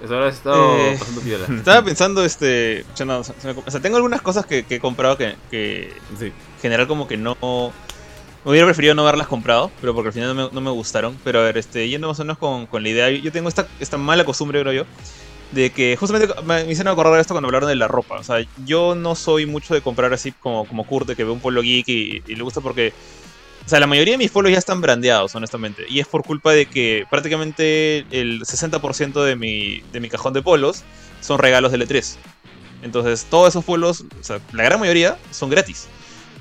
Que 0.00 0.12
ahora 0.12 0.28
estado 0.28 0.76
eh, 0.76 0.96
pasando 0.98 1.54
Estaba 1.56 1.84
pensando, 1.84 2.24
este. 2.24 2.84
o 2.92 3.24
sea, 3.70 3.80
tengo 3.80 3.96
algunas 3.96 4.22
cosas 4.22 4.44
que, 4.46 4.64
he 4.68 4.80
comprado 4.80 5.16
que, 5.16 5.34
que 5.50 5.92
en 6.20 6.32
general, 6.60 6.86
como 6.86 7.08
que 7.08 7.16
no. 7.16 7.36
Me 8.44 8.50
hubiera 8.50 8.66
preferido 8.66 8.94
no 8.94 9.02
haberlas 9.02 9.26
comprado, 9.26 9.70
pero 9.80 9.94
porque 9.94 10.08
al 10.08 10.12
final 10.12 10.36
no 10.36 10.48
me, 10.48 10.54
no 10.54 10.60
me 10.60 10.70
gustaron. 10.70 11.18
Pero 11.24 11.40
a 11.40 11.42
ver, 11.42 11.56
este, 11.56 11.88
yendo 11.88 12.08
más 12.08 12.20
o 12.20 12.24
menos 12.24 12.36
con, 12.36 12.66
con 12.66 12.82
la 12.82 12.88
idea, 12.90 13.10
yo 13.10 13.32
tengo 13.32 13.48
esta, 13.48 13.66
esta 13.80 13.96
mala 13.96 14.24
costumbre, 14.24 14.60
creo 14.60 14.72
yo, 14.72 14.84
de 15.52 15.70
que 15.70 15.96
justamente 15.96 16.32
me, 16.44 16.62
hicieron 16.70 16.92
acordar 16.92 17.20
esto 17.20 17.34
cuando 17.34 17.48
hablaron 17.48 17.68
de 17.68 17.76
la 17.76 17.88
ropa. 17.88 18.16
O 18.16 18.24
sea, 18.24 18.44
yo 18.64 18.94
no 18.94 19.14
soy 19.14 19.46
mucho 19.46 19.74
de 19.74 19.80
comprar 19.80 20.12
así 20.12 20.32
como, 20.32 20.66
como 20.66 20.86
Kurt, 20.86 21.10
que 21.10 21.24
ve 21.24 21.30
un 21.30 21.40
polo 21.40 21.62
geek 21.62 21.88
y, 21.88 22.20
le 22.20 22.42
gusta 22.42 22.60
porque... 22.60 22.92
O 23.64 23.68
sea, 23.68 23.80
la 23.80 23.86
mayoría 23.86 24.12
de 24.12 24.18
mis 24.18 24.30
polos 24.30 24.52
ya 24.52 24.58
están 24.58 24.82
brandeados, 24.82 25.34
honestamente. 25.34 25.86
Y 25.88 25.98
es 25.98 26.06
por 26.06 26.22
culpa 26.22 26.52
de 26.52 26.66
que 26.66 27.06
prácticamente 27.08 28.04
el 28.10 28.42
60% 28.42 29.24
de 29.24 29.36
mi, 29.36 29.80
de 29.90 30.00
mi 30.00 30.10
cajón 30.10 30.34
de 30.34 30.42
polos 30.42 30.82
son 31.20 31.38
regalos 31.38 31.72
de 31.72 31.78
L3. 31.78 32.16
Entonces, 32.82 33.26
todos 33.30 33.48
esos 33.48 33.64
polos, 33.64 34.04
o 34.20 34.22
sea, 34.22 34.38
la 34.52 34.64
gran 34.64 34.78
mayoría 34.78 35.16
son 35.30 35.48
gratis. 35.48 35.88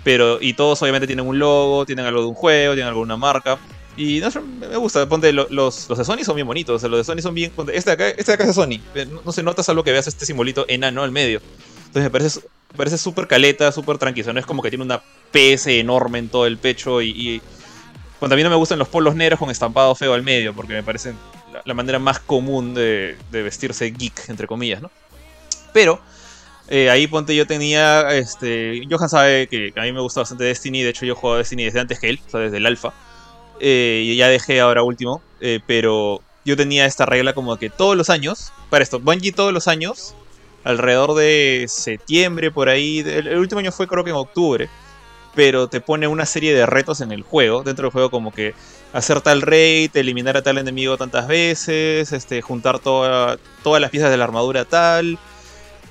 Pero, 0.03 0.39
y 0.41 0.53
todos 0.53 0.81
obviamente 0.81 1.07
tienen 1.07 1.25
un 1.25 1.39
logo, 1.39 1.85
tienen 1.85 2.05
algo 2.05 2.21
de 2.21 2.27
un 2.27 2.33
juego, 2.33 2.73
tienen 2.73 2.89
alguna 2.89 3.15
marca. 3.15 3.57
Y 3.95 4.19
no, 4.19 4.29
me 4.41 4.77
gusta, 4.77 5.07
ponte, 5.07 5.31
los, 5.31 5.51
los 5.51 5.87
de 5.87 6.03
Sony 6.03 6.23
son 6.23 6.35
bien 6.35 6.47
bonitos, 6.47 6.75
o 6.75 6.79
sea, 6.79 6.89
los 6.89 6.99
de 6.99 7.03
Sony 7.03 7.21
son 7.21 7.35
bien... 7.35 7.51
este, 7.71 7.91
de 7.91 7.93
acá, 7.93 8.09
este 8.09 8.31
de 8.31 8.33
acá 8.33 8.43
es 8.43 8.49
de 8.49 8.53
Sony, 8.53 8.81
eh, 8.95 9.07
no, 9.23 9.31
se 9.31 9.43
nota 9.43 9.61
salvo 9.61 9.83
que 9.83 9.91
veas 9.91 10.07
este 10.07 10.25
simbolito 10.25 10.65
enano 10.67 11.03
al 11.03 11.11
medio. 11.11 11.41
Entonces 11.85 12.03
me 12.03 12.09
parece 12.09 12.39
parece 12.75 12.97
súper 12.97 13.27
caleta, 13.27 13.71
súper 13.71 13.99
tranquilo, 13.99 14.33
no 14.33 14.39
es 14.39 14.47
como 14.47 14.63
que 14.63 14.69
tiene 14.69 14.83
una 14.83 15.03
PS 15.31 15.67
enorme 15.67 16.17
en 16.17 16.29
todo 16.29 16.47
el 16.47 16.57
pecho 16.57 17.03
y, 17.03 17.39
Cuando 18.17 18.33
a 18.33 18.37
mí 18.37 18.41
no 18.41 18.49
me 18.49 18.55
gustan 18.55 18.79
los 18.79 18.87
polos 18.87 19.15
negros 19.15 19.37
con 19.37 19.51
estampado 19.51 19.93
feo 19.93 20.15
al 20.15 20.23
medio, 20.23 20.55
porque 20.55 20.73
me 20.73 20.81
parece 20.81 21.13
la, 21.63 21.73
manera 21.75 21.99
más 21.99 22.17
común 22.19 22.73
de, 22.73 23.15
vestirse 23.31 23.91
geek, 23.91 24.29
entre 24.29 24.47
comillas, 24.47 24.81
¿no? 24.81 24.91
Pero... 25.71 26.01
Eh, 26.69 26.89
ahí 26.89 27.07
ponte 27.07 27.35
yo 27.35 27.45
tenía, 27.45 28.15
este, 28.15 28.81
Johan 28.89 29.09
sabe 29.09 29.47
que 29.47 29.73
a 29.75 29.81
mí 29.81 29.91
me 29.91 29.99
gusta 29.99 30.21
bastante 30.21 30.45
Destiny, 30.45 30.81
de 30.81 30.91
hecho 30.91 31.05
yo 31.05 31.13
juego 31.13 31.35
Destiny 31.35 31.65
desde 31.65 31.81
antes 31.81 31.99
que 31.99 32.09
él, 32.09 32.21
o 32.25 32.29
sea, 32.29 32.39
desde 32.39 32.55
el 32.55 32.65
alfa. 32.65 32.93
Eh, 33.59 34.01
y 34.05 34.15
ya 34.15 34.27
dejé 34.27 34.59
ahora 34.59 34.83
último, 34.83 35.21
eh, 35.39 35.59
pero 35.65 36.21
yo 36.45 36.57
tenía 36.57 36.85
esta 36.85 37.05
regla 37.05 37.33
como 37.33 37.55
que 37.57 37.69
todos 37.69 37.95
los 37.95 38.09
años, 38.09 38.51
para 38.69 38.83
esto, 38.83 38.99
Bungie 38.99 39.31
todos 39.31 39.53
los 39.53 39.67
años, 39.67 40.15
alrededor 40.63 41.15
de 41.15 41.65
septiembre, 41.69 42.51
por 42.51 42.69
ahí, 42.69 42.99
el, 42.99 43.37
último 43.37 43.59
año 43.59 43.71
fue 43.71 43.87
creo 43.87 44.03
que 44.03 44.09
en 44.09 44.15
octubre, 44.15 44.69
pero 45.35 45.67
te 45.67 45.81
pone 45.81 46.07
una 46.07 46.25
serie 46.25 46.53
de 46.53 46.65
retos 46.65 47.01
en 47.01 47.11
el 47.11 47.21
juego, 47.21 47.63
dentro 47.63 47.83
del 47.83 47.91
juego 47.91 48.09
como 48.09 48.31
que 48.31 48.53
hacer 48.91 49.21
tal 49.21 49.41
raid, 49.41 49.95
eliminar 49.95 50.37
a 50.37 50.43
tal 50.43 50.57
enemigo 50.57 50.97
tantas 50.97 51.27
veces, 51.27 52.11
este, 52.11 52.41
juntar 52.41 52.79
todas 52.79 53.39
las 53.63 53.89
piezas 53.89 54.11
de 54.11 54.17
la 54.17 54.25
armadura 54.25 54.65
tal, 54.65 55.17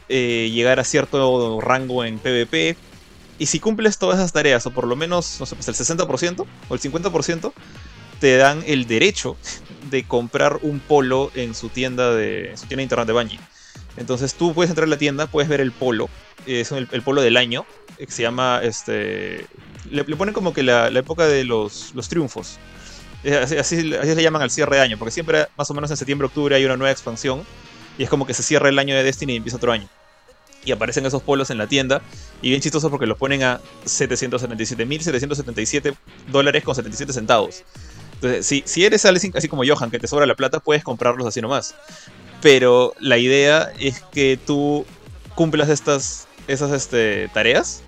eh, 0.08 0.50
llegar 0.52 0.78
a 0.78 0.84
cierto 0.84 1.60
rango 1.60 2.04
en 2.04 2.18
PvP. 2.18 2.76
Y 3.42 3.46
si 3.46 3.58
cumples 3.58 3.98
todas 3.98 4.20
esas 4.20 4.32
tareas, 4.32 4.64
o 4.66 4.70
por 4.70 4.86
lo 4.86 4.94
menos, 4.94 5.38
no 5.40 5.46
sé, 5.46 5.56
pues 5.56 5.66
el 5.66 5.74
60% 5.74 6.46
o 6.68 6.74
el 6.74 6.80
50%, 6.80 7.52
te 8.20 8.36
dan 8.36 8.62
el 8.68 8.86
derecho 8.86 9.36
de 9.90 10.04
comprar 10.04 10.60
un 10.62 10.78
polo 10.78 11.32
en 11.34 11.52
su 11.56 11.68
tienda 11.68 12.14
de, 12.14 12.52
su 12.54 12.66
tienda 12.66 12.76
de 12.76 12.82
internet 12.84 13.06
de 13.08 13.12
Bungie. 13.12 13.40
Entonces 13.96 14.34
tú 14.34 14.54
puedes 14.54 14.70
entrar 14.70 14.86
a 14.86 14.88
la 14.88 14.96
tienda, 14.96 15.26
puedes 15.26 15.48
ver 15.48 15.60
el 15.60 15.72
polo, 15.72 16.08
es 16.46 16.70
el, 16.70 16.86
polo 17.02 17.20
del 17.20 17.36
año, 17.36 17.66
que 17.98 18.12
se 18.12 18.22
llama, 18.22 18.60
este, 18.62 19.44
le, 19.90 20.04
ponen 20.04 20.34
como 20.34 20.54
que 20.54 20.62
la, 20.62 20.86
época 20.90 21.26
de 21.26 21.42
los, 21.42 21.90
los 21.96 22.08
triunfos. 22.08 22.60
Así, 23.24 23.56
así, 23.56 23.92
así, 23.92 24.14
se 24.14 24.22
llaman 24.22 24.42
al 24.42 24.52
cierre 24.52 24.76
de 24.76 24.82
año, 24.82 24.98
porque 24.98 25.10
siempre 25.10 25.48
más 25.58 25.68
o 25.68 25.74
menos 25.74 25.90
en 25.90 25.96
septiembre, 25.96 26.26
octubre 26.26 26.54
hay 26.54 26.64
una 26.64 26.76
nueva 26.76 26.92
expansión 26.92 27.42
y 27.98 28.04
es 28.04 28.08
como 28.08 28.24
que 28.24 28.34
se 28.34 28.44
cierra 28.44 28.68
el 28.68 28.78
año 28.78 28.94
de 28.94 29.02
Destiny 29.02 29.32
y 29.32 29.36
empieza 29.38 29.56
otro 29.56 29.72
año 29.72 29.88
y 30.64 30.72
aparecen 30.72 31.06
esos 31.06 31.22
polos 31.22 31.50
en 31.50 31.58
la 31.58 31.66
tienda. 31.66 32.02
Y 32.40 32.50
bien 32.50 32.60
chistoso 32.60 32.90
porque 32.90 33.06
los 33.06 33.18
ponen 33.18 33.42
a 33.42 33.60
777.777 33.84 35.96
dólares 36.30 36.62
con 36.64 36.74
77 36.74 37.12
centavos. 37.12 37.64
Entonces, 38.14 38.46
si, 38.46 38.62
si 38.66 38.84
eres 38.84 39.04
así 39.04 39.48
como 39.48 39.64
Johan, 39.66 39.90
que 39.90 39.98
te 39.98 40.06
sobra 40.06 40.26
la 40.26 40.36
plata, 40.36 40.60
puedes 40.60 40.84
comprarlos 40.84 41.26
así 41.26 41.40
nomás. 41.40 41.74
Pero 42.40 42.94
la 43.00 43.18
idea 43.18 43.72
es 43.78 44.00
que 44.12 44.38
tú 44.44 44.86
cumplas 45.34 45.68
estas 45.68 46.28
esas 46.48 46.72
este, 46.72 47.30
tareas 47.32 47.82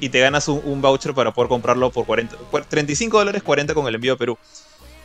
y 0.00 0.10
te 0.10 0.20
ganas 0.20 0.48
un, 0.48 0.82
voucher 0.82 1.14
para 1.14 1.32
poder 1.32 1.48
comprarlo 1.48 1.90
por 1.90 2.06
40, 2.06 2.36
35 2.68 3.18
dólares 3.18 3.42
40 3.42 3.74
con 3.74 3.86
el 3.86 3.94
envío 3.94 4.14
a 4.14 4.16
Perú. 4.16 4.38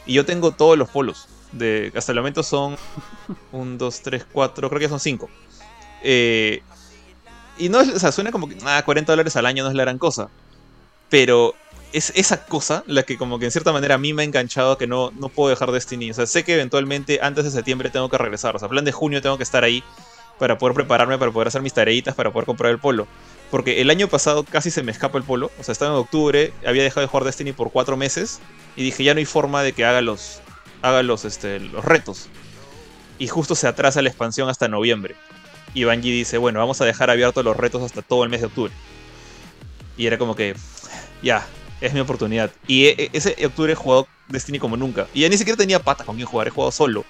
Y 0.05 0.13
yo 0.13 0.25
tengo 0.25 0.51
todos 0.51 0.77
los 0.77 0.89
polos. 0.89 1.27
De, 1.51 1.91
hasta 1.95 2.11
el 2.11 2.17
momento 2.17 2.43
son 2.43 2.77
1, 3.51 3.77
2, 3.77 4.01
3, 4.01 4.25
4, 4.31 4.69
creo 4.69 4.79
que 4.79 4.89
son 4.89 4.99
5. 4.99 5.29
Eh, 6.03 6.61
y 7.61 7.69
no, 7.69 7.79
o 7.79 7.99
sea, 7.99 8.11
suena 8.11 8.31
como 8.31 8.49
que, 8.49 8.57
ah, 8.65 8.81
40 8.83 9.11
dólares 9.11 9.35
al 9.35 9.45
año 9.45 9.63
no 9.63 9.69
es 9.69 9.75
la 9.75 9.83
gran 9.83 9.97
cosa. 9.97 10.29
Pero 11.09 11.53
es 11.93 12.11
esa 12.15 12.45
cosa 12.45 12.83
la 12.87 13.03
que 13.03 13.17
como 13.17 13.37
que 13.37 13.45
en 13.45 13.51
cierta 13.51 13.71
manera 13.71 13.95
a 13.95 13.97
mí 13.97 14.13
me 14.13 14.23
ha 14.23 14.25
enganchado 14.25 14.77
que 14.77 14.87
no, 14.87 15.11
no 15.11 15.29
puedo 15.29 15.49
dejar 15.49 15.71
Destiny. 15.71 16.11
O 16.11 16.13
sea, 16.13 16.25
sé 16.25 16.43
que 16.43 16.55
eventualmente 16.55 17.19
antes 17.21 17.43
de 17.43 17.51
septiembre 17.51 17.89
tengo 17.89 18.09
que 18.09 18.17
regresar. 18.17 18.55
O 18.55 18.59
sea, 18.59 18.67
plan 18.67 18.85
de 18.85 18.91
junio 18.91 19.21
tengo 19.21 19.37
que 19.37 19.43
estar 19.43 19.63
ahí 19.63 19.83
para 20.39 20.57
poder 20.57 20.73
prepararme, 20.73 21.17
para 21.17 21.31
poder 21.31 21.49
hacer 21.49 21.61
mis 21.61 21.73
tareitas, 21.73 22.15
para 22.15 22.31
poder 22.31 22.45
comprar 22.45 22.71
el 22.71 22.79
polo. 22.79 23.07
Porque 23.51 23.81
el 23.81 23.89
año 23.89 24.07
pasado 24.07 24.43
casi 24.43 24.71
se 24.71 24.81
me 24.81 24.91
escapa 24.91 25.17
el 25.17 25.23
polo. 25.23 25.51
O 25.59 25.63
sea, 25.63 25.73
estaba 25.73 25.91
en 25.91 25.97
octubre, 25.97 26.53
había 26.65 26.83
dejado 26.83 27.01
de 27.01 27.07
jugar 27.07 27.25
Destiny 27.25 27.51
por 27.51 27.71
cuatro 27.71 27.97
meses. 27.97 28.39
Y 28.75 28.83
dije, 28.83 29.03
ya 29.03 29.13
no 29.13 29.19
hay 29.19 29.25
forma 29.25 29.61
de 29.61 29.73
que 29.73 29.85
haga 29.85 30.01
los, 30.01 30.41
haga 30.81 31.03
los, 31.03 31.25
este, 31.25 31.59
los 31.59 31.85
retos. 31.85 32.29
Y 33.19 33.27
justo 33.27 33.53
se 33.53 33.67
atrasa 33.67 34.01
la 34.01 34.09
expansión 34.09 34.49
hasta 34.49 34.67
noviembre. 34.67 35.15
Y 35.73 35.85
Bungie 35.85 36.11
dice, 36.11 36.37
bueno, 36.37 36.59
vamos 36.59 36.81
a 36.81 36.85
dejar 36.85 37.09
abiertos 37.09 37.43
los 37.45 37.55
retos 37.55 37.81
hasta 37.83 38.01
todo 38.01 38.23
el 38.23 38.29
mes 38.29 38.41
de 38.41 38.47
octubre. 38.47 38.73
Y 39.97 40.05
era 40.05 40.17
como 40.17 40.35
que, 40.35 40.55
ya, 41.21 41.45
es 41.79 41.93
mi 41.93 41.99
oportunidad. 41.99 42.51
Y 42.67 42.85
e, 42.85 42.95
e, 42.97 43.09
ese 43.13 43.35
octubre 43.45 43.73
he 43.73 43.75
jugado 43.75 44.07
Destiny 44.27 44.59
como 44.59 44.77
nunca. 44.77 45.07
Y 45.13 45.21
ya 45.21 45.29
ni 45.29 45.37
siquiera 45.37 45.57
tenía 45.57 45.79
patas 45.79 46.05
con 46.05 46.15
quien 46.15 46.27
jugar, 46.27 46.47
he 46.47 46.51
jugado 46.51 46.71
solo. 46.71 47.05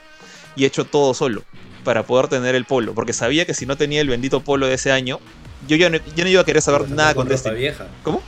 Y 0.55 0.63
he 0.63 0.67
hecho 0.67 0.85
todo 0.85 1.13
solo 1.13 1.43
para 1.83 2.03
poder 2.03 2.27
tener 2.27 2.55
el 2.55 2.65
polo. 2.65 2.93
Porque 2.93 3.13
sabía 3.13 3.45
que 3.45 3.53
si 3.53 3.65
no 3.65 3.77
tenía 3.77 4.01
el 4.01 4.09
bendito 4.09 4.41
polo 4.41 4.67
de 4.67 4.75
ese 4.75 4.91
año, 4.91 5.19
yo 5.67 5.75
ya 5.77 5.89
no, 5.89 5.97
no 5.97 6.27
iba 6.27 6.41
a 6.41 6.45
querer 6.45 6.61
saber 6.61 6.89
nada 6.89 7.13
con 7.13 7.27
Destiny. 7.27 7.55
Vieja. 7.55 7.87
¿Cómo? 8.03 8.21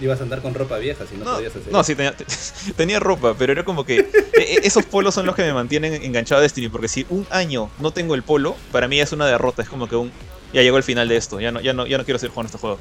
Ibas 0.00 0.20
a 0.20 0.24
andar 0.24 0.42
con 0.42 0.54
ropa 0.54 0.78
vieja 0.78 1.06
si 1.06 1.16
no, 1.16 1.24
podías 1.24 1.54
hacer 1.54 1.72
No, 1.72 1.84
sí, 1.84 1.94
tenía, 2.76 3.00
ropa, 3.00 3.34
pero 3.38 3.52
era 3.52 3.64
como 3.64 3.84
que 3.84 3.98
e, 3.98 4.08
e, 4.38 4.60
esos 4.64 4.84
polos 4.84 5.14
son 5.14 5.26
los 5.26 5.36
que 5.36 5.42
me 5.42 5.52
mantienen 5.52 6.02
enganchado 6.02 6.40
a 6.40 6.42
Destiny, 6.42 6.68
porque 6.68 6.88
si 6.88 7.06
un 7.10 7.26
año 7.30 7.70
no 7.78 7.92
tengo 7.92 8.14
el 8.14 8.22
polo, 8.22 8.56
para 8.72 8.88
mí 8.88 9.00
es 9.00 9.12
una 9.12 9.26
derrota, 9.26 9.62
es 9.62 9.68
como 9.68 9.88
que 9.88 9.96
un... 9.96 10.10
Ya 10.52 10.62
llegó 10.62 10.76
el 10.76 10.82
final 10.82 11.08
de 11.08 11.16
esto, 11.16 11.40
ya 11.40 11.50
no, 11.52 11.60
ya 11.60 11.72
no, 11.72 11.86
ya 11.86 11.98
no 11.98 12.04
quiero 12.04 12.18
seguir 12.18 12.32
jugando 12.32 12.48
este 12.48 12.58
juego, 12.58 12.78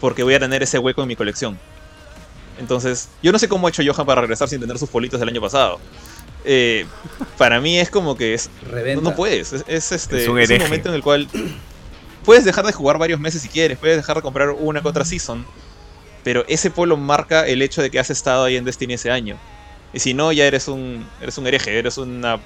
porque 0.00 0.22
voy 0.22 0.34
a 0.34 0.40
tener 0.40 0.62
ese 0.62 0.78
hueco 0.78 1.02
en 1.02 1.08
mi 1.08 1.16
colección. 1.16 1.58
Entonces, 2.58 3.08
yo 3.22 3.32
no 3.32 3.38
sé 3.38 3.48
cómo 3.48 3.66
ha 3.66 3.70
hecho 3.70 3.82
Johan 3.84 4.06
para 4.06 4.20
regresar 4.20 4.48
sin 4.48 4.60
tener 4.60 4.78
sus 4.78 4.88
politos 4.88 5.20
del 5.20 5.28
año 5.28 5.40
pasado. 5.40 5.80
Eh, 6.44 6.86
para 7.38 7.60
mí 7.60 7.78
es 7.78 7.90
como 7.90 8.16
que 8.16 8.34
es... 8.34 8.50
No, 9.02 9.14
puedes, 9.14 9.52
es, 9.52 9.92
este, 9.92 10.28
un, 10.28 10.38
es 10.38 10.50
un 10.50 10.58
momento 10.58 10.90
en 10.90 10.94
el 10.94 11.02
cual 11.02 11.28
puedes 12.24 12.44
dejar 12.44 12.66
de 12.66 12.72
jugar 12.72 12.98
varios 12.98 13.20
meses 13.20 13.42
si 13.42 13.48
quieres, 13.48 13.78
puedes 13.78 13.96
dejar 13.96 14.16
de 14.16 14.22
comprar 14.22 14.50
una 14.50 14.82
que 14.82 14.88
otra 14.88 15.04
season 15.04 15.44
pero 16.24 16.44
ese 16.48 16.70
polo 16.70 16.96
marca 16.96 17.46
el 17.46 17.62
hecho 17.62 17.82
de 17.82 17.90
que 17.90 18.00
has 18.00 18.10
estado 18.10 18.44
ahí 18.44 18.56
en 18.56 18.64
Destiny 18.64 18.94
ese 18.94 19.10
año. 19.10 19.36
Y 19.92 20.00
si 20.00 20.14
no, 20.14 20.32
ya 20.32 20.46
eres 20.46 20.66
un, 20.66 21.06
eres 21.20 21.38
un 21.38 21.46
hereje, 21.46 21.78
eres 21.78 21.98
una, 21.98 22.40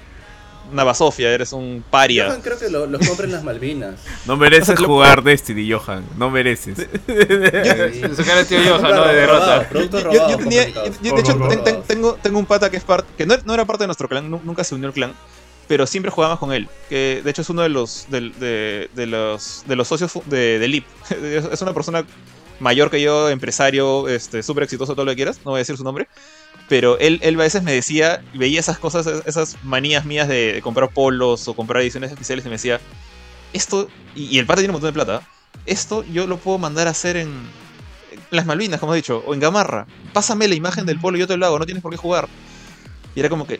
una 0.71 0.83
basofia, 0.83 1.31
eres 1.31 1.53
un 1.53 1.83
paria. 1.89 2.27
Johan 2.27 2.41
creo 2.41 2.59
que 2.59 2.69
lo, 2.69 2.85
lo 2.85 2.99
compren 2.99 3.31
las 3.31 3.43
Malvinas. 3.43 3.95
No 4.27 4.37
mereces 4.37 4.79
jugar 4.79 5.23
Destiny, 5.23 5.71
Johan. 5.71 6.03
No 6.17 6.29
mereces. 6.29 6.77
Sacar 6.77 8.45
tío 8.45 8.59
Johan, 8.67 8.95
no 8.95 9.07
de 9.07 9.15
derrota. 9.15 9.69
Yo, 9.73 10.37
tenía, 10.37 10.65
de 10.65 11.19
hecho, 11.19 11.39
tengo, 11.87 12.13
tengo 12.21 12.37
un 12.37 12.45
pata 12.45 12.69
que 12.69 12.77
es 12.77 12.83
parte, 12.83 13.11
que 13.17 13.25
no, 13.25 13.35
no, 13.45 13.53
era 13.53 13.65
parte 13.65 13.83
de 13.83 13.87
nuestro 13.87 14.07
clan, 14.07 14.29
nunca 14.29 14.63
se 14.63 14.75
unió 14.75 14.87
al 14.87 14.93
clan. 14.93 15.13
pero 15.67 15.87
siempre 15.87 16.11
jugábamos 16.11 16.39
con 16.39 16.51
él. 16.51 16.67
Que 16.89 17.21
de 17.23 17.31
hecho 17.31 17.41
es 17.41 17.49
uno 17.49 17.63
de 17.63 17.69
los, 17.69 18.07
de, 18.09 18.89
los, 19.07 19.63
de 19.65 19.75
los 19.75 19.87
socios 19.87 20.11
de, 20.25 20.59
de 20.59 20.67
LIP. 20.67 20.85
es 21.51 21.61
una 21.61 21.73
persona 21.73 22.05
mayor 22.59 22.89
que 22.91 23.01
yo, 23.01 23.29
empresario, 23.29 24.07
este, 24.07 24.43
súper 24.43 24.63
exitoso, 24.63 24.93
todo 24.93 25.05
lo 25.05 25.11
que 25.11 25.17
quieras. 25.17 25.37
No 25.45 25.51
voy 25.51 25.57
a 25.57 25.59
decir 25.59 25.77
su 25.77 25.83
nombre. 25.83 26.07
Pero 26.67 26.99
él, 26.99 27.19
él 27.23 27.35
a 27.35 27.43
veces 27.43 27.63
me 27.63 27.73
decía, 27.73 28.23
veía 28.33 28.59
esas 28.59 28.77
cosas, 28.77 29.07
esas 29.25 29.57
manías 29.63 30.05
mías 30.05 30.27
de, 30.27 30.59
comprar 30.63 30.89
polos 30.89 31.47
o 31.47 31.55
comprar 31.55 31.81
ediciones 31.81 32.11
especiales 32.11 32.45
y 32.45 32.49
me 32.49 32.55
decía, 32.55 32.79
esto, 33.53 33.89
y, 34.15 34.37
el 34.37 34.45
pata 34.45 34.61
tiene 34.61 34.69
un 34.69 34.73
montón 34.73 34.89
de 34.89 34.93
plata, 34.93 35.27
esto 35.65 36.03
yo 36.03 36.27
lo 36.27 36.37
puedo 36.37 36.59
mandar 36.59 36.87
a 36.87 36.91
hacer 36.91 37.17
en, 37.17 37.31
las 38.31 38.45
Malvinas, 38.45 38.79
como 38.79 38.93
he 38.93 38.97
dicho, 38.97 39.23
o 39.25 39.33
en 39.33 39.39
Gamarra. 39.39 39.87
Pásame 40.13 40.47
la 40.47 40.55
imagen 40.55 40.85
del 40.85 40.99
polo 40.99 41.17
y 41.17 41.21
yo 41.21 41.27
te 41.27 41.37
lo 41.37 41.45
hago, 41.45 41.57
no 41.57 41.65
tienes 41.65 41.81
por 41.81 41.91
qué 41.91 41.97
jugar. 41.97 42.27
Y 43.15 43.19
era 43.19 43.29
como 43.29 43.47
que, 43.47 43.59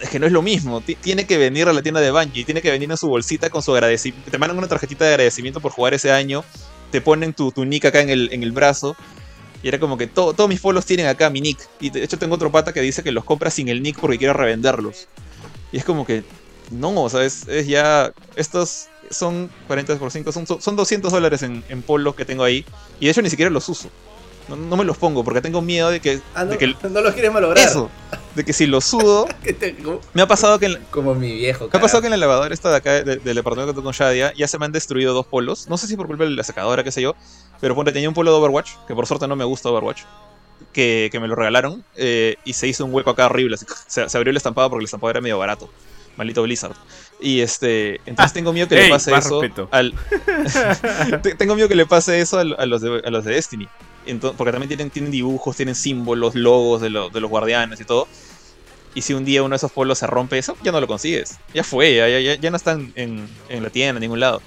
es 0.00 0.08
que 0.08 0.18
no 0.18 0.26
es 0.26 0.32
lo 0.32 0.42
mismo. 0.42 0.80
tiene 0.80 1.26
que 1.26 1.36
venir 1.36 1.68
a 1.68 1.72
la 1.72 1.82
tienda 1.82 2.00
de 2.00 2.10
Bungie, 2.10 2.44
tiene 2.44 2.62
que 2.62 2.70
venir 2.70 2.90
en 2.90 2.96
su 2.96 3.08
bolsita 3.08 3.50
con 3.50 3.62
su 3.62 3.74
agradecimiento. 3.74 4.30
Te 4.30 4.38
mandan 4.38 4.58
una 4.58 4.68
tarjetita 4.68 5.04
de 5.04 5.10
agradecimiento 5.10 5.60
por 5.60 5.72
jugar 5.72 5.94
ese 5.94 6.10
año, 6.10 6.44
te 6.92 7.00
ponen 7.00 7.32
tu, 7.32 7.50
tu 7.50 7.64
nick 7.64 7.86
acá 7.86 8.00
en 8.00 8.10
el, 8.10 8.28
en 8.32 8.44
el 8.44 8.52
brazo 8.52 8.94
y 9.62 9.68
era 9.68 9.78
como 9.78 9.96
que 9.96 10.06
todos 10.06 10.48
mis 10.48 10.60
polos 10.60 10.84
tienen 10.86 11.06
acá 11.06 11.30
mi 11.30 11.40
nick. 11.40 11.58
Y 11.80 11.90
de 11.90 12.02
hecho 12.02 12.18
tengo 12.18 12.34
otro 12.34 12.50
pata 12.50 12.72
que 12.72 12.80
dice 12.80 13.02
que 13.02 13.12
los 13.12 13.24
compra 13.24 13.50
sin 13.50 13.68
el 13.68 13.82
nick 13.82 13.98
porque 13.98 14.18
quiere 14.18 14.32
revenderlos. 14.32 15.08
Y 15.70 15.78
es 15.78 15.84
como 15.84 16.04
que, 16.04 16.24
no, 16.70 17.02
o 17.02 17.08
sea, 17.08 17.24
es, 17.24 17.46
ya... 17.66 18.12
Estos 18.34 18.88
son 19.10 19.50
40 19.66 19.98
por 19.98 20.10
5, 20.10 20.32
son, 20.32 20.46
son 20.46 20.76
200 20.76 21.12
dólares 21.12 21.42
en, 21.42 21.62
en 21.68 21.82
polos 21.82 22.14
que 22.14 22.24
tengo 22.24 22.42
ahí. 22.42 22.64
Y 22.98 23.06
de 23.06 23.12
hecho 23.12 23.22
ni 23.22 23.30
siquiera 23.30 23.50
los 23.50 23.68
uso. 23.68 23.88
No, 24.48 24.76
me 24.76 24.84
los 24.84 24.98
pongo 24.98 25.24
porque 25.24 25.40
tengo 25.40 25.62
miedo 25.62 25.90
de 25.90 26.00
que. 26.00 26.20
Ah, 26.34 26.44
no, 26.44 26.58
que 26.58 26.74
no 26.90 27.00
los 27.00 27.14
quieres 27.14 27.32
malograr. 27.32 27.66
Eso. 27.66 27.90
De 28.34 28.44
que 28.44 28.52
si 28.52 28.66
los 28.66 28.84
sudo. 28.84 29.26
me 30.14 30.22
ha 30.22 30.26
pasado 30.26 30.58
que. 30.58 30.78
como 30.90 31.14
mi 31.14 31.32
viejo. 31.32 31.68
Me 31.72 31.78
ha 31.78 31.80
pasado 31.80 32.00
que 32.00 32.08
en 32.08 32.12
la 32.12 32.16
lavadora 32.16 32.52
esta 32.52 32.70
de 32.70 32.76
acá, 32.76 33.02
del 33.02 33.22
departamento 33.22 33.66
que 33.66 33.72
tengo 33.72 33.84
con 33.84 33.92
Shadia, 33.92 34.32
ya 34.34 34.48
se 34.48 34.58
me 34.58 34.66
han 34.66 34.72
destruido 34.72 35.14
dos 35.14 35.26
polos. 35.26 35.68
No 35.68 35.78
sé 35.78 35.86
si 35.86 35.96
por 35.96 36.06
culpa 36.06 36.24
de 36.24 36.30
la 36.30 36.42
secadora, 36.42 36.82
qué 36.82 36.90
sé 36.90 37.02
yo. 37.02 37.14
Pero 37.60 37.74
ponte, 37.74 37.92
tenía 37.92 38.08
un 38.08 38.14
polo 38.14 38.32
de 38.32 38.38
Overwatch, 38.38 38.70
que 38.88 38.94
por 38.94 39.06
suerte 39.06 39.28
no 39.28 39.36
me 39.36 39.44
gusta 39.44 39.70
Overwatch. 39.70 40.02
Que, 40.72 41.08
que 41.12 41.20
me 41.20 41.28
lo 41.28 41.34
regalaron. 41.34 41.84
Eh, 41.96 42.36
y 42.44 42.54
se 42.54 42.66
hizo 42.66 42.84
un 42.84 42.92
hueco 42.92 43.10
acá 43.10 43.26
horrible. 43.26 43.56
se, 43.86 44.02
abrió 44.16 44.30
el 44.30 44.36
estampado 44.36 44.70
porque 44.70 44.82
el 44.82 44.86
estampado 44.86 45.10
era 45.10 45.20
medio 45.20 45.38
barato. 45.38 45.70
Maldito 46.16 46.42
Blizzard. 46.42 46.74
Y 47.20 47.40
este. 47.40 48.00
Entonces 48.06 48.32
tengo 48.34 48.52
miedo 48.52 48.68
que 48.68 48.76
le 48.76 48.88
pase 48.88 49.14
eso. 49.14 49.40
Al, 49.70 49.94
tengo 51.38 51.54
miedo 51.54 51.68
que 51.68 51.74
le 51.74 51.86
pase 51.86 52.20
eso 52.20 52.38
a, 52.38 52.44
los 52.44 52.82
de, 52.82 53.02
a 53.04 53.10
los 53.10 53.24
de 53.24 53.34
Destiny 53.34 53.68
porque 54.36 54.52
también 54.52 54.68
tienen, 54.68 54.90
tienen 54.90 55.10
dibujos, 55.10 55.56
tienen 55.56 55.74
símbolos, 55.74 56.34
logos 56.34 56.80
de, 56.80 56.88
de, 56.88 57.20
los 57.20 57.30
guardianes 57.30 57.80
y 57.80 57.84
todo. 57.84 58.08
Y 58.94 59.02
si 59.02 59.14
un 59.14 59.24
día 59.24 59.42
uno 59.42 59.50
de 59.54 59.56
esos 59.56 59.72
polos 59.72 59.98
se 59.98 60.06
rompe 60.06 60.38
eso, 60.38 60.56
ya 60.62 60.72
no 60.72 60.80
lo 60.80 60.86
consigues. 60.86 61.38
Ya 61.54 61.64
fue, 61.64 61.94
ya, 61.94 62.08
ya, 62.20 62.34
ya 62.34 62.50
no 62.50 62.56
están 62.56 62.92
en, 62.94 63.26
en, 63.48 63.62
la 63.62 63.70
tienda, 63.70 63.98
en 63.98 64.02
ningún 64.02 64.20
lado. 64.20 64.42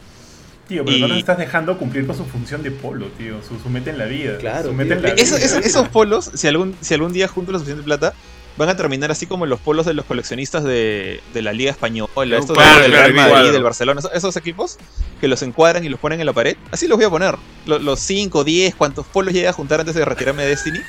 Tío, 0.68 0.84
pero 0.84 1.08
no 1.08 1.14
te 1.14 1.20
estás 1.20 1.38
dejando 1.38 1.78
cumplir 1.78 2.08
con 2.08 2.16
su 2.16 2.26
función 2.26 2.64
de 2.64 2.72
polo, 2.72 3.08
tío. 3.18 3.42
Su, 3.44 3.60
su 3.60 3.70
meta 3.70 3.92
en 3.92 3.98
la 3.98 4.06
vida. 4.06 4.38
Claro. 4.38 4.70
Su 4.70 4.74
meta 4.74 4.96
en 4.96 5.04
la 5.04 5.14
vida. 5.14 5.24
esos 5.24 5.88
polos, 5.90 6.32
si 6.34 6.48
algún, 6.48 6.76
si 6.82 6.94
algún 6.94 7.14
día 7.14 7.28
junto 7.28 7.52
la 7.52 7.60
suficiente 7.60 7.84
plata, 7.84 8.14
van 8.58 8.70
a 8.70 8.78
terminar 8.78 9.12
así 9.12 9.26
como 9.26 9.46
los 9.46 9.60
polos 9.60 9.86
de 9.86 9.94
los 9.94 10.06
coleccionistas 10.06 10.64
de, 10.64 11.22
de 11.34 11.42
la 11.42 11.54
Liga 11.54 11.72
Española, 11.72 12.38
estos 12.38 12.58
del 12.58 12.92
Real 12.92 13.14
Madrid, 13.14 13.52
del 13.52 13.64
Barcelona, 13.64 14.02
esos, 14.14 14.36
equipos 14.38 14.78
que 15.20 15.28
los 15.28 15.42
encuadran 15.42 15.84
y 15.84 15.90
los 15.90 16.00
ponen 16.00 16.20
en 16.20 16.26
la 16.26 16.34
pared. 16.34 16.58
Así 16.72 16.88
los 16.88 16.98
voy 16.98 17.06
a 17.06 17.10
poner. 17.10 17.36
Los 17.66 18.00
5, 18.00 18.44
10, 18.44 18.76
cuantos 18.76 19.06
polos 19.08 19.34
llegue 19.34 19.48
a 19.48 19.54
juntar 19.54 19.80
antes 19.80 19.96
de 19.96 20.06
retirarme 20.06 20.44
de 20.44 20.50
Destiny, 20.50 20.80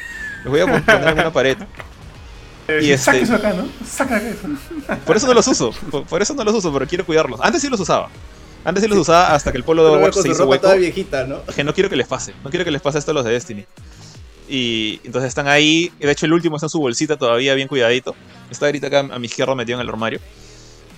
los 0.45 0.53
voy 0.53 0.61
a 0.61 0.67
poner 0.67 1.09
en 1.09 1.13
una 1.15 1.33
pared. 1.33 1.57
Eh, 2.69 2.81
y 2.83 2.91
este, 2.91 3.21
eso 3.21 3.35
acá, 3.35 3.53
¿no? 3.53 3.69
Saca 3.89 4.17
eso. 4.19 4.49
Por 5.05 5.17
eso 5.17 5.27
no 5.27 5.35
los 5.35 5.47
uso. 5.47 5.73
Por, 6.09 6.21
eso 6.21 6.35
no 6.35 6.45
los 6.45 6.55
uso, 6.55 6.73
pero 6.73 6.87
quiero 6.87 7.07
cuidarlos. 7.07 7.41
Antes 7.41 7.63
sí 7.63 7.69
los 7.69 7.79
usaba. 7.79 8.09
Antes 8.65 8.83
sí 8.83 8.89
los 8.89 8.99
usaba 8.99 9.33
hasta 9.33 9.53
que 9.53 9.59
el 9.59 9.65
polo 9.65 9.85
de 9.85 9.91
Overwatch 9.91 10.17
se 10.17 10.29
hizo 10.29 10.47
hueco. 10.47 10.75
viejita, 10.75 11.25
¿no? 11.25 11.45
Que 11.45 11.63
no 11.63 11.73
quiero 11.73 11.89
que 11.89 11.97
les 11.97 12.09
pase. 12.09 12.35
No 12.43 12.51
quiero 12.51 12.65
que 12.65 12.73
les 12.73 12.83
pase 12.83 12.99
esto 12.99 13.13
a 13.13 13.15
los 13.15 13.25
de 13.25 13.33
Destiny. 13.33 13.67
Y 14.49 15.01
entonces 15.05 15.29
están 15.29 15.49
ahí. 15.49 15.93
De 15.99 16.11
hecho, 16.11 16.27
el 16.27 16.33
último 16.33 16.57
está 16.57 16.67
en 16.67 16.71
su 16.71 16.81
bolsita 16.81 17.17
todavía 17.17 17.55
bien 17.55 17.69
cuidadito. 17.69 18.15
Está 18.51 18.67
ahorita 18.67 18.87
acá 18.87 19.01
a 19.01 19.19
mi 19.19 19.27
izquierda 19.27 19.55
metido 19.55 19.79
en 19.79 19.83
el 19.83 19.89
armario. 19.89 20.21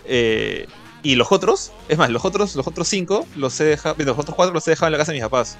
Eh, 0.04 0.66
y 1.02 1.14
los 1.14 1.30
otros, 1.30 1.72
es 1.88 1.96
más, 1.96 2.10
los 2.10 2.24
otros, 2.24 2.56
los 2.56 2.66
otros 2.66 2.88
cinco 2.88 3.26
los 3.36 3.58
he 3.60 3.64
dejado. 3.64 3.96
Los 3.98 4.18
otros 4.18 4.34
cuatro 4.34 4.54
los 4.54 4.66
he 4.66 4.72
dejado 4.72 4.88
en 4.88 4.92
la 4.92 4.98
casa 4.98 5.12
de 5.12 5.18
mis 5.18 5.24
papás. 5.24 5.56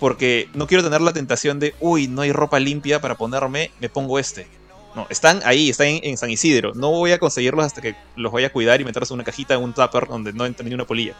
Porque 0.00 0.48
no 0.54 0.66
quiero 0.66 0.84
tener 0.84 1.00
la 1.00 1.12
tentación 1.12 1.58
de, 1.58 1.74
uy, 1.80 2.08
no 2.08 2.22
hay 2.22 2.32
ropa 2.32 2.60
limpia 2.60 3.00
para 3.00 3.16
ponerme, 3.16 3.72
me 3.80 3.88
pongo 3.88 4.18
este. 4.18 4.46
No, 4.94 5.06
están 5.10 5.40
ahí, 5.44 5.70
están 5.70 5.88
en, 5.88 6.16
San 6.16 6.30
Isidro. 6.30 6.72
No 6.74 6.90
voy 6.90 7.12
a 7.12 7.18
conseguirlos 7.18 7.64
hasta 7.64 7.80
que 7.80 7.94
los 8.16 8.32
vaya 8.32 8.46
a 8.46 8.50
cuidar 8.50 8.80
y 8.80 8.84
meterlos 8.84 9.10
en 9.10 9.16
una 9.16 9.24
cajita, 9.24 9.54
en 9.54 9.62
un 9.62 9.74
tupper 9.74 10.06
donde 10.06 10.32
no 10.32 10.46
entre 10.46 10.66
ni 10.66 10.74
una 10.74 10.86
polilla. 10.86 11.14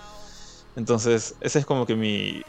Entonces, 0.76 1.34
ese 1.40 1.58
es 1.58 1.66
como 1.66 1.86
que 1.86 1.96
mi. 1.96 2.42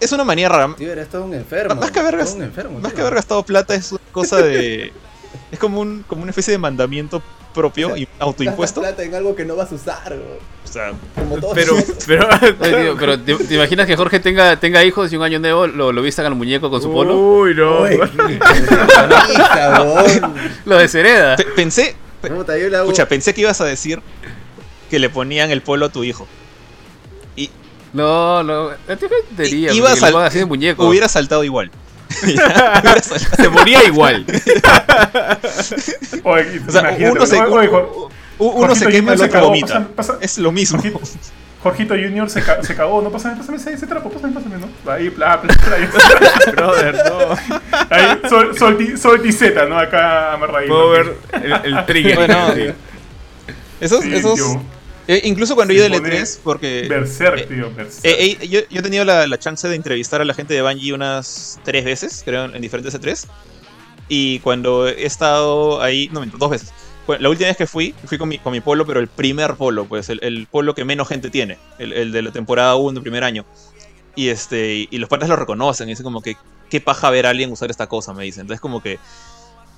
Eh, 0.00 0.04
es 0.04 0.12
una 0.12 0.24
manía 0.24 0.48
rara. 0.48 0.74
Tío, 0.76 0.92
eres 0.92 1.08
todo 1.08 1.24
un 1.24 1.34
enfermo. 1.34 1.74
Más 1.74 1.90
que 1.90 2.00
haber, 2.00 2.16
más 2.16 2.92
que 2.92 3.00
haber 3.00 3.14
gastado 3.14 3.42
plata 3.42 3.74
es 3.74 3.92
una 3.92 4.00
cosa 4.12 4.38
de. 4.38 4.92
es 5.50 5.58
como, 5.58 5.80
un, 5.80 6.04
como 6.06 6.22
una 6.22 6.30
especie 6.30 6.52
de 6.52 6.58
mandamiento 6.58 7.22
propio 7.56 7.96
y 7.96 8.06
autoimpuesto. 8.18 8.82
plata 8.82 9.02
en 9.02 9.14
algo 9.14 9.34
que 9.34 9.46
no 9.46 9.56
vas 9.56 9.72
a 9.72 9.76
usar, 9.76 10.12
O 10.12 10.68
sea, 10.68 10.92
como 11.14 11.38
todo 11.38 11.54
pero, 11.54 11.74
pero, 12.06 12.28
pero, 12.98 13.18
¿te, 13.18 13.54
imaginas 13.54 13.86
que 13.86 13.96
Jorge 13.96 14.20
tenga, 14.20 14.60
tenga 14.60 14.84
hijos 14.84 15.10
y 15.12 15.16
un 15.16 15.22
año 15.22 15.38
nuevo 15.38 15.66
lo, 15.66 15.90
lo 15.90 16.02
vistan 16.02 16.26
al 16.26 16.34
muñeco 16.34 16.68
con 16.70 16.82
su 16.82 16.92
polo? 16.92 17.16
Uy, 17.16 17.54
no. 17.54 17.80
Uy, 17.82 17.98
lo 20.66 20.76
deshereda. 20.76 21.36
pensé. 21.56 21.96
Escucha, 22.22 23.08
pensé 23.08 23.34
que 23.34 23.40
ibas 23.42 23.60
a 23.60 23.64
decir 23.64 24.00
que 24.90 24.98
le 24.98 25.08
ponían 25.08 25.50
el 25.50 25.62
polo 25.62 25.86
a 25.86 25.88
tu 25.88 26.04
hijo. 26.04 26.26
No, 27.96 28.42
no. 28.42 28.70
Tontería, 28.86 29.72
Iba 29.72 29.92
a 29.92 29.96
saltar. 29.96 30.46
muñeco. 30.46 30.86
Hubiera 30.86 31.08
saltado 31.08 31.42
igual. 31.44 31.70
se 33.36 33.48
moría 33.48 33.84
igual. 33.84 34.26
Oye, 36.24 36.60
o 36.66 36.70
sea, 36.70 36.96
uno 37.10 37.26
se, 37.26 37.38
uno 38.38 38.74
se 38.74 38.86
quema, 38.88 39.14
el 39.14 39.22
otro 39.22 39.40
vomita. 39.40 39.88
es 40.20 40.38
lo 40.38 40.52
mismo. 40.52 40.80
Jorgito, 41.62 41.94
Junior 41.94 42.28
se, 42.30 42.42
se 42.62 42.76
cagó. 42.76 43.02
No, 43.02 43.10
pásame, 43.10 43.36
pásame 43.36 43.56
ese, 43.56 43.72
ese 43.72 43.86
trapo, 43.86 44.10
pásame, 44.10 44.34
pásame, 44.34 44.56
¿no? 44.58 44.92
Ahí, 44.92 45.08
bla, 45.08 45.38
bla, 45.38 45.54
bla. 45.66 46.52
Brother, 46.52 46.94
no. 46.94 47.18
Ahí, 47.90 48.20
sol, 48.28 48.56
sol, 48.56 48.98
sol, 48.98 49.32
Z, 49.32 49.66
¿no? 49.66 49.78
Acá 49.78 50.34
amarradito. 50.34 50.72
Puedo 50.72 50.90
ver 50.90 51.16
el, 51.42 51.52
el 51.74 51.86
trigger. 51.86 52.14
Bueno, 52.14 52.54
sí. 52.54 52.72
Esos, 53.80 54.04
sí, 54.04 54.14
esos, 54.14 54.58
eh, 55.08 55.20
incluso 55.24 55.54
cuando 55.54 55.72
ido 55.72 55.84
del 55.84 55.94
E3, 55.94 56.40
porque. 56.42 56.86
Berserk, 56.88 57.38
eh, 57.38 57.46
tío, 57.46 57.70
eh, 58.02 58.48
yo, 58.48 58.60
yo, 58.68 58.80
he 58.80 58.82
tenido 58.82 59.04
la, 59.04 59.26
la, 59.26 59.38
chance 59.38 59.68
de 59.68 59.76
entrevistar 59.76 60.20
a 60.20 60.24
la 60.24 60.34
gente 60.34 60.54
de 60.54 60.62
Bungie 60.62 60.92
unas 60.92 61.60
tres 61.64 61.84
veces, 61.84 62.22
creo, 62.24 62.46
en 62.46 62.60
diferentes 62.60 62.94
E3. 62.98 63.26
Y 64.08 64.40
cuando 64.40 64.88
he 64.88 65.06
estado 65.06 65.80
ahí. 65.80 66.08
No, 66.12 66.24
dos 66.26 66.50
veces. 66.50 66.72
La 67.20 67.28
última 67.28 67.46
vez 67.46 67.56
que 67.56 67.68
fui, 67.68 67.94
fui 68.04 68.18
con 68.18 68.28
mi, 68.28 68.38
con 68.38 68.52
mi 68.52 68.60
polo, 68.60 68.84
pero 68.84 68.98
el 68.98 69.06
primer 69.06 69.54
polo, 69.54 69.84
pues, 69.84 70.08
el, 70.08 70.18
el 70.22 70.48
polo 70.50 70.74
que 70.74 70.84
menos 70.84 71.06
gente 71.06 71.30
tiene. 71.30 71.56
El, 71.78 71.92
el 71.92 72.10
de 72.10 72.22
la 72.22 72.32
temporada 72.32 72.74
1 72.74 72.94
del 72.94 73.02
primer 73.02 73.22
año. 73.22 73.44
Y 74.16 74.28
este 74.28 74.88
y 74.90 74.98
los 74.98 75.08
padres 75.08 75.28
lo 75.28 75.36
reconocen. 75.36 75.88
Y 75.88 75.92
dicen 75.92 76.04
como 76.04 76.20
que, 76.20 76.36
qué 76.68 76.80
paja 76.80 77.10
ver 77.10 77.26
a 77.26 77.30
alguien 77.30 77.52
usar 77.52 77.70
esta 77.70 77.86
cosa, 77.86 78.12
me 78.12 78.24
dicen. 78.24 78.42
Entonces, 78.42 78.60
como 78.60 78.82
que 78.82 78.98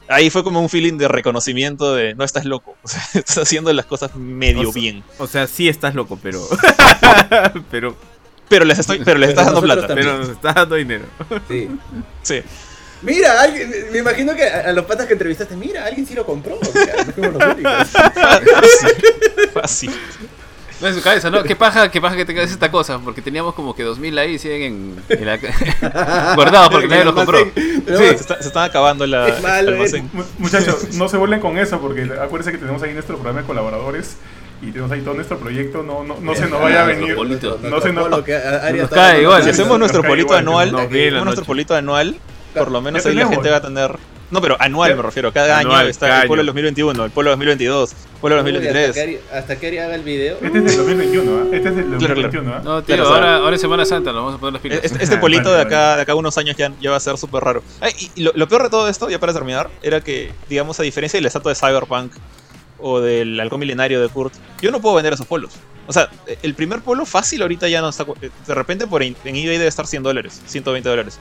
ahí 0.09 0.31
fue 0.31 0.45
como 0.45 0.61
un 0.61 0.69
feeling 0.69 0.99
de 0.99 1.09
reconocimiento 1.09 1.95
de 1.95 2.15
no 2.15 2.25
estás 2.25 2.45
loco, 2.45 2.77
o 2.83 2.89
sea, 2.89 3.03
estás 3.15 3.39
haciendo 3.39 3.73
las 3.73 3.87
cosas 3.87 4.15
medio 4.17 4.73
bien. 4.73 5.03
O 5.19 5.27
sea, 5.27 5.47
sí 5.47 5.69
estás 5.69 5.95
loco, 5.95 6.19
pero 6.23 6.47
pero 7.71 7.97
pero 8.49 8.65
les 8.65 8.79
estoy 8.79 9.01
pero 9.05 9.19
les 9.19 9.31
estás 9.31 9.47
dando 9.47 9.63
plata, 9.63 9.95
pero 9.95 10.19
nos 10.19 10.29
estás 10.31 10.55
dando 10.55 10.77
dinero. 10.77 11.05
Sí. 11.49 11.69
Sí. 12.23 12.43
Mira, 13.03 13.43
alguien, 13.43 13.73
me 13.93 13.99
imagino 13.99 14.35
que 14.35 14.43
a, 14.43 14.73
los 14.73 14.85
patas 14.85 15.07
que 15.07 15.13
entrevistaste, 15.13 15.55
mira, 15.57 15.85
alguien 15.85 16.05
sí 16.07 16.15
lo 16.15 16.27
compró. 16.27 16.59
Fácil. 19.55 19.93
No 20.81 20.87
en 20.87 20.95
su 20.95 21.03
cabeza, 21.03 21.29
¿no? 21.31 21.43
¿Qué 21.43 21.57
paja, 21.57 21.91
qué 21.91 22.01
paja 22.01 22.17
que 22.17 22.25
tengas 22.25 22.51
esta 22.51 22.71
cosa? 22.71 22.99
Porque 23.01 23.21
teníamos 23.21 23.55
como 23.55 23.75
que 23.75 23.83
2000 23.83 24.19
ahí 24.19 24.39
siguen 24.39 24.97
en, 25.09 25.27
la... 25.27 25.39
guardados 26.35 26.71
porque 26.71 26.87
nadie 26.87 27.05
los 27.05 27.15
compró. 27.15 27.39
Sí, 27.45 27.83
se, 27.87 28.13
están 28.13 28.65
acabando 28.65 29.07
la, 29.07 29.25
almacén. 29.25 30.09
Muchachos, 30.39 30.95
no 30.95 31.09
se 31.09 31.17
vuelven 31.17 31.41
con 31.41 31.59
eso 31.59 31.81
porque 31.81 32.03
acuérdense 32.03 32.53
que 32.53 32.59
tenemos 32.59 32.83
ahí 32.83 32.93
nuestro 32.93 33.17
programa 33.17 33.41
de 33.41 33.47
colaboradores 33.47 34.19
y 34.63 34.71
tenemos 34.71 34.91
ahí 34.93 35.01
todo 35.01 35.15
nuestro 35.15 35.39
proyecto, 35.39 35.83
no, 35.83 36.05
no, 36.05 36.19
no 36.21 36.35
se 36.35 36.47
nos 36.47 36.61
vaya 36.61 36.83
a 36.83 36.87
venir. 36.87 37.17
No 37.63 37.81
se 37.81 37.93
nos, 37.93 38.09
nos 38.11 38.91
cae 38.91 39.23
igual. 39.23 39.43
Si 39.43 39.51
hacemos 39.51 39.79
nuestro 39.79 40.03
polito 40.03 40.35
anual, 40.35 40.71
nuestro 40.71 41.45
polito 41.45 41.75
anual, 41.75 42.17
por 42.55 42.71
lo 42.71 42.81
menos 42.81 43.05
ahí 43.05 43.15
la 43.15 43.27
gente 43.27 43.51
va 43.51 43.57
a 43.57 43.63
tener 43.63 43.97
no, 44.31 44.41
pero 44.41 44.57
anual 44.61 44.97
me 44.97 45.03
refiero. 45.03 45.33
Cada 45.33 45.59
año 45.59 45.81
está 45.81 46.23
el 46.23 46.29
Polo 46.29 46.45
2021, 46.45 47.05
el 47.05 47.11
Polo 47.11 47.31
2022, 47.31 47.93
el 47.93 48.21
Polo 48.21 48.37
2023. 48.37 49.21
Hasta 49.33 49.57
que 49.59 49.67
Ari 49.67 49.79
haga 49.79 49.95
el 49.95 50.03
video. 50.03 50.39
Este 50.43 50.59
es 50.59 50.65
del 50.65 50.77
2021, 50.77 51.31
¿eh? 51.31 51.57
Este 51.57 51.69
es 51.69 51.77
del 51.77 51.91
2021, 51.91 52.57
¿eh? 52.57 52.61
No, 52.63 52.83
tío, 52.83 53.05
ahora, 53.05 53.37
ahora 53.37 53.57
es 53.57 53.61
Semana 53.63 53.85
Santa, 53.85 54.13
lo 54.13 54.19
vamos 54.19 54.35
a 54.35 54.39
poner 54.39 54.55
las 54.55 54.63
pilas. 54.63 54.81
Este, 54.83 55.03
este 55.03 55.17
polito 55.19 55.53
de 55.53 55.63
acá, 55.63 55.97
de 55.97 56.03
acá 56.03 56.15
unos 56.15 56.37
años 56.39 56.57
ya, 56.57 56.73
ya 56.81 56.91
va 56.91 56.97
a 56.97 57.01
ser 57.01 57.17
súper 57.17 57.43
raro. 57.43 57.63
y, 58.17 58.23
lo, 58.23 58.49
peor 58.49 58.65
de 58.65 58.71
todo 58.71 58.89
esto, 58.89 59.09
ya 59.09 59.19
para 59.19 59.33
terminar, 59.33 59.71
era 59.83 60.01
que, 60.01 60.33
digamos, 60.49 60.79
a 60.81 60.83
diferencia 60.83 61.19
de 61.19 61.23
la 61.23 61.29
estatua 61.29 61.53
de 61.53 61.57
Cyberpunk, 61.57 62.13
o 62.81 63.01
del 63.01 63.39
halcón 63.41 63.61
milenario 63.61 64.01
de 64.01 64.09
Kurt, 64.09 64.35
yo 64.61 64.71
no 64.71 64.81
puedo 64.81 64.95
vender 64.95 65.13
esos 65.13 65.27
polos. 65.27 65.53
O 65.87 65.93
sea, 65.93 66.11
el 66.43 66.55
primer 66.55 66.81
polo 66.81 67.07
fácil 67.07 67.43
ahorita 67.43 67.69
ya 67.69 67.81
no 67.81 67.89
está. 67.89 68.05
De 68.05 68.55
repente 68.55 68.87
por 68.87 69.03
en 69.03 69.17
eBay 69.25 69.57
debe 69.57 69.67
estar 69.67 69.87
100 69.87 70.03
dólares, 70.03 70.43
120 70.47 70.89
dólares. 70.89 71.19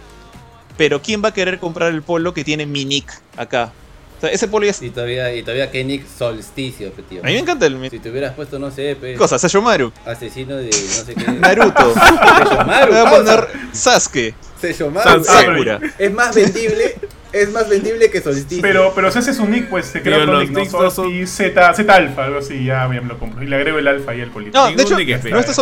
Pero 0.78 1.02
¿quién 1.02 1.24
va 1.24 1.30
a 1.30 1.34
querer 1.34 1.60
comprar 1.60 1.92
el 1.92 2.02
polo 2.02 2.34
que 2.34 2.44
tiene 2.44 2.66
mi 2.66 2.86
nick 2.86 3.12
acá? 3.36 3.72
O 4.18 4.22
sea, 4.22 4.32
ese 4.32 4.48
polo 4.48 4.66
ya 4.66 4.72
es... 4.72 4.82
Y 4.82 4.90
todavía, 4.90 5.34
y 5.36 5.42
todavía 5.42 5.70
que 5.70 5.84
nick 5.84 6.06
solsticio, 6.08 6.92
tío. 7.08 7.22
A 7.22 7.28
mí 7.28 7.34
me 7.34 7.40
encanta 7.40 7.68
el... 7.68 7.90
Si 7.90 8.00
te 8.00 8.10
hubieras 8.10 8.34
puesto, 8.34 8.58
no 8.58 8.72
sé, 8.72 8.96
pe... 8.96 9.16
Cosa, 9.16 9.38
Sashomaru. 9.38 9.92
Asesino 10.06 10.56
de 10.56 10.66
no 10.66 10.72
sé 10.72 11.14
qué. 11.14 11.32
Naruto. 11.32 11.94
Sashomaru. 11.94 12.94
Voy 12.94 13.02
a 13.02 13.10
poner 13.10 13.48
Sasuke. 13.74 14.34
Sashomaru. 14.60 15.24
Sakura. 15.24 15.80
Es 16.00 16.12
más 16.12 16.34
vendible 16.34 16.96
es 17.32 17.52
más 17.52 17.70
vendible 17.70 18.10
que 18.10 18.22
Solsticio. 18.22 18.62
Pero, 18.62 18.94
pero 18.96 19.12
si 19.12 19.20
haces 19.20 19.38
un 19.40 19.52
nick, 19.52 19.70
pues 19.70 19.86
se 19.86 20.02
crea 20.02 20.24
otro 20.24 20.42
nick, 20.42 20.52
¿no? 20.52 20.66
Solsticio, 20.66 21.28
Z, 21.28 21.74
Z 21.74 21.94
alfa, 21.94 22.26
algo 22.26 22.40
así, 22.40 22.64
ya, 22.64 22.88
me 22.88 23.02
lo 23.02 23.20
compro. 23.20 23.44
Y 23.44 23.48
le 23.48 23.56
agrego 23.56 23.78
el 23.78 23.88
alfa 23.88 24.16
y 24.16 24.22
el 24.22 24.32
polito. 24.32 24.58
No, 24.58 24.76
de 24.76 24.82
hecho, 24.82 24.96
no 25.30 25.40
estás, 25.40 25.58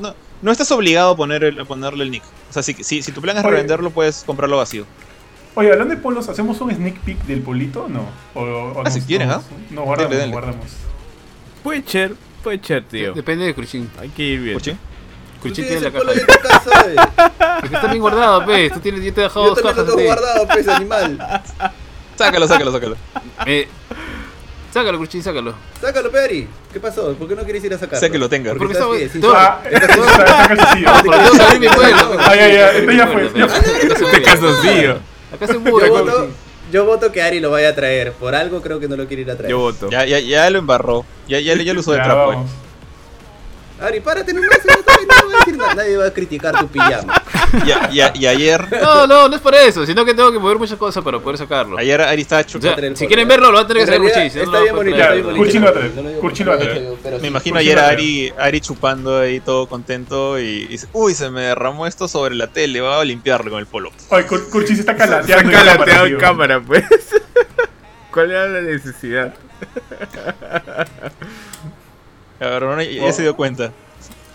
no, 0.00 0.14
no 0.42 0.52
estás, 0.52 0.70
obligado 0.72 1.12
a, 1.12 1.16
poner 1.16 1.44
el, 1.44 1.60
a 1.60 1.64
ponerle 1.64 2.04
el 2.04 2.10
nick. 2.10 2.22
O 2.48 2.52
sea, 2.52 2.62
si, 2.62 2.74
si, 2.74 3.02
si 3.02 3.12
tu 3.12 3.20
plan 3.20 3.36
es 3.36 3.44
Oye, 3.44 3.52
revenderlo, 3.52 3.90
puedes 3.90 4.24
comprarlo 4.24 4.56
vacío. 4.56 4.84
Oye, 5.54 5.72
hablando 5.72 5.94
de 5.94 6.00
polos, 6.00 6.28
¿hacemos 6.28 6.60
un 6.60 6.72
sneak 6.72 7.00
peek 7.00 7.18
del 7.24 7.42
polito 7.42 7.84
o 7.84 7.88
no? 7.88 8.06
O, 8.34 8.42
o 8.42 8.82
ah, 8.84 8.90
si 8.90 9.00
quieren, 9.00 9.30
¿ah? 9.30 9.42
No, 9.70 9.82
guardamos, 9.82 10.16
dale. 10.16 10.32
guardamos. 10.32 10.66
Puede 11.62 11.82
ser, 11.86 12.14
puede 12.42 12.62
ser, 12.62 12.84
tío. 12.84 13.12
Depende 13.12 13.44
de 13.44 13.54
Cruchin. 13.54 13.90
Hay 13.98 14.08
que 14.10 14.22
ir 14.22 14.40
bien. 14.40 14.54
¿Cruchin? 14.54 14.78
Cruchin 15.40 15.66
tiene 15.66 15.80
la 15.80 15.90
caja. 15.90 16.12
De 16.12 16.26
casa, 16.26 16.90
eh. 16.90 16.96
Es 17.64 17.70
que 17.70 17.76
está 17.76 17.88
bien 17.88 18.00
guardado, 18.00 18.46
pez. 18.46 18.72
Tú 18.72 18.80
tienes, 18.80 19.02
yo 19.02 19.12
te 19.12 19.20
he 19.20 19.24
dejado 19.24 19.46
yo 19.46 19.54
dos 19.54 19.62
cajas. 19.62 19.76
Yo 19.78 19.84
también 19.84 20.08
lo 20.08 20.14
tengo 20.14 20.30
guardado, 20.30 20.48
pez, 20.48 20.68
animal. 20.68 21.42
Sácalo, 22.16 22.48
sácalo, 22.48 22.72
sácalo. 22.72 22.96
Eh, 23.46 23.68
sácalo, 24.78 24.98
Cruchín, 24.98 25.22
sácalo. 25.22 25.54
Sácalo, 25.80 26.10
Peri. 26.10 26.48
¿Qué 26.72 26.80
pasó? 26.80 27.14
¿Por 27.14 27.28
qué 27.28 27.34
no 27.34 27.42
quieres 27.44 27.64
ir 27.64 27.74
a 27.74 27.78
sacarlo? 27.78 28.00
Sé 28.00 28.10
que 28.10 28.18
lo 28.18 28.28
tenga. 28.28 28.54
Porque 28.54 28.72
está 28.74 28.88
bien. 28.88 29.10
Ah, 29.34 29.60
Porque 29.62 29.86
tengo 29.86 31.48
que 31.50 31.58
mi 31.58 31.68
pueblo. 31.68 32.16
Ay, 32.20 32.38
ay, 32.38 32.56
ay. 32.56 32.76
Esto 32.78 32.92
ya 32.92 33.06
fue. 33.06 33.26
Este 33.26 34.22
calzoncillo. 34.22 34.98
Acá 35.34 35.46
se 35.46 35.58
muda. 35.58 35.86
Yo 35.86 35.92
voto, 35.92 36.28
yo 36.72 36.84
voto 36.84 37.12
que 37.12 37.22
Ari 37.22 37.40
lo 37.40 37.50
vaya 37.50 37.70
a 37.70 37.74
traer. 37.74 38.12
Por 38.12 38.34
algo 38.34 38.62
creo 38.62 38.78
que 38.80 38.88
no 38.88 38.96
lo 38.96 39.06
quiere 39.06 39.22
ir 39.22 39.30
a 39.30 39.36
traer. 39.36 39.50
Yo 39.50 39.58
voto. 39.58 39.90
Ya, 39.90 40.04
ya, 40.04 40.20
ya 40.20 40.48
lo 40.50 40.58
embarró. 40.58 41.04
Ya, 41.26 41.40
ya, 41.40 41.54
ya 41.54 41.74
lo 41.74 41.80
usó 41.80 41.92
de 41.92 41.98
trapo. 41.98 42.32
Eh. 42.32 42.36
Ari, 43.80 44.00
párate 44.00 44.32
nomás, 44.32 44.58
no, 44.64 44.74
no 44.74 44.82
va 44.86 44.94
a 44.94 45.27
decir 45.48 45.58
nada, 45.58 45.74
nadie 45.74 45.96
va 45.96 46.06
a 46.06 46.10
criticar 46.12 46.58
tu 46.58 46.68
pijama. 46.68 47.22
Y, 47.64 47.98
y, 47.98 48.02
y, 48.14 48.26
ayer. 48.26 48.66
No, 48.80 49.06
no, 49.06 49.28
no 49.28 49.34
es 49.34 49.40
por 49.40 49.54
eso, 49.54 49.86
sino 49.86 50.04
que 50.04 50.14
tengo 50.14 50.30
que 50.30 50.38
mover 50.38 50.58
muchas 50.58 50.78
cosas 50.78 51.02
para 51.02 51.18
poder 51.18 51.38
sacarlo. 51.38 51.78
Ayer 51.78 52.00
Ari 52.00 52.22
estaba 52.22 52.44
chupando. 52.44 52.76
O 52.76 52.80
sea, 52.80 52.96
si 52.96 53.06
quieren 53.06 53.26
verlo, 53.26 53.50
lo 53.50 53.54
va 53.54 53.62
a 53.62 53.66
tener 53.66 53.84
que 53.84 53.90
hacer 53.90 54.02
Curchis. 54.02 54.36
Está 54.36 54.60
bien 54.60 54.76
bonito, 54.76 54.96
está 54.96 55.12
bien 55.12 55.24
bonito. 55.24 56.20
Curchi 56.20 56.44
lo 56.44 56.52
a 56.52 56.56
a. 56.56 57.18
Me 57.20 57.28
imagino 57.28 57.58
ayer 57.58 57.78
a 57.78 57.88
Ari, 57.88 58.32
Ari 58.38 58.60
chupando 58.60 59.18
ahí 59.18 59.40
todo 59.40 59.66
contento 59.66 60.38
y 60.38 60.66
dice: 60.66 60.88
Uy, 60.92 61.14
se 61.14 61.30
me 61.30 61.42
derramó 61.42 61.86
esto 61.86 62.06
sobre 62.08 62.34
la 62.34 62.48
tele, 62.48 62.80
voy 62.80 62.92
a 62.92 63.04
limpiarlo 63.04 63.50
con 63.50 63.60
el 63.60 63.66
polo. 63.66 63.92
Ay, 64.10 64.24
Curchi 64.24 64.74
se 64.74 64.80
está 64.80 64.96
calateando. 64.96 65.50
Está 65.50 65.64
calateado 65.64 66.06
en 66.06 66.16
cámara, 66.16 66.60
pues. 66.60 66.84
¿Cuál 68.12 68.30
era 68.30 68.48
la 68.48 68.60
necesidad? 68.60 69.34
Cabrón, 72.38 72.80
ya 72.80 73.12
se 73.12 73.22
dio 73.22 73.34
cuenta. 73.36 73.72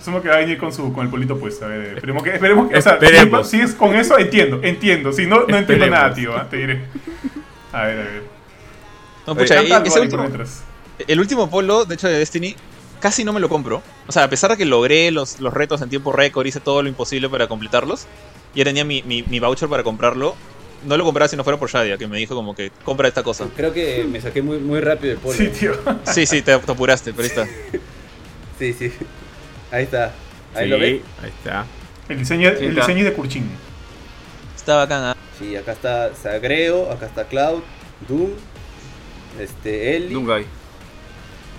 Asumo 0.04 0.22
que 0.22 0.28
va 0.28 0.36
a 0.36 0.40
venir 0.40 0.58
con, 0.58 0.74
su, 0.74 0.92
con 0.92 1.06
el 1.06 1.10
polito 1.10 1.40
puesto. 1.40 1.64
A 1.64 1.70
ver, 1.70 1.96
esperemos 1.96 2.22
que. 2.24 2.32
Esperemos 2.32 2.70
que 2.70 2.78
o 2.78 2.82
sea, 2.82 2.94
esperemos. 2.96 3.50
Si, 3.50 3.62
es 3.62 3.74
con 3.74 3.96
eso, 3.96 4.20
entiendo, 4.20 4.60
entiendo. 4.62 5.14
Si 5.14 5.26
no, 5.26 5.46
no 5.48 5.56
entiendo 5.56 5.88
nada, 5.88 6.14
tío. 6.14 6.36
¿eh? 6.36 6.42
Te 6.50 6.58
diré. 6.58 6.82
A 7.72 7.84
ver, 7.84 8.00
a 8.00 8.04
ver. 8.04 8.24
No, 9.26 9.34
pucha, 9.34 9.62
Oye, 9.62 9.74
ese 9.86 10.02
último, 10.02 10.28
el 11.08 11.20
último 11.22 11.50
polo, 11.50 11.86
de 11.86 11.96
hecho, 11.96 12.10
de 12.10 12.18
Destiny, 12.18 12.54
casi 13.00 13.24
no 13.24 13.32
me 13.32 13.40
lo 13.40 13.48
compro. 13.48 13.82
O 14.06 14.12
sea, 14.12 14.26
a 14.26 14.30
pesar 14.30 14.52
de 14.52 14.58
que 14.58 14.66
logré 14.66 15.10
los, 15.10 15.40
los 15.40 15.54
retos 15.54 15.82
en 15.82 15.88
tiempo 15.88 16.12
récord, 16.12 16.46
hice 16.46 16.60
todo 16.60 16.84
lo 16.84 16.90
imposible 16.90 17.30
para 17.30 17.48
completarlos. 17.48 18.06
Y 18.54 18.58
ya 18.58 18.66
tenía 18.66 18.84
mi, 18.84 19.04
mi, 19.04 19.24
mi 19.24 19.40
voucher 19.40 19.70
para 19.70 19.84
comprarlo. 19.84 20.36
No 20.86 20.98
lo 20.98 21.06
compraba 21.06 21.30
si 21.30 21.38
no 21.38 21.46
fuera 21.46 21.58
por 21.58 21.70
Shadia, 21.70 21.98
que 21.98 22.08
me 22.08 22.18
dijo 22.18 22.36
como 22.36 22.54
que 22.54 22.74
compra 22.84 23.08
esta 23.08 23.24
cosa. 23.24 23.48
Creo 23.56 23.72
que 23.72 24.04
me 24.04 24.20
saqué 24.20 24.42
muy, 24.42 24.58
muy 24.58 24.82
rápido 24.82 25.14
el 25.14 25.20
polo. 25.20 25.38
Sí, 25.38 25.48
tío. 25.48 25.72
Sí, 26.04 26.26
sí, 26.26 26.42
te, 26.42 26.58
te 26.58 26.72
apuraste, 26.74 27.14
pero 27.14 27.24
ahí 27.24 27.30
está. 27.30 27.48
sí, 28.60 28.74
sí. 28.74 28.92
Ahí 29.74 29.86
está. 29.86 30.12
Ahí 30.54 30.66
sí, 30.66 30.70
lo 30.70 30.78
ven. 30.78 31.02
Ahí 31.24 31.30
está. 31.30 31.66
El 32.08 32.20
diseño, 32.20 32.52
sí, 32.60 32.66
el 32.66 32.76
diseño 32.76 33.00
es 33.00 33.06
de 33.06 33.14
Kurchin. 33.14 33.50
Está 34.56 34.76
bacán. 34.76 35.12
¿eh? 35.12 35.20
Sí, 35.40 35.56
acá 35.56 35.72
está 35.72 36.14
Sagreo, 36.14 36.92
acá 36.92 37.08
está 37.08 37.26
Cloud, 37.26 37.64
Doom, 38.08 38.30
este, 39.40 39.96
Eli. 39.96 40.14
Doomguy. 40.14 40.46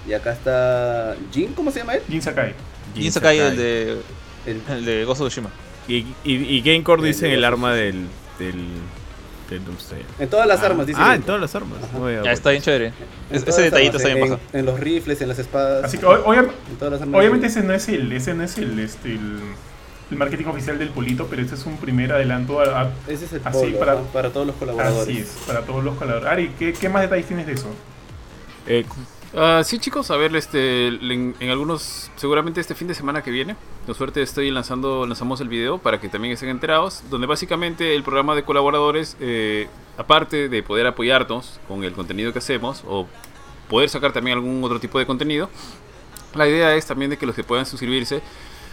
Y 0.07 0.13
acá 0.13 0.33
está 0.33 1.17
Jin, 1.33 1.55
¿cómo 1.55 1.73
se 1.73 1.81
llama 1.81 1.95
él? 1.95 2.03
Jin 2.09 2.23
Sakai. 2.23 2.55
Jin, 2.95 3.11
Sakai, 3.11 3.39
el 3.41 3.57
de, 3.57 3.99
el, 4.47 4.63
el 4.71 4.85
de 4.85 5.05
Ghost 5.05 5.21
of 5.23 5.29
Tsushima. 5.29 5.51
Y, 5.89 5.97
y, 5.97 6.15
y 6.25 6.61
Gamecore 6.63 7.03
dice 7.03 7.27
el, 7.27 7.39
el 7.39 7.45
arma 7.45 7.75
del, 7.75 8.07
del 8.39 8.65
en 10.19 10.29
todas 10.29 10.47
las 10.47 10.61
ah, 10.61 10.67
armas, 10.67 10.87
dice. 10.87 11.01
Ah, 11.03 11.15
en 11.15 11.23
todas 11.23 11.41
las 11.41 11.55
armas. 11.55 11.79
Ya 12.25 12.33
está 12.33 12.51
bien 12.51 12.63
chévere. 12.63 12.93
ese 13.31 13.63
detallito 13.63 13.97
está 13.97 14.09
bien 14.15 14.33
en, 14.33 14.39
en, 14.61 14.67
los 14.67 14.79
rifles, 14.79 15.21
en 15.21 15.29
las 15.29 15.39
espadas. 15.39 15.85
Así 15.85 15.99
que 15.99 16.07
obviamente, 16.07 16.55
obviamente 17.13 17.47
ese 17.47 17.63
no 17.63 17.73
es 17.73 17.89
el, 17.89 18.13
ese 18.13 18.35
no 18.35 18.45
es 18.45 18.59
el, 18.59 18.79
este, 18.79 19.13
el, 19.13 19.41
el, 20.11 20.17
marketing 20.17 20.47
oficial 20.47 20.79
del 20.79 20.91
Polito, 20.91 21.27
pero 21.29 21.43
este 21.43 21.55
es 21.55 21.67
un 21.67 21.77
primer 21.77 22.13
adelanto 22.13 22.61
a, 22.61 22.83
a 22.83 22.91
ese 23.09 23.25
es 23.25 23.33
el 23.33 23.43
así 23.45 23.59
polo, 23.59 23.79
para, 23.79 23.97
para 24.01 24.31
todos 24.31 24.47
los 24.47 24.57
colaboradores. 24.57 25.09
Así 25.09 25.19
es, 25.19 25.37
para 25.47 25.63
todos 25.63 25.83
los 25.85 25.97
colaboradores. 25.97 26.33
Ari, 26.33 26.55
¿qué, 26.59 26.73
qué 26.73 26.89
más 26.89 27.03
detalles 27.03 27.27
tienes 27.27 27.47
de 27.47 27.53
eso? 27.53 27.69
Eh, 28.67 28.85
Uh, 29.35 29.65
sí, 29.65 29.81
chicos, 29.81 30.13
a 30.13 30.17
ver, 30.17 30.37
este, 30.37 30.87
en, 30.87 31.35
en, 31.41 31.51
algunos, 31.51 32.09
seguramente 32.15 32.61
este 32.61 32.77
fin 32.77 32.87
de 32.87 32.95
semana 32.95 33.21
que 33.21 33.33
viene, 33.33 33.57
con 33.85 33.93
suerte 33.97 34.23
estoy 34.23 34.49
lanzando, 34.53 35.09
lanzamos 35.09 35.41
el 35.41 35.49
video 35.49 35.79
para 35.79 35.99
que 36.01 36.09
también 36.09 36.35
estén 36.35 36.51
enterados, 36.51 37.03
donde 37.11 37.27
básicamente 37.27 37.97
el 37.97 38.05
programa 38.05 38.37
de 38.37 38.45
colaboradores, 38.45 39.17
eh, 39.19 39.67
aparte 39.99 40.49
de 40.49 40.63
poder 40.63 40.87
apoyarnos 40.87 41.59
con 41.67 41.83
el 41.83 41.93
contenido 41.95 42.33
que 42.33 42.39
hacemos 42.39 42.85
o 42.87 43.09
poder 43.69 43.89
sacar 43.89 44.13
también 44.13 44.37
algún 44.37 44.63
otro 44.63 44.79
tipo 44.79 45.01
de 45.01 45.07
contenido, 45.07 45.51
la 46.37 46.49
idea 46.49 46.73
es 46.77 46.87
también 46.87 47.11
de 47.11 47.19
que 47.19 47.27
los 47.27 47.35
que 47.35 47.43
puedan 47.43 47.67
suscribirse, 47.67 48.23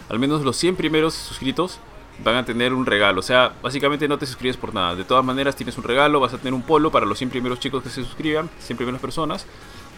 al 0.10 0.20
menos 0.20 0.44
los 0.44 0.58
100 0.58 0.76
primeros 0.76 1.16
suscritos, 1.16 1.80
van 2.24 2.36
a 2.36 2.46
tener 2.46 2.72
un 2.72 2.86
regalo. 2.86 3.20
O 3.20 3.24
sea, 3.24 3.54
básicamente 3.64 4.08
no 4.08 4.20
te 4.20 4.28
suscribes 4.28 4.58
por 4.58 4.76
nada. 4.76 4.96
De 4.96 5.06
todas 5.06 5.26
maneras 5.26 5.56
tienes 5.56 5.76
un 5.80 5.84
regalo, 5.84 6.20
vas 6.20 6.36
a 6.36 6.38
tener 6.38 6.54
un 6.54 6.62
polo 6.62 6.92
para 6.92 7.08
los 7.08 7.18
100 7.18 7.32
primeros 7.32 7.60
chicos 7.60 7.82
que 7.82 7.90
se 7.90 8.04
suscriban, 8.04 8.48
100 8.60 8.78
primeras 8.78 9.02
personas. 9.02 9.48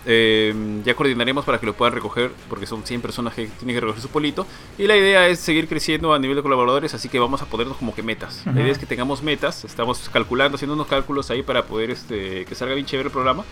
Eh, 0.06 0.54
ya 0.84 0.96
coordinaremos 0.96 1.46
para 1.46 1.60
que 1.60 1.66
lo 1.66 1.74
puedan 1.74 1.94
recoger, 1.94 2.32
porque 2.50 2.66
son 2.66 2.84
100 2.84 3.02
personas 3.02 3.34
que 3.34 3.48
tienen 3.48 3.76
que 3.76 3.82
recoger 3.82 4.02
su 4.02 4.10
polito. 4.10 4.46
Y 4.78 4.88
la 4.88 4.98
idea 4.98 5.28
es 5.28 5.40
seguir 5.40 5.68
creciendo 5.68 6.14
a 6.14 6.20
nivel 6.20 6.36
de 6.36 6.44
colaboradores, 6.44 6.94
así 6.94 7.10
que 7.10 7.20
vamos 7.20 7.42
a 7.42 7.46
ponernos 7.46 7.78
como 7.78 7.96
que 7.96 8.04
metas. 8.04 8.44
Uh 8.46 8.50
-huh. 8.50 8.56
La 8.56 8.62
idea 8.62 8.72
es 8.72 8.78
que 8.78 8.86
tengamos 8.86 9.24
metas, 9.24 9.64
estamos 9.64 10.10
calculando, 10.10 10.56
haciendo 10.56 10.74
unos 10.76 10.88
cálculos 10.88 11.30
ahí 11.32 11.44
para 11.44 11.66
poder 11.66 11.92
este, 11.92 12.46
que 12.46 12.56
salga 12.56 12.74
bien 12.74 12.86
chévere 12.86 13.08
el 13.08 13.14
programa. 13.14 13.44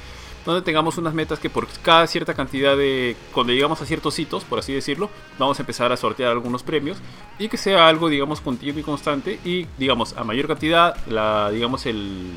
Donde 0.46 0.64
tengamos 0.64 0.98
unas 0.98 1.14
metas 1.14 1.38
que 1.38 1.52
por 1.52 1.68
cada 1.84 2.08
cierta 2.08 2.34
cantidad 2.34 2.76
de. 2.76 3.16
Cuando 3.32 3.54
llegamos 3.54 3.80
a 3.80 3.86
ciertos 3.86 4.18
hitos, 4.18 4.44
por 4.44 4.58
así 4.58 4.74
decirlo, 4.74 5.12
vamos 5.38 5.60
a 5.60 5.62
empezar 5.62 5.92
a 5.92 5.98
sortear 5.98 6.32
algunos 6.32 6.64
premios. 6.64 6.98
Y 7.38 7.48
que 7.48 7.58
sea 7.58 7.88
algo, 7.88 8.10
digamos, 8.10 8.42
continuo 8.42 8.80
y 8.80 8.84
constante. 8.84 9.40
Y, 9.46 9.68
digamos, 9.78 10.14
a 10.18 10.24
mayor 10.24 10.48
cantidad, 10.48 10.96
la, 11.06 11.52
digamos, 11.52 11.86
el, 11.86 12.32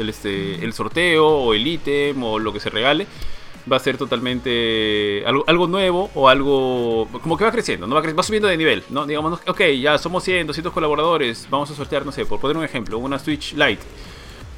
el, 0.00 0.08
este, 0.08 0.64
el 0.64 0.72
sorteo 0.72 1.26
o 1.26 1.54
el 1.54 1.66
ítem 1.66 2.22
o 2.22 2.38
lo 2.38 2.52
que 2.52 2.60
se 2.60 2.70
regale 2.70 3.06
va 3.70 3.76
a 3.76 3.80
ser 3.80 3.96
totalmente 3.96 5.22
algo, 5.26 5.44
algo, 5.46 5.66
nuevo 5.66 6.10
o 6.14 6.28
algo 6.28 7.08
como 7.22 7.36
que 7.36 7.44
va 7.44 7.52
creciendo, 7.52 7.86
¿no? 7.86 7.94
va, 7.94 8.00
va, 8.00 8.22
subiendo 8.22 8.48
de 8.48 8.56
nivel, 8.56 8.84
¿no? 8.90 9.06
Digamos, 9.06 9.40
ok, 9.46 9.60
ya 9.80 9.98
somos 9.98 10.24
100, 10.24 10.46
200 10.46 10.72
colaboradores, 10.72 11.46
vamos 11.50 11.70
a 11.70 11.74
sortear, 11.74 12.04
no 12.06 12.12
sé, 12.12 12.24
por 12.26 12.40
poner 12.40 12.56
un 12.56 12.64
ejemplo, 12.64 12.98
una 12.98 13.18
Switch 13.18 13.52
Lite. 13.54 13.82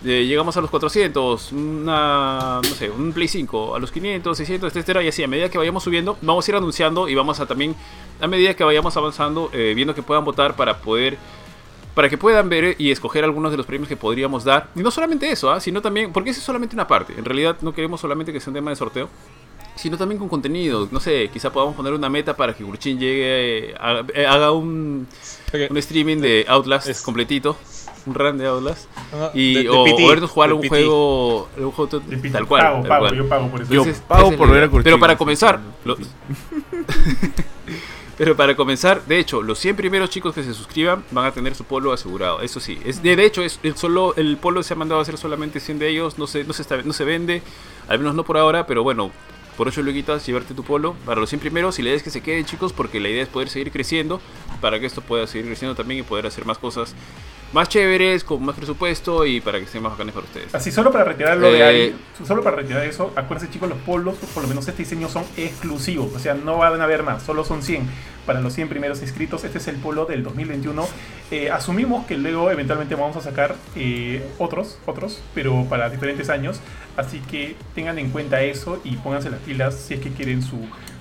Eh, 0.05 0.27
llegamos 0.27 0.57
a 0.57 0.61
los 0.61 0.69
400, 0.69 1.53
una, 1.53 2.61
no 2.61 2.75
sé, 2.75 2.91
un 2.91 3.13
Play 3.13 3.29
5, 3.29 3.77
a 3.77 3.79
los 3.79 3.93
500, 3.93 4.37
600, 4.37 4.69
etcétera, 4.69 5.03
y 5.03 5.09
así, 5.09 5.23
a 5.23 5.29
medida 5.29 5.49
que 5.49 5.59
vayamos 5.59 5.85
subiendo, 5.85 6.19
vamos 6.23 6.47
a 6.47 6.51
ir 6.51 6.57
anunciando 6.57 7.09
y 7.09 7.15
vamos 7.15 7.39
a 7.39 7.47
también, 7.47 7.77
a 8.21 8.27
medida 8.27 8.55
que 8.55 8.65
vayamos 8.65 8.97
avanzando, 8.97 9.49
eh, 9.53 9.75
viendo 9.77 9.95
que 9.95 10.03
puedan 10.03 10.25
votar 10.25 10.57
para 10.57 10.79
poder 10.79 11.19
para 11.95 12.09
que 12.09 12.19
puedan 12.19 12.49
ver 12.49 12.77
y 12.79 12.91
escoger 12.91 13.25
algunos 13.25 13.51
de 13.51 13.57
los 13.57 13.67
premios 13.67 13.89
que 13.89 13.97
podríamos 13.97 14.45
dar. 14.45 14.69
Y 14.75 14.81
no 14.81 14.91
solamente 14.91 15.31
eso, 15.31 15.55
¿eh? 15.55 15.61
sino 15.61 15.83
también, 15.83 16.13
porque 16.13 16.31
eso 16.31 16.41
es 16.41 16.45
solamente 16.45 16.75
una 16.75 16.87
parte. 16.87 17.15
En 17.17 17.25
realidad 17.25 17.57
no 17.61 17.75
queremos 17.75 18.01
solamente 18.01 18.33
que 18.33 18.41
sea 18.41 18.51
un 18.51 18.55
tema 18.55 18.71
de 18.71 18.77
sorteo, 18.77 19.09
sino 19.75 19.99
también 19.99 20.19
con 20.19 20.29
contenido. 20.29 20.89
No 20.91 21.01
sé, 21.01 21.29
quizá 21.33 21.53
podamos 21.53 21.75
poner 21.75 21.93
una 21.93 22.09
meta 22.09 22.37
para 22.37 22.55
que 22.55 22.65
Gurchin 22.65 22.99
llegue, 22.99 23.75
haga, 23.79 24.07
haga 24.29 24.53
un, 24.53 25.07
okay. 25.49 25.69
un, 25.71 25.77
streaming 25.77 26.19
de 26.19 26.45
Outlast 26.49 26.89
es. 26.89 27.03
completito. 27.03 27.57
Un 28.05 28.15
run 28.15 28.37
de 28.37 28.47
Outlast. 28.47 28.87
Uh, 29.13 29.29
y, 29.33 29.55
de, 29.55 29.63
de 29.63 29.69
o, 29.69 29.83
o, 29.83 30.09
vernos 30.09 30.31
jugar 30.31 30.53
un 30.53 30.67
juego, 30.67 31.49
un 31.57 31.71
juego 31.71 32.01
de 32.01 32.31
tal 32.31 32.49
cual. 32.49 32.63
Pago, 32.63 32.79
tal 32.81 32.89
pago, 32.89 33.01
cual. 33.07 33.17
yo 33.17 33.29
pago 33.29 33.49
por 33.49 33.63
eso. 33.63 33.73
Yo 33.73 33.83
Entonces, 33.83 34.03
pago 34.09 34.33
por 34.37 34.51
ver 34.51 34.65
a 34.65 34.67
Gurchin. 34.67 34.85
Pero 34.85 34.99
para 34.99 35.17
comenzar... 35.17 35.61
Lo, 35.85 35.97
Pero 38.23 38.37
para 38.37 38.55
comenzar, 38.55 39.05
de 39.05 39.19
hecho, 39.19 39.43
los 39.43 39.59
100 39.59 39.75
primeros 39.75 40.09
chicos 40.09 40.33
que 40.33 40.45
se 40.45 40.55
suscriban 40.55 41.03
van 41.11 41.27
a 41.27 41.33
tener 41.33 41.57
su 41.57 41.65
polo 41.65 41.93
asegurado. 41.93 42.41
Eso 42.41 42.61
sí, 42.61 42.79
es, 42.85 43.03
de, 43.03 43.15
hecho, 43.25 43.43
es, 43.43 43.59
el, 43.65 43.77
solo, 43.77 44.15
el 44.15 44.37
polo 44.37 44.63
se 44.63 44.75
ha 44.75 44.77
mandado 44.77 45.01
a 45.01 45.03
hacer 45.03 45.19
solamente 45.19 45.59
100 45.59 45.81
de 45.81 45.89
ellos. 45.89 46.19
No 46.19 46.29
se, 46.29 46.45
no, 46.45 46.53
se 46.53 46.85
no 46.85 46.93
se 46.93 47.05
vende, 47.05 47.43
al 47.89 47.99
menos 47.99 48.15
no 48.15 48.23
por 48.23 48.39
ahora, 48.39 48.65
pero 48.65 48.85
bueno, 48.85 49.11
por 49.57 49.67
eso 49.67 49.83
lo 49.83 49.93
quitas, 49.93 50.25
llevarte 50.25 50.55
tu 50.55 50.63
polo 50.63 50.95
para 51.05 51.21
los 51.21 51.31
100 51.31 51.41
primeros 51.41 51.81
y 51.81 51.83
la 51.83 51.89
idea 51.89 51.97
es 51.97 52.05
que 52.05 52.11
se 52.11 52.21
queden 52.21 52.45
chicos 52.45 52.73
porque 52.73 53.01
la 53.01 53.09
idea 53.09 53.25
es 53.25 53.29
poder 53.29 53.49
seguir 53.49 53.73
creciendo 53.73 54.21
para 54.61 54.79
que 54.79 54.87
esto 54.87 55.01
pueda 55.01 55.27
seguir 55.27 55.47
creciendo 55.47 55.75
también 55.75 55.99
y 55.99 56.03
poder 56.05 56.25
hacer 56.27 56.47
más 56.47 56.59
cosas 56.59 56.95
más 57.53 57.69
chéveres, 57.69 58.25
con 58.25 58.43
más 58.45 58.57
presupuesto 58.57 59.27
y 59.27 59.41
para 59.41 59.59
que 59.59 59.65
estén 59.65 59.83
más 59.83 59.93
bacanes 59.93 60.15
para 60.15 60.27
ustedes. 60.27 60.55
Así, 60.55 60.73
solo 60.73 60.91
para 60.91 61.05
retirarlo 61.05 61.53
de 61.53 61.63
ahí, 61.63 61.81
eh, 61.81 61.95
solo 62.27 62.43
para 62.43 62.57
retirar 62.57 62.85
eso, 62.87 63.13
acuérdense 63.15 63.53
chicos, 63.53 63.69
los 63.69 63.79
polos, 63.81 64.17
por 64.33 64.43
lo 64.43 64.49
menos 64.49 64.67
este 64.67 64.85
diseño 64.85 65.09
son 65.09 65.25
exclusivos, 65.37 66.15
o 66.15 66.19
sea, 66.19 66.35
no 66.35 66.57
van 66.59 66.81
a 66.81 66.85
haber 66.85 67.03
más, 67.03 67.23
solo 67.23 67.45
son 67.45 67.63
100 67.63 68.12
para 68.27 68.41
los 68.41 68.53
100 68.55 68.69
primeros 68.69 69.03
inscritos. 69.03 69.45
Este 69.45 69.59
es 69.59 69.69
el 69.69 69.77
polo 69.77 70.05
del 70.05 70.23
2021. 70.23 70.87
Eh, 71.31 71.51
asumimos 71.51 72.07
que 72.07 72.17
luego 72.17 72.51
eventualmente 72.51 72.95
vamos 72.95 73.17
a 73.17 73.21
sacar 73.21 73.57
eh, 73.77 74.27
otros, 74.39 74.79
otros, 74.87 75.23
pero 75.35 75.67
para 75.69 75.91
diferentes 75.91 76.31
años. 76.31 76.61
Así 76.97 77.21
que 77.31 77.57
tengan 77.75 77.99
en 77.99 78.11
cuenta 78.11 78.43
eso 78.43 78.81
y 78.85 78.97
pónganse 78.97 79.31
las 79.31 79.41
pilas 79.41 79.75
si 79.75 79.95
es 79.95 80.01
que 80.01 80.11
quieren 80.11 80.43
su, 80.43 80.59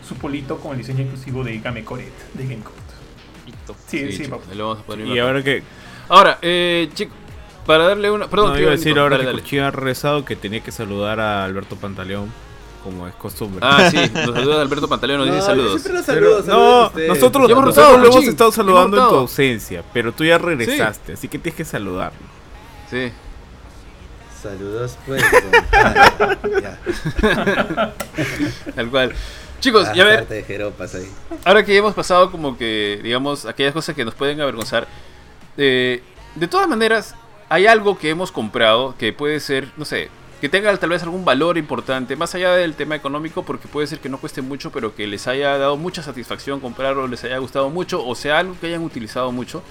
su 0.08 0.16
polito 0.16 0.60
con 0.60 0.72
el 0.72 0.78
diseño 0.78 1.02
exclusivo 1.02 1.44
de 1.44 1.60
Game 1.60 1.84
Coret, 1.84 2.14
de 2.34 2.44
GameCode. 2.48 2.82
Sí, 3.88 4.12
sí, 4.12 4.26
sí 4.26 4.32
Y 5.06 5.20
ahora 5.20 5.44
que 5.44 5.64
Ahora, 6.12 6.40
eh, 6.42 6.90
chicos, 6.94 7.16
para 7.66 7.86
darle 7.86 8.12
una. 8.12 8.30
Perdón, 8.30 8.52
no, 8.52 8.60
iba 8.60 8.68
a 8.70 8.72
decir 8.72 9.00
ahora 9.00 9.18
dale, 9.18 9.42
que 9.44 9.62
ha 9.62 9.72
rezado 9.72 10.26
que 10.26 10.36
tenía 10.36 10.60
que 10.60 10.74
saludar 10.74 11.22
a 11.22 11.46
Alberto 11.46 11.78
Pantaleón. 11.78 12.30
Como 12.84 13.08
es 13.08 13.14
costumbre. 13.16 13.60
Ah, 13.64 13.90
sí, 13.92 13.98
nos 13.98 14.36
saluda 14.36 14.62
Alberto 14.62 14.88
Pantaleón, 14.88 15.20
nos 15.20 15.30
dice 15.30 15.42
saludos. 15.42 15.82
saludos 16.04 16.46
no, 16.48 16.92
nosotros, 17.08 17.50
nosotros 17.50 18.00
lo 18.00 18.08
hemos 18.08 18.26
estado 18.26 18.52
saludando 18.52 18.98
en 18.98 19.10
tu 19.10 19.16
ausencia, 19.16 19.84
pero 19.94 20.12
tú 20.12 20.26
ya 20.26 20.40
regresaste, 20.40 21.14
así 21.14 21.28
que 21.28 21.38
tienes 21.38 21.58
que 21.58 21.66
saludarlo. 21.66 22.20
Sí. 22.90 23.12
Saludos, 24.42 24.98
pues. 25.06 25.24
Tal 28.76 28.90
cual. 28.90 29.14
Chicos, 29.60 29.88
ya 29.94 30.04
ver. 30.04 30.28
Ahora 31.46 31.64
que 31.64 31.74
ya 31.74 31.80
hemos 31.80 31.94
pasado 31.94 32.32
como 32.32 32.58
que, 32.58 33.00
digamos, 33.04 33.46
aquellas 33.46 33.74
cosas 33.74 33.96
que 33.96 34.04
nos 34.04 34.16
pueden 34.16 34.42
avergonzar, 34.42 34.88
eh, 35.58 36.02
de 36.34 36.48
todas 36.48 36.68
maneras, 36.68 37.14
hay 37.50 37.68
algo 37.68 38.00
que 38.00 38.10
hemos 38.10 38.32
comprado 38.32 38.96
que 38.98 39.14
puede 39.14 39.40
ser, 39.40 39.68
no 39.78 39.86
sé, 39.86 40.10
que 40.42 40.50
tenga 40.50 40.76
tal 40.78 40.90
vez 40.90 41.04
algún 41.04 41.24
valor 41.24 41.60
importante, 41.60 42.16
más 42.16 42.34
allá 42.34 42.56
del 42.56 42.74
tema 42.74 42.96
económico, 42.96 43.44
porque 43.44 43.68
puede 43.68 43.86
ser 43.86 44.00
que 44.00 44.10
no 44.10 44.18
cueste 44.18 44.42
mucho, 44.42 44.72
pero 44.72 44.96
que 44.96 45.06
les 45.06 45.28
haya 45.28 45.56
dado 45.60 45.78
mucha 45.78 46.02
satisfacción 46.02 46.60
comprarlo, 46.60 47.08
les 47.08 47.24
haya 47.24 47.38
gustado 47.38 47.70
mucho, 47.70 48.04
o 48.04 48.16
sea, 48.16 48.40
algo 48.40 48.58
que 48.60 48.66
hayan 48.66 48.82
utilizado 48.82 49.32
mucho. 49.32 49.62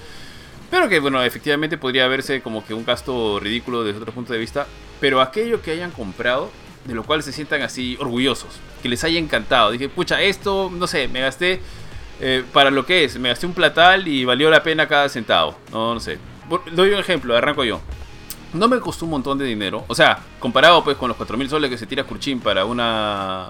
Pero 0.69 0.87
que, 0.87 1.01
bueno, 1.01 1.21
efectivamente 1.21 1.77
podría 1.77 2.07
verse 2.07 2.41
como 2.41 2.65
que 2.65 2.73
un 2.73 2.85
gasto 2.85 3.41
ridículo 3.41 3.83
desde 3.83 3.99
otro 3.99 4.13
punto 4.13 4.31
de 4.31 4.39
vista. 4.39 4.65
Pero 5.01 5.19
aquello 5.19 5.61
que 5.61 5.71
hayan 5.71 5.91
comprado, 5.91 6.49
de 6.85 6.93
lo 6.93 7.03
cual 7.03 7.21
se 7.21 7.33
sientan 7.33 7.61
así 7.63 7.97
orgullosos, 7.99 8.61
que 8.81 8.87
les 8.87 9.03
haya 9.03 9.19
encantado. 9.19 9.71
Dije, 9.71 9.89
pucha, 9.89 10.21
esto, 10.21 10.71
no 10.73 10.87
sé, 10.87 11.09
me 11.09 11.19
gasté 11.19 11.59
eh, 12.21 12.45
para 12.53 12.71
lo 12.71 12.85
que 12.85 13.03
es, 13.03 13.19
me 13.19 13.27
gasté 13.27 13.45
un 13.45 13.53
platal 13.53 14.07
y 14.07 14.23
valió 14.23 14.49
la 14.49 14.63
pena 14.63 14.87
cada 14.87 15.09
centavo. 15.09 15.57
No, 15.69 15.93
no 15.93 15.99
sé. 15.99 16.17
Doy 16.71 16.91
un 16.91 16.99
ejemplo, 16.99 17.35
arranco 17.35 17.65
yo. 17.65 17.81
No 18.53 18.67
me 18.67 18.79
costó 18.79 19.05
un 19.05 19.11
montón 19.11 19.37
de 19.37 19.45
dinero. 19.45 19.85
O 19.87 19.95
sea, 19.95 20.19
comparado 20.39 20.83
pues 20.83 20.97
con 20.97 21.07
los 21.07 21.17
4.000 21.17 21.49
soles 21.49 21.69
que 21.69 21.77
se 21.77 21.85
tira 21.85 22.03
Kurchin 22.03 22.39
para 22.39 22.65
una. 22.65 23.49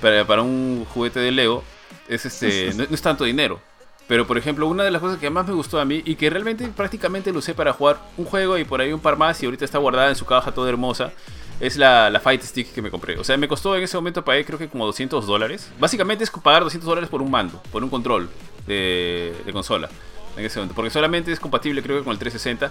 Para, 0.00 0.42
un 0.42 0.86
juguete 0.92 1.20
de 1.20 1.32
Lego, 1.32 1.64
es 2.08 2.26
este, 2.26 2.74
no, 2.76 2.84
es 2.84 3.02
tanto 3.02 3.24
dinero. 3.24 3.60
Pero 4.06 4.26
por 4.26 4.36
ejemplo, 4.36 4.66
una 4.66 4.84
de 4.84 4.90
las 4.90 5.00
cosas 5.00 5.18
que 5.18 5.30
más 5.30 5.46
me 5.46 5.54
gustó 5.54 5.80
a 5.80 5.84
mí 5.86 6.02
y 6.04 6.16
que 6.16 6.28
realmente 6.28 6.68
prácticamente 6.68 7.32
lo 7.32 7.38
usé 7.38 7.54
para 7.54 7.72
jugar 7.72 7.98
un 8.18 8.26
juego 8.26 8.58
y 8.58 8.64
por 8.64 8.80
ahí 8.80 8.92
un 8.92 9.00
par 9.00 9.16
más 9.16 9.42
y 9.42 9.46
ahorita 9.46 9.64
está 9.64 9.78
guardada 9.78 10.10
en 10.10 10.16
su 10.16 10.26
caja 10.26 10.52
toda 10.52 10.68
hermosa 10.68 11.12
es 11.60 11.76
la, 11.76 12.10
la, 12.10 12.20
Fight 12.20 12.42
Stick 12.42 12.72
que 12.72 12.82
me 12.82 12.90
compré. 12.90 13.18
O 13.18 13.24
sea, 13.24 13.36
me 13.36 13.48
costó 13.48 13.76
en 13.76 13.82
ese 13.82 13.96
momento 13.96 14.24
pagué 14.24 14.44
creo 14.44 14.58
que 14.58 14.68
como 14.68 14.86
200 14.86 15.26
dólares. 15.26 15.70
Básicamente 15.78 16.24
es 16.24 16.30
pagar 16.30 16.62
200 16.64 16.86
dólares 16.86 17.08
por 17.08 17.22
un 17.22 17.30
mando, 17.30 17.62
por 17.72 17.82
un 17.82 17.90
control 17.90 18.28
de, 18.66 19.34
de 19.44 19.52
consola. 19.52 19.88
En 20.36 20.44
ese 20.44 20.58
momento. 20.58 20.74
Porque 20.74 20.90
solamente 20.90 21.32
es 21.32 21.40
compatible 21.40 21.82
creo 21.82 21.98
que 21.98 22.04
con 22.04 22.12
el 22.12 22.18
360. 22.18 22.70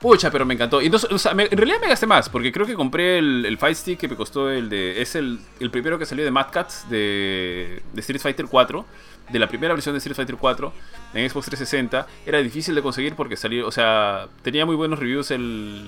Pucha, 0.00 0.30
pero 0.30 0.46
me 0.46 0.54
encantó. 0.54 0.80
Entonces, 0.80 1.10
o 1.10 1.18
sea, 1.18 1.32
en 1.32 1.58
realidad 1.58 1.80
me 1.80 1.88
gasté 1.88 2.06
más, 2.06 2.28
porque 2.28 2.52
creo 2.52 2.66
que 2.66 2.74
compré 2.74 3.18
el, 3.18 3.44
el, 3.44 3.58
Fight 3.58 3.76
Stick 3.76 3.98
que 3.98 4.08
me 4.08 4.14
costó 4.14 4.48
el 4.50 4.68
de... 4.68 5.02
Es 5.02 5.16
el, 5.16 5.40
el 5.58 5.70
primero 5.70 5.98
que 5.98 6.06
salió 6.06 6.24
de 6.24 6.30
Mad 6.30 6.48
Cats 6.52 6.88
de, 6.88 7.82
de 7.92 8.00
Street 8.00 8.20
Fighter 8.20 8.46
4 8.46 8.86
de 9.30 9.38
la 9.38 9.48
primera 9.48 9.74
versión 9.74 9.94
de 9.94 9.98
Street 9.98 10.16
Fighter 10.16 10.36
4 10.36 10.72
en 11.14 11.28
Xbox 11.28 11.46
360 11.46 12.06
era 12.24 12.38
difícil 12.38 12.74
de 12.74 12.80
conseguir 12.80 13.14
porque 13.14 13.36
salió, 13.36 13.66
o 13.66 13.70
sea, 13.70 14.28
tenía 14.42 14.64
muy 14.64 14.76
buenos 14.76 14.98
reviews 14.98 15.30
el, 15.32 15.84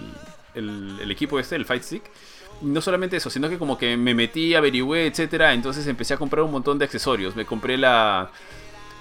el, 0.54 0.98
el, 1.00 1.10
equipo 1.10 1.38
este, 1.38 1.56
el 1.56 1.64
Fight 1.64 1.82
Stick 1.82 2.02
no 2.60 2.80
solamente 2.80 3.16
eso, 3.16 3.30
sino 3.30 3.48
que 3.48 3.58
como 3.58 3.78
que 3.78 3.96
me 3.96 4.14
metí, 4.14 4.54
averigüé, 4.54 5.06
etcétera. 5.06 5.54
Entonces 5.54 5.86
empecé 5.86 6.14
a 6.14 6.16
comprar 6.18 6.44
un 6.44 6.52
montón 6.52 6.78
de 6.78 6.84
accesorios. 6.84 7.34
Me 7.36 7.44
compré 7.44 7.78
la, 7.78 8.30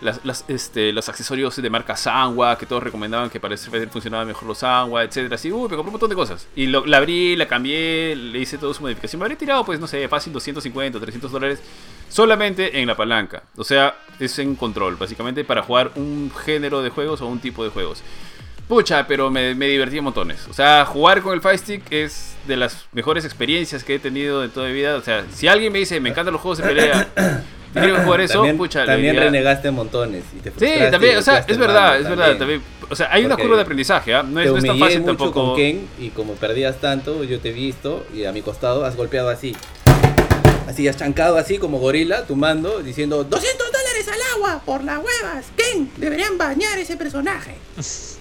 las, 0.01 0.45
este, 0.47 0.91
los 0.91 1.09
accesorios 1.09 1.55
de 1.55 1.69
marca 1.69 1.95
Sangwa, 1.95 2.57
que 2.57 2.65
todos 2.65 2.81
recomendaban 2.83 3.29
que 3.29 3.39
para 3.39 3.55
Street 3.55 3.89
funcionaba 3.89 4.25
mejor 4.25 4.47
los 4.47 4.59
Sangwa, 4.59 5.03
etcétera. 5.03 5.35
Así, 5.35 5.51
uy, 5.51 5.69
me 5.69 5.75
compré 5.75 5.87
un 5.87 5.91
montón 5.91 6.09
de 6.09 6.15
cosas. 6.15 6.47
Y 6.55 6.67
lo, 6.67 6.85
la 6.85 6.97
abrí, 6.97 7.35
la 7.35 7.47
cambié, 7.47 8.15
le 8.15 8.39
hice 8.39 8.57
toda 8.57 8.73
su 8.73 8.81
modificación. 8.81 9.19
Me 9.19 9.25
habría 9.25 9.37
tirado, 9.37 9.65
pues, 9.65 9.79
no 9.79 9.87
sé, 9.87 10.07
fácil 10.07 10.33
250 10.33 10.97
o 10.97 11.01
300 11.01 11.31
dólares 11.31 11.61
solamente 12.09 12.79
en 12.81 12.87
la 12.87 12.95
palanca. 12.95 13.43
O 13.55 13.63
sea, 13.63 13.95
es 14.19 14.37
en 14.39 14.55
control, 14.55 14.95
básicamente 14.95 15.43
para 15.43 15.63
jugar 15.63 15.91
un 15.95 16.31
género 16.45 16.81
de 16.81 16.89
juegos 16.89 17.21
o 17.21 17.27
un 17.27 17.39
tipo 17.39 17.63
de 17.63 17.69
juegos. 17.69 18.03
Pucha, 18.67 19.07
pero 19.07 19.31
me, 19.31 19.55
me 19.55 19.65
divertí 19.65 19.99
montones. 19.99 20.47
O 20.47 20.53
sea, 20.53 20.85
jugar 20.85 21.23
con 21.23 21.33
el 21.33 21.41
Fire 21.41 21.57
Stick 21.57 21.91
es 21.91 22.35
de 22.47 22.55
las 22.55 22.87
mejores 22.91 23.25
experiencias 23.25 23.83
que 23.83 23.95
he 23.95 23.99
tenido 23.99 24.43
en 24.43 24.51
toda 24.51 24.67
mi 24.67 24.73
vida. 24.73 24.95
O 24.95 25.01
sea, 25.01 25.25
si 25.31 25.47
alguien 25.47 25.73
me 25.73 25.79
dice, 25.79 25.99
me 25.99 26.09
encantan 26.09 26.33
los 26.33 26.41
juegos 26.41 26.59
de 26.59 26.65
pelea, 26.65 27.07
quiero 27.73 27.97
jugar 28.03 28.21
eso, 28.21 28.33
también, 28.35 28.57
pucha. 28.57 28.85
También 28.85 29.15
renegaste 29.15 29.71
montones. 29.71 30.23
Y 30.37 30.39
te 30.41 30.51
sí, 30.51 30.91
también, 30.91 31.17
o 31.17 31.21
sea, 31.21 31.39
es 31.39 31.57
verdad, 31.57 31.99
es 31.99 32.09
verdad. 32.09 32.37
También, 32.37 32.61
o 32.89 32.95
sea, 32.95 33.09
hay 33.11 33.25
una 33.25 33.37
curva 33.37 33.55
de 33.55 33.63
aprendizaje, 33.63 34.11
¿eh? 34.11 34.23
no, 34.23 34.41
es, 34.41 34.51
no 34.51 34.57
es 34.57 34.65
tan 34.65 34.79
fácil 34.79 35.01
mucho 35.01 35.15
tampoco. 35.15 35.45
Con 35.45 35.55
Ken, 35.55 35.87
y 35.99 36.09
como 36.09 36.33
perdías 36.33 36.77
tanto, 36.79 37.23
yo 37.23 37.39
te 37.39 37.49
he 37.49 37.53
visto 37.53 38.05
y 38.13 38.25
a 38.25 38.31
mi 38.31 38.41
costado 38.41 38.85
has 38.85 38.95
golpeado 38.95 39.29
así. 39.29 39.55
Así, 40.67 40.87
has 40.87 40.97
chancado 40.97 41.37
así 41.37 41.57
como 41.57 41.79
gorila, 41.79 42.25
tu 42.27 42.35
mando, 42.35 42.83
diciendo 42.83 43.23
200 43.23 43.67
dólares 43.71 44.07
al 44.07 44.35
agua 44.35 44.61
por 44.63 44.83
las 44.83 44.97
huevas. 44.97 45.45
Ken, 45.55 45.91
deberían 45.97 46.37
bañar 46.37 46.77
ese 46.77 46.97
personaje. 46.97 47.55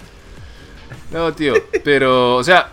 No, 1.11 1.33
tío, 1.33 1.55
pero, 1.85 2.37
o 2.37 2.45
sea, 2.45 2.69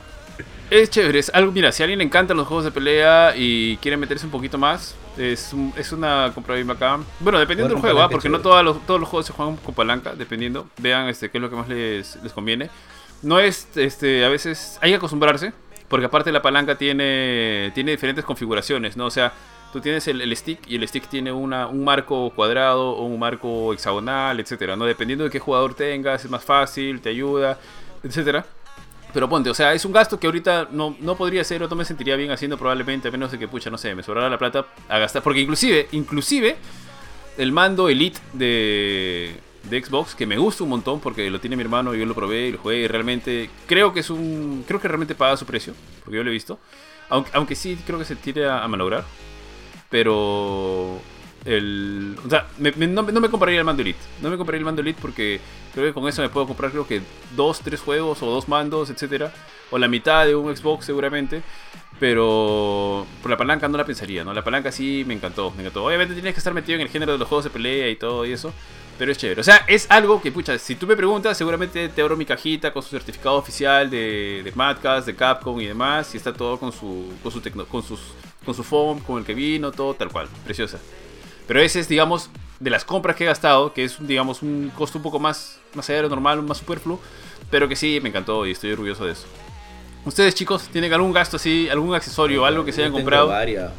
es 0.70 0.90
chévere. 0.90 1.20
Es 1.20 1.32
algo, 1.34 1.52
mira, 1.52 1.72
si 1.72 1.84
a 1.84 1.86
alguien 1.86 2.00
le 2.00 2.06
encantan 2.06 2.36
los 2.36 2.48
juegos 2.48 2.66
de 2.66 2.72
pelea 2.72 3.34
y 3.36 3.78
quiere 3.78 3.98
meterse 3.98 4.26
un 4.26 4.32
poquito 4.32 4.58
más, 4.58 4.96
es, 5.18 5.54
es 5.78 5.92
una 5.92 6.32
compra 6.34 6.56
bien 6.56 6.68
bacán. 6.68 7.06
Bueno, 7.20 7.40
dependiendo 7.40 7.74
del 7.74 7.82
juego, 7.82 8.02
¿ah? 8.02 8.10
porque 8.10 8.30
no 8.30 8.40
todos 8.40 8.64
los, 8.64 8.86
todos 8.86 9.00
los 9.00 9.10
juegos 9.10 9.26
se 9.26 9.34
juegan 9.34 9.58
con 9.58 9.74
palanca, 9.74 10.14
dependiendo. 10.16 10.68
Vean 10.78 11.08
este, 11.08 11.30
qué 11.30 11.38
es 11.38 11.42
lo 11.42 11.50
que 11.50 11.56
más 11.56 11.68
les, 11.68 12.18
les 12.24 12.34
conviene. 12.34 12.70
No 13.22 13.40
es, 13.40 13.68
este, 13.76 14.26
a 14.26 14.30
veces 14.30 14.78
hay 14.82 14.92
que 14.92 14.98
acostumbrarse, 14.98 15.54
porque 15.88 16.06
aparte 16.06 16.32
la 16.32 16.42
palanca 16.42 16.78
tiene, 16.78 17.72
tiene 17.74 17.92
diferentes 17.92 18.26
configuraciones, 18.26 18.98
¿no? 18.98 19.06
O 19.06 19.12
sea, 19.12 19.34
tú 19.74 19.82
tienes 19.82 20.08
el, 20.08 20.22
el, 20.22 20.36
stick 20.36 20.60
y 20.68 20.76
el 20.76 20.88
stick 20.88 21.08
tiene 21.08 21.32
una, 21.32 21.68
un 21.68 21.84
marco 21.84 22.32
cuadrado 22.36 22.92
o 22.92 23.06
un 23.06 23.20
marco 23.20 23.74
hexagonal, 23.74 24.40
etcétera, 24.40 24.76
¿no? 24.76 24.86
Dependiendo 24.86 25.24
de 25.24 25.30
qué 25.30 25.40
jugador 25.40 25.74
tengas, 25.74 26.24
es 26.24 26.30
más 26.30 26.44
fácil, 26.44 27.02
te 27.02 27.10
ayuda 27.10 27.58
etcétera. 28.06 28.46
Pero 29.16 29.30
ponte, 29.30 29.50
o 29.50 29.54
sea, 29.54 29.74
es 29.74 29.86
un 29.86 29.94
gasto 29.94 30.20
que 30.20 30.28
ahorita 30.28 30.68
no, 30.72 30.98
no 31.00 31.16
podría 31.16 31.42
ser 31.46 31.64
o 31.64 31.70
no 31.70 31.76
me 31.78 31.86
sentiría 31.86 32.18
bien 32.18 32.32
haciendo 32.32 32.58
probablemente, 32.58 33.08
a 33.08 33.12
menos 33.12 33.32
de 33.32 33.40
que, 33.40 33.48
pucha, 33.48 33.70
no 33.70 33.78
sé, 33.78 33.96
me 33.96 34.04
sobrara 34.04 34.30
la 34.30 34.38
plata 34.38 34.66
a 34.90 35.00
gastar. 35.00 35.24
Porque 35.24 35.40
inclusive, 35.40 35.88
inclusive, 35.94 36.58
el 37.38 37.54
mando 37.54 37.88
Elite 37.88 38.20
de, 38.34 39.34
de 39.70 39.82
Xbox, 39.82 40.16
que 40.16 40.26
me 40.26 40.38
gusta 40.38 40.66
un 40.66 40.72
montón 40.72 41.00
porque 41.00 41.30
lo 41.30 41.40
tiene 41.40 41.56
mi 41.56 41.62
hermano, 41.62 41.96
y 41.96 42.00
yo 42.00 42.06
lo 42.06 42.14
probé 42.14 42.48
y 42.48 42.52
lo 42.52 42.58
jugué 42.58 42.80
y 42.80 42.88
realmente 42.88 43.50
creo 43.68 43.94
que 43.94 44.02
es 44.02 44.10
un... 44.10 44.66
Creo 44.68 44.82
que 44.82 44.90
realmente 44.90 45.16
paga 45.16 45.38
su 45.38 45.46
precio, 45.46 45.74
porque 46.04 46.18
yo 46.18 46.24
lo 46.26 46.30
he 46.30 46.34
visto. 46.34 46.60
Aunque, 47.08 47.32
aunque 47.36 47.56
sí 47.56 47.80
creo 47.86 47.98
que 47.98 48.04
se 48.04 48.18
tire 48.18 48.48
a, 48.48 48.66
a 48.66 48.68
malograr. 48.68 49.06
Pero 49.90 51.00
el, 51.46 52.18
o 52.26 52.30
sea, 52.30 52.48
no, 52.58 53.04
me 53.04 53.30
compraría 53.30 53.60
el 53.60 53.66
mando 53.66 53.84
Elite. 53.84 54.00
No 54.22 54.30
me 54.30 54.38
compraría 54.38 54.60
el 54.60 54.66
mando 54.66 54.82
Elite 54.82 55.00
porque 55.02 55.40
creo 55.74 55.86
que 55.86 55.94
con 55.94 56.08
eso 56.08 56.22
me 56.22 56.30
puedo 56.30 56.48
comprar 56.48 56.72
creo 56.72 56.88
que 56.88 57.02
dos, 57.36 57.60
tres 57.60 57.80
juegos 57.80 58.22
o 58.24 58.26
dos 58.26 58.48
mandos, 58.48 58.90
etcétera, 58.90 59.32
o 59.70 59.78
la 59.78 59.88
mitad 59.88 60.26
de 60.26 60.36
un 60.36 60.56
Xbox 60.56 60.86
seguramente. 60.86 61.44
Pero 62.00 63.06
por 63.22 63.32
la 63.32 63.38
palanca 63.38 63.70
no 63.70 63.78
la 63.78 63.86
pensaría, 63.86 64.26
¿no? 64.26 64.34
La 64.34 64.44
palanca 64.44 64.70
sí 64.72 65.06
me 65.08 65.14
encantó, 65.14 65.52
me 65.52 65.62
encantó. 65.62 65.86
Obviamente 65.86 66.14
tienes 66.14 66.34
que 66.34 66.40
estar 66.40 66.54
metido 66.54 66.76
en 66.76 66.82
el 66.82 66.90
género 66.90 67.14
de 67.14 67.18
los 67.18 67.28
juegos 67.28 67.46
de 67.46 67.52
pelea 67.52 67.90
y 67.90 67.96
todo 67.96 68.26
y 68.26 68.34
eso. 68.34 68.52
Pero 68.98 69.12
es 69.12 69.18
chévere. 69.18 69.42
O 69.42 69.44
sea, 69.44 69.58
es 69.68 69.88
algo 69.90 70.22
que, 70.22 70.32
pucha, 70.32 70.58
si 70.58 70.76
tú 70.76 70.88
me 70.88 70.96
preguntas, 70.96 71.38
seguramente 71.38 71.90
te 71.90 72.02
abro 72.02 72.18
mi 72.18 72.26
cajita 72.26 72.72
con 72.72 72.82
su 72.82 72.90
certificado 72.90 73.36
oficial 73.36 73.90
de, 73.90 74.42
de 74.44 74.52
Madcast, 74.54 75.06
de 75.08 75.16
Capcom 75.16 75.60
y 75.60 75.68
demás. 75.68 76.14
Y 76.14 76.18
está 76.18 76.34
todo 76.34 76.58
con 76.58 76.72
su, 76.72 77.14
con 77.22 77.32
su, 77.32 77.42
con 77.68 77.84
sus, 77.84 78.00
con 78.46 78.54
su 78.54 78.64
foam, 78.64 79.00
con 79.00 79.20
el 79.20 79.26
que 79.26 79.34
vino, 79.34 79.72
todo 79.72 79.94
tal 79.94 80.10
cual. 80.10 80.28
Preciosa. 80.46 80.80
Pero 81.48 81.62
ese 81.62 81.80
es, 81.80 81.88
digamos, 81.88 82.30
de 82.60 82.70
las 82.70 82.86
compras 82.86 83.16
que 83.16 83.24
he 83.24 83.28
gastado, 83.28 83.74
que 83.74 83.84
es, 83.84 83.98
digamos, 84.00 84.42
un 84.42 84.72
costo 84.76 84.98
un 84.98 85.04
poco 85.04 85.20
más, 85.20 85.60
más 85.74 85.90
allá 85.90 85.98
de 85.98 86.04
lo 86.04 86.10
normal, 86.10 86.42
más 86.44 86.58
superfluo, 86.58 87.00
pero 87.52 87.68
que 87.68 87.76
sí, 87.76 88.00
me 88.02 88.10
encantó 88.10 88.46
y 88.46 88.52
estoy 88.52 88.72
orgulloso 88.72 89.06
de 89.06 89.14
eso. 89.14 89.28
¿Ustedes, 90.06 90.36
chicos, 90.36 90.68
tienen 90.72 90.94
algún 90.94 91.12
gasto 91.12 91.38
así, 91.38 91.68
algún 91.70 91.96
accesorio, 91.96 92.46
algo 92.46 92.64
que 92.64 92.72
se 92.72 92.82
hayan 92.82 92.94
comprado? 92.94 93.28
Varias, 93.28 93.72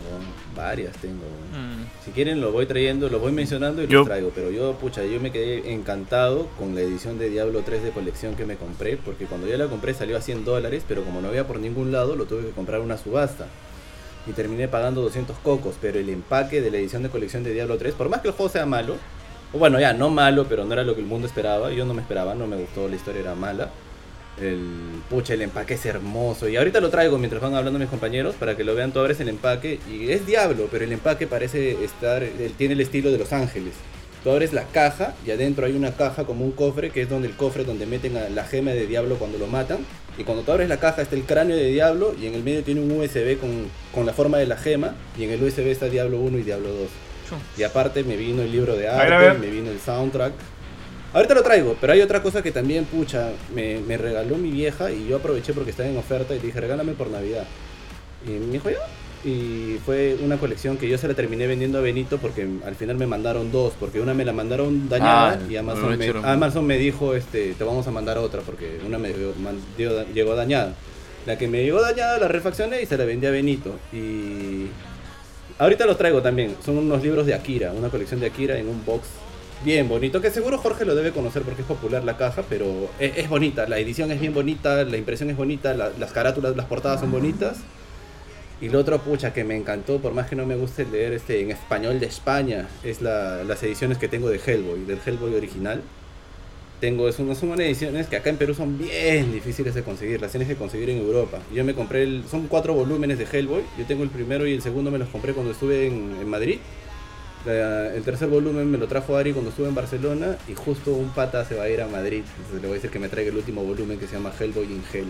varias 0.57 0.97
tengo. 0.97 1.23
Mm. 1.53 2.05
Si 2.05 2.11
quieren 2.11 2.41
lo 2.41 2.51
voy 2.51 2.67
trayendo, 2.67 3.09
lo 3.09 3.21
voy 3.21 3.31
mencionando 3.31 3.83
y 3.83 3.87
lo 3.87 4.05
traigo. 4.05 4.33
Pero 4.35 4.51
yo, 4.51 4.73
pucha, 4.75 5.05
yo 5.05 5.21
me 5.21 5.31
quedé 5.31 5.73
encantado 5.73 6.49
con 6.59 6.75
la 6.75 6.81
edición 6.81 7.19
de 7.19 7.31
Diablo 7.31 7.63
3 7.65 7.85
de 7.85 7.91
colección 7.91 8.35
que 8.35 8.45
me 8.45 8.57
compré. 8.57 8.97
Porque 8.97 9.27
cuando 9.27 9.47
yo 9.47 9.57
la 9.57 9.67
compré 9.69 9.95
salió 9.95 10.17
a 10.17 10.21
100 10.21 10.45
dólares, 10.45 10.85
pero 10.87 11.05
como 11.05 11.21
no 11.21 11.29
había 11.29 11.47
por 11.47 11.61
ningún 11.61 11.93
lado, 11.93 12.17
lo 12.17 12.27
tuve 12.27 12.43
que 12.43 12.51
comprar 12.51 12.81
una 12.81 12.97
subasta. 12.97 13.47
Y 14.27 14.33
terminé 14.33 14.69
pagando 14.69 15.03
200 15.03 15.37
cocos. 15.39 15.77
Pero 15.81 15.99
el 15.99 16.09
empaque 16.09 16.61
de 16.61 16.71
la 16.71 16.79
edición 16.79 17.03
de 17.03 17.09
colección 17.09 17.45
de 17.45 17.53
Diablo 17.53 17.79
3, 17.79 17.95
por 17.95 18.09
más 18.09 18.21
que 18.21 18.29
el 18.29 18.35
juego 18.35 18.51
sea 18.51 18.67
malo, 18.67 18.97
o 19.53 19.59
bueno, 19.59 19.79
ya, 19.79 19.93
no 19.93 20.11
malo, 20.11 20.47
pero 20.49 20.65
no 20.65 20.73
era 20.73 20.83
lo 20.83 20.95
que 20.95 21.01
el 21.01 21.07
mundo 21.07 21.27
esperaba. 21.27 21.71
Yo 21.71 21.85
no 21.85 21.95
me 21.95 22.03
esperaba, 22.03 22.35
no 22.35 22.47
me 22.47 22.57
gustó, 22.57 22.89
la 22.89 22.97
historia 22.97 23.21
era 23.23 23.35
mala 23.35 23.71
el 24.41 25.03
pucha, 25.09 25.35
el 25.35 25.43
empaque 25.43 25.75
es 25.75 25.87
hermoso. 25.87 26.49
Y 26.49 26.57
ahorita 26.57 26.81
lo 26.81 26.91
traigo 26.91 27.19
mientras 27.19 27.43
van 27.43 27.55
hablando 27.55 27.79
mis 27.79 27.89
compañeros 27.89 28.35
para 28.35 28.57
que 28.57 28.65
lo 28.65 28.75
vean. 28.75 28.93
Tú 28.93 29.01
abres 29.01 29.21
el 29.21 29.29
empaque 29.29 29.81
y 29.91 30.11
es 30.11 30.27
diablo, 30.27 30.69
pero 30.71 30.85
el 30.85 30.93
empaque 30.93 31.27
parece 31.27 31.85
estar. 31.85 32.25
Tiene 32.57 32.75
el 32.75 32.81
estilo 32.81 33.11
de 33.11 33.19
Los 33.19 33.33
Ángeles. 33.33 33.75
Tú 34.23 34.31
abres 34.31 34.53
la 34.53 34.65
caja 34.65 35.15
y 35.25 35.31
adentro 35.31 35.67
hay 35.67 35.73
una 35.73 35.93
caja 35.93 36.25
como 36.25 36.45
un 36.45 36.53
cofre, 36.53 36.91
que 36.91 37.03
es 37.03 37.09
donde 37.09 37.29
el 37.29 37.37
cofre 37.37 37.65
donde 37.65 37.87
meten 37.87 38.17
a 38.17 38.29
la 38.29 38.45
gema 38.45 38.73
de 38.73 38.87
diablo 38.87 39.17
cuando 39.17 39.39
lo 39.39 39.47
matan. 39.47 39.79
Y 40.19 40.25
cuando 40.25 40.43
tú 40.43 40.53
abres 40.53 40.69
la 40.69 40.79
caja 40.79 41.03
está 41.03 41.15
el 41.15 41.25
cráneo 41.25 41.57
de 41.57 41.67
diablo 41.67 42.15
y 42.21 42.27
en 42.27 42.35
el 42.35 42.43
medio 42.43 42.63
tiene 42.63 42.81
un 42.81 42.91
USB 42.91 43.39
con, 43.39 43.69
con 43.93 44.07
la 44.07 44.13
forma 44.13 44.39
de 44.39 44.47
la 44.47 44.57
gema. 44.57 44.95
Y 45.19 45.25
en 45.25 45.31
el 45.31 45.43
USB 45.43 45.67
está 45.69 45.87
Diablo 45.87 46.19
1 46.21 46.39
y 46.39 46.43
Diablo 46.43 46.69
2. 46.69 46.89
Y 47.59 47.63
aparte 47.63 48.05
me 48.05 48.17
vino 48.17 48.43
el 48.43 48.53
libro 48.53 48.77
de 48.77 48.89
arte, 48.89 49.39
me 49.39 49.51
vino 49.51 49.71
el 49.71 49.81
soundtrack. 49.81 50.33
Ahorita 51.13 51.35
lo 51.35 51.43
traigo, 51.43 51.77
pero 51.81 51.93
hay 51.93 52.03
otra 52.03 52.23
cosa 52.23 52.43
que 52.43 52.53
también, 52.53 52.85
pucha, 52.85 53.31
me, 53.55 53.97
regaló 53.97 54.37
mi 54.37 54.51
vieja 54.51 54.91
y 54.91 55.09
yo 55.09 55.17
aproveché 55.17 55.53
porque 55.53 55.71
estaba 55.71 55.89
en 55.89 55.97
oferta 55.97 56.35
y 56.35 56.39
dije, 56.39 56.61
regálame 56.61 56.93
por 56.93 57.09
Navidad. 57.09 57.45
Y 58.27 58.31
me 58.31 58.53
dijo, 58.53 58.71
ya. 58.71 58.79
Y 59.25 59.79
fue 59.85 60.17
una 60.23 60.37
colección 60.37 60.77
que 60.77 60.89
yo 60.89 60.99
se 60.99 61.09
la 61.09 61.15
terminé 61.15 61.47
vendiendo 61.47 61.79
a 61.79 61.81
Benito 61.81 62.19
porque 62.19 62.47
al 62.65 62.75
final 62.77 62.97
me 62.97 63.07
mandaron 63.07 63.51
dos, 63.51 63.75
porque 63.79 64.01
una 64.01 64.15
me 64.15 64.25
la 64.25 64.33
mandaron 64.33 64.89
dañada 64.89 65.41
ah, 65.43 65.51
y 65.51 65.57
Amazon, 65.57 65.99
me, 65.99 66.09
Amazon 66.23 66.67
me 66.67 66.79
dijo, 66.79 67.15
este, 67.15 67.55
te 67.55 67.65
vamos 67.65 67.87
a 67.87 67.91
mandar 67.91 68.19
otra 68.19 68.43
porque 68.43 68.79
una 68.87 68.99
me 68.99 69.13
llegó 70.15 70.35
dañada. 70.37 70.75
La 71.27 71.37
que 71.37 71.49
me 71.49 71.65
llegó 71.65 71.81
dañada 71.81 72.19
la 72.19 72.29
refaccioné 72.29 72.83
y 72.83 72.87
se 72.87 72.97
la 72.97 73.05
vendí 73.05 73.27
a 73.27 73.31
Benito. 73.31 73.75
Y 73.93 74.67
ahorita 75.59 75.87
los 75.87 75.99
traigo 75.99 76.23
también. 76.23 76.55
Son 76.65 76.79
unos 76.79 77.03
libros 77.03 77.27
de 77.27 77.35
Akira, 77.35 77.73
una 77.73 77.89
colección 77.89 78.21
de 78.21 78.27
Akira 78.27 78.59
en 78.59 78.69
un 78.69 78.85
box 78.85 79.09
bien 79.65 79.89
bonito, 79.89 80.21
que 80.21 80.31
seguro 80.31 80.59
Jorge 80.59 80.85
lo 80.85 80.95
debe 80.95 81.13
conocer 81.13 81.43
porque 81.43 81.63
es 81.63 81.69
popular 81.69 82.05
la 82.05 82.17
caja, 82.17 82.43
pero 82.49 82.89
es, 82.99 83.29
bonita, 83.29 83.67
la 83.69 83.79
edición 83.79 84.11
es 84.13 84.21
bien 84.21 84.35
bonita, 84.35 84.85
la 84.85 84.97
impresión 84.97 85.31
es 85.31 85.37
bonita, 85.37 85.75
las 85.75 86.13
carátulas, 86.13 86.57
las 86.57 86.67
portadas 86.67 87.01
son 87.01 87.11
bonitas. 87.11 87.59
Y 88.61 88.71
lo 88.71 88.79
otro, 88.79 88.99
pucha, 89.01 89.33
que 89.33 89.45
me 89.45 89.57
encantó, 89.57 89.99
por 89.99 90.15
más 90.15 90.29
que 90.29 90.37
no 90.37 90.47
me 90.47 90.57
guste 90.57 90.87
leer 90.87 91.13
este 91.13 91.41
en 91.41 91.51
español 91.51 92.01
de 92.01 92.07
España, 92.07 92.69
es 92.83 93.03
las 93.03 93.63
ediciones 93.63 93.99
que 93.99 94.09
tengo 94.09 94.31
de 94.31 94.41
Hellboy, 94.45 94.85
del 94.85 94.99
Hellboy 95.05 95.35
original. 95.35 95.83
Tengo, 96.81 97.09
es 97.09 97.17
son 97.17 97.29
unas 97.29 97.61
ediciones 97.61 98.07
que 98.07 98.17
acá 98.17 98.31
en 98.31 98.37
Perú 98.37 98.55
son 98.55 98.79
bien 98.79 99.33
difíciles 99.33 99.75
de 99.75 99.83
conseguir, 99.83 100.21
las 100.21 100.31
tienes 100.31 100.49
que 100.49 100.57
conseguir 100.57 100.91
en 100.91 100.99
Europa. 100.99 101.39
Yo 101.55 101.65
me 101.65 101.75
compré, 101.75 102.03
el, 102.03 102.25
son 102.31 102.49
cuatro 102.49 102.75
volúmenes 102.75 103.19
de 103.19 103.25
Hellboy, 103.25 103.63
yo 103.79 103.85
tengo 103.87 104.03
el 104.03 104.11
primero 104.11 104.47
y 104.47 104.53
el 104.53 104.63
segundo 104.63 104.91
me 104.91 104.99
los 104.99 105.09
compré 105.09 105.33
cuando 105.33 105.53
estuve 105.53 105.87
en, 105.87 106.17
en 106.21 106.29
Madrid 106.29 106.59
el 107.47 108.03
tercer 108.03 108.29
volumen 108.29 108.71
me 108.71 108.79
lo 108.79 108.89
trajo 108.89 109.17
Ari 109.17 109.33
cuando 109.33 109.51
estuve 109.51 109.69
en 109.69 109.75
Barcelona 109.75 110.37
y 110.49 110.55
justo 110.55 110.93
un 110.93 111.11
pata 111.11 111.45
se 111.45 111.55
va 111.55 111.65
a 111.65 111.69
ir 111.69 111.81
a 111.81 111.87
Madrid. 111.87 112.23
Entonces 112.39 112.61
le 112.61 112.69
voy 112.69 112.71
a 112.73 112.75
decir 112.75 112.91
que 112.91 112.99
me 112.99 113.09
traiga 113.09 113.31
el 113.31 113.37
último 113.37 113.63
volumen 113.63 113.99
que 113.99 114.07
se 114.07 114.15
llama 114.15 114.33
Hellboy 114.39 114.65
in 114.65 114.83
Hell. 114.93 115.07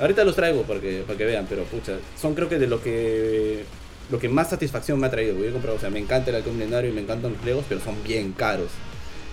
Ahorita 0.00 0.24
los 0.24 0.36
traigo 0.36 0.62
para 0.62 0.80
que, 0.80 1.02
para 1.06 1.18
que 1.18 1.24
vean, 1.24 1.46
pero 1.48 1.64
pucha, 1.64 1.98
son 2.20 2.34
creo 2.34 2.48
que 2.48 2.58
de 2.58 2.66
lo 2.66 2.82
que 2.82 3.64
lo 4.10 4.18
que 4.18 4.28
más 4.28 4.48
satisfacción 4.48 4.98
me 4.98 5.06
ha 5.06 5.10
traído. 5.10 5.34
Voy 5.34 5.50
comprar, 5.50 5.74
o 5.74 5.78
sea, 5.78 5.90
me 5.90 5.98
encanta 5.98 6.30
el 6.30 6.36
halcón 6.36 6.54
milenario 6.54 6.90
y 6.90 6.94
me 6.94 7.02
encantan 7.02 7.32
los 7.34 7.44
legos, 7.44 7.64
pero 7.68 7.80
son 7.80 8.02
bien 8.04 8.32
caros. 8.32 8.70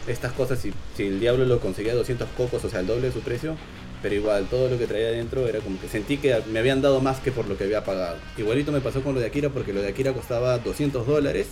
Estas 0.07 0.33
cosas, 0.33 0.59
si, 0.59 0.73
si 0.95 1.03
el 1.03 1.19
diablo 1.19 1.45
lo 1.45 1.59
conseguía 1.59 1.93
a 1.93 1.95
200 1.95 2.27
cocos, 2.37 2.63
o 2.63 2.69
sea, 2.69 2.81
el 2.81 2.87
doble 2.87 3.07
de 3.07 3.13
su 3.13 3.21
precio, 3.21 3.55
pero 4.01 4.15
igual 4.15 4.45
todo 4.45 4.69
lo 4.69 4.77
que 4.77 4.85
traía 4.85 5.07
adentro 5.07 5.47
era 5.47 5.59
como 5.61 5.79
que 5.79 5.87
sentí 5.87 6.17
que 6.17 6.39
me 6.51 6.59
habían 6.59 6.81
dado 6.81 7.01
más 7.01 7.19
que 7.19 7.31
por 7.31 7.47
lo 7.47 7.57
que 7.57 7.63
había 7.63 7.83
pagado. 7.83 8.17
Igualito 8.37 8.71
me 8.71 8.81
pasó 8.81 9.01
con 9.01 9.15
lo 9.15 9.19
de 9.19 9.25
Akira 9.25 9.49
porque 9.49 9.73
lo 9.73 9.81
de 9.81 9.87
Akira 9.87 10.13
costaba 10.13 10.59
200 10.59 11.07
dólares 11.07 11.47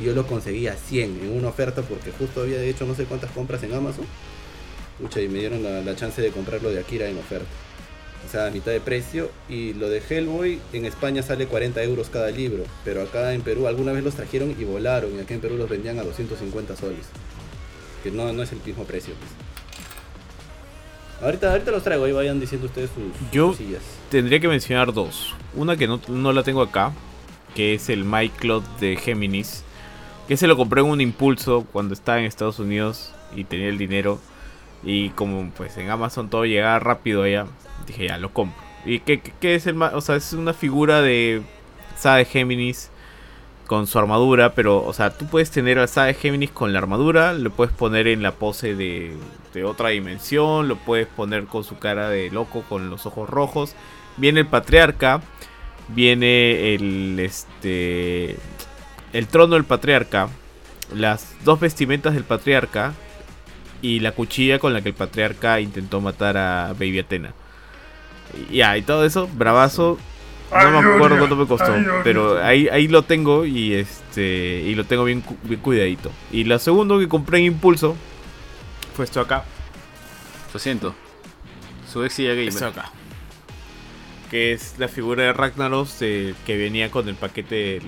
y 0.00 0.04
yo 0.04 0.14
lo 0.14 0.24
conseguí 0.26 0.68
a 0.68 0.74
100 0.74 1.20
en 1.24 1.32
una 1.32 1.48
oferta 1.48 1.82
porque 1.82 2.12
justo 2.12 2.42
había 2.42 2.62
hecho 2.62 2.86
no 2.86 2.94
sé 2.94 3.04
cuántas 3.04 3.30
compras 3.32 3.64
en 3.64 3.74
Amazon. 3.74 4.04
Pucha, 5.00 5.20
y 5.20 5.28
me 5.28 5.40
dieron 5.40 5.62
la, 5.62 5.96
chance 5.96 6.22
de 6.22 6.30
comprarlo 6.30 6.70
de 6.70 6.78
Akira 6.78 7.08
en 7.08 7.18
oferta. 7.18 7.48
O 8.26 8.30
sea, 8.30 8.46
a 8.46 8.50
mitad 8.50 8.72
de 8.72 8.80
precio. 8.80 9.30
Y 9.48 9.74
lo 9.74 9.88
de 9.88 10.02
Hellboy 10.06 10.60
en 10.72 10.84
España 10.84 11.22
sale 11.22 11.46
40 11.46 11.82
euros 11.82 12.08
cada 12.10 12.30
libro. 12.30 12.64
Pero 12.84 13.02
acá 13.02 13.32
en 13.34 13.42
Perú 13.42 13.66
alguna 13.66 13.92
vez 13.92 14.04
los 14.04 14.14
trajeron 14.14 14.54
y 14.58 14.64
volaron. 14.64 15.16
Y 15.16 15.20
aquí 15.20 15.34
en 15.34 15.40
Perú 15.40 15.56
los 15.56 15.68
vendían 15.68 15.98
a 15.98 16.02
250 16.02 16.76
soles. 16.76 17.06
Que 18.02 18.10
no, 18.10 18.32
no 18.32 18.42
es 18.42 18.52
el 18.52 18.60
mismo 18.64 18.84
precio. 18.84 19.14
Pues. 19.14 19.30
Ahorita, 21.22 21.50
ahorita 21.50 21.70
los 21.70 21.82
traigo 21.82 22.06
y 22.06 22.12
vayan 22.12 22.38
diciendo 22.38 22.66
ustedes 22.66 22.90
sus 22.90 23.30
Yo 23.32 23.54
tendría 24.10 24.38
que 24.40 24.48
mencionar 24.48 24.92
dos. 24.92 25.34
Una 25.54 25.76
que 25.76 25.86
no, 25.88 26.00
no 26.08 26.32
la 26.32 26.42
tengo 26.42 26.62
acá. 26.62 26.92
Que 27.54 27.74
es 27.74 27.88
el 27.88 28.04
My 28.04 28.28
Cloud 28.28 28.62
de 28.80 28.96
Géminis 28.96 29.64
que 30.28 30.36
se 30.36 30.46
lo 30.46 30.58
compré 30.58 30.82
en 30.82 30.88
un 30.88 31.00
impulso 31.00 31.66
cuando 31.72 31.94
estaba 31.94 32.18
en 32.18 32.26
Estados 32.26 32.58
Unidos 32.58 33.14
y 33.34 33.44
tenía 33.44 33.68
el 33.68 33.78
dinero. 33.78 34.20
Y 34.84 35.08
como 35.10 35.50
pues 35.52 35.76
en 35.78 35.88
Amazon 35.88 36.28
todo 36.28 36.44
llegaba 36.44 36.78
rápido 36.78 37.22
allá, 37.22 37.46
dije 37.88 38.08
ya 38.08 38.18
lo 38.18 38.32
compro. 38.32 38.62
¿Y 38.84 39.00
qué, 39.00 39.20
es 39.42 39.66
el 39.66 39.80
O 39.82 40.00
sea, 40.00 40.16
es 40.16 40.32
una 40.32 40.54
figura 40.54 41.02
de 41.02 41.42
Sade 41.96 42.24
Géminis 42.24 42.90
con 43.66 43.86
su 43.86 43.98
armadura, 43.98 44.54
pero, 44.54 44.82
o 44.84 44.92
sea, 44.94 45.10
tú 45.10 45.26
puedes 45.26 45.50
tener 45.50 45.78
al 45.78 45.88
Sade 45.88 46.14
Géminis 46.14 46.50
con 46.50 46.72
la 46.72 46.78
armadura, 46.78 47.34
lo 47.34 47.50
puedes 47.50 47.74
poner 47.74 48.08
en 48.08 48.22
la 48.22 48.32
pose 48.32 48.74
de, 48.74 49.14
de 49.52 49.64
otra 49.64 49.90
dimensión, 49.90 50.68
lo 50.68 50.76
puedes 50.76 51.06
poner 51.06 51.44
con 51.44 51.64
su 51.64 51.78
cara 51.78 52.08
de 52.08 52.30
loco, 52.30 52.62
con 52.68 52.88
los 52.88 53.04
ojos 53.04 53.28
rojos. 53.28 53.74
Viene 54.16 54.40
el 54.40 54.46
patriarca, 54.46 55.20
viene 55.88 56.74
el, 56.74 57.18
este, 57.20 58.36
el 59.12 59.26
trono 59.26 59.54
del 59.54 59.64
patriarca, 59.64 60.28
las 60.94 61.34
dos 61.44 61.60
vestimentas 61.60 62.14
del 62.14 62.24
patriarca 62.24 62.94
y 63.82 64.00
la 64.00 64.12
cuchilla 64.12 64.58
con 64.58 64.72
la 64.72 64.80
que 64.80 64.90
el 64.90 64.94
patriarca 64.94 65.60
intentó 65.60 66.00
matar 66.00 66.36
a 66.36 66.72
Baby 66.72 67.00
Atena. 67.00 67.34
Ya, 68.50 68.76
y 68.76 68.82
todo 68.82 69.04
eso, 69.04 69.28
bravazo. 69.32 69.98
No 70.50 70.70
me 70.70 70.78
acuerdo 70.78 71.18
cuánto 71.18 71.36
me 71.36 71.46
costó, 71.46 71.74
pero 72.02 72.42
ahí, 72.42 72.68
ahí 72.68 72.88
lo 72.88 73.02
tengo 73.02 73.44
y 73.44 73.74
este 73.74 74.62
y 74.64 74.74
lo 74.74 74.84
tengo 74.84 75.04
bien, 75.04 75.22
bien 75.42 75.60
cuidadito. 75.60 76.10
Y 76.32 76.44
la 76.44 76.58
segunda 76.58 76.98
que 76.98 77.06
compré 77.06 77.38
en 77.38 77.44
impulso 77.44 77.96
fue 78.96 79.04
esto 79.04 79.20
acá. 79.20 79.44
Lo 80.54 80.58
siento. 80.58 80.94
Su 81.92 82.00
Gamer. 82.00 82.48
Esto 82.48 82.66
acá 82.66 82.90
que 84.30 84.52
es 84.52 84.74
la 84.78 84.88
figura 84.88 85.24
de 85.24 85.32
Ragnaros 85.32 85.96
que 85.98 86.34
venía 86.46 86.90
con 86.90 87.08
el 87.08 87.14
paquete 87.14 87.80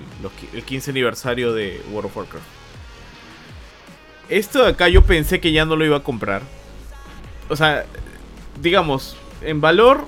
del 0.51 0.63
15 0.63 0.91
aniversario 0.91 1.53
de 1.53 1.81
World 1.91 2.07
of 2.07 2.17
Warcraft. 2.17 2.45
Esto 4.29 4.63
de 4.63 4.69
acá 4.71 4.87
yo 4.89 5.03
pensé 5.03 5.39
que 5.39 5.51
ya 5.51 5.65
no 5.65 5.75
lo 5.75 5.85
iba 5.85 5.97
a 5.97 6.03
comprar. 6.03 6.41
O 7.49 7.55
sea, 7.55 7.85
digamos, 8.61 9.17
en 9.41 9.61
valor 9.61 10.05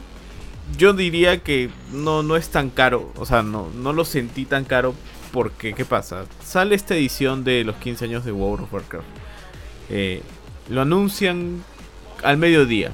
yo 0.77 0.93
diría 0.93 1.43
que 1.43 1.69
no, 1.91 2.23
no 2.23 2.35
es 2.35 2.49
tan 2.49 2.69
caro. 2.69 3.11
O 3.17 3.25
sea, 3.25 3.43
no, 3.43 3.69
no 3.75 3.93
lo 3.93 4.05
sentí 4.05 4.45
tan 4.45 4.65
caro 4.65 4.93
porque, 5.31 5.73
¿qué 5.73 5.85
pasa? 5.85 6.25
Sale 6.43 6.75
esta 6.75 6.95
edición 6.95 7.43
de 7.43 7.63
los 7.63 7.75
15 7.77 8.05
años 8.05 8.25
de 8.25 8.31
World 8.31 8.65
of 8.65 8.73
Warcraft. 8.73 9.05
Eh, 9.89 10.21
lo 10.69 10.81
anuncian 10.81 11.63
al 12.23 12.37
mediodía. 12.37 12.91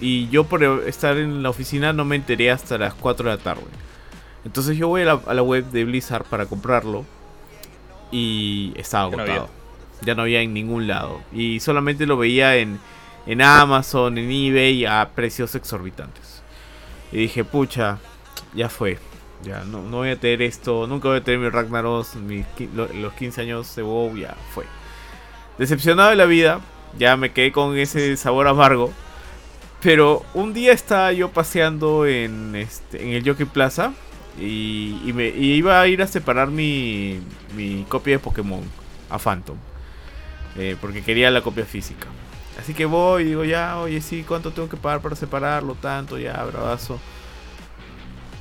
Y 0.00 0.28
yo 0.28 0.44
por 0.44 0.62
estar 0.62 1.16
en 1.16 1.42
la 1.42 1.50
oficina 1.50 1.92
no 1.92 2.04
me 2.04 2.16
enteré 2.16 2.50
hasta 2.50 2.78
las 2.78 2.94
4 2.94 3.30
de 3.30 3.36
la 3.36 3.42
tarde. 3.42 3.62
Entonces 4.44 4.76
yo 4.76 4.88
voy 4.88 5.02
a 5.02 5.04
la, 5.06 5.42
web 5.42 5.64
de 5.70 5.84
Blizzard 5.84 6.24
para 6.24 6.46
comprarlo. 6.46 7.04
Y 8.12 8.72
estaba 8.76 9.04
agotado. 9.04 9.48
Ya 10.02 10.14
no, 10.14 10.22
había 10.22 10.42
en 10.42 10.54
ningún 10.54 10.86
lado. 10.86 11.20
Y 11.32 11.60
solamente 11.60 12.06
lo 12.06 12.16
veía 12.16 12.56
en, 12.56 12.78
en 13.26 13.42
Amazon, 13.42 14.18
en 14.18 14.30
eBay 14.30 14.84
a 14.84 15.10
precios 15.14 15.54
exorbitantes. 15.54 16.42
Y 17.12 17.18
dije, 17.18 17.44
pucha, 17.44 17.98
ya 18.54 18.68
fue. 18.68 18.98
Ya 19.42 19.64
no, 19.64 19.82
no 19.82 19.98
voy 19.98 20.10
a 20.10 20.20
tener 20.20 20.42
esto. 20.42 20.86
Nunca 20.86 21.08
voy 21.08 21.18
a 21.18 21.24
tener 21.24 21.40
mi 21.40 21.48
Ragnaros. 21.48 22.14
los 22.74 23.12
15 23.12 23.40
años 23.40 23.76
de 23.76 23.82
WoW, 23.82 24.16
ya 24.16 24.34
fue. 24.52 24.64
Decepcionado 25.58 26.10
de 26.10 26.16
la 26.16 26.24
vida. 26.24 26.60
Ya 26.98 27.16
me 27.16 27.32
quedé 27.32 27.52
con 27.52 27.76
ese 27.76 28.16
sabor 28.16 28.48
amargo. 28.48 28.92
Pero 29.82 30.24
un 30.34 30.54
día 30.54 30.72
estaba 30.72 31.12
yo 31.12 31.30
paseando 31.30 32.06
en, 32.06 32.56
este, 32.56 33.02
en 33.02 33.10
el 33.10 33.28
Jockey 33.28 33.46
Plaza 33.46 33.92
y, 34.38 35.12
me, 35.14 35.28
iba 35.28 35.80
a 35.80 35.86
ir 35.86 36.02
a 36.02 36.06
separar 36.06 36.48
mi, 36.48 37.20
mi 37.54 37.84
copia 37.88 38.14
de 38.14 38.18
Pokémon 38.18 38.62
a 39.10 39.18
Phantom. 39.18 39.56
eh, 40.56 40.76
porque 40.80 41.02
quería 41.02 41.30
la 41.30 41.42
copia 41.42 41.64
física. 41.64 42.08
Así 42.58 42.74
que 42.74 42.86
voy 42.86 43.22
y 43.22 43.26
digo, 43.26 43.44
ya, 43.44 43.78
oye, 43.78 44.00
sí, 44.00 44.24
¿cuánto 44.26 44.50
tengo 44.50 44.68
que 44.68 44.76
pagar 44.76 45.00
para 45.00 45.14
separarlo? 45.14 45.74
Tanto, 45.74 46.18
ya, 46.18 46.42
bravazo. 46.44 46.98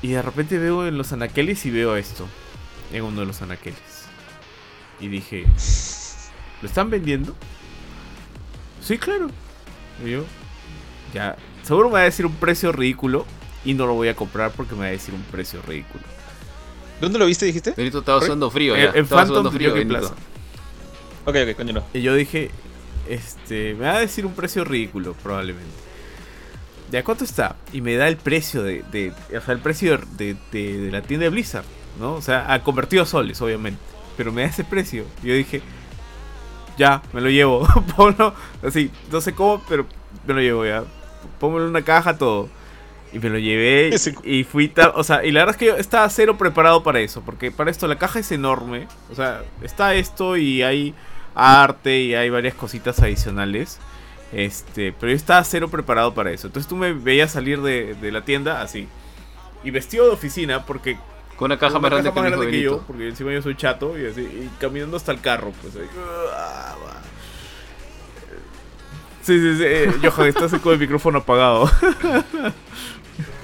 Y 0.02 0.10
de 0.10 0.22
repente 0.22 0.58
veo 0.58 0.88
en 0.88 0.98
los 0.98 1.12
anaqueles 1.12 1.66
y 1.66 1.72
veo 1.72 1.96
esto. 1.96 2.28
En 2.94 3.04
uno 3.04 3.22
de 3.22 3.26
los 3.26 3.42
anaqueles. 3.42 4.08
Y 5.00 5.08
dije, 5.08 5.46
¿lo 6.62 6.68
están 6.68 6.90
vendiendo? 6.90 7.36
Sí, 8.82 8.98
claro. 8.98 9.28
Y 10.06 10.12
yo, 10.12 10.24
ya, 11.14 11.36
seguro 11.64 11.90
me 11.90 11.96
va 11.96 12.02
a 12.02 12.04
decir 12.04 12.26
un 12.26 12.36
precio 12.36 12.72
ridículo. 12.72 13.26
Y 13.66 13.74
no 13.74 13.88
lo 13.88 13.96
voy 13.96 14.10
a 14.10 14.16
comprar 14.16 14.52
porque 14.52 14.76
me 14.76 14.82
va 14.82 14.86
a 14.86 14.92
decir 14.92 15.14
un 15.16 15.24
precio 15.24 15.60
ridículo. 15.68 16.04
¿Dónde 17.02 17.18
lo 17.18 17.26
viste, 17.26 17.48
dijiste? 17.48 17.74
Benito 17.76 18.00
estaba 18.00 18.22
sudando 18.22 18.50
frío 18.52 18.78
ya. 18.78 18.92
En 18.94 19.08
Phantom 19.08 19.52
frío, 19.52 19.74
Plaza. 19.88 20.14
Ok, 21.26 21.36
ok, 21.50 21.56
coño 21.58 21.74
no. 21.74 21.84
Y 21.92 22.02
yo 22.04 22.14
dije, 22.14 22.52
este, 23.07 23.73
me 23.76 23.86
va 23.86 23.98
a 23.98 23.99
decir 23.99 24.26
un 24.26 24.34
precio 24.34 24.64
ridículo, 24.64 25.14
probablemente. 25.14 25.86
¿De 26.90 27.03
cuánto 27.03 27.23
está? 27.23 27.56
Y 27.73 27.82
me 27.82 27.95
da 27.95 28.07
el 28.07 28.18
precio 28.18 28.64
de, 28.64 28.84
de 28.91 29.11
o 29.36 29.41
sea, 29.41 29.53
el 29.53 29.60
precio 29.60 29.99
de, 30.18 30.36
de, 30.52 30.90
la 30.91 31.02
tienda 31.02 31.26
de 31.26 31.30
Blizzard, 31.30 31.65
¿no? 31.99 32.14
O 32.14 32.22
sea, 32.22 32.52
ha 32.53 32.64
convertido 32.64 33.03
a 33.03 33.06
soles, 33.06 33.41
obviamente. 33.41 33.80
Pero 34.18 34.32
me 34.32 34.44
da 34.44 34.48
ese 34.48 34.64
precio. 34.64 35.06
Y 35.23 35.27
yo 35.27 35.34
dije, 35.34 35.61
ya, 36.77 37.02
me 37.11 37.22
lo 37.22 37.30
llevo. 37.30 37.68
Ponlo, 37.98 38.34
así, 38.64 38.91
no 39.11 39.19
sé 39.19 39.34
cómo, 39.34 39.61
pero 39.68 39.86
me 40.27 40.34
lo 40.36 40.41
llevo 40.41 40.65
ya. 40.65 40.84
Póngalo 41.40 41.64
en 41.64 41.69
una 41.72 41.82
caja, 41.82 42.18
todo. 42.18 42.49
Y 43.11 43.19
me 43.19 43.30
lo 43.30 43.40
llevé 43.40 43.95
y 44.23 44.44
fui 44.44 44.68
tal, 44.68 44.91
o 44.94 45.03
sea, 45.03 45.23
y 45.23 45.32
la 45.32 45.41
verdad 45.41 45.56
es 45.56 45.57
que 45.57 45.65
yo 45.68 45.77
estaba 45.77 46.10
cero 46.10 46.38
preparado 46.38 46.84
para 46.84 46.99
eso, 46.99 47.22
porque 47.22 47.49
para 47.49 47.72
esto 47.72 47.88
la 47.88 47.98
caja 47.98 48.19
es 48.19 48.30
enorme, 48.34 48.90
o 49.10 49.15
sea, 49.15 49.41
está 49.61 49.95
esto 49.95 50.36
y 50.36 50.64
hay 50.64 50.94
arte 51.36 51.99
y 51.99 52.16
hay 52.16 52.30
varias 52.30 52.56
cositas 52.56 52.99
adicionales. 52.99 53.80
Este, 54.32 54.94
pero 54.99 55.12
yo 55.12 55.16
estaba 55.16 55.44
cero 55.44 55.70
preparado 55.70 56.14
para 56.14 56.32
eso. 56.32 56.48
Entonces 56.48 56.68
tú 56.68 56.76
me 56.76 56.94
veías 56.94 57.32
salir 57.32 57.62
de, 57.62 57.95
la 58.12 58.24
tienda 58.24 58.62
así. 58.62 58.88
Y 59.64 59.72
vestido 59.72 60.06
de 60.06 60.12
oficina 60.12 60.66
porque... 60.66 60.98
Con 61.38 61.48
una 61.52 61.60
caja 61.60 61.80
más 61.80 61.91
grande, 61.91 62.49
que, 62.49 62.62
yo, 62.62 62.82
porque 62.88 63.10
encima 63.10 63.34
yo 63.34 63.41
soy 63.41 63.56
chato 63.57 63.99
y 63.99 64.06
así, 64.06 64.22
y 64.22 64.49
caminando 64.57 64.95
hasta 64.95 65.12
el 65.12 65.20
carro, 65.20 65.52
pues 65.62 65.76
ahí. 65.76 65.90
Sí, 69.22 69.40
sí, 69.41 69.57
sí. 69.57 69.64
Eh, 69.66 69.91
Johan, 70.02 70.28
estás 70.28 70.53
con 70.62 70.72
el 70.72 70.80
micrófono 70.80 71.20
apagado. 71.20 71.70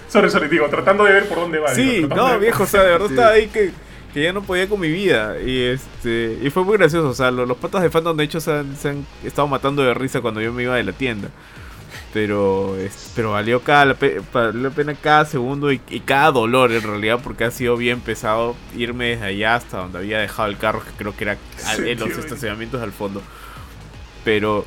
sorry, 0.07 0.29
sorry, 0.29 0.47
digo, 0.47 0.69
tratando 0.69 1.03
de 1.03 1.11
ver 1.11 1.27
por 1.27 1.39
dónde 1.39 1.59
va. 1.59 1.75
Sí, 1.75 2.07
no, 2.07 2.39
viejo, 2.39 2.63
o 2.63 2.65
sea, 2.65 2.83
de 2.83 2.91
verdad 2.91 3.09
estaba 3.09 3.31
ahí 3.31 3.47
que, 3.47 3.71
que, 4.13 4.23
ya 4.23 4.33
no 4.33 4.41
podía 4.43 4.67
con 4.67 4.79
mi 4.79 4.89
vida. 4.89 5.39
Y 5.41 5.61
este 5.61 6.39
y 6.41 6.49
fue 6.49 6.63
muy 6.63 6.77
gracioso, 6.77 7.09
o 7.09 7.13
sea, 7.13 7.31
los, 7.31 7.57
patas 7.57 7.81
de 7.81 7.89
fandom 7.89 8.15
de 8.17 8.23
hecho 8.23 8.39
se 8.39 8.51
han, 8.51 8.75
se 8.75 8.89
han, 8.89 9.05
estado 9.23 9.47
matando 9.47 9.83
de 9.83 9.93
risa 9.93 10.21
cuando 10.21 10.41
yo 10.41 10.53
me 10.53 10.63
iba 10.63 10.75
de 10.75 10.83
la 10.83 10.93
tienda. 10.93 11.29
Pero, 12.13 12.75
pero 13.15 13.31
valió, 13.31 13.61
cada, 13.61 13.85
la, 13.85 13.95
la 14.53 14.69
pena 14.69 14.95
cada 14.95 15.23
segundo 15.23 15.71
y, 15.71 15.79
cada 15.79 16.31
dolor 16.31 16.71
en 16.73 16.83
realidad 16.83 17.21
porque 17.23 17.45
ha 17.45 17.51
sido 17.51 17.77
bien 17.77 18.01
pesado 18.01 18.55
irme 18.75 19.09
desde 19.09 19.25
allá 19.27 19.55
hasta 19.55 19.77
donde 19.77 19.99
había 19.99 20.19
dejado 20.19 20.49
el 20.49 20.57
carro, 20.57 20.83
que 20.83 20.91
creo 20.97 21.15
que 21.15 21.23
era 21.23 21.37
en 21.77 21.99
los 21.99 22.09
estacionamientos 22.11 22.81
al 22.81 22.91
fondo. 22.91 23.21
Pero 24.25 24.65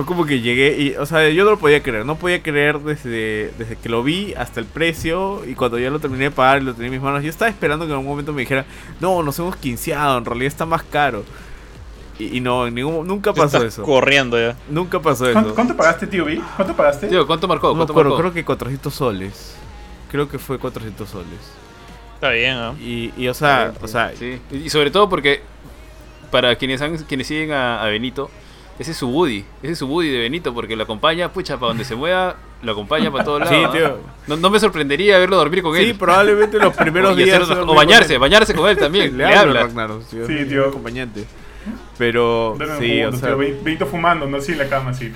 fue 0.00 0.06
como 0.06 0.24
que 0.24 0.40
llegué 0.40 0.80
y, 0.80 0.94
o 0.96 1.04
sea, 1.04 1.28
yo 1.28 1.44
no 1.44 1.50
lo 1.50 1.58
podía 1.58 1.82
creer, 1.82 2.06
no 2.06 2.16
podía 2.16 2.42
creer 2.42 2.78
desde, 2.78 3.52
desde 3.58 3.76
que 3.76 3.90
lo 3.90 4.02
vi 4.02 4.32
hasta 4.32 4.58
el 4.58 4.64
precio 4.64 5.42
y 5.46 5.54
cuando 5.54 5.78
ya 5.78 5.90
lo 5.90 5.98
terminé 5.98 6.24
de 6.24 6.30
pagar 6.30 6.62
y 6.62 6.64
lo 6.64 6.72
tenía 6.72 6.86
en 6.86 6.92
mis 6.92 7.02
manos, 7.02 7.22
yo 7.22 7.28
estaba 7.28 7.50
esperando 7.50 7.84
que 7.84 7.90
en 7.90 7.98
algún 7.98 8.08
momento 8.08 8.32
me 8.32 8.40
dijera, 8.40 8.64
no, 8.98 9.22
nos 9.22 9.38
hemos 9.38 9.56
quinceado, 9.56 10.16
en 10.16 10.24
realidad 10.24 10.46
está 10.46 10.64
más 10.64 10.82
caro. 10.84 11.22
Y, 12.18 12.40
no, 12.40 12.70
ningún, 12.70 13.06
nunca 13.06 13.32
pasó 13.32 13.62
eso. 13.62 13.82
Corriendo 13.82 14.38
ya. 14.38 14.54
Nunca 14.68 15.00
pasó 15.00 15.28
eso. 15.28 15.54
¿Cuánto, 15.54 15.74
pagaste, 15.74 16.06
tío 16.06 16.24
B? 16.24 16.40
¿Cuánto 16.56 16.74
pagaste? 16.74 17.08
Tío, 17.08 17.26
¿cuánto 17.26 17.48
marcó? 17.48 17.74
¿Cuánto 17.74 17.94
marcó? 17.94 18.16
creo 18.16 18.32
que 18.32 18.44
400 18.44 18.92
soles. 18.92 19.56
Creo 20.10 20.28
que 20.28 20.38
fue 20.38 20.58
400 20.58 21.08
soles. 21.08 21.28
Está 22.14 22.30
bien, 22.30 22.56
¿no? 22.56 22.74
Y, 22.78 23.12
y 23.16 23.28
o 23.28 23.34
sea, 23.34 23.72
o 23.82 23.88
sea, 23.88 24.12
sí. 24.18 24.38
Y 24.50 24.68
sobre 24.68 24.90
todo 24.90 25.08
porque 25.08 25.40
para 26.30 26.56
quienes 26.56 26.82
han, 26.82 26.98
quienes 26.98 27.26
siguen 27.26 27.52
a 27.52 27.82
Benito, 27.84 28.30
ese 28.80 28.92
es 28.92 28.96
su 28.96 29.10
Woody, 29.10 29.44
ese 29.62 29.72
es 29.72 29.78
su 29.78 29.86
Woody 29.86 30.08
de 30.08 30.20
Benito, 30.20 30.54
porque 30.54 30.74
lo 30.74 30.84
acompaña, 30.84 31.30
pucha, 31.30 31.58
para 31.58 31.68
donde 31.68 31.84
se 31.84 31.94
mueva, 31.94 32.36
lo 32.62 32.72
acompaña 32.72 33.10
para 33.10 33.24
todos 33.24 33.40
lados. 33.50 33.72
Sí, 33.72 33.78
tío. 33.78 33.98
No, 34.38 34.48
me 34.48 34.58
sorprendería 34.58 35.18
verlo 35.18 35.36
dormir 35.36 35.62
con 35.62 35.76
él. 35.76 35.84
Sí, 35.84 35.92
probablemente 35.92 36.58
los 36.58 36.74
primeros 36.74 37.14
días. 37.16 37.42
o 37.50 37.74
bañarse, 37.74 38.16
bañarse 38.16 38.54
con 38.54 38.70
él 38.70 38.78
también. 38.78 39.14
le, 39.18 39.26
habla. 39.26 39.68
sí, 40.08 40.44
tío. 40.48 40.68
Acompañante. 40.68 41.26
Pero, 41.98 42.56
sí, 42.78 43.02
o 43.04 43.12
sea. 43.12 43.34
Benito 43.34 43.84
fumando, 43.84 44.26
no 44.26 44.38
así 44.38 44.52
en 44.52 44.58
la 44.58 44.68
cama, 44.70 44.94
sí. 44.94 45.12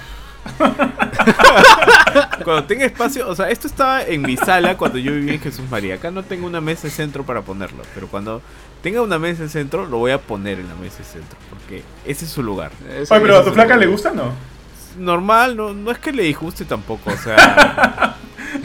Cuando 2.45 2.65
tenga 2.65 2.85
espacio, 2.85 3.29
o 3.29 3.35
sea, 3.35 3.49
esto 3.51 3.67
estaba 3.67 4.03
en 4.03 4.23
mi 4.23 4.37
sala 4.37 4.77
cuando 4.77 4.99
yo 4.99 5.13
vivía 5.13 5.35
en 5.35 5.41
Jesús 5.41 5.65
María. 5.71 5.95
Acá 5.97 6.11
no 6.11 6.23
tengo 6.23 6.47
una 6.47 6.61
mesa 6.61 6.83
de 6.85 6.91
centro 6.91 7.25
para 7.25 7.43
ponerlo, 7.43 7.83
pero 7.95 8.09
cuando 8.09 8.43
tenga 8.83 9.03
una 9.03 9.19
mesa 9.19 9.45
de 9.45 9.49
centro, 9.49 9.87
lo 9.87 9.99
voy 9.99 10.13
a 10.13 10.19
poner 10.21 10.59
en 10.61 10.69
la 10.69 10.75
mesa 10.75 10.99
de 10.99 11.05
centro, 11.05 11.39
porque 11.51 11.83
ese 12.05 12.25
es 12.25 12.31
su 12.31 12.43
lugar. 12.43 12.71
Oye, 12.89 13.07
pero 13.09 13.39
a 13.39 13.45
tu 13.45 13.53
flaca 13.53 13.77
le 13.77 13.87
gusta, 13.87 14.11
¿no? 14.13 14.33
Normal, 14.99 15.57
no, 15.57 15.73
no 15.75 15.91
es 15.91 15.99
que 15.99 16.13
le 16.13 16.23
disguste 16.25 16.65
tampoco, 16.65 17.11
o 17.11 17.17
sea. 17.17 18.17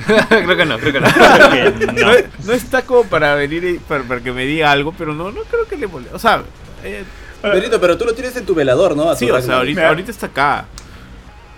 creo 0.27 0.57
que 0.57 0.65
no, 0.65 0.77
creo 0.77 0.93
que 0.93 0.99
no. 0.99 1.07
no. 2.45 2.53
está 2.53 2.83
como 2.83 3.03
para 3.05 3.33
venir 3.35 3.63
y 3.63 3.79
para, 3.79 4.03
que 4.19 4.31
me 4.31 4.45
diga 4.45 4.71
algo, 4.71 4.93
pero 4.95 5.13
no, 5.13 5.31
no 5.31 5.41
creo 5.43 5.65
que 5.67 5.77
le 5.77 5.87
moleste. 5.87 6.15
O 6.15 6.19
sea, 6.19 6.43
eh, 6.83 7.03
Benito, 7.41 7.79
pero 7.79 7.97
tú 7.97 8.05
lo 8.05 8.13
tienes 8.13 8.35
en 8.35 8.45
tu 8.45 8.53
velador, 8.53 8.95
¿no? 8.95 9.15
sí, 9.15 9.29
o 9.29 9.41
sea, 9.41 9.57
ahorita, 9.57 9.87
ahorita, 9.87 10.11
está 10.11 10.27
acá. 10.27 10.65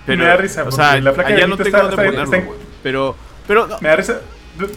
Pero, 0.05 0.23
me 0.23 0.29
da 0.29 0.37
risa, 0.37 0.63
o 0.63 0.71
sea, 0.71 0.99
la 0.99 1.13
flaca 1.13 1.37
ya 1.37 1.47
no 1.47 1.57
tengo 1.57 1.77
dónde 1.77 1.95
ponerlo. 1.95 2.55
Pero, 2.81 3.15
pero 3.47 3.67
me 3.79 3.89
da 3.89 3.95
risa 3.95 4.21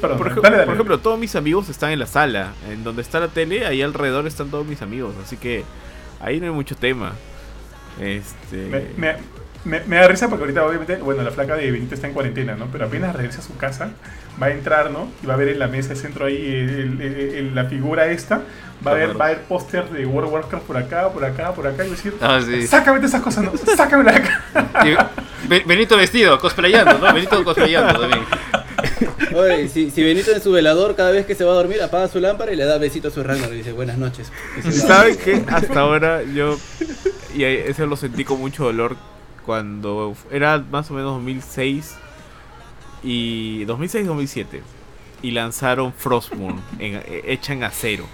por, 0.01 0.27
ejemplo, 0.73 0.99
todos 0.99 1.19
mis 1.19 1.35
amigos 1.37 1.69
están 1.69 1.91
en 1.91 1.99
la 1.99 2.07
sala. 2.07 2.53
En 2.71 2.85
donde 2.85 3.03
está 3.03 3.21
la 3.21 3.29
tele, 3.29 3.67
ahí 3.67 3.83
alrededor 3.83 4.27
están 4.27 4.51
todos 4.51 4.67
mis 4.67 4.83
amigos. 4.83 5.15
Así 5.23 5.37
que 5.37 5.65
ahí 6.21 6.41
no 6.41 6.47
hay 6.47 6.53
mucho 6.53 6.77
tema. 6.77 7.13
Este. 8.01 8.93
Me, 8.97 9.17
da 9.65 10.09
risa 10.09 10.29
porque 10.29 10.43
ahorita, 10.43 10.67
obviamente, 10.67 10.97
bueno, 10.97 11.23
la 11.23 11.31
flaca 11.31 11.57
de 11.57 11.71
Benito 11.71 11.95
está 11.95 12.07
en 12.07 12.13
cuarentena, 12.13 12.55
¿no? 12.55 12.67
Pero 12.71 12.87
apenas 12.87 13.15
regresa 13.15 13.41
a 13.41 13.43
su 13.43 13.57
casa, 13.57 13.91
va 14.41 14.47
a 14.47 14.51
entrar, 14.51 14.91
¿no? 14.91 15.09
Y 15.23 15.27
va 15.27 15.35
a 15.35 15.37
ver 15.37 15.49
en 15.49 15.59
la 15.59 15.69
mesa 15.69 15.91
de 15.91 15.97
centro 15.97 16.27
ahí 16.27 17.51
la 17.55 17.65
figura 17.65 18.07
esta. 18.07 18.43
Va 18.87 18.91
a 18.91 18.95
ver, 18.95 19.19
va 19.19 19.27
a 19.27 19.29
ver 19.29 19.43
póster 19.43 19.89
de 19.89 20.05
World 20.05 20.29
of 20.29 20.35
Warcraft 20.35 20.67
por 20.67 20.77
acá, 20.77 21.09
por 21.09 21.25
acá, 21.25 21.53
por 21.53 21.67
acá. 21.67 21.87
Y 21.87 21.89
va 21.89 21.95
a 21.95 21.97
decir, 21.97 22.15
ah, 22.21 22.67
sácame 22.69 23.05
esas 23.05 23.23
cosas, 23.23 23.45
¿no? 23.45 23.53
Sácame 23.77 24.05
de 24.05 24.19
acá. 24.19 25.11
Benito 25.67 25.97
vestido, 25.97 26.39
cosplayando, 26.39 26.99
¿no? 26.99 27.15
Benito 27.15 27.43
cosplayando 27.43 28.01
también. 28.01 28.25
Oye, 29.35 29.69
si, 29.69 29.91
si, 29.91 30.03
Benito 30.03 30.31
en 30.33 30.43
su 30.43 30.53
velador 30.53 30.95
cada 30.95 31.11
vez 31.11 31.25
que 31.27 31.35
se 31.35 31.45
va 31.45 31.53
a 31.53 31.55
dormir 31.55 31.83
apaga 31.83 32.09
su 32.09 32.21
lámpara 32.21 32.53
y 32.53 32.57
le 32.57 32.65
da 32.65 32.79
besito 32.79 33.09
a 33.09 33.11
su 33.11 33.23
Ragnar 33.23 33.53
y 33.53 33.57
dice 33.57 33.73
buenas 33.73 33.97
noches. 33.97 34.31
¿Saben 34.71 35.17
qué? 35.17 35.43
Hasta 35.49 35.81
ahora 35.81 36.23
yo, 36.23 36.59
y 37.35 37.45
eso 37.45 37.87
lo 37.87 37.97
sentí 37.97 38.25
con 38.25 38.39
mucho 38.39 38.65
dolor 38.65 38.97
cuando 39.45 40.17
era 40.31 40.59
más 40.71 40.91
o 40.91 40.95
menos 40.95 41.13
2006 41.15 41.97
y 43.03 43.65
2006-2007 43.67 44.61
y 45.23 45.31
lanzaron 45.31 45.93
Frostmoon 45.93 46.61
en, 46.79 47.03
hecha 47.25 47.53
en 47.53 47.65
acero. 47.65 48.05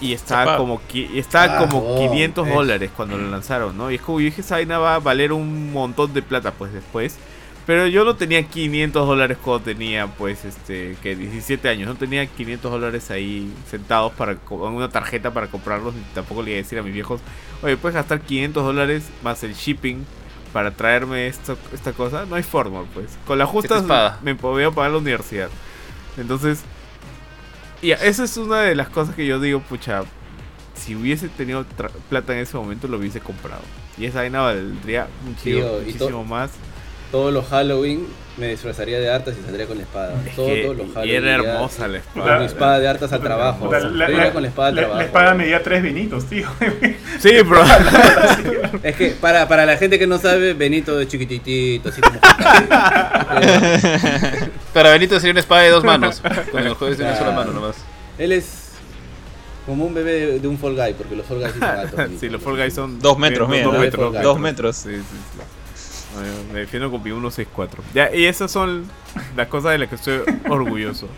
Y 0.00 0.12
estaba 0.14 0.56
como, 0.56 0.80
estaba 1.14 1.58
como 1.58 1.96
500 1.96 2.48
dólares 2.48 2.90
cuando 2.96 3.16
lo 3.16 3.30
lanzaron, 3.30 3.78
¿no? 3.78 3.88
Y 3.88 3.94
es 3.94 4.00
como 4.00 4.18
yo 4.18 4.24
dije, 4.24 4.40
esa 4.40 4.56
vaina 4.56 4.78
va 4.78 4.96
a 4.96 4.98
valer 4.98 5.32
un 5.32 5.72
montón 5.72 6.12
de 6.12 6.22
plata 6.22 6.50
pues 6.50 6.72
después. 6.72 7.18
Pero 7.66 7.86
yo 7.86 8.04
no 8.04 8.16
tenía 8.16 8.42
500 8.42 9.06
dólares 9.06 9.38
cuando 9.42 9.64
tenía, 9.64 10.08
pues, 10.08 10.44
este, 10.44 10.96
que 11.00 11.14
17 11.14 11.68
años. 11.68 11.88
No 11.88 11.94
tenía 11.94 12.26
500 12.26 12.70
dólares 12.70 13.10
ahí 13.10 13.52
sentados 13.70 14.12
para 14.12 14.36
una 14.50 14.88
tarjeta 14.88 15.32
para 15.32 15.46
comprarlos. 15.46 15.94
Y 15.94 16.14
tampoco 16.14 16.42
le 16.42 16.50
iba 16.50 16.58
a 16.58 16.62
decir 16.62 16.78
a 16.78 16.82
mis 16.82 16.92
viejos, 16.92 17.20
oye, 17.62 17.76
puedes 17.76 17.94
gastar 17.94 18.20
500 18.20 18.64
dólares 18.64 19.04
más 19.22 19.44
el 19.44 19.54
shipping 19.54 20.04
para 20.52 20.72
traerme 20.72 21.28
esto, 21.28 21.56
esta 21.72 21.92
cosa. 21.92 22.26
No 22.26 22.34
hay 22.34 22.42
forma, 22.42 22.82
pues. 22.94 23.16
Con 23.26 23.38
la 23.38 23.46
justa 23.46 24.18
me 24.22 24.34
podía 24.34 24.70
pagar 24.72 24.90
la 24.90 24.98
universidad. 24.98 25.48
Entonces, 26.16 26.62
y 27.80 27.92
esa 27.92 28.24
es 28.24 28.36
una 28.36 28.60
de 28.60 28.74
las 28.74 28.88
cosas 28.88 29.14
que 29.14 29.24
yo 29.24 29.40
digo, 29.40 29.60
pucha, 29.60 30.02
si 30.74 30.96
hubiese 30.96 31.28
tenido 31.28 31.64
plata 32.08 32.32
en 32.32 32.40
ese 32.40 32.56
momento 32.56 32.88
lo 32.88 32.98
hubiese 32.98 33.20
comprado. 33.20 33.62
Y 33.96 34.06
esa 34.06 34.18
vaina 34.18 34.40
valdría 34.40 35.06
muchísimo 35.24 36.24
más 36.24 36.50
todos 37.12 37.32
los 37.32 37.46
Halloween 37.46 38.08
me 38.38 38.48
disfrazaría 38.48 38.98
de 38.98 39.10
hartas 39.10 39.36
y 39.38 39.44
saldría 39.44 39.66
con 39.66 39.76
la 39.76 39.82
espada. 39.82 40.14
todos, 40.34 40.48
los 40.76 40.88
Halloween. 40.94 41.08
Y 41.08 41.10
era 41.14 41.34
hermosa 41.34 41.86
la 41.86 41.98
espada. 41.98 42.30
Con 42.30 42.38
mi 42.38 42.46
espada 42.46 42.80
de 42.80 42.88
hartas 42.88 43.12
al 43.12 43.20
trabajo. 43.20 43.70
La, 43.70 44.32
con 44.32 44.42
la 44.42 44.48
espada 44.48 44.68
al 44.70 44.74
trabajo. 44.76 44.98
La 44.98 45.04
espada 45.04 45.34
medía 45.34 45.62
tres 45.62 45.82
Benitos, 45.82 46.24
tío. 46.26 46.48
Sí, 47.20 47.42
bro. 47.42 47.62
es 48.82 48.96
que 48.96 49.10
para, 49.10 49.46
para 49.46 49.66
la 49.66 49.76
gente 49.76 49.98
que 49.98 50.06
no 50.06 50.16
sabe, 50.18 50.54
Benito 50.54 50.98
es 50.98 51.08
chiquititito, 51.08 51.90
así 51.90 52.00
como. 52.00 52.18
para 54.72 54.90
Benito 54.90 55.20
sería 55.20 55.32
una 55.32 55.40
espada 55.40 55.62
de 55.62 55.70
dos 55.70 55.84
manos. 55.84 56.22
Con 56.50 56.66
el 56.66 56.72
jueves 56.74 56.96
de 56.96 57.04
una 57.04 57.16
sola 57.16 57.32
mano 57.32 57.52
nomás. 57.52 57.76
Él 58.16 58.32
es 58.32 58.70
Como 59.66 59.84
un 59.84 59.92
bebé 59.92 60.38
de, 60.40 60.48
un 60.48 60.58
Fall 60.58 60.74
Guy, 60.74 60.94
porque 60.94 61.14
los 61.14 61.26
Fall 61.26 61.40
Guys 61.40 61.52
son 61.52 61.62
altos. 61.62 62.00
sí, 62.18 62.30
los 62.30 62.42
Fall 62.42 62.56
Guys 62.56 62.74
son... 62.74 62.98
Dos 62.98 63.18
metros, 63.18 63.48
mira. 63.48 63.64
Dos, 63.64 63.78
metros. 63.78 64.22
Dos 64.22 64.40
metros. 64.40 64.76
Sí, 64.76 64.96
sí, 64.96 65.02
sí. 65.02 65.42
Me 66.52 66.60
defiendo 66.60 66.90
con 66.90 67.02
mi 67.02 67.10
164. 67.10 67.82
Ya, 67.94 68.14
y 68.14 68.24
esas 68.24 68.50
son 68.50 68.84
las 69.36 69.48
cosas 69.48 69.72
de 69.72 69.78
las 69.78 69.88
que 69.88 69.94
estoy 69.96 70.20
orgulloso 70.48 71.08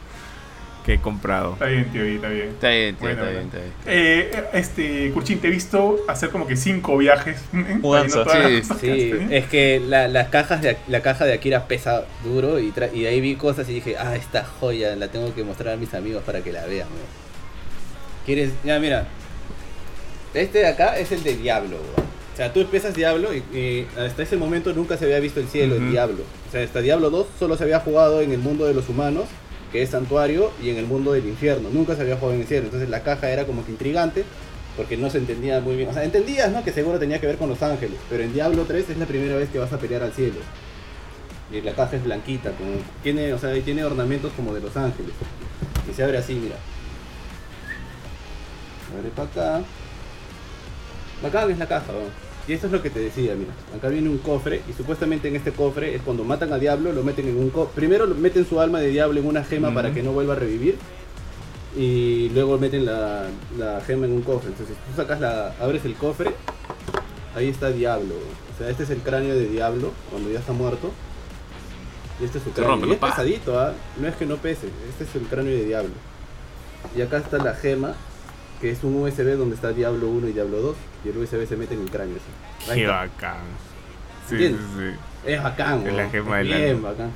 que 0.84 0.94
he 0.94 1.00
comprado. 1.00 1.54
Está 1.54 1.66
bien, 1.66 1.90
tío, 1.90 2.04
está 2.04 2.28
bien. 2.28 2.48
Está 2.48 2.68
bien, 2.68 2.96
tío, 2.96 3.08
está, 3.08 3.30
bien, 3.30 3.42
está 3.44 3.58
bien. 3.58 3.72
Eh, 3.86 4.44
este, 4.52 5.10
Kurchin, 5.12 5.40
te 5.40 5.48
he 5.48 5.50
visto 5.50 5.96
hacer 6.08 6.28
como 6.28 6.46
que 6.46 6.56
cinco 6.56 6.98
viajes. 6.98 7.42
Mudanza. 7.52 8.24
Sí, 8.28 8.62
sí. 8.80 9.12
es 9.30 9.46
que 9.46 9.80
la, 9.80 10.08
las 10.08 10.28
cajas 10.28 10.60
de, 10.60 10.76
la 10.88 11.00
caja 11.00 11.24
de 11.24 11.32
Akira 11.32 11.66
pesa 11.66 12.04
duro 12.22 12.60
y, 12.60 12.72
y 12.92 13.02
de 13.02 13.08
ahí 13.08 13.20
vi 13.20 13.36
cosas 13.36 13.68
y 13.70 13.74
dije, 13.74 13.96
ah, 13.98 14.14
esta 14.14 14.44
joya 14.44 14.94
la 14.96 15.08
tengo 15.08 15.34
que 15.34 15.42
mostrar 15.42 15.74
a 15.74 15.76
mis 15.76 15.94
amigos 15.94 16.22
para 16.22 16.42
que 16.42 16.52
la 16.52 16.66
vean. 16.66 16.88
¿Quieres? 18.26 18.52
Ya, 18.62 18.78
mira. 18.78 19.06
Este 20.34 20.58
de 20.58 20.66
acá 20.66 20.98
es 20.98 21.12
el 21.12 21.22
de 21.22 21.36
Diablo, 21.36 21.78
O 22.34 22.36
sea, 22.36 22.52
tú 22.52 22.60
empiezas 22.60 22.94
Diablo 22.94 23.30
y, 23.32 23.86
hasta 23.96 24.24
ese 24.24 24.36
momento 24.36 24.72
nunca 24.74 24.96
se 24.96 25.04
había 25.04 25.20
visto 25.20 25.40
el 25.40 25.46
cielo 25.46 25.76
en 25.76 25.90
Diablo. 25.90 26.24
O 26.48 26.52
sea, 26.52 26.62
hasta 26.62 26.80
Diablo 26.80 27.08
2 27.08 27.26
solo 27.38 27.56
se 27.56 27.62
había 27.62 27.80
jugado 27.80 28.20
en 28.20 28.32
el 28.32 28.40
mundo 28.40 28.66
de 28.66 28.74
los 28.74 28.88
humanos 28.88 29.26
que 29.74 29.82
es 29.82 29.90
Santuario, 29.90 30.52
y 30.62 30.70
en 30.70 30.76
el 30.76 30.86
mundo 30.86 31.14
del 31.14 31.26
infierno. 31.26 31.68
Nunca 31.68 31.96
se 31.96 32.02
había 32.02 32.14
jugado 32.14 32.34
en 32.34 32.42
el 32.42 32.46
cielo. 32.46 32.66
Entonces 32.66 32.88
la 32.88 33.02
caja 33.02 33.28
era 33.28 33.44
como 33.44 33.64
que 33.64 33.72
intrigante, 33.72 34.24
porque 34.76 34.96
no 34.96 35.10
se 35.10 35.18
entendía 35.18 35.60
muy 35.60 35.74
bien. 35.74 35.88
O 35.88 35.92
sea, 35.92 36.04
entendías, 36.04 36.48
¿no? 36.52 36.62
Que 36.62 36.70
seguro 36.70 37.00
tenía 37.00 37.20
que 37.20 37.26
ver 37.26 37.38
con 37.38 37.48
los 37.48 37.60
ángeles, 37.60 37.98
pero 38.08 38.22
en 38.22 38.32
Diablo 38.32 38.66
3 38.68 38.90
es 38.90 38.98
la 38.98 39.06
primera 39.06 39.34
vez 39.34 39.48
que 39.48 39.58
vas 39.58 39.72
a 39.72 39.78
pelear 39.78 40.04
al 40.04 40.12
cielo. 40.12 40.36
Y 41.50 41.60
la 41.60 41.72
caja 41.72 41.96
es 41.96 42.04
blanquita, 42.04 42.52
tiene, 43.02 43.32
o 43.32 43.38
sea, 43.38 43.52
tiene 43.64 43.82
ornamentos 43.84 44.32
como 44.36 44.54
de 44.54 44.60
los 44.60 44.76
ángeles. 44.76 45.12
Y 45.90 45.92
se 45.92 46.04
abre 46.04 46.18
así, 46.18 46.34
mira. 46.34 46.54
Abre 48.96 49.10
para 49.10 49.56
acá. 49.56 49.66
Bacán 51.20 51.50
es 51.50 51.58
la 51.58 51.66
caja, 51.66 51.90
¿no? 51.90 52.23
Y 52.46 52.52
esto 52.52 52.66
es 52.66 52.72
lo 52.72 52.82
que 52.82 52.90
te 52.90 53.00
decía, 53.00 53.34
mira. 53.34 53.52
Acá 53.74 53.88
viene 53.88 54.10
un 54.10 54.18
cofre 54.18 54.62
y 54.68 54.72
supuestamente 54.74 55.28
en 55.28 55.36
este 55.36 55.52
cofre 55.52 55.94
es 55.94 56.02
cuando 56.02 56.24
matan 56.24 56.52
a 56.52 56.58
Diablo, 56.58 56.92
lo 56.92 57.02
meten 57.02 57.28
en 57.28 57.38
un 57.38 57.50
cofre. 57.50 57.74
Primero 57.74 58.06
meten 58.06 58.46
su 58.46 58.60
alma 58.60 58.80
de 58.80 58.88
Diablo 58.88 59.18
en 59.20 59.26
una 59.26 59.44
gema 59.44 59.72
para 59.72 59.94
que 59.94 60.02
no 60.02 60.12
vuelva 60.12 60.34
a 60.34 60.36
revivir. 60.36 60.76
Y 61.76 62.28
luego 62.30 62.58
meten 62.58 62.84
la, 62.84 63.28
gema 63.86 64.04
en 64.06 64.12
un 64.12 64.22
cofre. 64.22 64.50
Entonces 64.50 64.76
tú 64.76 64.96
sacas 64.96 65.20
la. 65.20 65.54
abres 65.58 65.84
el 65.86 65.94
cofre. 65.94 66.32
Ahí 67.34 67.48
está 67.48 67.70
Diablo. 67.70 68.14
O 68.14 68.58
sea, 68.58 68.68
este 68.68 68.82
es 68.84 68.90
el 68.90 68.98
cráneo 68.98 69.34
de 69.34 69.48
Diablo 69.48 69.92
cuando 70.10 70.30
ya 70.30 70.38
está 70.38 70.52
muerto. 70.52 70.92
Y 72.20 72.24
este 72.24 72.38
es 72.38 72.44
su 72.44 72.50
cráneo. 72.50 72.86
Y 72.86 72.92
es 72.92 72.98
pesadito, 72.98 73.58
¿ah? 73.58 73.72
No 73.98 74.06
es 74.06 74.14
que 74.16 74.26
no 74.26 74.36
pese. 74.36 74.68
Este 74.90 75.04
es 75.04 75.14
el 75.14 75.22
cráneo 75.22 75.52
de 75.56 75.64
Diablo. 75.64 75.94
Y 76.94 77.00
acá 77.00 77.16
está 77.16 77.38
la 77.38 77.54
gema 77.54 77.94
que 78.60 78.70
es 78.70 78.82
un 78.84 79.02
USB 79.02 79.36
donde 79.36 79.54
está 79.54 79.72
Diablo 79.72 80.08
1 80.08 80.28
y 80.28 80.32
Diablo 80.32 80.60
2 80.60 80.76
y 81.04 81.08
el 81.08 81.18
USB 81.18 81.46
se 81.46 81.56
mete 81.56 81.74
en 81.74 81.82
el 81.82 81.90
cráneo. 81.90 82.16
Así. 82.16 82.80
Qué 82.80 82.86
bacán. 82.86 83.36
Sí, 84.28 84.38
sí, 84.38 84.56
Es 85.26 85.42
bacán, 85.42 85.86
es 85.86 85.94
la 85.94 86.08
gema 86.08 86.40
es 86.40 86.46
bien 86.46 86.82
bacán. 86.82 87.10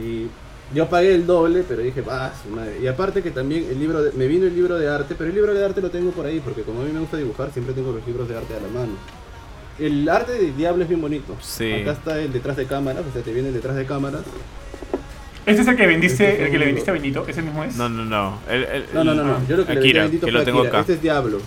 Y 0.00 0.28
yo 0.74 0.88
pagué 0.88 1.14
el 1.14 1.26
doble, 1.26 1.64
pero 1.66 1.82
dije, 1.82 2.00
va, 2.00 2.32
su 2.42 2.50
madre. 2.50 2.78
Y 2.82 2.86
aparte 2.86 3.22
que 3.22 3.30
también 3.30 3.66
el 3.70 3.78
libro, 3.78 4.00
me 4.14 4.26
vino 4.26 4.46
el 4.46 4.54
libro 4.54 4.78
de 4.78 4.88
arte, 4.88 5.14
pero 5.16 5.28
el 5.30 5.36
libro 5.36 5.54
de 5.54 5.64
arte 5.64 5.80
lo 5.80 5.90
tengo 5.90 6.10
por 6.10 6.26
ahí, 6.26 6.40
porque 6.40 6.62
como 6.62 6.80
a 6.80 6.84
mí 6.84 6.92
me 6.92 7.00
gusta 7.00 7.16
dibujar, 7.16 7.52
siempre 7.52 7.74
tengo 7.74 7.92
los 7.92 8.06
libros 8.06 8.28
de 8.28 8.36
arte 8.36 8.54
a 8.54 8.60
la 8.60 8.68
mano. 8.68 8.92
El 9.78 10.08
arte 10.08 10.32
de 10.32 10.52
Diablo 10.52 10.82
es 10.82 10.88
bien 10.88 11.00
bonito. 11.00 11.36
Sí. 11.40 11.72
Acá 11.72 11.92
está 11.92 12.18
el 12.18 12.32
detrás 12.32 12.56
de 12.56 12.66
cámaras, 12.66 13.04
o 13.08 13.12
sea, 13.12 13.22
te 13.22 13.32
viene 13.32 13.48
el 13.48 13.54
detrás 13.54 13.76
de 13.76 13.84
cámaras. 13.84 14.22
¿Este 15.46 15.62
es 15.62 15.68
el 15.68 15.76
que 15.76 15.86
vendiste, 15.86 16.28
este 16.28 16.44
el 16.44 16.50
que 16.50 16.58
le 16.58 16.66
vendiste 16.66 16.90
a 16.90 16.94
Benito? 16.94 17.24
¿Ese 17.26 17.40
mismo 17.40 17.62
es? 17.62 17.76
No, 17.76 17.88
no, 17.88 18.04
no. 18.04 18.40
no, 18.92 19.04
no, 19.04 19.14
no, 19.14 19.46
Yo 19.46 19.56
lo 19.56 19.64
que 19.64 19.74
le 19.74 19.80
vendí 19.80 19.98
a 19.98 20.02
Benito 20.02 20.26
que 20.26 20.32
lo 20.32 20.44
tengo 20.44 20.62
acá. 20.62 20.80
Este 20.80 20.94
es 20.94 21.02
Diablo. 21.02 21.40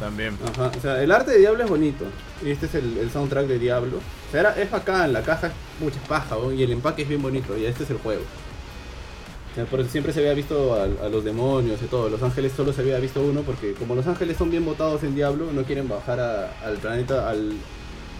También. 0.00 0.36
Ajá. 0.44 0.72
O 0.76 0.80
sea, 0.80 1.02
el 1.02 1.10
arte 1.12 1.30
de 1.30 1.38
Diablo 1.38 1.62
es 1.62 1.70
bonito. 1.70 2.04
Y 2.44 2.50
este 2.50 2.66
es 2.66 2.74
el, 2.74 3.10
soundtrack 3.12 3.46
de 3.46 3.58
Diablo. 3.60 3.98
O 3.98 4.30
sea, 4.30 4.40
era, 4.40 4.60
es 4.60 4.70
bacán, 4.70 5.12
la 5.12 5.22
caja 5.22 5.48
es 5.48 5.52
mucha 5.80 6.00
paja, 6.08 6.36
y 6.56 6.62
el 6.62 6.72
empaque 6.72 7.02
es 7.02 7.08
bien 7.08 7.22
bonito. 7.22 7.56
Y 7.56 7.64
este 7.66 7.84
es 7.84 7.90
el 7.90 7.98
juego. 7.98 8.22
O 8.22 9.54
sea, 9.54 9.64
por 9.66 9.78
eso 9.78 9.90
siempre 9.90 10.12
se 10.12 10.18
había 10.18 10.34
visto 10.34 10.74
a, 10.74 11.08
los 11.08 11.24
demonios 11.24 11.80
y 11.82 11.86
todo. 11.86 12.08
Los 12.08 12.22
ángeles 12.22 12.52
solo 12.56 12.72
se 12.72 12.80
había 12.80 12.98
visto 12.98 13.22
uno 13.22 13.42
porque 13.42 13.74
como 13.74 13.94
los 13.94 14.06
ángeles 14.08 14.36
son 14.36 14.50
bien 14.50 14.64
votados 14.64 15.04
en 15.04 15.14
Diablo, 15.14 15.52
no 15.52 15.62
quieren 15.62 15.88
bajar 15.88 16.18
al 16.20 16.76
planeta, 16.78 17.30
al, 17.30 17.52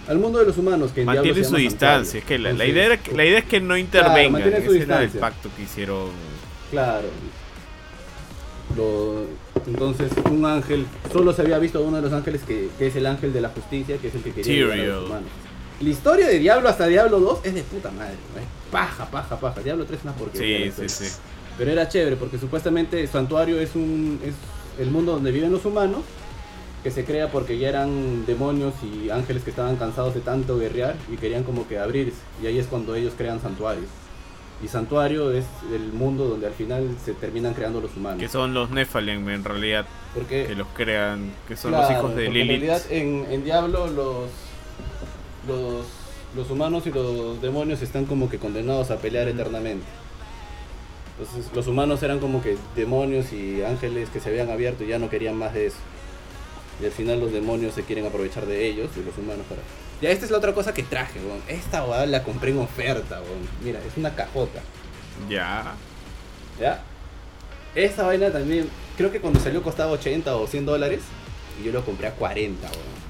al 0.08 0.18
mundo 0.18 0.38
de 0.38 0.46
los 0.46 0.58
humanos 0.58 0.92
que 0.92 1.00
en 1.00 1.06
mantiene 1.06 1.44
su 1.44 1.56
distancia 1.56 2.18
es 2.18 2.24
que 2.24 2.38
la, 2.38 2.52
idea 2.52 2.98
la 3.14 3.24
idea 3.24 3.38
es 3.38 3.44
que 3.44 3.60
no 3.60 3.76
intervengan 3.76 4.52
ese 4.52 4.82
era 4.82 5.02
el 5.02 5.10
pacto 5.10 5.48
que 5.56 5.62
hicieron 5.62 6.10
claro. 6.70 7.08
Entonces 9.66 10.10
un 10.30 10.44
ángel 10.44 10.86
solo 11.12 11.32
se 11.32 11.42
había 11.42 11.58
visto 11.58 11.80
uno 11.82 11.96
de 11.96 12.02
los 12.02 12.12
ángeles 12.12 12.42
que, 12.42 12.68
es 12.78 12.96
el 12.96 13.06
ángel 13.06 13.32
de 13.32 13.40
la 13.40 13.48
justicia 13.48 13.98
que 13.98 14.08
es 14.08 14.14
el 14.14 14.22
que 14.22 14.32
quería 14.32 14.72
a 14.72 14.76
los 14.76 15.06
humanos. 15.06 15.28
La 15.80 15.88
historia 15.88 16.26
de 16.26 16.38
Diablo 16.38 16.68
hasta 16.68 16.86
Diablo 16.86 17.20
2 17.20 17.40
es 17.44 17.54
de 17.54 17.62
puta 17.62 17.90
madre 17.90 18.16
paja 18.70 19.06
paja 19.10 19.38
paja. 19.38 19.60
Diablo 19.60 19.84
3 19.84 19.98
es 19.98 20.04
una 20.04 20.14
porquería 20.14 20.72
sí 20.72 20.88
sí 20.88 21.04
sí. 21.06 21.16
Pero 21.56 21.70
era 21.70 21.88
chévere 21.88 22.16
porque 22.16 22.38
supuestamente 22.38 23.00
el 23.00 23.08
santuario 23.08 23.60
es 23.60 23.74
un 23.74 24.20
es 24.24 24.34
el 24.80 24.90
mundo 24.90 25.12
donde 25.12 25.30
viven 25.30 25.52
los 25.52 25.64
humanos 25.64 26.02
que 26.84 26.90
se 26.90 27.06
crea 27.06 27.30
porque 27.30 27.56
ya 27.56 27.70
eran 27.70 28.26
demonios 28.26 28.74
y 28.82 29.08
ángeles 29.08 29.42
que 29.42 29.48
estaban 29.48 29.76
cansados 29.76 30.14
de 30.14 30.20
tanto 30.20 30.58
guerrear 30.58 30.94
y 31.10 31.16
querían 31.16 31.42
como 31.42 31.66
que 31.66 31.78
abrirse. 31.78 32.18
Y 32.42 32.46
ahí 32.46 32.58
es 32.58 32.66
cuando 32.66 32.94
ellos 32.94 33.14
crean 33.16 33.40
santuarios. 33.40 33.86
Y 34.62 34.68
santuario 34.68 35.32
es 35.32 35.46
el 35.72 35.94
mundo 35.94 36.28
donde 36.28 36.46
al 36.46 36.52
final 36.52 36.94
se 37.02 37.14
terminan 37.14 37.54
creando 37.54 37.80
los 37.80 37.96
humanos. 37.96 38.20
Que 38.20 38.28
son 38.28 38.52
los 38.52 38.68
Nephilim 38.68 39.26
en 39.30 39.44
realidad. 39.44 39.86
Porque, 40.12 40.44
que 40.44 40.54
los 40.54 40.68
crean, 40.74 41.32
que 41.48 41.56
son 41.56 41.72
los 41.72 41.90
hijos 41.90 42.14
de 42.14 42.28
Lilith. 42.28 42.42
En 42.42 42.48
realidad 42.48 42.82
en, 42.90 43.44
Diablo 43.44 43.86
los, 43.86 44.30
los, 45.48 45.86
los 46.36 46.50
humanos 46.50 46.86
y 46.86 46.90
los 46.90 47.40
demonios 47.40 47.80
están 47.80 48.04
como 48.04 48.28
que 48.28 48.38
condenados 48.38 48.90
a 48.90 48.98
pelear 48.98 49.26
eternamente. 49.28 49.86
Entonces 51.18 51.50
los 51.54 51.66
humanos 51.66 52.02
eran 52.02 52.18
como 52.18 52.42
que 52.42 52.58
demonios 52.76 53.32
y 53.32 53.62
ángeles 53.62 54.10
que 54.10 54.20
se 54.20 54.28
habían 54.28 54.50
abierto 54.50 54.84
y 54.84 54.88
ya 54.88 54.98
no 54.98 55.08
querían 55.08 55.38
más 55.38 55.54
de 55.54 55.68
eso. 55.68 55.78
Y 56.80 56.86
al 56.86 56.90
final 56.90 57.20
los 57.20 57.32
demonios 57.32 57.74
se 57.74 57.82
quieren 57.82 58.06
aprovechar 58.06 58.46
de 58.46 58.66
ellos 58.66 58.90
y 58.96 59.04
los 59.04 59.16
humanos 59.16 59.46
para. 59.48 59.62
Ya, 60.00 60.10
esta 60.10 60.24
es 60.24 60.30
la 60.30 60.38
otra 60.38 60.52
cosa 60.52 60.74
que 60.74 60.82
traje, 60.82 61.20
weón. 61.20 61.40
Esta 61.48 61.84
weón 61.84 62.10
la 62.10 62.22
compré 62.22 62.50
en 62.50 62.58
oferta, 62.58 63.20
weón. 63.20 63.48
Mira, 63.62 63.80
es 63.86 63.96
una 63.96 64.14
cajota. 64.14 64.60
Ya. 65.28 65.74
¿Ya? 66.60 66.82
Esta 67.74 68.04
vaina 68.04 68.30
también, 68.30 68.68
creo 68.96 69.10
que 69.10 69.20
cuando 69.20 69.40
salió 69.40 69.62
costaba 69.62 69.92
80 69.92 70.36
o 70.36 70.46
100 70.46 70.66
dólares. 70.66 71.00
Y 71.60 71.66
yo 71.66 71.72
lo 71.72 71.84
compré 71.84 72.08
a 72.08 72.12
40, 72.12 72.66
weón. 72.66 73.04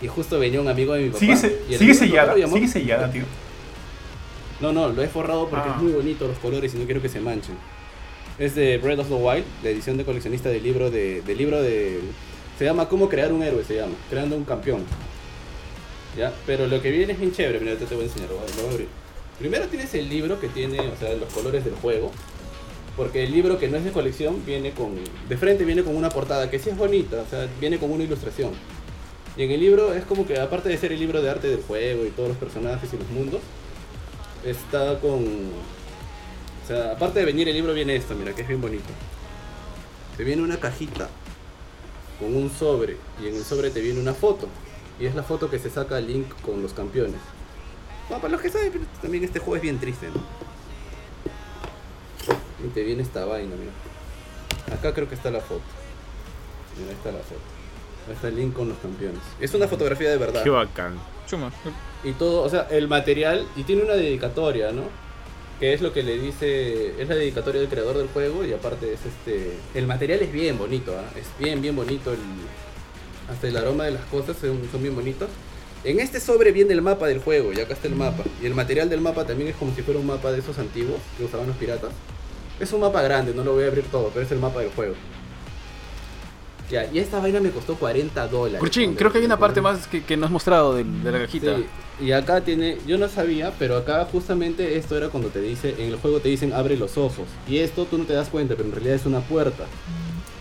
Y 0.00 0.06
justo 0.06 0.38
venía 0.38 0.60
un 0.60 0.68
amigo 0.68 0.94
de 0.94 1.02
mi 1.02 1.08
papá. 1.10 1.18
Sigue, 1.18 1.36
sigue 1.76 1.94
sellada, 1.94 2.34
sigue 2.34 2.68
sellada, 2.68 3.10
tío. 3.10 3.24
No, 4.60 4.72
no, 4.72 4.88
lo 4.88 5.02
he 5.02 5.08
forrado 5.08 5.48
porque 5.48 5.68
es 5.68 5.74
ah. 5.76 5.80
muy 5.80 5.92
bonito 5.92 6.26
los 6.26 6.38
colores 6.38 6.74
y 6.74 6.78
no 6.78 6.84
quiero 6.84 7.00
que 7.02 7.08
se 7.08 7.20
manchen. 7.20 7.56
Es 8.38 8.54
de 8.54 8.78
Breath 8.78 9.00
of 9.00 9.08
the 9.08 9.14
Wild, 9.14 9.44
la 9.62 9.70
edición 9.70 9.96
de 9.96 10.04
coleccionista 10.04 10.48
del 10.48 10.62
libro 10.62 10.90
de, 10.90 11.22
del 11.22 11.38
libro 11.38 11.60
de 11.60 12.00
se 12.58 12.64
llama 12.64 12.88
Cómo 12.88 13.08
crear 13.08 13.32
un 13.32 13.42
héroe, 13.42 13.62
se 13.62 13.76
llama. 13.76 13.94
Creando 14.10 14.36
un 14.36 14.44
campeón. 14.44 14.84
¿Ya? 16.16 16.32
Pero 16.44 16.66
lo 16.66 16.82
que 16.82 16.90
viene 16.90 17.12
es 17.12 17.20
bien 17.20 17.32
chévere. 17.32 17.60
Mira, 17.60 17.76
te, 17.76 17.86
te 17.86 17.94
voy 17.94 18.04
a 18.04 18.06
enseñar. 18.08 18.28
Lo 18.30 18.36
voy 18.36 18.46
a 18.68 18.72
abrir. 18.72 18.88
Primero 19.38 19.68
tienes 19.68 19.94
el 19.94 20.08
libro 20.08 20.40
que 20.40 20.48
tiene, 20.48 20.80
o 20.80 20.96
sea, 20.96 21.14
los 21.14 21.32
colores 21.32 21.64
del 21.64 21.74
juego. 21.74 22.10
Porque 22.96 23.22
el 23.22 23.30
libro 23.30 23.60
que 23.60 23.68
no 23.68 23.76
es 23.76 23.84
de 23.84 23.92
colección 23.92 24.44
viene 24.44 24.72
con... 24.72 24.96
De 25.28 25.36
frente 25.36 25.64
viene 25.64 25.84
con 25.84 25.94
una 25.94 26.08
portada 26.08 26.50
que 26.50 26.58
sí 26.58 26.70
es 26.70 26.76
bonita. 26.76 27.22
O 27.24 27.30
sea, 27.30 27.46
viene 27.60 27.78
con 27.78 27.92
una 27.92 28.02
ilustración. 28.02 28.50
Y 29.36 29.44
en 29.44 29.52
el 29.52 29.60
libro 29.60 29.94
es 29.94 30.04
como 30.04 30.26
que, 30.26 30.40
aparte 30.40 30.68
de 30.68 30.76
ser 30.76 30.90
el 30.90 30.98
libro 30.98 31.22
de 31.22 31.30
arte 31.30 31.46
del 31.46 31.62
juego 31.62 32.04
y 32.04 32.10
todos 32.10 32.30
los 32.30 32.38
personajes 32.38 32.92
y 32.92 32.96
los 32.96 33.08
mundos, 33.10 33.40
está 34.44 34.98
con... 34.98 35.22
O 35.22 36.66
sea, 36.66 36.92
aparte 36.92 37.20
de 37.20 37.24
venir 37.24 37.48
el 37.48 37.54
libro 37.54 37.72
viene 37.72 37.94
esto, 37.94 38.16
mira, 38.16 38.34
que 38.34 38.42
es 38.42 38.48
bien 38.48 38.60
bonito. 38.60 38.88
Te 40.16 40.24
viene 40.24 40.42
una 40.42 40.56
cajita 40.56 41.08
con 42.18 42.34
un 42.36 42.50
sobre 42.50 42.96
y 43.22 43.28
en 43.28 43.36
el 43.36 43.44
sobre 43.44 43.70
te 43.70 43.80
viene 43.80 44.00
una 44.00 44.14
foto. 44.14 44.48
Y 45.00 45.06
es 45.06 45.14
la 45.14 45.22
foto 45.22 45.48
que 45.48 45.58
se 45.58 45.70
saca 45.70 46.00
Link 46.00 46.28
con 46.42 46.60
los 46.60 46.72
campeones. 46.72 47.20
No, 48.10 48.16
para 48.16 48.32
los 48.32 48.40
que 48.40 48.50
saben, 48.50 48.72
también 49.00 49.22
este 49.22 49.38
juego 49.38 49.56
es 49.56 49.62
bien 49.62 49.78
triste, 49.78 50.08
¿no? 50.08 50.20
Y 52.64 52.68
te 52.70 52.82
viene 52.82 53.02
esta 53.02 53.24
vaina, 53.24 53.54
mira. 53.54 54.76
Acá 54.76 54.92
creo 54.92 55.08
que 55.08 55.14
está 55.14 55.30
la 55.30 55.40
foto. 55.40 55.62
Mira, 56.76 56.90
ahí 56.90 56.96
está 56.96 57.12
la 57.12 57.18
foto. 57.18 57.40
Ahí 58.08 58.14
está 58.14 58.30
Link 58.30 58.54
con 58.54 58.68
los 58.68 58.78
campeones. 58.78 59.20
Es 59.38 59.54
una 59.54 59.68
fotografía 59.68 60.10
de 60.10 60.16
verdad. 60.16 60.42
Qué 60.42 60.50
bacán. 60.50 60.98
Chuma. 61.28 61.52
Y 62.02 62.12
todo, 62.12 62.42
o 62.42 62.48
sea, 62.48 62.66
el 62.70 62.88
material, 62.88 63.46
y 63.54 63.62
tiene 63.62 63.82
una 63.82 63.94
dedicatoria, 63.94 64.72
¿no? 64.72 64.82
Que 65.58 65.74
es 65.74 65.80
lo 65.80 65.92
que 65.92 66.02
le 66.02 66.18
dice, 66.18 67.00
es 67.00 67.08
la 67.08 67.16
dedicatoria 67.16 67.60
del 67.60 67.68
creador 67.68 67.98
del 67.98 68.08
juego 68.08 68.44
y 68.44 68.52
aparte 68.52 68.92
es 68.92 69.00
este, 69.04 69.54
el 69.74 69.86
material 69.86 70.20
es 70.20 70.32
bien 70.32 70.56
bonito, 70.56 70.96
¿ah? 70.96 71.10
es 71.18 71.26
bien, 71.38 71.60
bien 71.60 71.74
bonito, 71.74 72.12
el, 72.12 72.18
hasta 73.28 73.48
el 73.48 73.56
aroma 73.56 73.84
de 73.84 73.92
las 73.92 74.04
cosas 74.06 74.36
son, 74.40 74.60
son, 74.70 74.82
bien 74.82 74.94
bonitos. 74.94 75.28
En 75.84 76.00
este 76.00 76.20
sobre 76.20 76.52
viene 76.52 76.72
el 76.72 76.82
mapa 76.82 77.06
del 77.06 77.20
juego 77.20 77.52
y 77.52 77.60
acá 77.60 77.74
está 77.74 77.88
el 77.88 77.94
mapa. 77.94 78.24
Y 78.42 78.46
el 78.46 78.54
material 78.54 78.88
del 78.88 79.00
mapa 79.00 79.24
también 79.24 79.50
es 79.50 79.56
como 79.56 79.74
si 79.74 79.82
fuera 79.82 80.00
un 80.00 80.06
mapa 80.06 80.32
de 80.32 80.40
esos 80.40 80.58
antiguos 80.58 81.00
que 81.16 81.24
usaban 81.24 81.46
los 81.46 81.56
piratas. 81.56 81.90
Es 82.58 82.72
un 82.72 82.80
mapa 82.80 83.02
grande, 83.02 83.32
no 83.34 83.44
lo 83.44 83.54
voy 83.54 83.64
a 83.64 83.68
abrir 83.68 83.84
todo, 83.84 84.10
pero 84.12 84.26
es 84.26 84.32
el 84.32 84.38
mapa 84.38 84.60
del 84.60 84.70
juego. 84.70 84.94
Ya, 86.70 86.90
y 86.92 86.98
esta 86.98 87.18
vaina 87.20 87.40
me 87.40 87.50
costó 87.50 87.76
40 87.76 88.28
dólares. 88.28 88.60
Curchín, 88.60 88.94
creo 88.94 89.10
que 89.10 89.18
hay 89.18 89.24
una 89.24 89.38
parte 89.38 89.60
más 89.60 89.86
que, 89.86 90.02
que 90.02 90.16
no 90.16 90.26
has 90.26 90.32
mostrado 90.32 90.74
de, 90.74 90.84
la 90.84 91.18
cajita. 91.18 91.56
Sí, 91.56 91.66
y 92.00 92.12
acá 92.12 92.42
tiene, 92.42 92.78
yo 92.86 92.96
no 92.96 93.08
sabía, 93.08 93.52
pero 93.58 93.76
acá 93.76 94.06
justamente 94.10 94.76
esto 94.76 94.96
era 94.96 95.08
cuando 95.08 95.30
te 95.30 95.40
dice, 95.40 95.74
en 95.78 95.88
el 95.88 95.96
juego 95.96 96.20
te 96.20 96.28
dicen 96.28 96.52
abre 96.52 96.76
los 96.76 96.96
ojos. 96.96 97.26
Y 97.48 97.58
esto 97.58 97.86
tú 97.86 97.98
no 97.98 98.04
te 98.04 98.12
das 98.12 98.28
cuenta, 98.28 98.54
pero 98.54 98.68
en 98.68 98.74
realidad 98.74 98.94
es 98.94 99.06
una 99.06 99.20
puerta. 99.20 99.64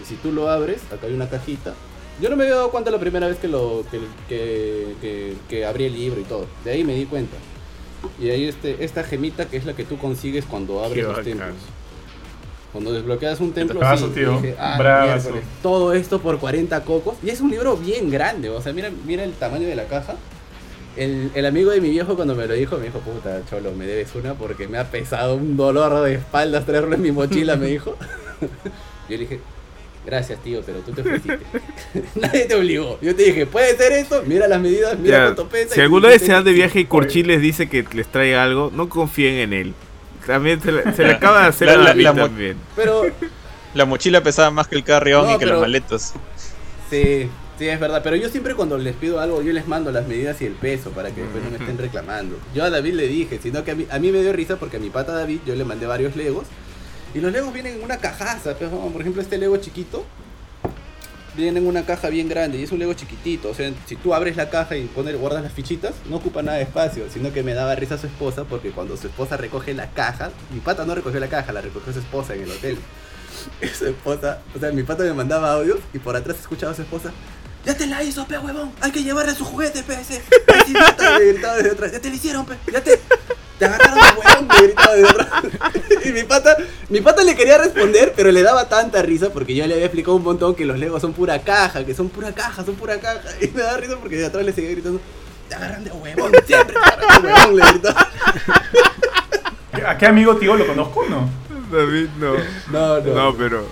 Y 0.01 0.05
si 0.05 0.15
tú 0.15 0.31
lo 0.31 0.49
abres, 0.49 0.81
acá 0.91 1.07
hay 1.07 1.13
una 1.13 1.29
cajita. 1.29 1.73
Yo 2.21 2.29
no 2.29 2.35
me 2.35 2.43
había 2.43 2.55
dado 2.55 2.71
cuenta 2.71 2.91
la 2.91 2.99
primera 2.99 3.27
vez 3.27 3.37
que 3.37 3.47
lo 3.47 3.83
que, 3.89 5.35
que, 5.49 5.65
abrí 5.65 5.85
el 5.85 5.93
libro 5.93 6.21
y 6.21 6.23
todo. 6.23 6.45
De 6.63 6.71
ahí 6.71 6.83
me 6.83 6.93
di 6.93 7.05
cuenta. 7.05 7.37
Y 8.19 8.29
ahí 8.29 8.45
este, 8.45 8.83
esta 8.83 9.03
gemita 9.03 9.45
que 9.45 9.57
es 9.57 9.65
la 9.65 9.73
que 9.73 9.83
tú 9.83 9.97
consigues 9.97 10.45
cuando 10.45 10.83
abres 10.83 11.03
los 11.03 11.23
templos. 11.23 11.55
Cuando 12.71 12.91
desbloqueas 12.91 13.39
un 13.39 13.53
templo, 13.53 13.79
sí, 13.97 14.53
ah, 14.59 15.17
todo 15.63 15.93
esto 15.93 16.19
por 16.19 16.37
40 16.37 16.83
cocos. 16.83 17.15
Y 17.23 17.29
es 17.29 17.41
un 17.41 17.49
libro 17.49 17.75
bien 17.77 18.11
grande, 18.11 18.49
o 18.49 18.61
sea, 18.61 18.73
mira, 18.73 18.91
mira 19.05 19.23
el 19.23 19.33
tamaño 19.33 19.67
de 19.67 19.75
la 19.75 19.85
caja. 19.85 20.15
El, 20.97 21.31
el, 21.35 21.45
amigo 21.45 21.71
de 21.71 21.79
mi 21.79 21.89
viejo 21.89 22.15
cuando 22.15 22.35
me 22.35 22.47
lo 22.47 22.53
dijo, 22.53 22.77
me 22.77 22.85
dijo, 22.85 22.99
puta, 22.99 23.41
cholo, 23.49 23.71
me 23.73 23.85
debes 23.85 24.15
una 24.15 24.33
porque 24.33 24.67
me 24.67 24.77
ha 24.77 24.89
pesado 24.89 25.35
un 25.35 25.55
dolor 25.55 26.03
de 26.03 26.15
espaldas 26.15 26.65
traerlo 26.65 26.95
en 26.95 27.01
mi 27.01 27.11
mochila, 27.11 27.55
me 27.55 27.67
dijo. 27.67 27.95
Yo 29.09 29.15
le 29.15 29.17
dije, 29.17 29.39
gracias 30.05 30.41
tío, 30.41 30.61
pero 30.65 30.79
tú 30.79 30.91
te 30.93 31.01
ofreciste. 31.01 31.39
Nadie 32.15 32.45
te 32.45 32.55
obligó. 32.55 32.97
Yo 33.01 33.15
te 33.15 33.23
dije, 33.23 33.45
¿puede 33.45 33.77
ser 33.77 33.91
esto? 33.93 34.23
Mira 34.25 34.47
las 34.47 34.59
medidas, 34.59 34.97
mira 34.97 35.25
cuánto 35.25 35.47
pesa. 35.49 35.75
Si 35.75 35.81
alguna 35.81 36.09
vez 36.09 36.21
se 36.21 36.31
dan 36.31 36.43
de 36.43 36.53
viaje 36.53 36.79
y 36.79 36.85
Corchil 36.85 37.27
les 37.27 37.41
dice 37.41 37.69
que 37.69 37.85
les 37.93 38.07
trae 38.07 38.35
algo, 38.35 38.71
no 38.73 38.89
confíen 38.89 39.35
en 39.35 39.53
él. 39.53 39.73
También 40.25 40.61
se 40.61 40.71
le, 40.71 40.81
acaba 41.11 41.43
de 41.43 41.47
hacer 41.47 41.77
la, 41.77 41.93
la, 41.93 42.13
también. 42.13 42.57
Pero 42.75 43.03
la 43.73 43.85
mochila 43.85 44.21
pesaba 44.21 44.51
más 44.51 44.67
que 44.67 44.75
el 44.75 44.83
carrión 44.83 45.29
y 45.31 45.37
que 45.37 45.45
los 45.45 45.61
maletos. 45.61 46.13
Sí, 46.89 47.29
sí, 47.57 47.67
es 47.67 47.79
verdad. 47.79 48.01
Pero 48.03 48.15
yo 48.15 48.29
siempre 48.29 48.55
cuando 48.55 48.77
les 48.77 48.95
pido 48.95 49.19
algo, 49.19 49.41
yo 49.41 49.53
les 49.53 49.67
mando 49.67 49.91
las 49.91 50.07
medidas 50.07 50.41
y 50.41 50.45
el 50.45 50.53
peso 50.53 50.91
para 50.91 51.11
que 51.11 51.21
después 51.21 51.43
no 51.43 51.51
me 51.51 51.57
estén 51.57 51.77
reclamando. 51.77 52.37
Yo 52.53 52.63
a 52.63 52.69
David 52.69 52.93
le 52.93 53.07
dije, 53.07 53.39
sino 53.41 53.63
que 53.63 53.71
a 53.71 53.75
mí, 53.75 53.87
a 53.89 53.99
mí 53.99 54.11
me 54.11 54.21
dio 54.21 54.33
risa 54.33 54.57
porque 54.57 54.77
a 54.77 54.79
mi 54.79 54.89
pata 54.89 55.13
David 55.13 55.39
yo 55.45 55.55
le 55.55 55.63
mandé 55.63 55.85
varios 55.85 56.15
legos. 56.15 56.45
Y 57.13 57.19
los 57.19 57.31
legos 57.31 57.53
vienen 57.53 57.75
en 57.75 57.83
una 57.83 57.97
cajaza. 57.97 58.55
por 58.55 59.01
ejemplo, 59.01 59.21
este 59.21 59.37
lego 59.37 59.57
chiquito 59.57 60.05
viene 61.37 61.59
en 61.59 61.67
una 61.67 61.85
caja 61.85 62.09
bien 62.09 62.27
grande 62.27 62.57
y 62.57 62.63
es 62.63 62.71
un 62.71 62.79
Lego 62.79 62.93
chiquitito. 62.93 63.49
O 63.49 63.53
sea, 63.53 63.71
si 63.85 63.95
tú 63.95 64.13
abres 64.13 64.35
la 64.35 64.49
caja 64.49 64.75
y 64.75 64.85
pones, 64.85 65.15
guardas 65.15 65.43
las 65.43 65.53
fichitas, 65.53 65.93
no 66.09 66.17
ocupa 66.17 66.41
nada 66.41 66.57
de 66.57 66.63
espacio. 66.63 67.05
Sino 67.09 67.31
que 67.31 67.43
me 67.43 67.53
daba 67.53 67.75
risa 67.75 67.95
a 67.95 67.97
su 67.97 68.07
esposa 68.07 68.43
porque 68.43 68.71
cuando 68.71 68.97
su 68.97 69.07
esposa 69.07 69.37
recoge 69.37 69.73
la 69.73 69.89
caja, 69.91 70.31
mi 70.51 70.59
pata 70.59 70.85
no 70.85 70.95
recogió 70.95 71.19
la 71.19 71.27
caja, 71.27 71.53
la 71.53 71.61
recogió 71.61 71.93
su 71.93 71.99
esposa 71.99 72.33
en 72.35 72.43
el 72.43 72.51
hotel. 72.51 72.77
Y 73.61 73.67
su 73.77 73.85
esposa, 73.85 74.41
o 74.55 74.59
sea, 74.59 74.71
mi 74.71 74.83
pata 74.83 75.03
me 75.03 75.13
mandaba 75.13 75.53
audios 75.53 75.79
y 75.93 75.99
por 75.99 76.15
atrás 76.15 76.37
escuchaba 76.39 76.71
a 76.71 76.75
su 76.75 76.81
esposa. 76.81 77.11
Ya 77.67 77.75
te 77.75 77.85
la 77.85 78.01
hizo, 78.01 78.25
pe 78.25 78.37
huevón. 78.37 78.71
Hay 78.79 78.93
que 78.93 79.03
llevarle 79.03 79.35
su 79.35 79.43
juguete, 79.43 79.83
pe. 79.83 79.95
Ese. 79.95 80.21
gritaba 81.19 81.57
desde 81.57 81.71
atrás. 81.71 81.91
Ya 81.91 81.99
te 81.99 82.09
la 82.09 82.15
hicieron, 82.15 82.45
pe. 82.45 82.55
Ya 82.71 82.81
te. 82.81 82.97
Te 83.59 83.65
agarraron 83.65 83.95
de 83.95 84.21
huevón, 84.21 84.47
me 84.47 84.67
gritaba 84.67 84.95
desde 84.95 85.09
atrás. 85.09 85.43
y 86.05 86.09
mi 86.13 86.23
pata, 86.23 86.55
mi 86.87 87.01
pata 87.01 87.23
le 87.23 87.35
quería 87.35 87.57
responder, 87.57 88.13
pero 88.15 88.31
le 88.31 88.41
daba 88.41 88.69
tanta 88.69 89.01
risa 89.01 89.31
porque 89.31 89.53
yo 89.53 89.67
le 89.67 89.73
había 89.73 89.87
explicado 89.87 90.15
un 90.15 90.23
montón 90.23 90.55
que 90.55 90.63
los 90.63 90.79
legos 90.79 91.01
son 91.01 91.11
pura 91.11 91.39
caja, 91.39 91.85
que 91.85 91.93
son 91.93 92.07
pura 92.07 92.31
caja, 92.31 92.63
son 92.63 92.75
pura 92.75 93.01
caja. 93.01 93.19
Y 93.41 93.49
me 93.49 93.61
da 93.61 93.75
risa 93.75 93.97
porque 93.97 94.15
de 94.15 94.27
atrás 94.27 94.45
le 94.45 94.53
seguía 94.53 94.71
gritando. 94.71 95.01
Te 95.49 95.55
agarran 95.55 95.83
de 95.83 95.91
huevón, 95.91 96.31
siempre 96.45 96.73
te 96.73 96.79
agarran 96.79 97.21
de 97.21 97.33
huevón, 97.33 97.55
le 97.57 97.65
gritaba. 97.65 98.07
¿A 99.87 99.97
qué 99.97 100.05
amigo 100.05 100.37
tío 100.37 100.55
lo 100.55 100.65
conozco 100.65 101.05
no? 101.09 101.29
David, 101.69 102.07
no. 102.17 102.33
No, 102.71 103.01
no. 103.01 103.13
No, 103.13 103.37
pero 103.37 103.67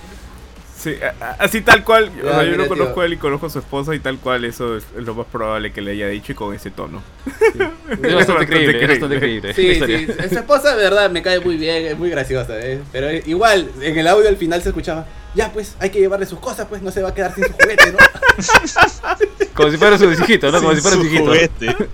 así 1.38 1.60
tal 1.62 1.84
cual. 1.84 2.10
yo 2.16 2.56
no 2.56 2.68
conozco 2.68 3.00
a 3.00 3.06
él 3.06 3.14
y 3.14 3.16
conozco 3.16 3.46
a 3.46 3.50
su 3.50 3.58
esposa 3.58 3.94
y 3.94 4.00
tal 4.00 4.18
cual. 4.18 4.44
Eso 4.44 4.76
es, 4.76 4.84
lo 4.96 5.14
más 5.14 5.26
probable 5.26 5.72
que 5.72 5.80
le 5.80 5.92
haya 5.92 6.08
dicho 6.08 6.32
y 6.32 6.34
con 6.34 6.54
ese 6.54 6.70
tono. 6.70 7.02
Es 8.02 8.14
bastante 8.14 8.46
creíble, 8.46 9.54
Sí, 9.54 9.74
sí. 9.74 10.06
Su 10.28 10.38
esposa, 10.38 10.74
de 10.74 10.82
verdad, 10.82 11.10
me 11.10 11.22
cae 11.22 11.40
muy 11.40 11.56
bien. 11.56 11.86
Es 11.86 11.98
muy 11.98 12.10
graciosa. 12.10 12.58
¿eh? 12.58 12.80
Pero 12.92 13.10
igual, 13.12 13.70
en 13.80 13.98
el 13.98 14.06
audio 14.08 14.28
al 14.28 14.36
final 14.36 14.62
se 14.62 14.70
escuchaba. 14.70 15.06
Ya, 15.34 15.52
pues, 15.52 15.76
hay 15.78 15.90
que 15.90 16.00
llevarle 16.00 16.26
sus 16.26 16.38
cosas, 16.38 16.66
pues 16.66 16.82
no 16.82 16.90
se 16.90 17.02
va 17.02 17.10
a 17.10 17.14
quedar 17.14 17.34
sin 17.34 17.44
su 17.44 17.52
juguete, 17.52 17.92
¿no? 17.92 17.98
Como 19.54 19.70
si 19.70 19.76
fuera 19.76 19.98
su 19.98 20.10
hijito, 20.10 20.50
¿no? 20.50 20.60
Como 20.60 20.74
si 20.74 20.80
fuera 20.80 20.96
su 20.96 21.04
hijito. 21.04 21.26
Juguete. 21.26 21.76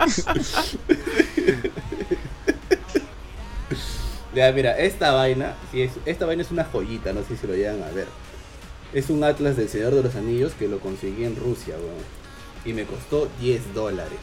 Ya, 4.35 4.51
mira, 4.51 4.79
esta 4.79 5.13
vaina, 5.13 5.55
si 5.71 5.83
es, 5.83 5.93
esta 6.07 6.25
vaina 6.25 6.43
es 6.43 6.51
una 6.51 6.65
joyita, 6.65 7.13
no 7.13 7.23
sé 7.23 7.37
si 7.37 7.47
lo 7.47 7.55
llegan 7.55 7.83
a 7.83 7.91
ver. 7.91 8.07
Es 8.93 9.09
un 9.09 9.25
Atlas 9.25 9.57
del 9.57 9.71
Señor 9.71 9.95
de 9.95 10.03
los 10.03 10.15
Anillos 10.17 10.53
que 10.59 10.69
lo 10.69 10.79
conseguí 10.79 11.25
en 11.25 11.35
Rusia, 11.35 11.77
weón. 11.77 12.05
Y 12.65 12.75
me 12.75 12.85
costó 12.85 13.29
10 13.41 13.73
dólares. 13.75 14.19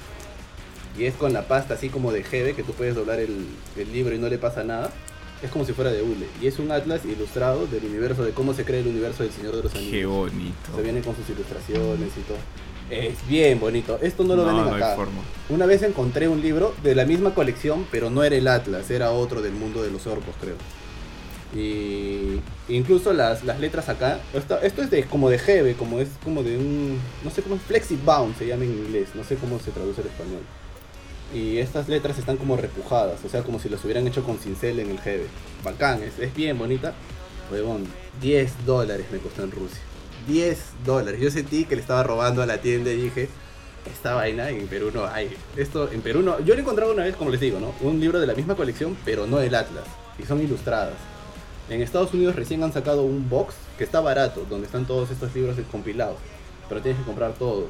Y 0.98 1.06
es 1.06 1.16
con 1.16 1.34
la 1.34 1.48
pasta 1.48 1.74
así 1.74 1.90
como 1.90 2.12
de 2.12 2.24
Jeve, 2.24 2.54
que 2.56 2.64
tú 2.64 2.74
puedes 2.74 2.94
doblar 2.94 3.20
el, 3.20 3.48
libro 3.92 4.14
y 4.14 4.20
no 4.20 4.30
le 4.30 4.38
pasa 4.38 4.64
nada. 4.64 4.92
Es 5.42 5.50
como 5.50 5.66
si 5.66 5.74
fuera 5.74 5.92
de 5.92 6.04
hule. 6.04 6.28
Y 6.42 6.48
es 6.48 6.60
un 6.60 6.72
atlas 6.72 7.04
ilustrado 7.06 7.66
del 7.66 7.86
universo, 7.86 8.24
de 8.24 8.32
cómo 8.32 8.54
se 8.54 8.64
crea 8.64 8.82
el 8.82 8.88
universo 8.88 9.24
del 9.24 9.32
Señor 9.32 9.56
de 9.56 9.64
los 9.64 9.74
Anillos. 9.74 9.92
Qué 9.92 10.06
bonito. 10.06 10.76
Se 10.76 10.82
viene 10.84 11.02
con 11.02 11.16
sus 11.16 11.28
ilustraciones 11.30 12.10
y 12.16 12.22
todo. 12.22 12.38
Es 12.92 13.28
bien 13.28 13.60
bonito. 13.60 13.98
Esto 14.02 14.24
no 14.24 14.36
lo 14.36 14.46
ven 14.46 14.56
venden 14.56 14.74
acá. 14.76 14.98
Una 15.50 15.66
vez 15.66 15.82
encontré 15.82 16.28
un 16.28 16.42
libro 16.42 16.76
de 16.84 16.94
la 16.94 17.06
misma 17.06 17.34
colección, 17.34 17.88
pero 17.92 18.10
no 18.10 18.24
era 18.24 18.36
el 18.36 18.48
Atlas, 18.48 18.92
era 18.92 19.12
otro 19.12 19.42
del 19.42 19.54
mundo 19.54 19.82
de 19.82 19.92
los 19.92 20.06
orcos, 20.06 20.36
creo. 20.42 20.56
Y 21.56 22.40
incluso 22.68 23.12
las, 23.12 23.44
las 23.44 23.60
letras 23.60 23.90
acá, 23.90 24.20
esto, 24.34 24.60
esto 24.62 24.84
es 24.84 24.92
de 24.92 25.04
como 25.06 25.30
de 25.30 25.38
Hebe, 25.38 25.74
como 25.74 26.00
es 26.00 26.10
como 26.24 26.44
de 26.44 26.58
un, 26.58 27.00
no 27.24 27.32
sé 27.32 27.42
cómo 27.42 27.56
es, 27.56 27.62
Flexibound 27.64 28.38
se 28.38 28.46
llama 28.46 28.66
en 28.66 28.72
inglés, 28.72 29.10
no 29.16 29.24
sé 29.24 29.36
cómo 29.36 29.60
se 29.60 29.72
traduce 29.72 30.02
al 30.02 30.08
español. 30.08 30.42
Y 31.34 31.58
estas 31.58 31.88
letras 31.88 32.18
están 32.18 32.38
como 32.38 32.56
repujadas, 32.56 33.24
o 33.24 33.30
sea, 33.30 33.44
como 33.44 33.60
si 33.60 33.70
las 33.70 33.84
hubieran 33.84 34.08
hecho 34.08 34.24
con 34.24 34.38
cincel 34.38 34.80
en 34.80 34.92
el 34.92 35.00
Hebe. 35.00 35.26
Bacán, 35.64 36.04
es, 36.04 36.20
es 36.20 36.34
bien 36.36 36.58
bonita. 36.58 36.94
Huevón, 37.52 37.86
10 38.22 38.66
dólares 38.66 39.08
me 39.12 39.18
costó 39.18 39.44
en 39.44 39.52
Rusia. 39.52 39.80
10 40.28 40.60
dólares. 40.86 41.20
Yo 41.20 41.32
sentí 41.32 41.66
que 41.66 41.76
le 41.76 41.82
estaba 41.82 42.04
robando 42.04 42.44
a 42.44 42.46
la 42.46 42.60
tienda 42.60 42.92
y 42.92 42.98
dije, 42.98 43.30
esta 43.92 44.14
vaina 44.14 44.50
en 44.50 44.68
Perú 44.68 44.92
no 44.94 45.06
hay. 45.06 45.36
Esto 45.56 45.92
en 45.92 46.02
Perú 46.02 46.22
no. 46.22 46.40
Yo 46.40 46.54
lo 46.54 46.60
he 46.60 46.62
encontrado 46.62 46.94
una 46.94 47.04
vez, 47.04 47.16
como 47.16 47.32
les 47.32 47.40
digo, 47.40 47.60
¿no? 47.60 47.74
Un 47.82 48.00
libro 48.00 48.20
de 48.20 48.28
la 48.28 48.34
misma 48.34 48.56
colección, 48.56 48.98
pero 49.06 49.26
no 49.26 49.40
el 49.40 49.56
Atlas. 49.56 49.86
Y 50.20 50.24
son 50.24 50.42
ilustradas. 50.42 50.96
En 51.70 51.82
Estados 51.82 52.14
Unidos 52.14 52.36
recién 52.36 52.64
han 52.64 52.74
sacado 52.74 53.04
un 53.04 53.30
box 53.30 53.54
que 53.78 53.84
está 53.84 54.02
barato, 54.02 54.46
donde 54.50 54.66
están 54.66 54.86
todos 54.86 55.12
estos 55.12 55.34
libros 55.36 55.56
compilados. 55.72 56.18
Pero 56.68 56.82
tienes 56.82 57.00
que 57.00 57.06
comprar 57.06 57.34
todos. 57.34 57.70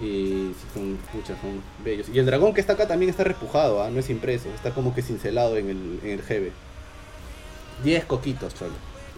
Y 0.00 0.52
son, 0.72 0.96
puchas, 1.12 1.38
son 1.40 1.62
bellos. 1.84 2.08
Y 2.08 2.18
el 2.18 2.26
dragón 2.26 2.54
que 2.54 2.60
está 2.60 2.72
acá 2.72 2.88
también 2.88 3.10
está 3.10 3.24
repujado, 3.24 3.82
¿ah? 3.82 3.90
no 3.90 3.98
es 3.98 4.08
impreso, 4.10 4.48
está 4.54 4.70
como 4.70 4.94
que 4.94 5.02
cincelado 5.02 5.56
en 5.56 5.68
el, 5.68 6.00
en 6.02 6.10
el 6.10 6.22
GB. 6.22 6.52
10 7.84 8.04
coquitos, 8.06 8.54
cholo. 8.54 8.72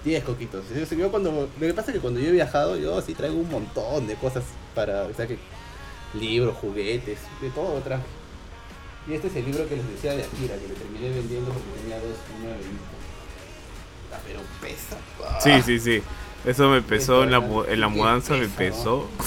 10 0.04 0.24
coquitos. 0.24 0.64
Yo 0.90 1.10
cuando, 1.10 1.48
lo 1.60 1.66
que 1.66 1.74
pasa 1.74 1.90
es 1.90 1.96
que 1.96 2.00
cuando 2.00 2.18
yo 2.18 2.30
he 2.30 2.32
viajado, 2.32 2.76
yo 2.76 3.00
sí 3.02 3.14
traigo 3.14 3.36
un 3.36 3.50
montón 3.50 4.06
de 4.06 4.14
cosas 4.14 4.44
para. 4.74 5.04
O 5.04 5.14
sea, 5.14 5.26
que 5.26 5.38
libros, 6.14 6.56
juguetes, 6.56 7.18
de 7.40 7.50
todo 7.50 7.78
traje. 7.80 8.02
Y 9.08 9.14
este 9.14 9.28
es 9.28 9.36
el 9.36 9.44
libro 9.46 9.68
que 9.68 9.76
les 9.76 9.88
decía 9.88 10.12
de 10.12 10.24
Akira, 10.24 10.56
que 10.56 10.68
le 10.68 10.74
terminé 10.74 11.10
vendiendo 11.10 11.52
porque 11.52 11.80
tenía 11.80 11.96
dos, 11.96 12.16
nueve 12.42 12.58
pero 14.26 14.40
pesa. 14.60 14.96
Sí, 15.40 15.62
sí, 15.62 15.78
sí. 15.78 16.02
Eso 16.44 16.68
me 16.70 16.82
pesó 16.82 17.22
en 17.22 17.30
la, 17.30 17.38
en 17.68 17.80
la 17.80 17.88
mudanza, 17.88 18.34
me 18.34 18.48
pesó. 18.48 19.08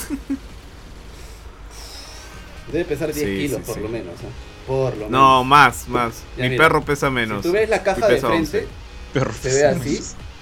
Debe 2.72 2.86
pesar 2.86 3.14
10 3.14 3.26
kilos 3.26 3.62
por 3.62 3.78
lo 3.78 3.90
menos. 3.90 4.14
¿eh? 4.16 4.30
Por 4.66 4.94
lo 4.94 5.06
menos. 5.06 5.12
No, 5.12 5.44
más, 5.44 5.88
más. 5.88 6.24
Mi 6.38 6.58
perro 6.58 6.84
pesa 6.84 7.10
menos. 7.10 7.44
Si 7.44 7.50
tú 7.50 7.54
ves 7.54 7.70
la 7.70 7.84
caja 7.84 8.08
de 8.08 8.20
frente, 8.20 8.68
se 9.42 9.54
ve 9.54 9.66
así, 9.66 10.02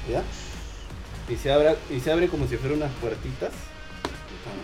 ¿ya? 0.10 0.24
Y 1.28 1.38
se, 1.38 1.52
abre, 1.52 1.76
y 1.90 2.00
se 2.00 2.12
abre 2.12 2.28
como 2.28 2.48
si 2.48 2.58
fueran 2.58 2.78
unas 2.80 2.92
puertitas 3.00 3.52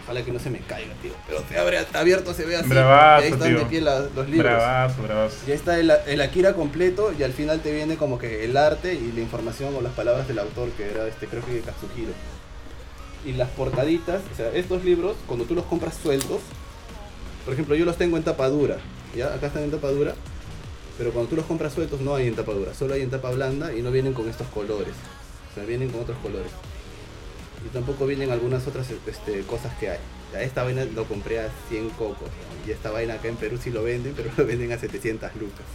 Ojalá 0.03 0.23
que 0.23 0.31
no 0.31 0.39
se 0.39 0.49
me 0.49 0.59
caiga, 0.59 0.93
tío. 1.01 1.11
Pero 1.27 1.43
se 1.47 1.57
abre 1.57 1.85
abierto, 1.93 2.33
se 2.33 2.45
ve 2.45 2.55
así. 2.55 2.69
Bravazo, 2.69 3.23
ahí 3.23 3.31
están 3.31 3.55
de 3.55 3.65
pie 3.65 3.81
los 3.81 4.29
libros. 4.29 4.53
Bravazo, 4.53 5.03
bravazo. 5.03 5.37
Ya 5.47 5.53
está 5.53 5.79
el, 5.79 6.21
Akira 6.21 6.53
completo 6.53 7.13
y 7.17 7.23
al 7.23 7.33
final 7.33 7.59
te 7.61 7.71
viene 7.71 7.97
como 7.97 8.17
que 8.17 8.45
el 8.45 8.57
arte 8.57 8.93
y 8.93 9.11
la 9.11 9.21
información 9.21 9.75
o 9.75 9.81
las 9.81 9.93
palabras 9.93 10.27
del 10.27 10.39
autor, 10.39 10.69
que 10.71 10.89
era 10.89 11.07
este, 11.07 11.27
creo 11.27 11.45
que 11.45 11.59
Katsuhiro. 11.61 12.13
Y 13.25 13.33
las 13.33 13.49
portaditas, 13.49 14.21
o 14.31 14.35
sea, 14.35 14.49
estos 14.53 14.83
libros, 14.83 15.15
cuando 15.27 15.45
tú 15.45 15.53
los 15.55 15.65
compras 15.65 15.95
sueltos, 16.01 16.39
por 17.43 17.53
ejemplo, 17.53 17.75
yo 17.75 17.85
los 17.85 17.97
tengo 17.97 18.17
en 18.17 18.23
tapadura, 18.23 18.77
¿ya? 19.15 19.33
Acá 19.33 19.47
están 19.47 19.63
en 19.63 19.71
tapadura, 19.71 20.15
pero 20.97 21.11
cuando 21.11 21.29
tú 21.29 21.35
los 21.35 21.45
compras 21.45 21.73
sueltos 21.73 22.01
no 22.01 22.15
hay 22.15 22.27
en 22.27 22.35
tapadura, 22.35 22.73
solo 22.73 22.93
hay 22.93 23.01
en 23.01 23.09
tapa 23.09 23.31
blanda 23.31 23.73
y 23.73 23.81
no 23.81 23.91
vienen 23.91 24.13
con 24.13 24.29
estos 24.29 24.47
colores. 24.47 24.93
O 25.51 25.55
sea, 25.55 25.65
vienen 25.65 25.89
con 25.89 26.01
otros 26.01 26.17
colores. 26.19 26.51
Y 27.65 27.69
tampoco 27.69 28.05
vienen 28.05 28.31
algunas 28.31 28.67
otras 28.67 28.87
este, 28.89 29.41
cosas 29.41 29.75
que 29.79 29.89
hay. 29.89 29.99
esta 30.39 30.63
vaina 30.63 30.85
lo 30.85 31.05
compré 31.05 31.39
a 31.39 31.49
100 31.69 31.89
cocos. 31.91 32.29
Y 32.65 32.71
esta 32.71 32.91
vaina 32.91 33.15
acá 33.15 33.27
en 33.27 33.35
Perú 33.35 33.57
sí 33.61 33.71
lo 33.71 33.83
venden, 33.83 34.13
pero 34.15 34.29
lo 34.37 34.45
venden 34.45 34.71
a 34.71 34.77
700 34.77 35.35
lucas. 35.35 35.65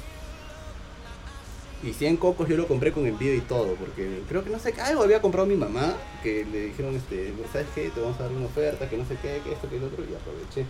Y 1.82 1.92
100 1.92 2.16
cocos 2.16 2.48
yo 2.48 2.56
lo 2.56 2.68
compré 2.68 2.92
con 2.92 3.06
envío 3.06 3.34
y 3.34 3.40
todo, 3.40 3.74
porque 3.74 4.22
creo 4.28 4.44
que 4.44 4.50
no 4.50 4.60
sé, 4.60 4.72
algo 4.80 5.02
había 5.02 5.20
comprado 5.20 5.48
mi 5.48 5.56
mamá, 5.56 5.96
que 6.22 6.44
le 6.44 6.66
dijeron, 6.66 6.94
este, 6.94 7.32
¿sabes 7.52 7.66
qué? 7.74 7.90
Te 7.90 8.00
vamos 8.00 8.20
a 8.20 8.24
dar 8.24 8.32
una 8.32 8.46
oferta, 8.46 8.88
que 8.88 8.96
no 8.96 9.04
sé 9.04 9.16
qué, 9.20 9.40
que 9.42 9.52
esto, 9.52 9.68
que 9.68 9.78
el 9.78 9.84
otro, 9.84 10.04
y 10.04 10.14
aproveché. 10.14 10.64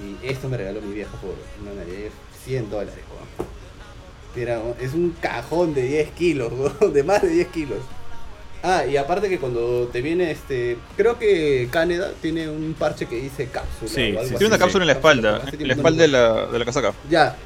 Y 0.00 0.28
esto 0.28 0.48
me 0.48 0.56
regaló 0.56 0.80
mi 0.80 0.94
vieja 0.94 1.10
por 1.20 1.34
una 1.60 1.74
nariz 1.74 2.12
100 2.44 2.70
dólares, 2.70 2.94
Era, 4.36 4.62
es 4.80 4.94
un 4.94 5.10
cajón 5.20 5.74
de 5.74 5.82
10 5.82 6.10
kilos, 6.12 6.52
de 6.92 7.02
más 7.02 7.22
de 7.22 7.30
10 7.30 7.48
kilos. 7.48 7.78
Ah, 8.62 8.84
y 8.86 8.96
aparte 8.96 9.28
que 9.28 9.38
cuando 9.38 9.88
te 9.92 10.02
viene 10.02 10.30
este. 10.30 10.76
Creo 10.96 11.18
que 11.18 11.68
Canada 11.70 12.12
tiene 12.20 12.48
un 12.48 12.74
parche 12.76 13.06
que 13.06 13.16
dice 13.16 13.46
cápsula. 13.46 13.90
Sí, 13.90 14.16
tiene 14.30 14.46
una 14.46 14.58
cápsula 14.58 14.82
en 14.82 14.88
la 14.88 14.92
espalda. 14.94 15.42
En 15.52 15.68
la 15.68 15.74
espalda 15.74 16.02
de 16.02 16.08
la, 16.08 16.46
de 16.46 16.58
la 16.58 16.64
casaca. 16.64 16.92
Ya. 17.08 17.36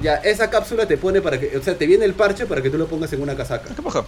Ya, 0.00 0.14
esa 0.16 0.48
cápsula 0.50 0.86
te 0.86 0.96
pone 0.96 1.20
para 1.20 1.38
que. 1.38 1.56
O 1.56 1.62
sea, 1.62 1.76
te 1.76 1.86
viene 1.86 2.04
el 2.04 2.14
parche 2.14 2.46
para 2.46 2.60
que 2.60 2.70
tú 2.70 2.78
lo 2.78 2.86
pongas 2.86 3.12
en 3.12 3.22
una 3.22 3.36
casaca. 3.36 3.74
¿Qué 3.74 3.82
paja? 3.82 4.04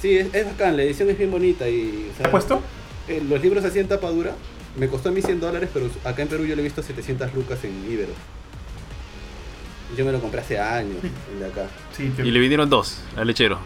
Sí, 0.00 0.16
es, 0.16 0.34
es, 0.34 0.46
bacán, 0.46 0.76
la 0.76 0.82
edición 0.82 1.10
es 1.10 1.18
bien 1.18 1.30
bonita 1.30 1.68
y. 1.68 2.10
O 2.18 2.22
¿Te 2.22 2.28
puesto? 2.28 2.62
Eh, 3.08 3.22
los 3.28 3.40
libros 3.42 3.64
así 3.64 3.78
en 3.78 3.88
tapadura. 3.88 4.34
Me 4.76 4.88
costó 4.88 5.08
a 5.08 5.12
mí 5.12 5.20
100 5.20 5.40
dólares, 5.40 5.70
pero 5.72 5.90
acá 6.04 6.22
en 6.22 6.28
Perú 6.28 6.44
yo 6.44 6.54
lo 6.54 6.60
he 6.60 6.64
visto 6.64 6.82
700 6.82 7.34
lucas 7.34 7.64
en 7.64 7.90
Ibero. 7.90 8.12
Yo 9.96 10.04
me 10.04 10.12
lo 10.12 10.20
compré 10.20 10.40
hace 10.40 10.58
años, 10.58 10.98
el 11.32 11.40
de 11.40 11.46
acá. 11.46 11.66
Sí, 11.96 12.12
Y 12.18 12.30
le 12.30 12.38
vinieron 12.38 12.68
dos 12.68 13.00
al 13.16 13.26
lechero. 13.26 13.58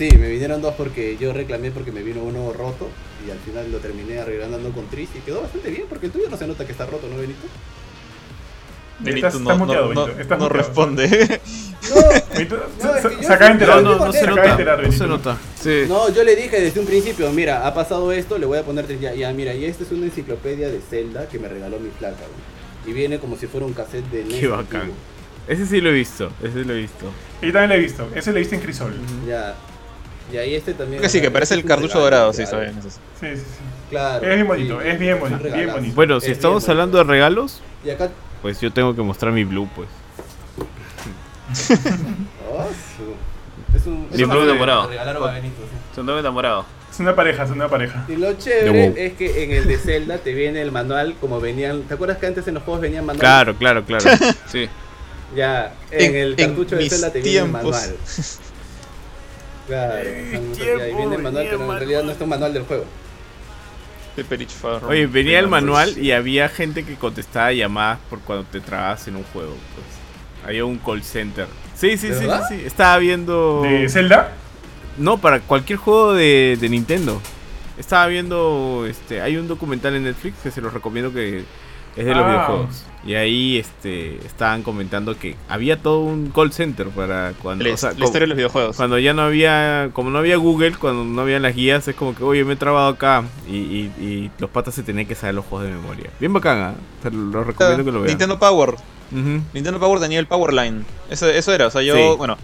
Sí, 0.00 0.08
me 0.16 0.30
vinieron 0.30 0.62
dos 0.62 0.72
porque 0.78 1.18
yo 1.20 1.34
reclamé 1.34 1.70
porque 1.72 1.92
me 1.92 2.02
vino 2.02 2.22
uno 2.22 2.54
roto 2.54 2.88
y 3.26 3.30
al 3.30 3.36
final 3.40 3.70
lo 3.70 3.80
terminé 3.80 4.18
arreglando 4.18 4.70
con 4.70 4.86
Tris 4.86 5.10
y 5.14 5.18
quedó 5.18 5.42
bastante 5.42 5.68
bien 5.68 5.84
porque 5.90 6.06
el 6.06 6.12
tuyo 6.12 6.24
no 6.30 6.38
se 6.38 6.46
nota 6.46 6.64
que 6.64 6.72
está 6.72 6.86
roto, 6.86 7.06
¿no, 7.06 7.18
Benito? 7.18 7.46
Benito 9.00 9.28
no, 9.40 9.50
no, 9.50 9.58
muteado, 9.58 9.92
no, 9.92 10.08
no 10.38 10.48
responde. 10.48 11.42
No, 11.90 11.96
se 13.20 13.26
acaba 13.30 13.44
de 13.44 13.52
enterar. 13.52 13.82
No, 13.82 14.06
no, 14.06 14.10
se 14.10 14.26
nota. 14.26 14.76
No 14.78 14.92
se 14.92 15.06
nota. 15.06 15.38
Sí. 15.54 15.82
No, 15.86 16.08
yo 16.08 16.24
le 16.24 16.34
dije 16.34 16.58
desde 16.58 16.80
un 16.80 16.86
principio, 16.86 17.30
mira, 17.32 17.66
ha 17.66 17.74
pasado 17.74 18.10
esto, 18.10 18.38
le 18.38 18.46
voy 18.46 18.56
a 18.56 18.62
poner 18.62 18.86
ya, 18.98 19.12
ya 19.12 19.30
mira, 19.34 19.52
y 19.52 19.66
esta 19.66 19.84
es 19.84 19.92
una 19.92 20.06
enciclopedia 20.06 20.70
de 20.70 20.80
Zelda 20.80 21.28
que 21.28 21.38
me 21.38 21.46
regaló 21.46 21.78
mi 21.78 21.90
placa, 21.90 22.24
Y 22.86 22.94
viene 22.94 23.18
como 23.18 23.36
si 23.36 23.46
fuera 23.46 23.66
un 23.66 23.74
cassette 23.74 24.10
de 24.10 24.24
NES. 24.24 24.40
Qué 24.40 24.48
bacán. 24.48 24.92
Ese 25.46 25.66
sí 25.66 25.82
lo 25.82 25.90
he 25.90 25.92
visto, 25.92 26.32
ese 26.42 26.64
lo 26.64 26.72
he 26.72 26.78
visto. 26.78 27.12
Y 27.42 27.52
también 27.52 27.68
lo 27.68 27.74
he 27.74 27.80
visto, 27.80 28.08
ese 28.14 28.30
lo 28.30 28.38
he 28.38 28.40
visto 28.40 28.54
en 28.54 28.60
Crisol. 28.62 28.94
Ya, 29.26 29.56
y 30.32 30.36
ahí 30.36 30.54
este 30.54 30.74
también. 30.74 31.02
Que 31.02 31.08
sí, 31.08 31.20
que 31.20 31.30
parece 31.30 31.54
el 31.54 31.64
cartucho 31.64 32.00
dorado, 32.00 32.32
sí, 32.32 32.42
está 32.42 32.58
bien. 32.58 32.74
Sí, 32.82 32.90
sí, 33.20 33.36
sí. 33.36 33.42
Claro. 33.90 34.24
Es 34.24 34.34
bien 34.36 34.46
bonito, 34.46 34.80
es 34.80 34.98
bien 34.98 35.18
bonito, 35.18 35.42
bien 35.42 35.72
bonito. 35.72 35.94
Bueno, 35.94 36.20
si 36.20 36.30
estamos 36.30 36.68
hablando 36.68 36.98
de 36.98 37.04
regalos, 37.04 37.60
y 37.84 37.90
acá... 37.90 38.10
pues 38.40 38.60
yo 38.60 38.72
tengo 38.72 38.94
que 38.94 39.02
mostrar 39.02 39.32
mi 39.32 39.44
blue, 39.44 39.68
pues. 39.74 39.88
oh, 42.52 42.68
es 43.74 43.86
un, 43.86 44.06
es 44.12 44.20
un 44.20 44.30
enamorado. 44.30 44.90
Es 44.92 45.98
un 45.98 46.10
enamorado. 46.10 46.64
Es 46.90 46.98
una 46.98 47.14
pareja, 47.14 47.44
es 47.44 47.50
una 47.50 47.68
pareja. 47.68 48.04
Y 48.08 48.16
lo 48.16 48.32
chévere 48.34 49.06
es 49.06 49.12
que 49.14 49.44
en 49.44 49.52
el 49.52 49.66
de 49.66 49.78
Zelda 49.78 50.18
te 50.18 50.34
viene 50.34 50.60
el 50.60 50.72
manual 50.72 51.14
como 51.20 51.40
venían. 51.40 51.82
¿Te 51.82 51.94
acuerdas 51.94 52.18
que 52.18 52.26
antes 52.26 52.46
en 52.48 52.54
los 52.54 52.62
juegos 52.64 52.80
venían 52.80 53.06
manuales? 53.06 53.20
Claro, 53.20 53.54
claro, 53.56 53.84
claro. 53.84 54.04
sí. 54.46 54.68
Ya, 55.36 55.72
en, 55.92 56.16
el 56.16 56.34
cartucho 56.34 56.74
de 56.74 56.90
Zelda 56.90 57.12
te 57.12 57.20
viene 57.20 57.46
el 57.46 57.52
manual. 57.52 57.96
Claro, 59.70 59.94
ahí 59.94 60.94
viene 60.96 61.14
el 61.14 61.22
manual, 61.22 61.46
pero 61.48 61.62
en 61.62 61.78
realidad 61.78 62.02
no 62.02 62.10
es 62.10 62.20
un 62.20 62.28
manual 62.28 62.52
del 62.52 62.64
juego. 62.64 62.84
Oye, 64.88 65.06
venía 65.06 65.38
el 65.38 65.46
manual 65.46 65.96
y 65.96 66.10
había 66.10 66.48
gente 66.48 66.84
que 66.84 66.96
contestaba 66.96 67.52
llamadas 67.52 68.00
por 68.10 68.18
cuando 68.18 68.44
te 68.46 68.60
trabas 68.60 69.06
en 69.06 69.14
un 69.14 69.22
juego. 69.22 69.54
Pues. 69.74 70.44
Había 70.44 70.64
un 70.64 70.76
call 70.78 71.04
center. 71.04 71.46
Sí, 71.76 71.96
sí, 71.96 72.08
sí, 72.12 72.26
sí, 72.48 72.62
Estaba 72.66 72.98
viendo. 72.98 73.62
¿De 73.62 73.88
Zelda? 73.88 74.32
No, 74.98 75.18
para 75.18 75.38
cualquier 75.38 75.78
juego 75.78 76.14
de, 76.14 76.58
de 76.60 76.68
Nintendo. 76.68 77.22
Estaba 77.78 78.08
viendo. 78.08 78.86
este 78.88 79.20
Hay 79.20 79.36
un 79.36 79.46
documental 79.46 79.94
en 79.94 80.02
Netflix 80.02 80.36
que 80.42 80.50
se 80.50 80.60
los 80.60 80.74
recomiendo 80.74 81.12
que 81.12 81.44
es 81.96 82.04
de 82.04 82.12
los 82.12 82.24
ah. 82.24 82.28
videojuegos. 82.28 82.84
Y 83.04 83.14
ahí 83.14 83.56
este 83.56 84.16
estaban 84.26 84.62
comentando 84.62 85.18
que 85.18 85.34
había 85.48 85.80
todo 85.80 86.00
un 86.00 86.30
call 86.30 86.52
center 86.52 86.88
para 86.88 87.32
cuando. 87.42 87.64
La, 87.64 87.70
historia 87.70 88.20
de 88.20 88.26
los 88.26 88.36
videojuegos. 88.36 88.76
Cuando 88.76 88.98
ya 88.98 89.14
no 89.14 89.22
había. 89.22 89.90
Como 89.94 90.10
no 90.10 90.18
había 90.18 90.36
Google, 90.36 90.72
cuando 90.72 91.04
no 91.04 91.22
había 91.22 91.38
las 91.38 91.54
guías, 91.54 91.88
es 91.88 91.94
como 91.94 92.14
que, 92.14 92.22
oye, 92.22 92.44
me 92.44 92.54
he 92.54 92.56
trabado 92.56 92.88
acá. 92.88 93.24
Y, 93.48 94.30
los 94.38 94.50
patas 94.50 94.74
se 94.74 94.82
tenían 94.82 95.06
que 95.06 95.14
saber 95.14 95.34
los 95.34 95.46
juegos 95.46 95.68
de 95.68 95.74
memoria. 95.74 96.10
Bien 96.20 96.32
bacán, 96.32 96.74
¿eh? 97.04 97.10
los 97.10 97.46
recomiendo 97.46 97.84
que 97.84 97.92
lo 97.92 98.00
vean. 98.00 98.08
Nintendo 98.08 98.38
Power. 98.38 98.74
Nintendo 99.10 99.80
Power 99.80 100.00
tenía 100.00 100.18
el 100.18 100.26
Power 100.26 100.52
Line. 100.52 100.82
Eso, 101.10 101.28
eso 101.28 101.52
era, 101.52 101.66
o 101.66 101.70
sea, 101.70 101.82
yo, 101.82 102.16
bueno. 102.16 102.36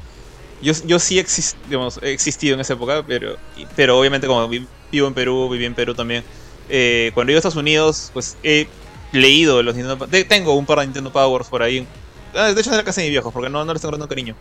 Yo, 0.62 0.72
yo 0.86 0.98
sí 0.98 1.18
exist, 1.18 1.58
digamos, 1.68 2.00
he 2.02 2.12
existido 2.12 2.54
en 2.54 2.60
esa 2.60 2.72
época, 2.72 3.04
pero, 3.06 3.36
pero 3.76 3.98
obviamente 3.98 4.26
como 4.26 4.48
vivo 4.48 5.06
en 5.06 5.12
Perú, 5.12 5.50
viví 5.50 5.66
en 5.66 5.74
Perú 5.74 5.94
también. 5.94 6.24
Eh, 6.70 7.10
cuando 7.12 7.30
iba 7.30 7.36
a 7.36 7.40
Estados 7.40 7.56
Unidos, 7.56 8.10
pues 8.14 8.38
he 8.42 8.66
leído 9.12 9.62
los 9.62 9.74
Nintendo 9.74 10.06
Tengo 10.28 10.54
un 10.54 10.66
par 10.66 10.80
de 10.80 10.86
Nintendo 10.86 11.12
Powers 11.12 11.48
por 11.48 11.62
ahí. 11.62 11.86
Ah, 12.34 12.52
de 12.52 12.60
hecho, 12.60 12.70
es 12.70 12.76
la 12.76 12.84
casa 12.84 13.00
de 13.00 13.06
mis 13.06 13.12
viejos, 13.12 13.32
porque 13.32 13.48
no, 13.48 13.64
no 13.64 13.72
les 13.72 13.80
tengo 13.80 13.92
dando 13.92 14.08
cariño. 14.08 14.34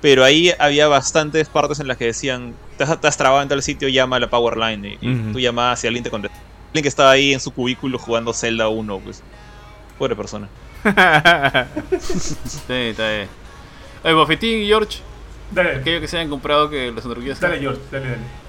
Pero 0.00 0.24
ahí 0.24 0.52
había 0.58 0.86
bastantes 0.86 1.48
partes 1.48 1.80
en 1.80 1.88
las 1.88 1.96
que 1.96 2.06
decían: 2.06 2.54
Te 2.76 2.84
has, 2.84 3.16
trabado 3.16 3.42
en 3.42 3.48
tal 3.48 3.62
sitio, 3.62 3.88
llama 3.88 4.16
a 4.16 4.20
la 4.20 4.30
Power 4.30 4.56
Line. 4.56 4.98
Y, 5.00 5.32
tú 5.32 5.40
llamabas 5.40 5.82
y 5.84 5.86
alguien 5.86 6.04
te 6.04 6.10
contesta. 6.10 6.38
Alguien 6.68 6.82
que 6.82 6.88
estaba 6.88 7.10
ahí 7.10 7.32
en 7.32 7.40
su 7.40 7.52
cubículo 7.52 7.98
jugando 7.98 8.32
Zelda 8.32 8.68
1, 8.68 8.98
pues. 9.00 9.22
Pobre 9.98 10.14
persona. 10.14 10.48
sí, 11.98 12.36
está 12.68 13.10
bien. 13.10 13.28
Oye, 14.04 14.14
Bofetín, 14.14 14.66
George. 14.66 14.98
Dale. 15.50 15.76
Aquello 15.76 16.00
que 16.00 16.06
se 16.06 16.18
hayan 16.18 16.30
comprado 16.30 16.70
que 16.70 16.92
los 16.92 17.04
androides. 17.04 17.40
Dale, 17.40 17.58
George, 17.58 17.80
dale, 17.90 18.10
dale. 18.10 18.47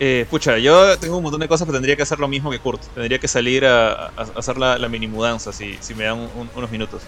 Eh, 0.00 0.26
pucha, 0.30 0.58
yo 0.58 0.96
tengo 0.98 1.16
un 1.16 1.22
montón 1.22 1.40
de 1.40 1.48
cosas, 1.48 1.66
pero 1.66 1.76
tendría 1.76 1.96
que 1.96 2.02
hacer 2.02 2.18
lo 2.18 2.28
mismo 2.28 2.50
que 2.50 2.58
Kurt. 2.58 2.82
Tendría 2.94 3.18
que 3.18 3.28
salir 3.28 3.64
a, 3.64 4.08
hacer 4.36 4.56
la, 4.58 4.88
mini 4.88 5.08
mudanza 5.08 5.52
si, 5.52 5.76
si 5.80 5.94
me 5.94 6.04
dan 6.04 6.28
unos 6.54 6.70
minutos. 6.70 7.02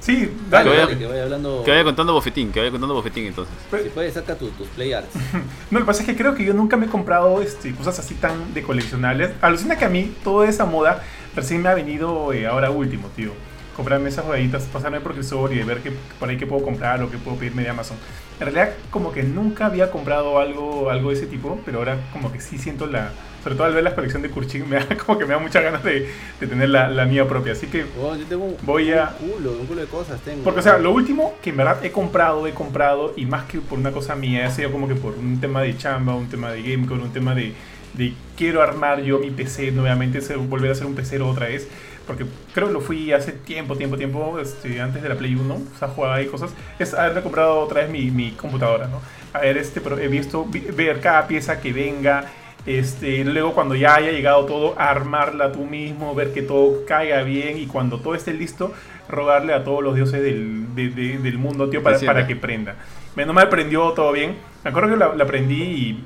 Sí, 0.00 0.28
dale, 0.50 0.68
que, 0.68 0.76
vaya, 0.76 0.98
que, 0.98 1.06
vaya 1.06 1.22
hablando... 1.22 1.62
que 1.64 1.70
vaya 1.70 1.84
contando 1.84 2.12
bofetín, 2.12 2.50
que 2.50 2.58
vaya 2.58 2.72
contando 2.72 2.92
bofetín 2.92 3.24
entonces. 3.26 3.54
si 3.70 3.88
puedes, 3.90 4.14
saca 4.14 4.34
tus 4.34 4.50
play 4.74 4.92
arts. 4.92 5.14
no, 5.70 5.78
lo 5.78 5.84
que 5.84 5.86
pasa 5.86 6.00
es 6.00 6.08
que 6.08 6.16
creo 6.16 6.34
que 6.34 6.44
yo 6.44 6.54
nunca 6.54 6.76
me 6.76 6.86
he 6.86 6.88
comprado 6.88 7.40
este, 7.40 7.72
cosas 7.72 8.00
así 8.00 8.14
tan 8.14 8.52
de 8.52 8.62
coleccionables. 8.64 9.30
Alucina 9.40 9.78
que 9.78 9.84
a 9.84 9.88
mí 9.88 10.12
toda 10.24 10.48
esa 10.48 10.64
moda 10.64 11.04
recién 11.36 11.62
me 11.62 11.68
ha 11.68 11.74
venido 11.74 12.32
eh, 12.32 12.48
ahora 12.48 12.70
último, 12.70 13.08
tío 13.14 13.30
comprarme 13.76 14.10
esas 14.10 14.24
jueguitas, 14.24 14.64
pasarme 14.64 15.00
por 15.00 15.16
el 15.16 15.24
sobre 15.24 15.56
y 15.56 15.62
ver 15.62 15.80
qué 15.80 15.92
por 16.18 16.28
ahí 16.28 16.36
qué 16.36 16.46
puedo 16.46 16.62
comprar 16.62 17.02
o 17.02 17.10
qué 17.10 17.18
puedo 17.18 17.38
pedirme 17.38 17.62
de 17.62 17.70
Amazon. 17.70 17.96
En 18.40 18.46
realidad 18.46 18.74
como 18.90 19.12
que 19.12 19.22
nunca 19.22 19.66
había 19.66 19.90
comprado 19.90 20.38
algo, 20.38 20.90
algo 20.90 21.10
de 21.10 21.16
ese 21.16 21.26
tipo, 21.26 21.60
pero 21.64 21.78
ahora 21.78 21.98
como 22.12 22.32
que 22.32 22.40
sí 22.40 22.58
siento 22.58 22.86
la... 22.86 23.10
Sobre 23.42 23.56
todo 23.56 23.66
al 23.66 23.74
ver 23.74 23.82
la 23.82 23.94
colección 23.94 24.22
de 24.22 24.30
Kurchin, 24.30 24.68
me 24.68 24.76
da 24.76 24.96
como 24.96 25.18
que 25.18 25.26
me 25.26 25.32
da 25.32 25.38
muchas 25.38 25.62
ganas 25.62 25.82
de, 25.82 26.08
de 26.40 26.46
tener 26.46 26.68
la, 26.68 26.88
la, 26.88 27.04
mía 27.06 27.26
propia. 27.26 27.52
Así 27.52 27.66
que 27.66 27.84
oh, 28.00 28.14
yo 28.16 28.24
tengo 28.24 28.56
voy 28.62 28.92
a... 28.92 29.14
Un 29.20 29.30
culo, 29.30 29.52
un 29.52 29.66
culo 29.66 29.80
de 29.80 29.86
cosas 29.86 30.20
tengo. 30.20 30.44
Porque 30.44 30.60
o 30.60 30.62
sea, 30.62 30.78
lo 30.78 30.92
último 30.92 31.34
que 31.42 31.50
en 31.50 31.56
verdad 31.56 31.84
he 31.84 31.90
comprado, 31.90 32.46
he 32.46 32.52
comprado, 32.52 33.12
y 33.16 33.26
más 33.26 33.44
que 33.44 33.58
por 33.58 33.78
una 33.78 33.92
cosa 33.92 34.14
mía, 34.14 34.46
ha 34.46 34.50
sido 34.50 34.70
como 34.70 34.88
que 34.88 34.94
por 34.94 35.14
un 35.14 35.40
tema 35.40 35.62
de 35.62 35.76
chamba, 35.76 36.14
un 36.14 36.28
tema 36.28 36.50
de 36.50 36.62
Gamecore, 36.62 37.02
un 37.02 37.12
tema 37.12 37.34
de, 37.34 37.52
de 37.94 38.12
quiero 38.36 38.62
armar 38.62 39.02
yo 39.02 39.18
mi 39.18 39.30
PC 39.30 39.72
nuevamente, 39.72 40.20
volver 40.36 40.70
a 40.70 40.72
hacer 40.72 40.86
un 40.86 40.94
PC 40.94 41.20
otra 41.20 41.46
vez 41.46 41.68
porque 42.12 42.26
creo 42.52 42.66
que 42.66 42.74
lo 42.74 42.82
fui 42.82 43.10
hace 43.10 43.32
tiempo, 43.32 43.74
tiempo, 43.74 43.96
tiempo, 43.96 44.38
este, 44.38 44.82
antes 44.82 45.02
de 45.02 45.08
la 45.08 45.14
Play 45.14 45.34
1, 45.34 45.54
o 45.54 45.78
sea, 45.78 45.88
jugaba 45.88 46.16
ahí 46.16 46.26
cosas, 46.26 46.54
es 46.78 46.92
haberme 46.92 47.22
comprado 47.22 47.58
otra 47.60 47.80
vez 47.80 47.90
mi, 47.90 48.10
mi 48.10 48.32
computadora, 48.32 48.86
¿no? 48.86 49.00
A 49.32 49.40
ver, 49.40 49.56
este, 49.56 49.80
pero 49.80 49.98
he 49.98 50.08
visto, 50.08 50.46
ver 50.76 51.00
cada 51.00 51.26
pieza 51.26 51.58
que 51.58 51.72
venga, 51.72 52.26
este, 52.66 53.24
luego 53.24 53.54
cuando 53.54 53.74
ya 53.74 53.94
haya 53.94 54.12
llegado 54.12 54.44
todo, 54.44 54.74
armarla 54.78 55.52
tú 55.52 55.64
mismo, 55.64 56.14
ver 56.14 56.34
que 56.34 56.42
todo 56.42 56.84
caiga 56.84 57.22
bien 57.22 57.56
y 57.56 57.66
cuando 57.66 57.98
todo 57.98 58.14
esté 58.14 58.34
listo, 58.34 58.74
rogarle 59.08 59.54
a 59.54 59.64
todos 59.64 59.82
los 59.82 59.94
dioses 59.94 60.22
del, 60.22 60.74
del 60.74 61.38
mundo, 61.38 61.70
tío, 61.70 61.82
para, 61.82 61.98
para 61.98 62.26
que 62.26 62.36
prenda. 62.36 62.76
Menos 63.16 63.34
mal 63.34 63.48
prendió 63.48 63.90
todo 63.92 64.12
bien. 64.12 64.36
Me 64.64 64.70
acuerdo 64.70 64.90
que 64.90 64.96
la, 64.96 65.14
la 65.14 65.24
prendí 65.24 65.62
y 65.62 66.04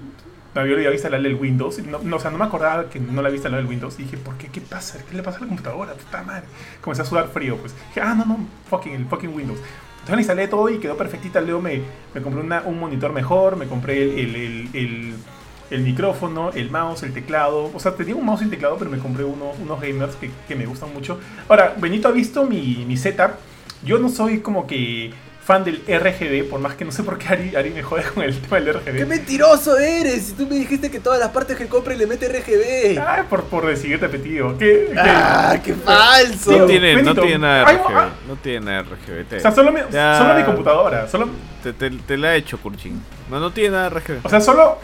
me 0.57 0.63
había 0.63 0.75
olvidado 0.75 0.95
instalarle 0.95 1.29
el 1.29 1.35
Windows. 1.35 1.79
No, 1.85 2.17
o 2.17 2.19
sea, 2.19 2.31
no 2.31 2.39
me 2.39 2.45
acordaba 2.45 2.89
que 2.89 2.99
no 2.99 3.21
la 3.21 3.29
había 3.29 3.37
instalado 3.37 3.61
el 3.61 3.69
Windows. 3.69 3.99
Y 3.99 4.05
dije, 4.05 4.17
¿por 4.17 4.37
qué? 4.37 4.49
¿Qué 4.49 4.63
pasa? 4.63 4.99
¿Qué 5.09 5.15
le 5.15 5.23
pasa 5.23 5.39
a 5.39 5.41
la 5.43 5.49
computadora? 5.49 5.93
Puta 5.93 6.23
madre. 6.23 6.45
Comencé 6.81 7.03
a 7.03 7.05
sudar 7.05 7.29
frío, 7.29 7.59
pues. 7.59 7.75
Dije, 7.89 8.01
ah, 8.01 8.15
no, 8.15 8.25
no, 8.25 8.39
fucking, 8.71 8.95
el 8.95 9.07
fucking 9.07 9.35
Windows. 9.35 9.59
Entonces 10.01 10.19
instalé 10.21 10.49
todo 10.49 10.69
y 10.71 10.79
quedó 10.79 10.97
perfectita. 10.97 11.41
Luego 11.41 11.61
me, 11.61 11.83
me 12.15 12.23
compré 12.23 12.41
un 12.41 12.79
monitor 12.79 13.13
mejor, 13.13 13.57
me 13.57 13.67
compré 13.67 14.03
el, 14.03 14.37
el, 14.73 15.15
el, 15.71 15.81
micrófono, 15.83 16.51
el 16.53 16.71
mouse, 16.71 17.03
el 17.03 17.13
teclado. 17.13 17.71
O 17.75 17.79
sea, 17.79 17.95
tenía 17.95 18.15
un 18.15 18.25
mouse 18.25 18.43
y 18.43 18.47
teclado, 18.47 18.77
pero 18.79 18.91
me 18.91 18.99
compré 18.99 19.25
uno, 19.25 19.53
unos 19.61 19.81
gamers 19.81 20.17
que, 20.17 20.31
que, 20.49 20.55
me 20.55 20.65
gustan 20.65 20.93
mucho. 20.95 21.19
Ahora, 21.49 21.75
Benito 21.77 22.09
ha 22.09 22.13
visto 22.13 22.45
mi, 22.45 22.85
mi 22.87 22.97
setup. 22.97 23.33
Yo 23.85 23.99
no 23.99 24.09
soy 24.09 24.41
como 24.41 24.67
que 24.67 25.13
fan 25.47 25.63
del 25.63 25.77
RGB, 25.87 26.51
por 26.51 26.59
más 26.59 26.75
que 26.75 26.85
no 26.85 26.91
sé 26.91 27.05
por 27.05 27.19
qué 27.19 27.29
Ari, 27.29 27.55
Ari 27.55 27.71
me 27.71 27.81
jode 27.81 28.03
con 28.03 28.25
el 28.25 28.37
tema 28.37 28.59
del 28.59 28.75
RGB. 28.75 28.97
¡Qué 28.97 29.07
mentiroso 29.07 29.79
eres! 29.79 30.27
Si 30.27 30.33
tú 30.33 30.45
me 30.45 30.57
dijiste 30.57 30.91
que 30.91 30.99
todas 30.99 31.21
las 31.21 31.29
partes 31.29 31.57
que 31.57 31.69
compre 31.69 31.97
le 31.97 32.05
mete 32.09 32.29
RGB. 32.29 32.99
Ah, 32.99 33.25
por, 33.31 33.45
por 33.45 33.65
decir 33.65 34.01
repetido. 34.01 34.59
¿Qué, 34.59 34.93
ah, 34.99 35.57
qué, 35.65 35.73
falso! 35.75 36.51
No 36.51 36.67
tiene, 36.67 37.01
no 37.01 37.15
tiene 37.15 37.39
nada 37.39 37.59
de 37.59 37.79
RGB. 37.79 37.97
Ah. 37.97 38.09
no 38.27 38.37
tiene 38.37 38.67
nada 38.67 38.83
de 38.83 38.89
RGB. 39.23 39.37
o 39.37 39.41
sea, 39.41 39.53
solo 39.53 39.71
mi, 39.71 39.81
solo 39.89 40.35
mi 40.35 40.45
computadora. 40.45 41.09
Solo... 41.09 41.29
Te, 41.63 41.73
te, 41.73 41.91
te 41.91 42.17
la 42.17 42.35
he 42.35 42.39
hecho, 42.39 42.59
Kurchin. 42.59 43.01
No, 43.31 43.39
no 43.39 43.53
tiene 43.53 43.71
nada 43.71 43.91
de 43.91 44.01
RGB. 44.01 44.27
O 44.27 44.29
sea, 44.29 44.41
solo 44.41 44.79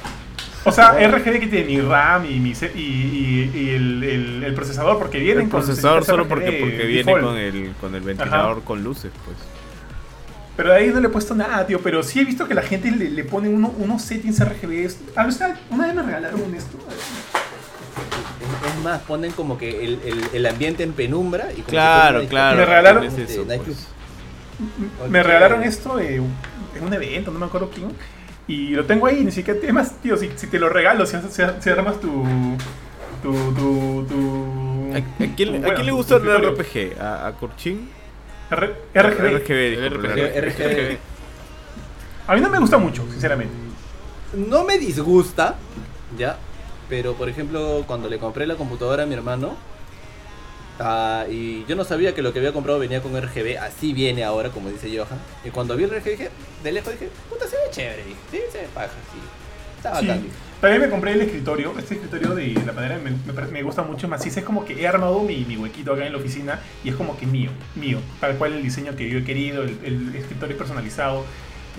o 0.65 0.71
sea, 0.71 0.93
RGB 0.93 1.41
que 1.41 1.47
tiene 1.49 1.65
mi 1.65 1.81
RAM 1.81 2.25
y, 2.25 2.39
mi, 2.39 2.53
y, 2.53 3.51
y, 3.53 3.71
el, 3.71 4.45
el, 4.45 4.55
procesador, 4.55 4.97
porque 4.97 5.19
vienen 5.19 5.45
el 5.45 5.51
procesador 5.51 6.05
solo 6.05 6.29
porque, 6.29 6.53
porque 6.53 6.85
viene 6.87 7.13
con 7.21 7.37
el, 7.37 7.73
con 7.81 7.95
el 7.97 8.03
ventilador 8.03 8.63
con 8.63 8.85
luces, 8.85 9.11
pues. 9.25 9.37
Pero 10.57 10.71
de 10.71 10.77
ahí 10.77 10.89
no 10.89 11.01
le 11.01 11.07
he 11.07 11.11
puesto 11.11 11.35
nada, 11.35 11.67
tío. 11.67 11.81
Pero 11.81 12.03
sí 12.03 12.21
he 12.21 12.25
visto 12.25 12.47
que 12.47 12.55
la 12.55 12.63
gente 12.63 12.91
le, 12.91 13.11
le 13.11 13.25
pone 13.25 13.49
uno, 13.49 13.73
unos 13.79 14.03
settings 14.03 14.41
RGB. 14.41 14.91
A 15.17 15.27
ver, 15.27 15.35
una 15.71 15.87
vez 15.87 15.95
me 15.95 16.03
regalaron 16.03 16.55
esto. 16.55 16.79
Es 18.67 18.85
más, 18.85 19.01
ponen 19.03 19.33
como 19.33 19.57
que 19.57 19.85
el, 19.85 20.01
el, 20.05 20.25
el 20.33 20.47
ambiente 20.47 20.83
en 20.83 20.93
penumbra. 20.93 21.49
Y 21.57 21.63
claro, 21.63 22.27
claro. 22.29 22.59
Me 22.59 22.67
regalaron, 22.67 23.05
eso, 23.05 23.45
pues. 23.47 23.89
me 25.09 25.23
regalaron 25.23 25.63
esto 25.63 25.99
en 25.99 26.31
un 26.81 26.93
evento, 26.93 27.31
no 27.31 27.39
me 27.39 27.47
acuerdo 27.47 27.71
quién. 27.71 27.89
Y 28.49 28.71
lo 28.71 28.85
tengo 28.85 29.07
ahí, 29.07 29.25
ni 29.25 29.31
siquiera 29.31 29.59
temas, 29.61 30.01
tío, 30.03 30.17
si, 30.17 30.31
si 30.37 30.49
te 30.49 30.59
lo 30.59 30.69
regalo, 30.69 31.07
si, 31.07 31.17
si, 31.31 31.71
armas 31.71 32.01
tu... 32.01 32.25
tu, 33.23 33.33
tu, 33.55 34.07
tu 34.09 34.93
¿A, 34.95 35.35
quién, 35.37 35.65
¿a 35.65 35.75
quién 35.75 35.87
le 35.87 35.93
gusta 35.93 36.17
el 36.17 36.51
RPG? 36.51 37.01
¿A, 37.01 37.29
a 37.29 37.33
Corchín? 37.33 37.89
RGB. 38.53 39.89
RGB, 39.95 40.99
A 42.27 42.35
mí 42.35 42.41
no 42.41 42.51
me 42.51 42.59
gusta 42.59 42.79
mucho, 42.79 43.05
sinceramente. 43.11 43.55
No 44.35 44.65
me 44.65 44.79
disgusta, 44.79 45.57
ya. 46.17 46.37
Pero 46.89 47.15
por 47.15 47.29
ejemplo, 47.29 47.85
cuando 47.87 48.09
le 48.09 48.19
compré 48.19 48.47
la 48.47 48.57
computadora 48.57 49.05
a 49.05 49.07
mi 49.07 49.15
hermano, 49.15 49.57
Ah, 50.85 51.27
y 51.31 51.65
yo 51.67 51.77
no 51.77 51.85
sabía 51.85 52.15
que 52.15 52.23
lo 52.23 52.33
que 52.33 52.39
había 52.39 52.53
comprado 52.53 52.79
venía 52.79 53.03
con 53.03 53.13
RGB, 53.21 53.59
así 53.59 53.93
viene 53.93 54.25
ahora, 54.25 54.51
como 54.51 54.69
dice 54.69 54.89
Johan. 54.89 55.21
Y 55.45 55.51
cuando 55.51 55.77
vi 55.77 55.85
el 55.85 55.91
RGB, 55.91 56.11
dije, 56.11 56.31
de 56.63 56.73
lejos 56.73 56.93
dije, 56.93 57.09
puta, 57.29 57.47
se 57.47 57.57
ve 57.57 57.63
chévere. 57.71 58.05
Dije, 58.05 58.17
sí, 58.31 58.39
se 58.51 58.59
ve 58.63 58.69
paja, 58.75 58.89
sí. 58.89 59.19
Está 59.83 60.01
bacán. 60.01 60.23
También 60.61 60.81
me 60.81 60.89
compré 60.89 61.13
el 61.15 61.23
escritorio. 61.23 61.75
Este 61.77 61.95
escritorio 61.95 62.37
de 62.37 62.55
la 62.65 62.73
manera 62.73 62.97
me, 62.99 63.47
me, 63.51 63.63
gusta 63.65 63.83
mucho 63.83 64.07
más. 64.07 64.25
Es 64.25 64.45
como 64.45 64.65
que 64.65 64.81
he 64.81 64.87
armado 64.87 65.21
mi, 65.21 65.45
mi, 65.45 65.57
huequito 65.57 65.93
acá 65.93 66.07
en 66.07 66.13
la 66.13 66.19
oficina 66.19 66.61
y 66.85 66.91
es 66.91 66.95
como 66.95 67.19
que 67.19 67.27
mío, 67.27 67.51
mío. 67.75 67.99
Tal 68.21 68.37
cual 68.37 68.53
el 68.53 68.63
diseño 68.63 68.95
que 68.95 69.11
yo 69.11 69.19
he 69.19 69.25
querido, 69.25 69.65
el, 69.65 69.77
el 69.83 70.15
escritorio 70.15 70.57
personalizado. 70.57 71.25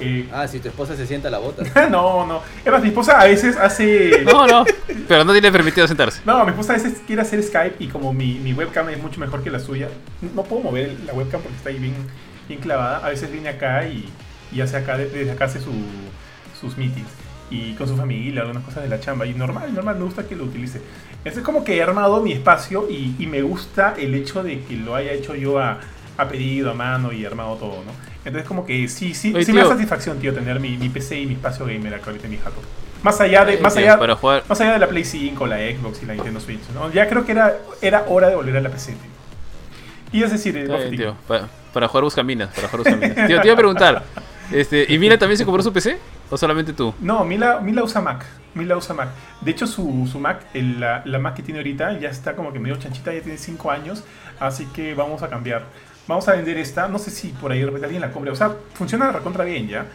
Eh, 0.02 0.28
ah, 0.34 0.50
si 0.50 0.60
tu 0.60 0.68
esposa 0.68 0.98
se 0.98 1.08
sienta, 1.08 1.30
la 1.30 1.38
bota. 1.38 1.64
no, 1.90 2.28
no. 2.28 2.42
Es 2.66 2.70
más, 2.70 2.82
mi 2.82 2.90
esposa 2.90 3.22
a 3.22 3.24
veces 3.24 3.56
hace. 3.56 4.22
no, 4.26 4.48
no. 4.48 4.66
Pero 5.08 5.24
no 5.24 5.32
tiene 5.32 5.50
permitido 5.50 5.88
sentarse. 5.88 6.20
No, 6.26 6.44
mi 6.44 6.50
esposa 6.50 6.74
a 6.74 6.76
veces 6.76 7.02
quiere 7.08 7.22
hacer 7.22 7.42
Skype 7.42 7.76
y 7.80 7.88
como 7.88 8.12
mi, 8.12 8.34
mi 8.40 8.52
webcam 8.52 8.90
es 8.90 9.02
mucho 9.02 9.18
mejor 9.18 9.44
que 9.44 9.50
la 9.50 9.60
suya, 9.60 9.88
no 10.36 10.44
puedo 10.44 10.62
mover 10.62 10.94
la 11.06 11.14
webcam 11.14 11.40
porque 11.42 11.56
está 11.56 11.70
ahí 11.70 11.80
bien, 11.80 11.96
bien 12.50 12.60
clavada. 12.60 12.98
A 12.98 13.08
veces 13.12 13.32
viene 13.32 13.48
acá 13.48 13.88
y, 13.88 14.10
y 14.52 14.60
hace 14.60 14.76
acá, 14.76 14.98
desde 14.98 15.32
acá 15.32 15.46
hace 15.46 15.62
su, 15.62 15.72
sus 16.60 16.78
meetings. 16.78 17.23
Y 17.54 17.74
con 17.74 17.88
su 17.88 17.96
familia, 17.96 18.42
algunas 18.42 18.64
cosas 18.64 18.84
de 18.84 18.90
la 18.90 19.00
chamba. 19.00 19.28
Y 19.28 19.34
normal, 19.34 19.74
normal, 19.74 19.96
me 19.98 20.06
gusta 20.06 20.28
que 20.28 20.36
lo 20.36 20.46
utilice. 20.46 20.82
Es 21.24 21.38
como 21.40 21.64
que 21.64 21.78
he 21.78 21.84
armado 21.84 22.20
mi 22.22 22.32
espacio 22.32 22.90
y, 22.90 23.16
y 23.20 23.28
me 23.28 23.44
gusta 23.44 23.94
el 23.98 24.16
hecho 24.16 24.42
de 24.42 24.64
que 24.64 24.76
lo 24.76 24.96
haya 24.96 25.12
hecho 25.12 25.36
yo 25.36 25.60
a, 25.60 25.80
a 26.18 26.28
pedido, 26.28 26.72
a 26.72 26.74
mano 26.74 27.12
y 27.12 27.26
armado 27.26 27.56
todo, 27.56 27.84
¿no? 27.86 27.92
Entonces 28.26 28.48
como 28.48 28.66
que 28.66 28.88
sí, 28.88 29.14
sí, 29.14 29.34
sí 29.44 29.54
me 29.54 29.62
da 29.62 29.68
satisfacción, 29.68 30.20
tío, 30.20 30.34
tener 30.34 30.60
mi, 30.60 30.78
mi, 30.78 30.90
PC 30.90 31.20
y 31.20 31.26
mi 31.26 31.34
espacio 31.34 31.66
gamer 31.66 31.96
acá 31.96 32.08
ahorita 32.08 32.26
en 32.26 32.32
mi 32.32 32.38
jato. 32.38 32.62
Más 33.02 33.20
allá 33.20 33.44
de, 33.44 33.58
más 33.58 33.76
allá, 33.76 33.98
más 33.98 34.62
allá 34.62 34.74
de 34.74 34.80
la 34.80 34.88
Play 34.88 35.04
5, 35.04 35.46
la 35.46 35.58
Xbox 35.58 36.04
y 36.04 36.06
la 36.06 36.14
Nintendo 36.14 36.40
Switch, 36.40 36.62
¿no? 36.74 36.90
Ya 36.92 37.10
creo 37.10 37.26
que 37.26 37.34
era, 37.34 37.58
era 37.82 38.06
hora 38.08 38.30
de 38.30 38.36
volver 38.36 38.56
a 38.56 38.62
la 38.62 38.70
PC, 38.70 38.94
tío. 38.94 39.12
Y 40.14 40.24
es 40.24 40.32
decir, 40.32 40.56
eh, 40.56 40.92
tío, 40.96 41.16
para, 41.28 41.50
para, 41.74 41.88
jugar 41.88 42.04
Buscaminas, 42.06 42.54
para 42.56 42.70
jugar 42.70 42.86
Buscaminas. 42.86 43.28
tío, 43.28 43.42
te 43.42 43.48
iba 43.48 43.54
a 43.54 43.58
preguntar, 43.58 44.04
este, 44.52 44.86
¿y 44.88 44.98
Mila 45.00 45.18
también 45.18 45.38
se 45.38 45.44
compró 45.44 45.62
su 45.62 45.74
PC? 45.74 45.98
¿O 46.34 46.38
solamente 46.38 46.74
tú? 46.74 46.96
No, 47.00 47.24
Mila, 47.24 47.60
Mila 47.60 47.84
usa 47.84 48.02
Mac. 48.02 48.26
Mila 48.56 48.76
usa 48.76 48.96
Mac. 48.96 49.10
De 49.42 49.52
hecho, 49.52 49.68
su, 49.68 50.10
su 50.12 50.18
Mac, 50.18 50.48
la, 50.56 51.04
la 51.06 51.20
Mac 51.20 51.36
que 51.36 51.44
tiene 51.44 51.60
ahorita, 51.60 52.00
ya 52.00 52.10
está 52.10 52.36
como 52.36 52.52
que 52.52 52.58
medio 52.58 52.76
chanchita, 52.78 53.14
ya 53.14 53.22
tiene 53.22 53.38
5 53.38 53.70
años, 53.70 54.04
así 54.40 54.66
que 54.74 54.96
vamos 54.96 55.22
a 55.22 55.30
cambiar 55.30 55.64
vamos 56.08 56.28
a 56.28 56.34
vender 56.34 56.58
esta, 56.58 56.88
no 56.88 56.98
sé 56.98 57.12
si 57.12 57.30
por 57.30 57.52
ahí 57.52 57.60
de 57.60 57.68
repente 57.68 57.86
alguien 57.86 58.02
la 58.02 58.12
compre, 58.12 58.32
o 58.32 58.36
sea, 58.36 58.56
funciona 58.74 59.12
recontra 59.12 59.46
bien 59.46 59.68
ya, 59.68 59.86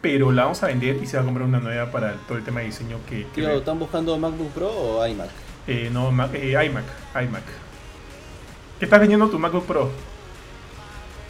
pero 0.00 0.32
la 0.32 0.42
vamos 0.42 0.60
a 0.64 0.66
vender 0.66 0.96
y 1.00 1.06
se 1.06 1.16
va 1.18 1.22
a 1.22 1.24
comprar 1.24 1.46
una 1.46 1.60
nueva 1.60 1.90
para 1.92 2.14
todo 2.28 2.36
el 2.36 2.44
tema 2.44 2.60
de 2.60 2.66
diseño 2.66 2.98
que... 3.08 3.26
que 3.28 3.56
¿Están 3.56 3.78
buscando 3.78 4.18
MacBook 4.18 4.50
Pro 4.50 4.68
o 4.68 5.06
iMac? 5.06 5.30
Eh, 5.68 5.88
no, 5.92 6.08
eh, 6.34 6.66
iMac, 6.66 6.84
iMac. 7.14 7.44
¿Qué 8.80 8.84
estás 8.84 9.00
vendiendo 9.00 9.28
tu 9.28 9.38
MacBook 9.38 9.66
Pro? 9.66 9.90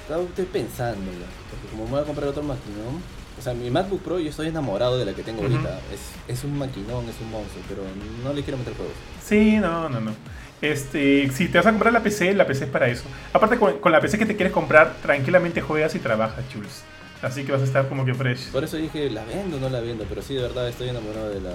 Estoy 0.08 0.46
pensando, 0.46 1.10
porque 1.50 1.68
como 1.70 1.84
me 1.84 1.90
voy 1.90 2.00
a 2.00 2.04
comprar 2.04 2.28
otro 2.28 2.42
maquinón, 2.42 3.02
sea, 3.46 3.54
mi 3.54 3.70
MacBook 3.70 4.00
Pro 4.00 4.18
yo 4.18 4.30
estoy 4.30 4.48
enamorado 4.48 4.98
de 4.98 5.04
la 5.04 5.12
que 5.12 5.22
tengo 5.22 5.42
ahorita, 5.42 5.80
es, 5.92 6.36
es 6.36 6.44
un 6.44 6.58
maquinón, 6.58 7.08
es 7.08 7.20
un 7.20 7.30
monstruo, 7.30 7.62
pero 7.68 7.82
no 8.24 8.32
le 8.32 8.42
quiero 8.42 8.58
meter 8.58 8.74
juegos. 8.74 8.94
Sí, 9.22 9.58
no, 9.58 9.88
no, 9.88 10.00
no. 10.00 10.12
Este, 10.60 11.30
si 11.30 11.48
te 11.48 11.58
vas 11.58 11.66
a 11.66 11.70
comprar 11.70 11.92
la 11.92 12.02
PC, 12.02 12.34
la 12.34 12.46
PC 12.46 12.64
es 12.64 12.70
para 12.70 12.88
eso. 12.88 13.04
Aparte, 13.32 13.58
con, 13.58 13.92
la 13.92 14.00
PC 14.00 14.18
que 14.18 14.26
te 14.26 14.36
quieres 14.36 14.52
comprar, 14.52 14.96
tranquilamente 15.02 15.60
juegas 15.60 15.94
y 15.94 15.98
trabajas, 15.98 16.48
chuls. 16.48 16.82
Así 17.22 17.44
que 17.44 17.52
vas 17.52 17.60
a 17.60 17.64
estar 17.64 17.88
como 17.88 18.04
que 18.04 18.14
fresh. 18.14 18.50
Por 18.50 18.64
eso 18.64 18.76
dije, 18.76 19.08
¿la 19.10 19.24
vendo 19.24 19.56
o 19.56 19.60
no 19.60 19.68
la 19.68 19.80
vendo? 19.80 20.04
Pero 20.08 20.22
sí, 20.22 20.34
de 20.34 20.42
verdad 20.42 20.68
estoy 20.68 20.88
enamorado 20.88 21.30
de 21.30 21.40
la... 21.40 21.52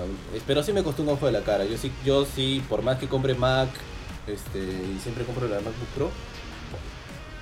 Pero 0.47 0.63
sí 0.63 0.73
me 0.73 0.83
costó 0.83 1.03
un 1.03 1.09
ojo 1.09 1.25
de 1.25 1.31
la 1.31 1.41
cara. 1.41 1.65
Yo 1.65 1.77
sí, 1.77 1.91
yo 2.03 2.25
sí 2.25 2.63
por 2.67 2.81
más 2.81 2.97
que 2.97 3.07
compre 3.07 3.35
Mac 3.35 3.69
este, 4.27 4.59
y 4.59 4.99
siempre 5.01 5.23
compro 5.23 5.47
la 5.47 5.57
MacBook 5.57 5.87
Pro, 5.95 6.11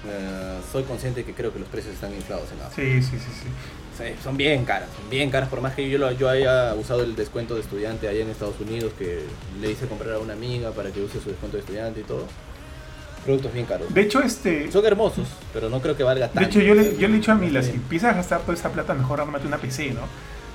eh, 0.06 0.60
soy 0.72 0.84
consciente 0.84 1.24
que 1.24 1.34
creo 1.34 1.54
que 1.54 1.60
los 1.60 1.68
precios 1.70 1.94
están 1.94 2.14
inflados 2.14 2.52
en 2.52 2.60
la... 2.60 2.70
Sí, 2.72 3.02
sí, 3.02 3.18
sí, 3.18 3.32
sí 3.44 3.48
son 4.24 4.38
bien 4.38 4.66
caras, 4.66 4.90
son 4.96 5.10
bien 5.10 5.30
caras, 5.30 5.50
por 5.50 5.62
más 5.62 5.76
que 5.76 5.90
yo, 5.90 5.98
lo, 5.98 6.12
yo 6.12 6.30
haya 6.30 6.74
usado 6.76 7.04
el 7.04 7.16
descuento 7.16 7.56
de 7.56 7.62
estudiante 7.62 8.08
allá 8.08 8.22
en 8.22 8.30
Estados 8.30 8.60
Unidos, 8.60 8.94
que 8.98 9.24
le 9.62 9.72
hice 9.72 9.88
comprar 9.88 10.16
a 10.16 10.20
una 10.20 10.34
amiga 10.34 10.72
para 10.72 10.92
que 10.92 11.02
use 11.02 11.20
su 11.20 11.30
descuento 11.30 11.58
de 11.58 11.62
estudiante 11.62 12.00
y 12.02 12.04
todo. 12.04 12.26
Productos 13.26 13.54
bien 13.54 13.66
caros. 13.66 13.94
De 13.94 14.02
hecho, 14.02 14.22
este... 14.22 14.72
Son 14.72 14.86
hermosos, 14.86 15.28
pero 15.54 15.70
no 15.70 15.82
creo 15.82 15.96
que 15.96 16.04
valga 16.04 16.28
tanto. 16.28 16.40
De 16.40 16.46
hecho, 16.46 16.62
yo 16.62 16.74
le, 16.74 16.96
yo 16.98 17.08
le 17.08 17.16
he 17.16 17.18
dicho 17.18 17.32
a 17.32 17.36
Mila, 17.36 17.62
si 17.62 17.72
empiezas 17.72 18.14
a 18.14 18.18
gastar 18.18 18.42
toda 18.42 18.54
esa 18.54 18.72
plata, 18.72 18.94
mejor 18.94 19.20
armate 19.20 19.46
una 19.46 19.58
PC, 19.58 19.92
¿no? 19.92 20.02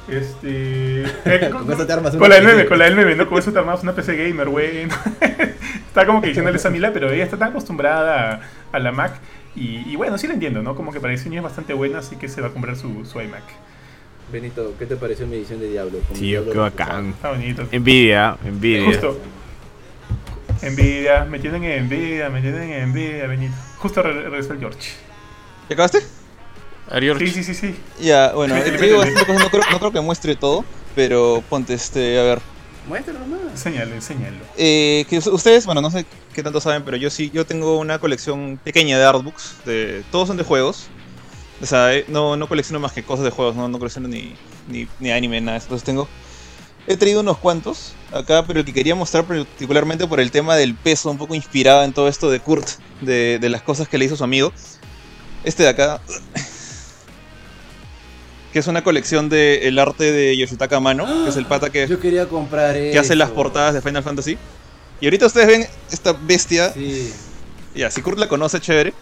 Este. 0.09 1.05
Eh, 1.25 1.51
con, 1.51 1.71
eso 1.71 1.87
te 1.87 1.93
armas 1.93 2.15
con 2.17 2.29
la 2.29 2.37
del 2.37 2.45
meme, 2.45 2.67
con 2.67 2.79
la 2.79 2.85
del 2.85 2.97
meme, 2.97 3.15
¿no? 3.15 3.29
Con 3.29 3.39
eso 3.39 3.53
te 3.53 3.59
armas 3.59 3.83
una 3.83 3.95
PC 3.95 4.17
gamer, 4.17 4.49
güey. 4.49 4.83
está 5.89 6.07
como 6.07 6.21
que 6.21 6.29
diciéndole 6.29 6.59
a 6.63 6.71
Mila, 6.71 6.93
pero 6.93 7.11
ella 7.11 7.25
está 7.25 7.39
tan 7.39 7.51
acostumbrada 7.51 8.41
a 8.73 8.79
la 8.79 8.93
Mac 8.93 9.15
y, 9.57 9.97
bueno, 9.97 10.19
sí 10.19 10.27
la 10.27 10.35
entiendo, 10.35 10.63
¿no? 10.63 10.75
Como 10.75 10.93
que 10.93 11.01
para 11.01 11.13
diseño 11.13 11.39
es 11.39 11.45
bastante 11.45 11.75
buena, 11.75 11.99
así 11.99 12.17
que 12.17 12.29
se 12.29 12.41
va 12.41 12.49
a 12.49 12.51
comprar 12.51 12.77
su, 12.77 13.05
su 13.05 13.21
iMac. 13.21 13.45
Benito, 14.33 14.75
¿qué 14.79 14.87
te 14.87 14.97
pareció 14.97 15.27
mi 15.27 15.37
edición 15.37 15.61
de 15.61 15.69
Diablo? 15.69 15.99
Tío, 16.13 16.51
qué 16.51 16.59
bacán. 16.59 17.11
Está 17.11 17.31
bonito. 17.31 17.67
Envidia, 17.71 18.37
envidia. 18.45 18.87
Justo. 18.87 19.21
Envidia, 20.63 21.25
me 21.25 21.39
tienen 21.39 21.63
envidia, 21.65 22.31
me 22.31 22.41
tienen 22.41 22.73
envidia, 22.73 23.27
Benito. 23.27 23.55
Justo 23.79 24.03
regresó 24.03 24.55
el 24.55 24.61
George. 24.61 24.93
¿Ya 25.69 25.75
acabaste? 25.75 26.01
Sí, 27.19 27.29
sí, 27.29 27.45
sí, 27.45 27.55
sí. 27.55 27.77
Ya, 28.01 28.33
bueno, 28.33 28.55
digo, 28.57 29.05
no, 29.05 29.51
creo, 29.51 29.63
no 29.71 29.79
creo 29.79 29.93
que 29.93 30.01
muestre 30.01 30.37
todo, 30.37 30.65
pero 30.95 31.43
ponte 31.49 31.75
este, 31.75 32.19
a 32.19 32.23
ver. 32.23 32.54
Muéstralo 32.87 33.21
nomás. 33.21 33.41
Enséñalo. 33.53 33.95
Eh, 34.57 35.07
que 35.09 35.19
ustedes, 35.19 35.65
bueno, 35.67 35.81
no 35.81 35.91
sé 35.91 36.05
qué 36.35 36.43
tanto 36.43 36.61
saben, 36.61 36.85
pero 36.85 36.97
yo 36.97 37.09
sí, 37.11 37.31
yo 37.33 37.47
tengo 37.47 37.79
una 37.79 37.99
colección 37.99 38.59
pequeña 38.63 38.99
de 38.99 39.05
artbooks. 39.05 39.57
De, 39.65 40.05
todos 40.11 40.29
son 40.29 40.37
de 40.37 40.45
juegos. 40.45 40.89
O 41.63 41.67
sea, 41.67 41.95
eh, 41.95 42.05
no, 42.09 42.37
no 42.37 42.49
colecciono 42.49 42.81
más 42.81 42.93
que 42.93 43.03
cosas 43.03 43.25
de 43.25 43.31
juegos, 43.31 43.57
no, 43.57 43.69
no 43.69 43.79
colecciono 43.79 44.09
ni, 44.09 44.35
ni, 44.69 44.87
ni 45.01 45.11
anime, 45.11 45.41
nada. 45.41 45.59
Entonces 45.59 45.85
tengo. 45.85 46.09
He 46.87 46.99
traído 46.99 47.21
unos 47.21 47.39
cuantos 47.39 47.95
acá, 48.13 48.45
pero 48.47 48.61
el 48.61 48.67
que 48.67 48.75
quería 48.75 48.95
mostrar 48.95 49.25
particularmente 49.25 50.07
por 50.07 50.21
el 50.21 50.31
tema 50.31 50.55
del 50.55 50.75
peso, 50.75 51.11
un 51.11 51.17
poco 51.17 51.35
inspirado 51.35 51.83
en 51.83 51.95
todo 51.95 52.09
esto 52.09 52.31
de 52.31 52.41
Kurt, 52.41 52.69
de, 53.01 53.39
de 53.39 53.49
las 53.49 53.63
cosas 53.63 53.89
que 53.89 53.97
le 53.97 54.05
hizo 54.05 54.17
su 54.17 54.25
amigo. 54.25 54.53
Este 55.45 55.63
de 55.63 55.71
acá 55.71 56.03
que 58.55 58.61
es 58.61 58.69
una 58.69 58.85
colección 58.85 59.29
del 59.29 59.65
el 59.65 59.81
arte 59.81 60.13
de 60.13 60.37
Yoshitaka 60.37 60.79
Mano, 60.79 61.25
que 61.25 61.29
es 61.29 61.37
el 61.37 61.45
pata 61.45 61.71
que, 61.71 61.89
Yo 61.89 61.99
quería 61.99 62.29
comprar 62.29 62.77
que 62.77 62.97
hace 62.97 63.17
las 63.17 63.31
portadas 63.31 63.75
de 63.75 63.83
Final 63.83 64.05
Fantasy. 64.05 64.39
Y 65.01 65.07
ahorita 65.07 65.27
ustedes 65.27 65.49
ven 65.49 65.67
esta 65.91 66.13
bestia. 66.13 66.73
Sí. 66.73 67.13
Ya, 67.75 67.91
si 67.91 68.01
Kurt 68.01 68.17
la 68.17 68.29
conoce, 68.29 68.61
chévere. 68.61 68.95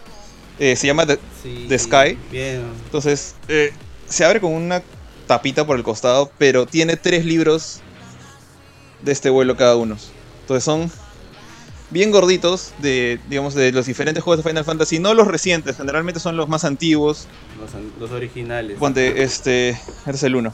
Eh, 0.59 0.74
se 0.74 0.87
llama 0.87 1.05
The, 1.05 1.79
Sky. 1.79 2.16
Bien. 2.31 2.62
Entonces, 2.87 3.35
eh, 3.47 3.74
se 4.09 4.24
abre 4.24 4.41
con 4.41 4.53
una 4.53 4.83
tapita 5.27 5.66
por 5.66 5.77
el 5.77 5.83
costado, 5.83 6.33
pero 6.39 6.65
tiene 6.65 6.97
tres 6.97 7.27
libros 7.27 7.83
de 9.03 9.12
este 9.12 9.29
vuelo 9.29 9.55
cada 9.55 9.77
uno. 9.77 9.99
Entonces 10.41 10.65
son 10.65 10.91
bien 11.93 12.10
gorditos 12.10 12.73
de, 12.78 13.20
digamos, 13.28 13.55
de 13.55 13.70
los 13.70 13.86
diferentes 13.86 14.23
juegos 14.23 14.43
de 14.43 14.51
Final 14.51 14.64
Fantasy, 14.64 14.98
no 14.98 15.14
los 15.14 15.28
recientes, 15.28 15.77
generalmente 15.77 16.20
son 16.20 16.36
los 16.36 16.48
más 16.48 16.64
antiguos. 16.64 17.28
Los, 18.01 18.10
originales. 18.10 18.78
Ponte, 18.78 19.23
este, 19.23 19.70
este 19.70 20.10
es 20.10 20.23
el 20.23 20.36
1. 20.36 20.52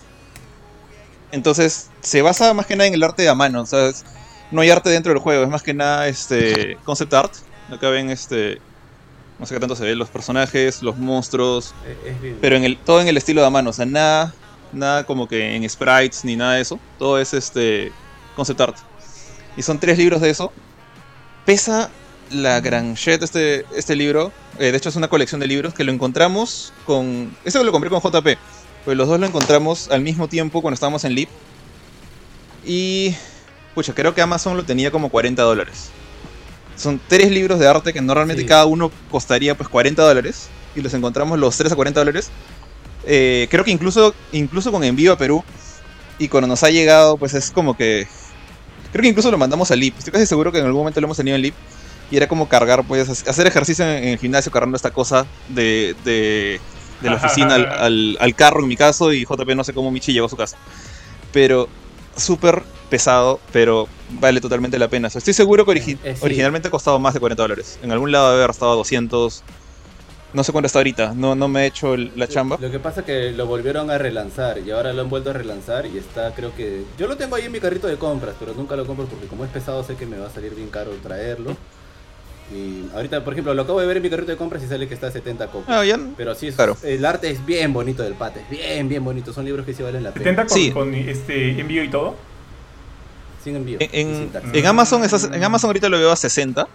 Entonces, 1.31 1.90
se 2.01 2.23
basa 2.23 2.52
más 2.55 2.66
que 2.66 2.77
nada 2.77 2.89
en 2.89 2.94
el 2.94 3.02
arte 3.02 3.23
de 3.23 3.28
a 3.28 3.35
mano, 3.35 3.65
¿sabes? 3.66 4.05
No 4.51 4.62
hay 4.62 4.70
arte 4.70 4.90
dentro 4.90 5.12
del 5.12 5.20
juego, 5.20 5.44
es 5.44 5.48
más 5.48 5.62
que 5.62 5.74
nada 5.74 6.09
este 6.09 6.77
concept 6.85 7.15
art. 7.15 7.32
Acá 7.70 7.90
ven 7.90 8.10
este 8.10 8.60
no 9.39 9.47
sé 9.47 9.55
qué 9.55 9.60
tanto 9.60 9.77
se 9.77 9.85
ve 9.85 9.94
los 9.94 10.09
personajes, 10.09 10.82
los 10.82 10.97
monstruos, 10.97 11.73
eh, 11.86 12.36
pero 12.40 12.56
en 12.56 12.65
el 12.65 12.77
todo 12.77 13.01
en 13.01 13.06
el 13.06 13.16
estilo 13.16 13.40
de 13.40 13.47
a 13.47 13.51
mano, 13.51 13.70
o 13.70 13.73
sea, 13.73 13.86
nada 13.86 14.35
nada 14.73 15.05
como 15.05 15.28
que 15.28 15.55
en 15.55 15.69
sprites 15.69 16.24
ni 16.24 16.35
nada 16.35 16.55
de 16.55 16.62
eso, 16.62 16.81
todo 16.98 17.20
es 17.20 17.35
este 17.35 17.93
concept 18.35 18.60
art. 18.60 18.77
Y 19.56 19.62
son 19.62 19.78
tres 19.78 19.98
libros 19.98 20.20
de 20.20 20.31
eso 20.31 20.52
pesa 21.49 21.89
la 22.31 22.61
gran 22.61 22.93
shit 22.93 23.23
este, 23.23 23.65
este 23.75 23.97
libro. 23.97 24.33
Eh, 24.59 24.70
de 24.70 24.77
hecho, 24.77 24.91
es 24.91 24.97
una 24.97 25.09
colección 25.09 25.41
de 25.41 25.47
libros 25.47 25.73
que 25.73 25.83
lo 25.83 25.91
encontramos 25.91 26.75
con. 26.85 27.35
Ese 27.43 27.65
lo 27.65 27.73
compré 27.73 27.89
con 27.89 28.03
JP. 28.03 28.37
Pues 28.85 28.99
los 28.99 29.09
dos 29.09 29.19
lo 29.19 29.25
encontramos 29.25 29.89
al 29.91 30.03
mismo 30.03 30.29
tiempo 30.29 30.61
cuando 30.61 30.75
estábamos 30.75 31.05
en 31.05 31.15
Leap. 31.15 31.31
Y. 32.66 33.15
Pucha, 33.75 33.95
creo 33.95 34.15
que 34.15 34.20
Amazon 34.20 34.59
lo 34.59 34.65
tenía 34.65 34.91
como 34.91 35.09
40 35.09 35.43
dólares. 35.43 35.89
Son 36.77 37.01
tres 37.09 37.31
libros 37.31 37.59
de 37.59 37.66
arte 37.66 37.95
que 37.95 38.03
normalmente 38.03 38.45
cada 38.45 38.66
uno 38.66 38.93
costaría 39.11 39.57
pues 39.57 39.70
40 39.70 40.03
dólares. 40.03 40.51
Y 40.77 40.83
los 40.83 40.93
encontramos 40.93 41.39
los 41.39 41.57
tres 41.57 41.73
a 41.73 41.77
40 41.77 41.99
dólares. 41.99 42.29
Eh, 43.07 43.49
creo 43.51 43.65
que 43.65 43.70
incluso, 43.70 44.15
incluso 44.33 44.70
con 44.70 44.85
envío 44.85 45.15
a 45.15 45.16
Perú. 45.16 45.43
Y 46.19 46.29
cuando 46.29 46.47
nos 46.47 46.62
ha 46.62 46.69
llegado, 46.69 47.16
pues 47.16 47.33
es 47.33 47.51
como 47.51 47.75
que 47.75 48.07
Creo 48.93 49.02
que 49.02 49.09
incluso 49.09 49.31
lo 49.31 49.39
mandamos 49.39 49.70
a 49.70 49.77
Lip. 49.77 49.94
Estoy 49.98 50.12
casi 50.12 50.27
seguro 50.27 50.52
que 50.52 50.59
en 50.59 50.66
algún 50.66 50.81
momento 50.81 51.01
lo 51.01 51.06
hemos 51.06 51.16
tenido 51.16 51.36
en 51.36 51.43
Lip. 51.43 51.55
Y 52.10 52.16
era 52.16 52.27
como 52.27 52.48
cargar, 52.48 52.85
pues, 52.85 53.27
hacer 53.28 53.47
ejercicio 53.47 53.85
en, 53.85 54.09
el 54.09 54.19
gimnasio 54.19 54.51
cargando 54.51 54.77
esta 54.77 54.90
cosa 54.90 55.27
de, 55.48 55.94
de, 56.05 56.59
la 57.02 57.16
oficina 57.16 57.55
al, 57.55 58.16
al, 58.19 58.35
carro, 58.35 58.62
en 58.62 58.69
mi 58.69 58.77
caso, 58.77 59.12
y 59.12 59.27
JP 59.27 59.55
no 59.55 59.62
sé 59.62 59.74
cómo 59.74 59.90
Michi 59.90 60.15
llegó 60.15 60.24
a 60.24 60.31
su 60.31 60.36
casa. 60.36 60.56
Pero 61.32 61.69
súper 62.16 62.62
pesado, 62.89 63.40
pero 63.52 63.89
vale 64.10 64.40
totalmente 64.40 64.78
la 64.78 64.89
pena. 64.89 65.09
estoy 65.09 65.35
seguro 65.35 65.65
que 65.65 65.73
eh, 65.73 65.98
eh, 66.05 66.16
originalmente 66.20 66.69
ha 66.69 66.70
costado 66.70 66.98
más 66.98 67.15
de 67.15 67.20
40 67.20 67.43
dólares. 67.43 67.78
En 67.82 67.93
algún 67.93 68.12
lado 68.12 68.31
debe 68.31 68.44
haber 68.44 68.51
estado 68.51 68.77
200, 68.77 69.43
no 70.33 70.45
sé 70.45 70.53
cuánto 70.53 70.67
está 70.67 70.79
ahorita, 70.81 71.15
no, 71.15 71.35
no 71.35 71.49
me 71.49 71.63
he 71.63 71.67
hecho 71.67 71.97
la 71.97 72.29
chamba. 72.29 72.59
Lo 72.61 72.71
que 72.71 72.79
pasa 72.79 73.01
es 73.01 73.07
que 73.07 73.33
lo 73.33 73.47
volvieron 73.47 73.91
a 73.91 73.99
relanzar 73.99 74.59
y 74.59 74.71
ahora 74.71 74.93
lo 74.93 75.03
han 75.03 75.09
vuelto 75.09 75.31
a 75.31 75.33
relanzar 75.33 75.87
y 75.87 75.97
está, 75.97 76.35
creo 76.35 76.55
que. 76.55 76.85
Yo 76.99 77.07
lo 77.07 77.17
tengo 77.17 77.37
ahí 77.37 77.45
en 77.45 77.53
mi 77.53 77.61
carrito 77.61 77.87
de 77.87 77.97
compras, 77.97 78.35
pero 78.39 78.55
nunca 78.55 78.77
lo 78.77 78.87
compro 78.87 79.07
porque, 79.07 79.27
como 79.27 79.45
es 79.45 79.51
pesado, 79.51 79.83
sé 79.85 79.97
que 79.97 80.07
me 80.07 80.19
va 80.19 80.27
a 80.27 80.31
salir 80.31 80.55
bien 80.55 80.69
caro 80.69 80.91
traerlo. 81.03 81.57
Y 82.55 82.89
ahorita, 82.95 83.25
por 83.25 83.35
ejemplo, 83.35 83.53
lo 83.53 83.63
acabo 83.63 83.81
de 83.81 83.87
ver 83.87 83.99
en 83.99 84.03
mi 84.03 84.11
carrito 84.11 84.31
de 84.31 84.39
compras 84.39 84.63
y 84.63 84.69
sale 84.69 84.89
que 84.89 84.95
está 84.95 85.09
a 85.09 85.11
70 85.11 85.47
cocos. 85.49 85.67
Ah, 85.69 85.83
pero 86.17 86.35
sí, 86.35 86.51
claro. 86.53 86.77
el 86.83 87.05
arte 87.05 87.31
es 87.31 87.45
bien 87.45 87.73
bonito 87.73 88.03
del 88.03 88.15
pate, 88.15 88.41
es 88.41 88.51
bien, 88.51 88.89
bien 88.89 89.05
bonito. 89.05 89.33
Son 89.33 89.45
libros 89.45 89.67
que 89.67 89.75
sí 89.75 89.83
valen 89.83 90.03
la 90.03 90.13
pena. 90.13 90.47
¿70 90.47 90.73
con, 90.73 90.95
este 90.95 91.61
envío 91.61 91.85
y 91.85 91.89
todo? 91.89 92.17
Sin 93.43 93.57
envío. 93.57 93.79
En, 93.81 94.31
en, 94.53 94.67
Amazon, 94.67 95.03
en 95.05 95.45
Amazon 95.45 95.69
ahorita 95.69 95.89
lo 95.89 95.99
veo 95.99 96.11
a 96.11 96.17
60. 96.17 96.67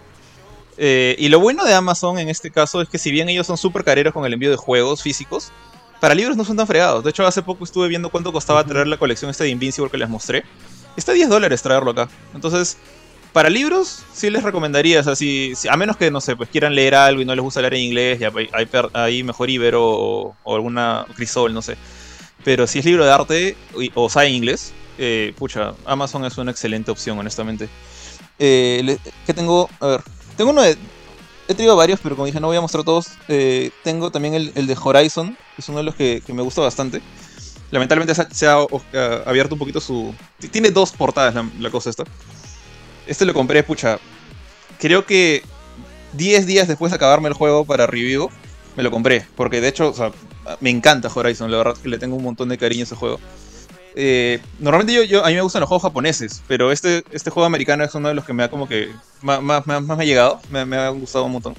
Eh, 0.77 1.15
y 1.19 1.29
lo 1.29 1.39
bueno 1.39 1.65
de 1.65 1.73
Amazon 1.73 2.17
en 2.19 2.29
este 2.29 2.51
caso 2.51 2.81
es 2.81 2.89
que 2.89 2.97
si 2.97 3.11
bien 3.11 3.29
ellos 3.29 3.47
son 3.47 3.57
súper 3.57 3.83
careros 3.83 4.13
con 4.13 4.25
el 4.25 4.33
envío 4.33 4.49
de 4.49 4.57
juegos 4.57 5.01
físicos, 5.01 5.51
para 5.99 6.15
libros 6.15 6.35
no 6.35 6.43
son 6.43 6.57
tan 6.57 6.67
fregados. 6.67 7.03
De 7.03 7.09
hecho, 7.11 7.25
hace 7.25 7.41
poco 7.41 7.63
estuve 7.63 7.87
viendo 7.87 8.09
cuánto 8.09 8.33
costaba 8.33 8.63
traer 8.65 8.87
la 8.87 8.97
colección 8.97 9.31
esta 9.31 9.45
de 9.45 9.51
Invincible 9.51 9.89
que 9.89 9.97
les 9.97 10.09
mostré. 10.09 10.43
Está 10.97 11.13
a 11.13 11.15
10 11.15 11.29
dólares 11.29 11.61
traerlo 11.61 11.91
acá. 11.91 12.09
Entonces, 12.33 12.77
para 13.31 13.49
libros 13.49 14.03
sí 14.13 14.29
les 14.29 14.43
recomendaría, 14.43 14.99
o 14.99 15.03
sea, 15.03 15.15
si, 15.15 15.53
a 15.69 15.75
menos 15.75 15.97
que, 15.97 16.11
no 16.11 16.21
sé, 16.21 16.35
pues 16.35 16.49
quieran 16.49 16.75
leer 16.75 16.93
algo 16.93 17.21
y 17.21 17.25
no 17.25 17.33
les 17.33 17.43
gusta 17.43 17.61
leer 17.61 17.73
en 17.75 17.81
inglés, 17.81 18.19
ya 18.19 18.31
hay, 18.35 18.69
hay 18.93 19.23
mejor 19.23 19.49
Ibero 19.49 19.81
o, 19.83 20.55
alguna 20.55 21.05
Crisol, 21.15 21.53
no 21.53 21.61
sé. 21.61 21.77
Pero 22.43 22.67
si 22.67 22.79
es 22.79 22.85
libro 22.85 23.05
de 23.05 23.11
arte 23.11 23.55
o, 23.95 24.09
sabe 24.09 24.29
inglés, 24.29 24.73
eh, 24.97 25.33
pucha, 25.37 25.73
Amazon 25.85 26.25
es 26.25 26.37
una 26.37 26.51
excelente 26.51 26.91
opción, 26.91 27.17
honestamente. 27.17 27.69
Eh, 28.37 28.97
¿Qué 29.25 29.33
tengo? 29.33 29.69
A 29.79 29.87
ver, 29.87 30.01
tengo 30.37 30.51
uno 30.51 30.61
de. 30.61 30.77
He 31.47 31.53
traído 31.53 31.75
varios, 31.75 31.99
pero 32.01 32.15
como 32.15 32.25
dije, 32.25 32.39
no 32.39 32.47
voy 32.47 32.57
a 32.57 32.61
mostrar 32.61 32.83
todos. 32.83 33.07
Eh, 33.27 33.71
tengo 33.83 34.11
también 34.11 34.33
el, 34.33 34.67
de 34.67 34.77
Horizon, 34.81 35.37
que 35.55 35.61
es 35.61 35.69
uno 35.69 35.79
de 35.79 35.83
los 35.83 35.95
que, 35.95 36.21
me 36.29 36.41
gusta 36.41 36.61
bastante. 36.61 37.01
Lamentablemente 37.69 38.13
se 38.31 38.47
ha, 38.47 38.65
abierto 39.25 39.55
un 39.55 39.59
poquito 39.59 39.81
su. 39.81 40.13
Tiene 40.51 40.71
dos 40.71 40.91
portadas 40.91 41.35
la, 41.59 41.69
cosa 41.69 41.89
esta. 41.89 42.03
Este 43.07 43.25
lo 43.25 43.33
compré, 43.33 43.63
pucha. 43.63 43.99
Creo 44.79 45.05
que 45.05 45.43
10 46.13 46.45
días 46.45 46.67
después 46.67 46.91
de 46.91 46.95
acabarme 46.95 47.27
el 47.27 47.33
juego 47.33 47.65
para 47.65 47.87
review, 47.87 48.29
me 48.77 48.83
lo 48.83 48.91
compré. 48.91 49.25
Porque 49.35 49.59
de 49.59 49.67
hecho, 49.67 49.89
o 49.89 49.93
sea, 49.93 50.11
me 50.61 50.69
encanta 50.69 51.11
Horizon, 51.13 51.51
la 51.51 51.57
verdad 51.57 51.75
que 51.81 51.89
le 51.89 51.97
tengo 51.97 52.15
un 52.15 52.23
montón 52.23 52.47
de 52.49 52.57
cariño 52.57 52.81
a 52.81 52.85
ese 52.85 52.95
juego. 52.95 53.19
Eh, 53.95 54.39
normalmente 54.59 54.93
yo, 54.93 55.03
yo, 55.03 55.23
a 55.23 55.29
mí 55.29 55.35
me 55.35 55.41
gustan 55.41 55.59
los 55.59 55.67
juegos 55.67 55.83
japoneses, 55.83 56.41
pero 56.47 56.71
este, 56.71 57.03
este 57.11 57.29
juego 57.29 57.45
americano 57.45 57.83
es 57.83 57.93
uno 57.93 58.07
de 58.07 58.15
los 58.15 58.25
que 58.25 58.33
me 58.33 58.43
ha 58.43 58.49
como 58.49 58.67
que 58.67 58.91
más, 59.21 59.41
más, 59.41 59.67
más, 59.67 59.83
me 59.83 59.93
ha 59.93 60.05
llegado, 60.05 60.39
me, 60.49 60.75
ha 60.75 60.89
gustado 60.89 61.25
un 61.25 61.33
montón. 61.33 61.55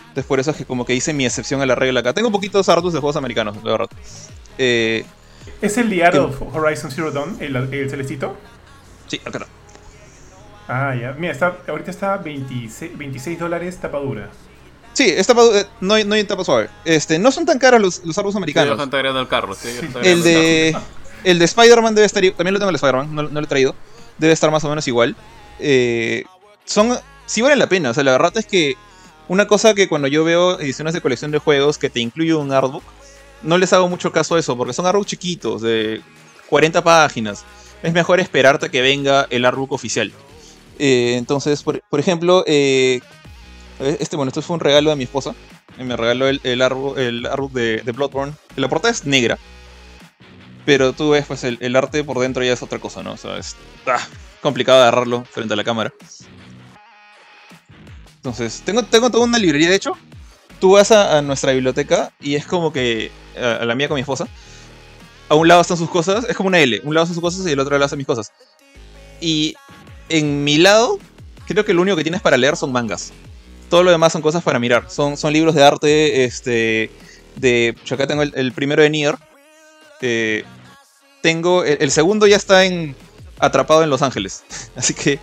Entonces 0.00 0.24
por 0.24 0.40
eso 0.40 0.50
es 0.50 0.56
que 0.56 0.64
como 0.64 0.84
que 0.84 0.94
hice 0.94 1.12
mi 1.12 1.24
excepción 1.24 1.60
a 1.62 1.66
la 1.66 1.74
regla 1.74 2.00
acá. 2.00 2.12
Tengo 2.12 2.32
poquitos 2.32 2.68
hartos 2.68 2.92
de 2.92 2.98
juegos 2.98 3.16
americanos, 3.16 3.56
la 3.62 3.72
verdad. 3.72 3.88
Eh, 4.56 5.04
¿Es 5.62 5.78
el 5.78 5.88
The 5.88 6.18
of 6.18 6.42
Horizon 6.54 6.90
Zero 6.90 7.12
Dawn, 7.12 7.36
el, 7.40 7.54
el 7.54 7.90
celestito? 7.90 8.36
Sí, 9.06 9.20
acá 9.24 9.38
no. 9.38 9.46
Ah, 10.66 10.94
ya. 10.94 11.12
Mira, 11.12 11.32
está, 11.32 11.56
ahorita 11.66 11.90
está 11.90 12.16
26, 12.18 12.98
26 12.98 13.38
dólares 13.38 13.78
tapa 13.78 13.98
dura. 13.98 14.28
Sí, 14.92 15.04
está, 15.08 15.32
eh, 15.32 15.64
no, 15.80 15.94
hay, 15.94 16.04
no 16.04 16.14
hay 16.14 16.24
tapa 16.24 16.44
suave. 16.44 16.68
Este, 16.84 17.18
no 17.18 17.30
son 17.30 17.46
tan 17.46 17.58
caros 17.58 17.80
los, 17.80 18.04
los 18.04 18.18
árboles 18.18 18.36
americanos. 18.36 18.76
Sí, 18.76 18.82
están 18.82 19.16
el 19.16 19.28
carro. 19.28 19.54
Sí, 19.54 19.68
el 20.02 20.22
de... 20.22 20.76
El 21.24 21.38
de 21.38 21.44
Spider-Man 21.44 21.94
debe 21.94 22.06
estar. 22.06 22.22
También 22.22 22.54
lo 22.54 22.58
tengo 22.58 22.70
el 22.70 22.76
Spider-Man, 22.76 23.14
no, 23.14 23.22
lo 23.22 23.40
he 23.40 23.46
traído. 23.46 23.74
Debe 24.18 24.32
estar 24.32 24.50
más 24.50 24.64
o 24.64 24.68
menos 24.68 24.86
igual. 24.88 25.16
Eh, 25.58 26.24
son. 26.64 26.98
Sí 27.26 27.42
valen 27.42 27.58
la 27.58 27.68
pena. 27.68 27.90
O 27.90 27.94
sea, 27.94 28.04
la 28.04 28.12
verdad 28.12 28.32
es 28.36 28.46
que. 28.46 28.76
Una 29.28 29.46
cosa 29.46 29.74
que 29.74 29.88
cuando 29.88 30.08
yo 30.08 30.24
veo 30.24 30.58
ediciones 30.58 30.94
de 30.94 31.02
colección 31.02 31.30
de 31.30 31.38
juegos 31.38 31.76
que 31.76 31.90
te 31.90 32.00
incluye 32.00 32.34
un 32.34 32.50
artbook, 32.50 32.82
no 33.42 33.58
les 33.58 33.74
hago 33.74 33.86
mucho 33.86 34.10
caso 34.10 34.36
a 34.36 34.38
eso, 34.38 34.56
porque 34.56 34.72
son 34.72 34.86
artbooks 34.86 35.10
chiquitos, 35.10 35.60
de 35.60 36.00
40 36.48 36.82
páginas. 36.82 37.44
Es 37.82 37.92
mejor 37.92 38.20
esperarte 38.20 38.66
a 38.66 38.68
que 38.70 38.80
venga 38.80 39.26
el 39.28 39.44
artbook 39.44 39.72
oficial. 39.72 40.10
Eh, 40.78 41.16
entonces, 41.18 41.62
por, 41.62 41.82
ejemplo, 41.92 42.42
eh, 42.46 43.00
este, 44.00 44.16
bueno, 44.16 44.30
esto 44.30 44.40
fue 44.40 44.54
un 44.54 44.60
regalo 44.60 44.88
de 44.88 44.96
mi 44.96 45.04
esposa. 45.04 45.34
Me 45.76 45.94
regaló 45.94 46.26
el, 46.26 46.40
el, 46.42 46.62
artbook, 46.62 46.96
el 46.96 47.26
artbook 47.26 47.52
de, 47.52 47.82
de 47.82 47.92
Bloodborne. 47.92 48.32
La 48.56 48.68
portada 48.68 48.92
es 48.92 49.04
negra, 49.04 49.38
pero 50.68 50.92
tú 50.92 51.08
ves, 51.08 51.24
pues 51.24 51.44
el, 51.44 51.76
arte 51.76 52.04
por 52.04 52.18
dentro 52.18 52.44
ya 52.44 52.52
es 52.52 52.62
otra 52.62 52.78
cosa, 52.78 53.02
¿no? 53.02 53.12
O 53.12 53.16
sea, 53.16 53.38
es 53.38 53.56
ah, 53.86 54.06
complicado 54.42 54.82
agarrarlo 54.82 55.24
frente 55.24 55.54
a 55.54 55.56
la 55.56 55.64
cámara. 55.64 55.94
Entonces, 58.16 58.60
tengo, 58.66 58.82
tengo 58.82 59.08
toda 59.08 59.24
una 59.24 59.38
librería, 59.38 59.70
de 59.70 59.76
hecho. 59.76 59.96
Tú 60.60 60.72
vas 60.72 60.92
a, 60.92 61.22
nuestra 61.22 61.52
biblioteca 61.52 62.12
y 62.20 62.34
es 62.34 62.44
como 62.44 62.70
que, 62.70 63.10
a, 63.34 63.64
la 63.64 63.74
mía 63.74 63.88
con 63.88 63.94
mi 63.94 64.02
esposa, 64.02 64.28
a 65.30 65.34
un 65.36 65.48
lado 65.48 65.62
están 65.62 65.78
sus 65.78 65.88
cosas, 65.88 66.26
es 66.28 66.36
como 66.36 66.48
una 66.48 66.60
L, 66.60 66.82
un 66.84 66.92
lado 66.92 67.04
están 67.04 67.14
sus 67.14 67.22
cosas 67.22 67.46
y 67.46 67.52
el 67.52 67.60
otro 67.60 67.74
lado 67.74 67.86
están 67.86 67.96
mis 67.96 68.06
cosas. 68.06 68.30
Y 69.22 69.54
en 70.10 70.44
mi 70.44 70.58
lado, 70.58 70.98
creo 71.46 71.64
que 71.64 71.72
lo 71.72 71.80
único 71.80 71.96
que 71.96 72.02
tienes 72.02 72.20
para 72.20 72.36
leer 72.36 72.58
son 72.58 72.72
mangas. 72.72 73.14
Todo 73.70 73.84
lo 73.84 73.90
demás 73.90 74.12
son 74.12 74.20
cosas 74.20 74.42
para 74.42 74.58
mirar. 74.58 74.90
Son, 74.90 75.16
son 75.16 75.32
libros 75.32 75.54
de 75.54 75.64
arte, 75.64 76.24
este, 76.24 76.90
de... 77.36 77.74
Yo 77.86 77.94
acá 77.94 78.06
tengo 78.06 78.22
el, 78.22 78.52
primero 78.52 78.82
de 78.82 78.90
Nier, 78.90 79.16
eh, 80.02 80.44
tengo. 81.22 81.64
El, 81.64 81.90
segundo 81.90 82.26
ya 82.26 82.36
está 82.36 82.64
en. 82.64 82.94
atrapado 83.38 83.82
en 83.82 83.90
Los 83.90 84.02
Ángeles. 84.02 84.44
Así 84.76 84.94
que 84.94 85.18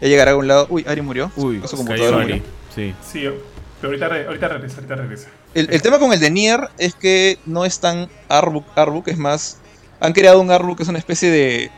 ya 0.00 0.08
llegará 0.08 0.32
a 0.32 0.36
un 0.36 0.48
lado. 0.48 0.66
Uy, 0.70 0.84
Ari 0.86 1.02
murió. 1.02 1.30
Uy, 1.36 1.62
su 1.66 1.76
computadora 1.76 2.18
murió. 2.18 2.42
Sí. 2.74 2.94
Sí, 3.12 3.28
pero 3.80 3.92
ahorita, 3.92 4.06
ahorita 4.06 4.48
regresa, 4.48 4.76
ahorita 4.76 4.94
regresa. 4.96 5.28
El, 5.54 5.82
tema 5.82 5.98
con 5.98 6.12
el 6.12 6.20
de 6.20 6.30
Nier 6.30 6.68
es 6.78 6.94
que 6.94 7.38
no 7.46 7.64
es 7.64 7.80
tan 7.80 8.08
artbook, 8.28 8.66
artbook, 8.76 9.08
es 9.08 9.18
más. 9.18 9.58
Han 10.00 10.12
creado 10.12 10.40
un 10.40 10.50
artbook 10.50 10.76
que 10.76 10.82
es 10.82 10.88
una 10.88 10.98
especie 10.98 11.30
de, 11.30 11.70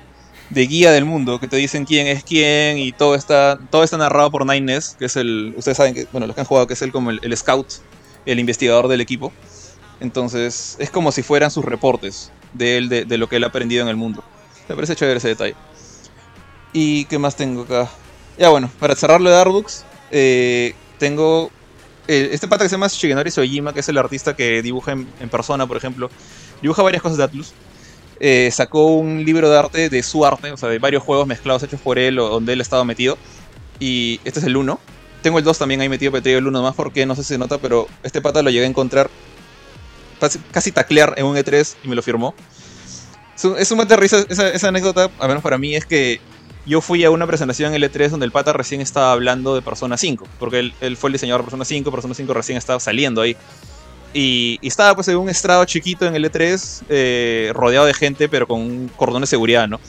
de 0.51 0.67
guía 0.67 0.91
del 0.91 1.05
mundo, 1.05 1.39
que 1.41 1.49
te 1.49 1.57
dicen 1.57 1.85
quién 1.85 2.07
es 2.07 2.25
quién 2.25 2.79
y 2.79 2.93
todo 2.93 3.15
está, 3.15 3.59
todo 3.71 3.85
está 3.85 3.97
narrado 3.97 4.31
por 4.31 4.45
Nines, 4.45 4.97
que 4.99 5.07
es 5.07 5.17
el, 5.17 5.55
ustedes 5.57 5.77
saben 5.77 5.95
que, 5.95 6.07
bueno, 6.13 6.27
los 6.27 6.35
que 6.35 6.41
han 6.43 6.47
jugado, 6.47 6.67
que 6.67 6.75
es 6.75 6.83
el 6.83 6.93
como 6.93 7.11
el, 7.11 7.37
scout, 7.37 7.67
el 8.27 8.39
investigador 8.39 8.89
del 8.89 9.01
equipo. 9.01 9.33
Entonces 10.01 10.77
es 10.79 10.91
como 10.91 11.13
si 11.13 11.23
fueran 11.23 11.51
sus 11.51 11.65
reportes 11.65 12.33
de 12.55 12.77
él, 12.77 12.89
de, 12.89 13.19
lo 13.19 13.29
que 13.29 13.37
él 13.37 13.45
ha 13.45 13.49
aprendido 13.49 13.83
en 13.83 13.89
el 13.89 13.97
mundo. 13.97 14.23
Me 14.69 14.75
parece 14.75 14.97
chévere 14.97 15.19
ese 15.19 15.29
detalle. 15.29 15.55
¿Y 16.73 17.05
qué 17.07 17.19
más 17.19 17.37
tengo 17.37 17.63
acá? 17.63 17.89
Ya 18.39 18.49
bueno, 18.49 18.71
para 18.79 18.95
cerrarlo 18.95 19.29
de 19.29 19.37
Artbooks, 19.37 19.85
eh, 20.11 20.75
tengo 20.99 21.51
eh, 22.09 22.31
este 22.33 22.49
pata 22.49 22.65
que 22.65 22.69
se 22.69 22.75
llama 22.75 22.89
Shigenori 22.89 23.31
Soejima, 23.31 23.73
que 23.73 23.81
es 23.81 23.89
el 23.89 23.99
artista 23.99 24.35
que 24.35 24.63
dibuja 24.63 24.93
en, 24.93 25.29
persona, 25.31 25.67
por 25.67 25.77
ejemplo. 25.77 26.11
Dibuja 26.63 26.83
varias 26.83 27.03
cosas 27.03 27.19
de 27.19 27.25
Atlus. 27.25 27.53
Eh, 28.19 28.51
sacó 28.53 28.87
un 28.87 29.25
libro 29.25 29.49
de 29.49 29.59
arte 29.59 29.89
de 29.89 30.03
su 30.03 30.27
arte, 30.27 30.53
o 30.53 30.57
sea, 30.57 30.69
de 30.69 30.79
varios 30.79 31.03
juegos 31.03 31.27
mezclados 31.27 31.63
hechos 31.63 31.81
por 31.81 31.99
él 31.99 32.19
o 32.19 32.29
donde 32.29 32.53
él 32.53 32.61
estaba 32.61 32.85
metido. 32.85 33.17
Y 33.79 34.21
este 34.25 34.41
es 34.41 34.47
el 34.47 34.57
1. 34.57 34.79
Tengo 35.23 35.39
el 35.39 35.45
2 35.45 35.59
también 35.59 35.81
ahí 35.81 35.89
metido, 35.89 36.13
pero 36.13 36.39
el 36.39 36.47
1 36.47 36.63
más 36.63 36.75
porque 36.75 37.07
no 37.07 37.15
sé 37.15 37.23
si 37.23 37.29
se 37.29 37.39
nota, 37.39 37.59
pero 37.59 37.89
este 38.03 38.21
pata 38.21 38.43
lo 38.43 38.51
llegué 38.51 38.65
a 38.65 38.69
encontrar 38.69 39.11
casi 40.51 40.73
taclear 40.73 41.15
en 41.17 41.27
un 41.27 41.37
E3 41.37 41.77
y 41.85 41.89
me 41.89 41.97
lo 41.97 42.03
firmó. 42.03 42.35
Es 43.59 43.71
un 43.71 43.79
mate 43.79 43.97
risa 43.97 44.25
esa, 44.29 44.69
anécdota, 44.69 45.11
al 45.19 45.29
menos 45.29 45.43
para 45.43 45.57
mí, 45.57 45.75
es 45.75 45.87
que 45.87 46.21
yo 46.67 46.83
fui 46.83 47.05
a 47.05 47.11
una 47.11 47.27
presentación 47.27 47.75
en 47.75 47.83
el 47.83 47.91
E3 47.91 48.11
donde 48.11 48.27
el 48.27 48.33
pata 48.33 48.53
recién 48.53 48.83
estaba 48.83 49.13
hablando 49.13 49.55
de 49.55 49.63
Persona 49.63 49.97
5, 49.97 50.27
porque 50.39 50.73
él, 50.81 50.97
fue 50.97 51.09
el 51.09 51.13
diseñador 51.13 51.41
de 51.41 51.45
Persona 51.45 51.65
5, 51.65 51.91
Persona 51.91 52.15
5 52.15 52.35
recién 52.35 52.59
estaba 52.59 52.79
saliendo 52.81 53.23
ahí. 53.23 53.37
Y, 54.13 54.59
estaba 54.63 54.95
pues 54.95 55.09
en 55.09 55.17
un 55.17 55.29
estrado 55.29 55.65
chiquito 55.65 56.05
en 56.05 56.15
el 56.15 56.25
E3, 56.31 56.83
eh, 56.89 57.53
rodeado 57.55 57.87
de 57.87 57.95
gente, 57.95 58.29
pero 58.29 58.47
con 58.47 58.61
un 58.61 58.91
cordón 58.95 59.23
de 59.23 59.27
seguridad, 59.27 59.69
¿no? 59.69 59.81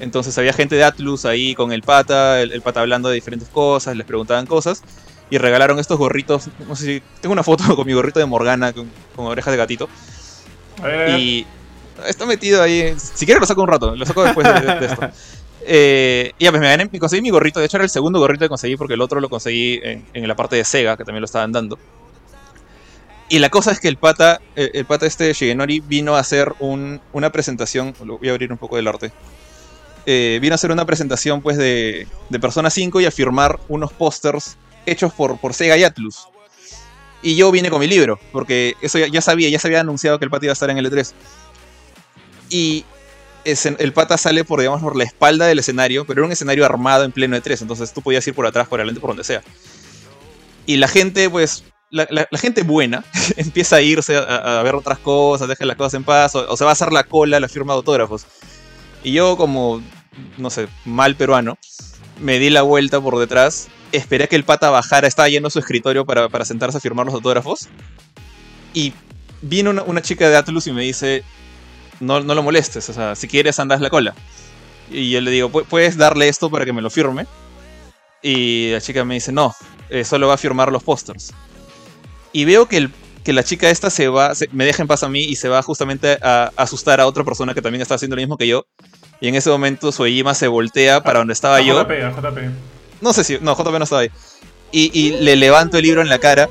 Entonces 0.00 0.36
había 0.38 0.52
gente 0.52 0.76
de 0.76 0.84
Atlus 0.84 1.24
ahí 1.24 1.54
con 1.54 1.72
el 1.72 1.82
pata, 1.82 2.40
el, 2.40 2.62
pata 2.62 2.80
hablando 2.80 3.08
de 3.08 3.16
diferentes 3.16 3.48
cosas, 3.48 3.96
les 3.96 4.06
preguntaban 4.06 4.46
cosas. 4.46 4.82
Y 5.30 5.38
regalaron 5.38 5.78
estos 5.78 5.98
gorritos, 5.98 6.48
no 6.66 6.74
sé 6.74 6.84
si... 6.84 7.02
Tengo 7.20 7.32
una 7.32 7.42
foto 7.42 7.64
con 7.76 7.86
mi 7.86 7.92
gorrito 7.92 8.18
de 8.18 8.26
Morgana 8.26 8.72
con, 8.72 8.90
orejas 9.16 9.52
de 9.52 9.58
gatito. 9.58 9.88
Y 11.16 11.46
está 12.06 12.26
metido 12.26 12.62
ahí. 12.62 12.94
Si 12.96 13.26
quieres 13.26 13.40
lo 13.40 13.46
saco 13.46 13.62
un 13.62 13.68
rato, 13.68 13.94
lo 13.94 14.06
saco 14.06 14.24
después 14.24 14.46
de, 14.46 14.86
esto. 14.86 15.10
Eh, 15.70 16.32
y 16.38 16.44
ya, 16.44 16.50
pues 16.50 16.62
me 16.62 16.68
gané, 16.68 16.88
conseguí 16.98 17.20
mi 17.20 17.28
gorrito. 17.28 17.60
De 17.60 17.66
hecho, 17.66 17.76
era 17.76 17.84
el 17.84 17.90
segundo 17.90 18.18
gorrito 18.20 18.46
que 18.46 18.48
conseguí 18.48 18.76
porque 18.76 18.94
el 18.94 19.02
otro 19.02 19.20
lo 19.20 19.28
conseguí 19.28 19.78
en, 19.82 20.26
la 20.26 20.34
parte 20.34 20.56
de 20.56 20.64
Sega, 20.64 20.96
que 20.96 21.04
también 21.04 21.20
lo 21.20 21.26
estaban 21.26 21.52
dando. 21.52 21.78
Y 23.28 23.38
la 23.38 23.50
cosa 23.50 23.72
es 23.72 23.80
que 23.80 23.88
el 23.88 23.98
pata, 23.98 24.40
el, 24.56 24.86
pata 24.86 25.04
este 25.04 25.30
Shigenori 25.30 25.80
vino 25.80 26.16
a 26.16 26.20
hacer 26.20 26.54
una 26.60 27.32
presentación. 27.32 27.92
Voy 28.00 28.28
a 28.28 28.30
abrir 28.30 28.50
un 28.50 28.56
poco 28.56 28.76
del 28.76 28.88
arte. 28.88 29.12
Eh, 30.06 30.38
vino 30.40 30.54
a 30.54 30.56
hacer 30.56 30.70
una 30.70 30.86
presentación 30.86 31.42
pues 31.42 31.58
de, 31.58 32.06
de 32.30 32.40
Persona 32.40 32.70
5 32.70 33.02
y 33.02 33.04
a 33.04 33.10
firmar 33.10 33.60
unos 33.68 33.92
pósters 33.92 34.56
hechos 34.90 35.12
por, 35.12 35.38
Sega 35.54 35.76
y 35.76 35.84
Atlus. 35.84 36.28
Y 37.22 37.36
yo 37.36 37.50
vine 37.50 37.70
con 37.70 37.80
mi 37.80 37.86
libro, 37.86 38.18
porque 38.32 38.76
eso 38.80 38.98
ya, 38.98 39.20
sabía, 39.20 39.48
ya 39.48 39.58
se 39.58 39.66
había 39.66 39.80
anunciado 39.80 40.18
que 40.18 40.24
el 40.24 40.30
pata 40.30 40.46
iba 40.46 40.52
a 40.52 40.54
estar 40.54 40.70
en 40.70 40.78
el 40.78 40.90
E3. 40.90 41.12
Y 42.50 42.84
el 43.44 43.92
pata 43.92 44.16
sale 44.18 44.44
por, 44.44 44.60
digamos, 44.60 44.82
por 44.82 44.96
la 44.96 45.04
espalda 45.04 45.46
del 45.46 45.58
escenario, 45.58 46.06
pero 46.06 46.20
era 46.20 46.26
un 46.26 46.32
escenario 46.32 46.64
armado 46.64 47.04
en 47.04 47.12
pleno 47.12 47.36
E3, 47.36 47.62
entonces 47.62 47.92
tú 47.92 48.02
podías 48.02 48.26
ir 48.26 48.34
por 48.34 48.46
atrás, 48.46 48.68
por 48.68 48.78
adelante, 48.78 49.00
por 49.00 49.10
donde 49.10 49.24
sea. 49.24 49.42
Y 50.66 50.76
la 50.76 50.86
gente, 50.86 51.28
pues, 51.28 51.64
la, 51.90 52.28
gente 52.38 52.62
buena 52.62 53.04
empieza 53.36 53.76
a 53.76 53.80
irse 53.80 54.16
a, 54.16 54.62
ver 54.62 54.74
otras 54.74 54.98
cosas, 54.98 55.48
deja 55.48 55.64
las 55.64 55.76
cosas 55.76 55.94
en 55.94 56.04
paz, 56.04 56.34
o, 56.34 56.48
o, 56.48 56.56
se 56.56 56.64
va 56.64 56.70
a 56.70 56.74
hacer 56.74 56.92
la 56.92 57.04
cola 57.04 57.40
la 57.40 57.48
firma 57.48 57.72
de 57.72 57.78
autógrafos. 57.78 58.26
Y 59.02 59.12
yo, 59.12 59.36
como 59.36 59.82
no 60.36 60.50
sé, 60.50 60.68
mal 60.84 61.16
peruano, 61.16 61.58
me 62.20 62.38
di 62.38 62.50
la 62.50 62.62
vuelta 62.62 63.00
por 63.00 63.18
detrás, 63.18 63.68
esperé 63.92 64.24
a 64.24 64.26
que 64.26 64.36
el 64.36 64.44
pata 64.44 64.70
bajara, 64.70 65.08
estaba 65.08 65.28
yendo 65.28 65.48
a 65.48 65.50
su 65.50 65.58
escritorio 65.58 66.04
para, 66.04 66.44
sentarse 66.44 66.78
a 66.78 66.80
firmar 66.80 67.06
los 67.06 67.14
autógrafos, 67.14 67.68
y 68.74 68.92
vino 69.42 69.70
una, 69.70 70.02
chica 70.02 70.28
de 70.28 70.36
Atlus 70.36 70.66
y 70.66 70.72
me 70.72 70.82
dice, 70.82 71.24
no, 72.00 72.20
no 72.20 72.34
lo 72.34 72.42
molestes, 72.42 72.88
o 72.88 72.92
sea, 72.92 73.14
si 73.14 73.28
quieres 73.28 73.58
andas 73.58 73.80
la 73.80 73.90
cola. 73.90 74.14
Y 74.90 75.10
yo 75.10 75.20
le 75.20 75.30
digo, 75.30 75.50
¿puedes 75.50 75.96
darle 75.96 76.28
esto 76.28 76.50
para 76.50 76.64
que 76.64 76.72
me 76.72 76.82
lo 76.82 76.90
firme? 76.90 77.26
Y 78.22 78.70
la 78.72 78.80
chica 78.80 79.04
me 79.04 79.14
dice, 79.14 79.32
no, 79.32 79.54
eh, 79.90 80.04
solo 80.04 80.28
va 80.28 80.34
a 80.34 80.38
firmar 80.38 80.72
los 80.72 80.82
pósters. 80.82 81.32
Y 82.32 82.44
veo 82.44 82.66
que, 82.66 82.88
que 83.22 83.32
la 83.32 83.44
chica 83.44 83.70
esta 83.70 83.90
se 83.90 84.08
va, 84.08 84.32
me 84.52 84.64
deja 84.64 84.82
en 84.82 84.88
paz 84.88 85.02
a 85.02 85.08
mí 85.08 85.24
y 85.24 85.36
se 85.36 85.48
va 85.48 85.62
justamente 85.62 86.18
a 86.22 86.52
asustar 86.56 87.00
a 87.00 87.06
otra 87.06 87.24
persona 87.24 87.54
que 87.54 87.62
también 87.62 87.82
está 87.82 87.94
haciendo 87.94 88.16
lo 88.16 88.22
mismo 88.22 88.38
que 88.38 88.48
yo. 88.48 88.66
Y 89.20 89.28
en 89.28 89.34
ese 89.34 89.50
momento 89.50 89.92
Suejima 89.92 90.34
se 90.34 90.48
voltea 90.48 91.02
para 91.02 91.18
donde 91.18 91.32
estaba 91.32 91.60
yo. 91.60 91.82
JP, 91.82 91.90
JP. 91.90 92.38
No 93.00 93.12
sé 93.12 93.24
si. 93.24 93.38
No, 93.40 93.56
JP 93.56 93.78
no 93.78 93.84
estaba 93.84 94.02
ahí. 94.02 94.10
Y, 94.70 95.12
le 95.12 95.36
levanto 95.36 95.78
el 95.78 95.84
libro 95.84 96.02
en 96.02 96.08
la 96.08 96.18
cara. 96.18 96.48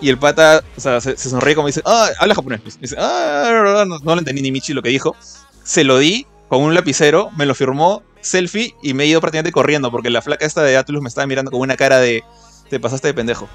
Y 0.00 0.10
el 0.10 0.18
pata, 0.18 0.62
o 0.76 0.80
sea, 0.80 1.00
se, 1.00 1.16
sonríe 1.16 1.56
como 1.56 1.66
dice, 1.66 1.82
ah, 1.84 2.08
habla 2.20 2.34
japonés. 2.34 2.60
Pues". 2.60 2.80
Dice, 2.80 2.94
ah, 2.98 3.84
no, 3.84 3.98
no, 3.98 4.14
lo 4.14 4.18
entendí 4.18 4.42
ni 4.42 4.52
Michi 4.52 4.72
lo 4.72 4.82
que 4.82 4.90
dijo. 4.90 5.16
Se 5.64 5.82
lo 5.82 5.98
di 5.98 6.26
con 6.48 6.62
un 6.62 6.74
lapicero, 6.74 7.30
me 7.36 7.46
lo 7.46 7.54
firmó, 7.54 8.02
selfie 8.20 8.74
y 8.82 8.94
me 8.94 9.04
he 9.04 9.06
ido 9.08 9.20
prácticamente 9.20 9.52
corriendo 9.52 9.90
porque 9.90 10.08
la 10.08 10.22
flaca 10.22 10.46
esta 10.46 10.62
de 10.62 10.76
Atlus 10.76 11.02
me 11.02 11.08
estaba 11.08 11.26
mirando 11.26 11.50
con 11.50 11.60
una 11.60 11.76
cara 11.76 11.98
de, 11.98 12.22
te 12.70 12.80
pasaste 12.80 13.08
de 13.08 13.14
pendejo. 13.14 13.48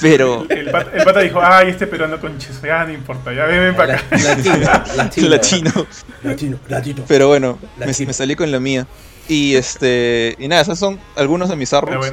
Pero. 0.00 0.46
El, 0.48 0.70
pata, 0.70 1.20
dijo, 1.20 1.40
ay, 1.42 1.70
este 1.70 1.86
peruano 1.86 2.20
con 2.20 2.38
ya 2.38 2.84
no 2.84 2.92
importa, 2.92 3.32
ya 3.32 3.44
ven, 3.46 3.74
para 3.74 3.96
acá. 3.96 4.04
Latino, 4.96 5.28
latino. 5.28 5.86
Latino. 6.22 6.58
Latino. 6.68 7.04
Pero 7.08 7.28
bueno, 7.28 7.58
me, 7.76 7.92
salí 7.92 8.36
con 8.36 8.50
la 8.50 8.60
mía. 8.60 8.86
Y 9.28 9.54
este. 9.54 10.36
Y 10.38 10.48
nada, 10.48 10.62
esos 10.62 10.78
son 10.78 11.00
algunos 11.16 11.48
de 11.48 11.56
mis 11.56 11.72
artworks 11.72 12.12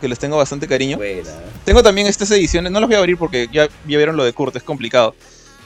que, 0.00 0.08
les 0.08 0.18
tengo 0.18 0.36
bastante 0.36 0.66
cariño. 0.66 0.98
Tengo 1.64 1.82
también 1.82 2.06
estas 2.06 2.30
ediciones, 2.30 2.72
no 2.72 2.80
las 2.80 2.88
voy 2.88 2.96
a 2.96 2.98
abrir 2.98 3.16
porque 3.16 3.48
ya, 3.52 3.66
ya 3.66 3.96
vieron 3.96 4.16
lo 4.16 4.24
de 4.24 4.32
Kurt, 4.32 4.56
es 4.56 4.62
complicado. 4.62 5.14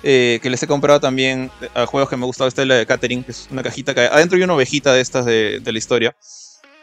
Eh, 0.06 0.38
que 0.42 0.50
les 0.50 0.62
he 0.62 0.66
comprado 0.66 1.00
también 1.00 1.50
a 1.74 1.86
juegos 1.86 2.10
que 2.10 2.16
me 2.16 2.24
ha 2.24 2.26
gustado. 2.26 2.46
Esta 2.46 2.60
es 2.60 2.68
la 2.68 2.74
de 2.74 2.84
Catering, 2.84 3.24
que 3.24 3.30
es 3.30 3.48
una 3.50 3.62
cajita 3.62 3.94
que 3.94 4.02
adentro 4.02 4.36
hay 4.36 4.42
una 4.42 4.52
ovejita 4.52 4.92
de 4.92 5.00
estas 5.00 5.24
de, 5.24 5.60
de 5.62 5.72
la 5.72 5.78
historia. 5.78 6.14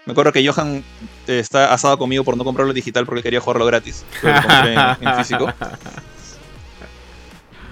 Me 0.06 0.14
acuerdo 0.14 0.32
que 0.32 0.46
Johan 0.46 0.84
eh, 1.28 1.40
está 1.40 1.74
asado 1.74 1.98
conmigo 1.98 2.24
por 2.24 2.36
no 2.36 2.44
comprarlo 2.44 2.74
digital 2.74 3.06
porque 3.06 3.22
quería 3.22 3.40
jugarlo 3.40 3.66
gratis. 3.66 4.04
Pero 4.22 4.34
lo 4.34 4.42
compré 4.42 4.74
en, 4.74 5.16
físico. 5.18 5.54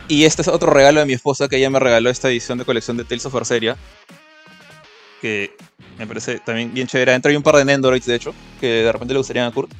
Y 0.08 0.26
este 0.26 0.44
es 0.44 0.48
otro 0.48 0.72
regalo 0.72 1.00
de 1.00 1.06
mi 1.06 1.14
esposa 1.14 1.48
que 1.48 1.58
ella 1.58 1.70
me 1.70 1.80
regaló 1.80 2.10
esta 2.10 2.30
edición 2.30 2.58
de 2.58 2.66
colección 2.66 2.98
de 2.98 3.04
Tales 3.04 3.26
of 3.26 3.34
Berseria. 3.34 3.78
Que 5.22 5.56
me 5.98 6.08
parece 6.08 6.40
también 6.40 6.74
bien 6.74 6.88
chévere. 6.88 7.12
Dentro 7.12 7.30
hay 7.30 7.36
un 7.36 7.44
par 7.44 7.56
de 7.56 7.66
Nendoroids, 7.66 8.06
de 8.06 8.16
hecho, 8.16 8.34
que 8.60 8.68
de 8.68 8.92
repente 8.92 9.14
le 9.14 9.20
gustarían 9.20 9.48
a 9.48 9.52
Kurt. 9.52 9.72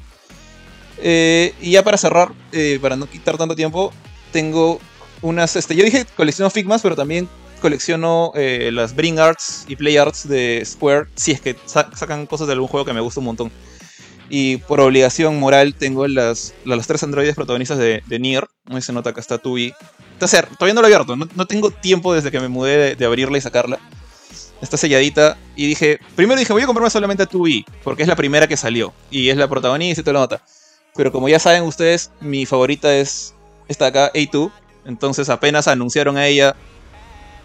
Eh, 0.98 1.54
y 1.60 1.72
ya 1.72 1.82
para 1.82 1.96
cerrar, 1.96 2.32
eh, 2.52 2.78
para 2.82 2.96
no 2.96 3.08
quitar 3.08 3.38
tanto 3.38 3.56
tiempo, 3.56 3.92
tengo 4.32 4.80
unas. 5.22 5.56
Este, 5.56 5.74
yo 5.74 5.84
dije 5.84 6.04
colecciono 6.16 6.50
Figmas, 6.50 6.82
pero 6.82 6.94
también 6.94 7.28
colecciono 7.60 8.32
eh, 8.34 8.70
las 8.72 8.94
Bring 8.94 9.18
Arts 9.18 9.64
y 9.68 9.76
Play 9.76 9.96
Arts 9.96 10.28
de 10.28 10.62
Square 10.64 11.08
si 11.14 11.32
es 11.32 11.40
que 11.40 11.56
sacan 11.66 12.26
cosas 12.26 12.46
de 12.46 12.54
algún 12.54 12.68
juego 12.68 12.84
que 12.84 12.92
me 12.92 13.00
gusta 13.00 13.20
un 13.20 13.26
montón. 13.26 13.52
Y 14.30 14.58
por 14.58 14.80
obligación 14.80 15.40
moral 15.40 15.74
tengo 15.74 16.06
las, 16.06 16.54
los 16.64 16.86
tres 16.86 17.02
androides 17.02 17.34
protagonistas 17.34 17.78
de, 17.78 18.18
Nier. 18.20 18.46
Ahí 18.66 18.80
se 18.80 18.92
nota 18.92 19.12
que 19.12 19.20
está 19.20 19.38
Tui. 19.38 19.74
Está 20.18 20.42
todavía 20.42 20.74
no 20.74 20.82
lo 20.82 20.88
he 20.88 20.94
abierto, 20.94 21.16
no, 21.16 21.46
tengo 21.46 21.70
tiempo 21.70 22.14
desde 22.14 22.30
que 22.30 22.38
me 22.38 22.48
mudé 22.48 22.94
de, 22.94 23.04
abrirla 23.04 23.38
y 23.38 23.40
sacarla. 23.40 23.80
Está 24.62 24.76
selladita. 24.76 25.36
Y 25.56 25.66
dije, 25.66 25.98
primero 26.14 26.38
dije, 26.38 26.52
voy 26.52 26.62
a 26.62 26.66
comprarme 26.66 26.90
solamente 26.90 27.24
a 27.24 27.26
Tui, 27.26 27.64
porque 27.82 28.02
es 28.02 28.08
la 28.08 28.14
primera 28.14 28.46
que 28.46 28.56
salió. 28.56 28.92
Y 29.10 29.30
es 29.30 29.36
la 29.36 29.48
protagonista 29.48 30.00
y 30.00 30.04
toda 30.04 30.14
la 30.14 30.20
nota. 30.20 30.44
Pero 30.94 31.10
como 31.10 31.28
ya 31.28 31.40
saben 31.40 31.64
ustedes, 31.64 32.12
mi 32.20 32.46
favorita 32.46 32.94
es 32.94 33.34
esta 33.66 33.86
acá, 33.86 34.12
A2. 34.12 34.52
Entonces 34.84 35.28
apenas 35.28 35.66
anunciaron 35.66 36.16
a 36.16 36.26
ella, 36.26 36.54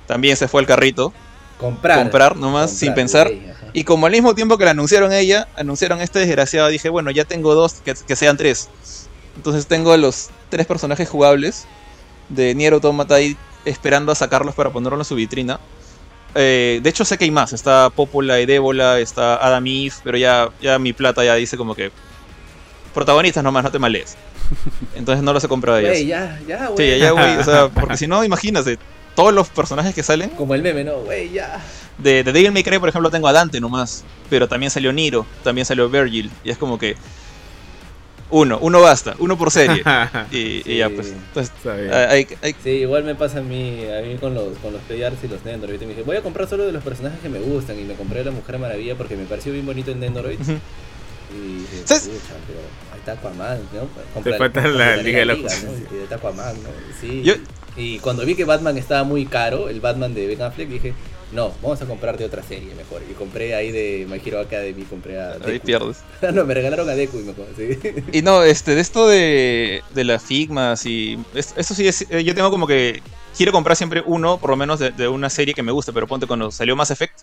también 0.08 0.38
se 0.38 0.48
fue 0.48 0.62
el 0.62 0.68
carrito. 0.68 1.14
Comprar. 1.60 2.00
Comprar 2.00 2.36
nomás, 2.36 2.72
sin 2.72 2.94
pensar. 2.94 3.32
y 3.74 3.84
como 3.84 4.06
al 4.06 4.12
mismo 4.12 4.36
tiempo 4.36 4.58
que 4.58 4.66
la 4.66 4.72
anunciaron 4.72 5.14
ella, 5.14 5.48
anunciaron 5.56 6.02
este 6.02 6.20
desgraciado, 6.20 6.68
dije, 6.68 6.90
bueno, 6.90 7.12
ya 7.12 7.26
tengo 7.26 7.56
dos, 7.56 7.82
que, 7.84 8.16
sean 8.16 8.38
tres. 8.38 8.70
Entonces 9.36 9.68
tengo 9.68 9.96
los 9.98 10.30
tres 10.50 10.66
personajes 10.66 11.10
jugables 11.10 11.66
de 12.30 12.56
Nier 12.56 12.74
Automata 12.74 13.16
ahí 13.16 13.38
esperando 13.66 14.12
a 14.12 14.16
sacarlos 14.16 14.56
para 14.56 14.72
ponerlos 14.72 15.00
en 15.00 15.06
su 15.06 15.16
vitrina. 15.16 15.60
Eh, 16.36 16.82
de 16.84 16.90
hecho 16.90 17.06
sé 17.06 17.18
que 17.18 17.24
hay 17.24 17.32
más, 17.32 17.54
está 17.54 17.90
Popola 17.90 18.42
y 18.42 18.46
Débola, 18.46 19.00
está 19.00 19.36
Adam 19.36 19.66
Eve, 19.66 19.94
pero 20.04 20.18
ya, 20.18 20.50
ya 20.62 20.78
mi 20.80 20.92
plata 20.92 21.24
ya 21.24 21.36
dice 21.36 21.56
como 21.56 21.76
que 21.76 21.92
protagonistas 22.94 23.44
nomás, 23.44 23.64
no 23.64 23.72
te 23.72 23.80
malees. 23.80 24.18
Entonces 24.96 25.24
no 25.24 25.34
los 25.34 25.44
he 25.44 25.48
comprado 25.48 25.78
a 25.78 25.82
ellos. 25.82 26.08
ya, 26.08 26.40
ya, 26.48 26.68
güey. 26.68 26.94
Sí, 26.94 27.00
ya, 27.00 27.12
güey. 27.12 27.38
O 27.38 27.44
sea, 27.44 27.68
porque 27.74 27.98
si 27.98 28.08
no, 28.08 28.24
imagínate, 28.24 28.80
todos 29.16 29.34
los 29.34 29.50
personajes 29.50 29.96
que 29.96 30.04
salen. 30.04 30.30
Como 30.32 30.54
el 30.54 30.62
meme, 30.62 30.84
¿no? 30.84 31.00
Güey, 31.00 31.32
ya. 31.32 31.62
De, 31.98 32.24
de 32.24 32.32
Devil 32.32 32.52
May 32.52 32.64
Cry, 32.64 32.80
por 32.80 32.90
ejemplo, 32.90 33.10
tengo 33.10 33.28
a 33.28 33.34
Dante 33.34 33.60
nomás. 33.60 34.04
Pero 34.30 34.48
también 34.48 34.70
salió 34.70 34.92
Niro, 34.92 35.26
también 35.44 35.66
salió 35.66 35.90
Virgil. 35.90 36.30
Y 36.44 36.52
es 36.52 36.58
como 36.58 36.78
que. 36.78 36.96
Uno, 38.32 38.58
uno 38.60 38.82
basta, 38.82 39.16
uno 39.20 39.38
por 39.38 39.52
serie. 39.52 39.84
y, 40.32 40.78
ya, 40.78 40.90
pues. 40.90 41.14
Sí, 42.64 42.70
igual 42.70 43.04
me 43.04 43.16
pasa 43.16 43.40
a 43.40 43.42
mí, 43.42 43.86
a 43.88 44.02
mí 44.02 44.18
con 44.18 44.34
los, 44.34 44.58
con 44.58 44.74
los 44.74 44.82
Playards 44.82 45.24
y 45.24 45.28
los 45.28 45.46
Nendoroid. 45.46 45.80
Me 45.82 45.88
dije, 45.88 46.02
voy 46.02 46.18
a 46.18 46.22
comprar 46.22 46.50
solo 46.50 46.66
de 46.66 46.72
los 46.72 46.84
personajes 46.84 47.20
que 47.22 47.30
me 47.30 47.40
gustan. 47.40 47.80
Y 47.80 47.84
me 47.84 47.94
compré 47.94 48.22
a 48.22 48.24
la 48.26 48.32
Mujer 48.32 48.60
Maravilla 48.60 48.96
porque 48.96 49.16
me 49.16 49.26
pareció 49.26 49.54
bien 49.54 49.66
bonito 49.66 49.92
el 49.92 50.00
Nendoroid. 50.00 50.40
Y 50.40 51.60
dije, 51.60 51.82
¿Sabes? 51.86 52.10
pero 52.48 52.60
ahí 52.94 53.00
está 53.00 53.14
Aquaman, 53.14 53.60
¿no? 53.74 54.22
Te 54.22 54.38
falta 54.38 54.68
la, 54.68 54.98
Liga 54.98 55.20
de 55.20 55.26
la, 55.26 55.34
Liga, 55.34 55.50
¿no? 55.64 55.98
Y 55.98 56.04
está 56.04 56.16
Aquaman, 56.16 56.56
¿no? 56.64 56.70
Sí. 57.00 57.22
Yo, 57.24 57.36
y 57.78 58.00
cuando 58.00 58.26
vi 58.26 58.36
que 58.36 58.46
Batman 58.46 58.78
estaba 58.78 59.04
muy 59.04 59.26
caro, 59.26 59.70
el 59.70 59.82
Batman 59.82 60.14
de 60.14 60.28
Ben 60.28 60.42
Affleck, 60.42 60.70
dije, 60.70 60.94
no, 61.32 61.54
vamos 61.62 61.82
a 61.82 61.86
comprarte 61.86 62.24
otra 62.24 62.44
serie 62.44 62.74
mejor. 62.76 63.02
Y 63.10 63.14
compré 63.14 63.56
ahí 63.56 63.72
de 63.72 64.08
My 64.10 64.22
Hero 64.24 64.40
Academy, 64.40 64.84
compré 64.84 65.20
a 65.20 65.38
Ahí 65.46 65.60
pierdes. 65.60 65.98
no, 66.34 66.46
me 66.46 66.54
regalaron 66.54 66.90
a 66.90 66.94
Deku 66.94 67.20
y 67.20 67.24
me 67.24 67.34
sí. 67.58 67.80
Y 68.12 68.22
no, 68.22 68.44
este, 68.44 68.76
de 68.76 68.82
esto 68.82 69.08
de, 69.08 69.84
de 69.94 70.04
las 70.04 70.24
Figmas 70.24 70.86
y... 70.86 71.20
Esto 71.34 71.74
sí 71.74 71.88
es... 71.88 72.06
Eh, 72.10 72.24
yo 72.24 72.34
tengo 72.36 72.52
como 72.52 72.68
que... 72.68 73.02
Quiero 73.36 73.52
comprar 73.52 73.76
siempre 73.76 74.02
uno, 74.06 74.38
por 74.38 74.50
lo 74.50 74.56
menos, 74.56 74.80
de, 74.80 75.08
una 75.10 75.30
serie 75.30 75.54
que 75.54 75.62
me 75.62 75.74
guste, 75.74 75.92
pero 75.92 76.08
ponte 76.08 76.26
cuando 76.26 76.52
salió 76.52 76.74
Mass 76.78 76.92
Effect, 76.92 77.20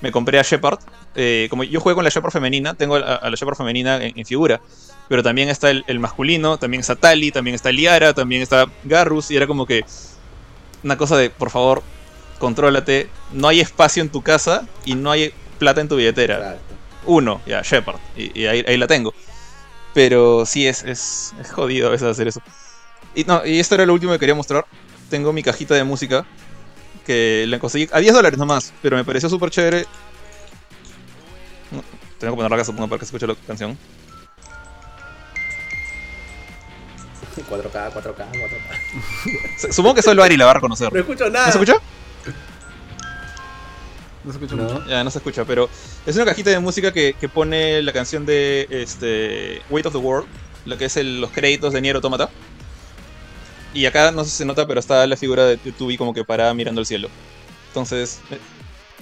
me 0.00 0.12
compré 0.12 0.38
a 0.38 0.42
Shepard. 0.42 0.78
Eh, 1.14 1.46
como 1.50 1.64
yo 1.64 1.80
juego 1.80 1.96
con 1.96 2.04
la 2.04 2.10
Shepard 2.10 2.32
femenina, 2.32 2.74
tengo 2.74 2.96
a, 2.96 3.28
la 3.28 3.36
Shepard 3.36 3.56
femenina 3.56 3.98
en, 4.02 4.26
figura. 4.26 4.60
Pero 5.08 5.22
también 5.22 5.48
está 5.48 5.70
el, 5.70 6.00
masculino, 6.00 6.58
también 6.58 6.80
está 6.80 6.96
Tali, 6.96 7.30
también 7.30 7.54
está 7.54 7.70
Liara, 7.72 8.12
también 8.12 8.42
está 8.42 8.66
Garrus. 8.84 9.30
Y 9.30 9.36
era 9.36 9.46
como 9.46 9.66
que 9.66 9.84
una 10.82 10.96
cosa 10.96 11.16
de, 11.16 11.30
por 11.30 11.50
favor, 11.50 11.82
contrólate. 12.38 13.08
No 13.32 13.48
hay 13.48 13.60
espacio 13.60 14.02
en 14.02 14.10
tu 14.10 14.22
casa 14.22 14.66
y 14.84 14.94
no 14.94 15.10
hay 15.10 15.32
plata 15.58 15.80
en 15.80 15.88
tu 15.88 15.96
billetera. 15.96 16.58
Uno, 17.04 17.40
ya, 17.46 17.62
Shepard. 17.62 17.98
Y, 18.16 18.46
ahí, 18.46 18.76
la 18.76 18.86
tengo. 18.86 19.14
Pero 19.94 20.44
sí, 20.44 20.66
es, 20.66 20.82
es, 20.82 21.34
es, 21.40 21.50
jodido 21.52 21.88
a 21.88 21.90
veces 21.90 22.08
hacer 22.08 22.28
eso. 22.28 22.42
Y, 23.14 23.24
no, 23.24 23.46
y 23.46 23.60
esto 23.60 23.76
era 23.76 23.86
lo 23.86 23.94
último 23.94 24.12
que 24.12 24.18
quería 24.18 24.34
mostrar. 24.34 24.66
Tengo 25.08 25.32
mi 25.32 25.42
cajita 25.42 25.74
de 25.74 25.84
música 25.84 26.26
que 27.06 27.46
la 27.48 27.58
conseguí 27.58 27.88
a 27.92 28.00
10 28.00 28.12
dólares 28.12 28.38
nomás, 28.38 28.72
pero 28.82 28.96
me 28.96 29.04
pareció 29.04 29.28
súper 29.28 29.50
chévere. 29.50 29.86
Tengo 32.18 32.32
que 32.32 32.36
ponerla 32.36 32.56
acá, 32.56 32.64
supongo, 32.64 32.88
para 32.88 32.98
que 32.98 33.06
se 33.06 33.16
escuche 33.16 33.26
la 33.26 33.34
canción. 33.46 33.78
4K, 37.48 37.92
4K, 37.92 38.26
4K. 38.32 39.72
Supongo 39.72 39.94
que 39.94 40.02
solo 40.02 40.22
Ari 40.22 40.36
la 40.36 40.46
va 40.46 40.52
a 40.52 40.54
reconocer. 40.54 40.92
No 40.92 40.98
escucho 40.98 41.30
nada. 41.30 41.46
¿No 41.46 41.52
se 41.52 41.58
escucha? 41.58 41.80
No 44.24 44.32
se 44.32 44.38
escucha 44.38 44.56
mucho. 44.56 44.86
Ya, 44.88 45.04
no 45.04 45.10
se 45.10 45.18
escucha, 45.18 45.44
pero 45.44 45.68
es 46.04 46.16
una 46.16 46.24
cajita 46.24 46.50
de 46.50 46.58
música 46.58 46.92
que, 46.92 47.14
que 47.18 47.28
pone 47.28 47.82
la 47.82 47.92
canción 47.92 48.26
de 48.26 48.66
este 48.70 49.62
Weight 49.70 49.86
of 49.86 49.92
the 49.92 49.98
World, 49.98 50.26
lo 50.64 50.76
que 50.76 50.86
es 50.86 50.96
los 50.96 51.30
créditos 51.30 51.72
de 51.72 51.80
Nier 51.80 51.96
Automata. 51.96 52.28
Y 53.76 53.84
acá 53.84 54.10
no 54.10 54.24
sé 54.24 54.30
si 54.30 54.36
se 54.38 54.44
nota, 54.46 54.66
pero 54.66 54.80
está 54.80 55.06
la 55.06 55.18
figura 55.18 55.44
de 55.44 55.58
Tubi 55.58 55.98
como 55.98 56.14
que 56.14 56.24
parada 56.24 56.54
mirando 56.54 56.80
el 56.80 56.86
cielo. 56.86 57.10
Entonces. 57.68 58.20
Eh, 58.30 58.38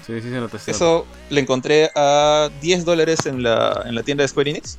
sí, 0.04 0.20
sí 0.20 0.30
se 0.30 0.40
nota. 0.40 0.58
eso 0.66 1.06
le 1.30 1.40
encontré 1.40 1.92
a 1.94 2.50
10 2.60 2.84
dólares 2.84 3.24
en 3.26 3.44
la, 3.44 3.84
en 3.86 3.94
la 3.94 4.02
tienda 4.02 4.22
de 4.22 4.28
Square 4.28 4.50
Enix. 4.50 4.78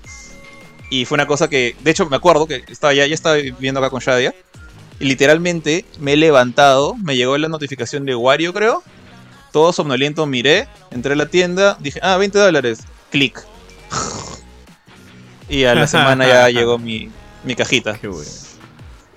Y 0.89 1.05
fue 1.05 1.15
una 1.15 1.25
cosa 1.25 1.49
que, 1.49 1.77
de 1.81 1.91
hecho, 1.91 2.09
me 2.09 2.17
acuerdo 2.17 2.45
que 2.45 2.65
estaba 2.67 2.93
ya, 2.93 3.07
ya 3.07 3.15
estaba 3.15 3.35
viviendo 3.35 3.79
acá 3.79 3.89
con 3.89 4.01
Shadia. 4.01 4.35
Y 4.99 5.05
literalmente 5.05 5.85
me 5.97 6.13
he 6.13 6.17
levantado, 6.17 6.95
me 6.95 7.15
llegó 7.15 7.37
la 7.37 7.47
notificación 7.47 8.05
de 8.05 8.15
Wario, 8.15 8.53
creo. 8.53 8.83
Todo 9.53 9.71
somnoliento 9.71 10.25
miré, 10.25 10.67
entré 10.91 11.13
a 11.13 11.15
la 11.15 11.27
tienda, 11.27 11.77
dije, 11.79 12.01
ah, 12.03 12.17
20 12.17 12.37
dólares. 12.37 12.79
Clic. 13.11 13.41
y 15.49 15.63
a 15.63 15.73
la 15.73 15.87
semana 15.87 16.27
ya 16.27 16.49
llegó 16.49 16.77
mi, 16.77 17.09
mi 17.45 17.55
cajita. 17.55 17.97
Qué 17.97 18.09
bueno. 18.09 18.29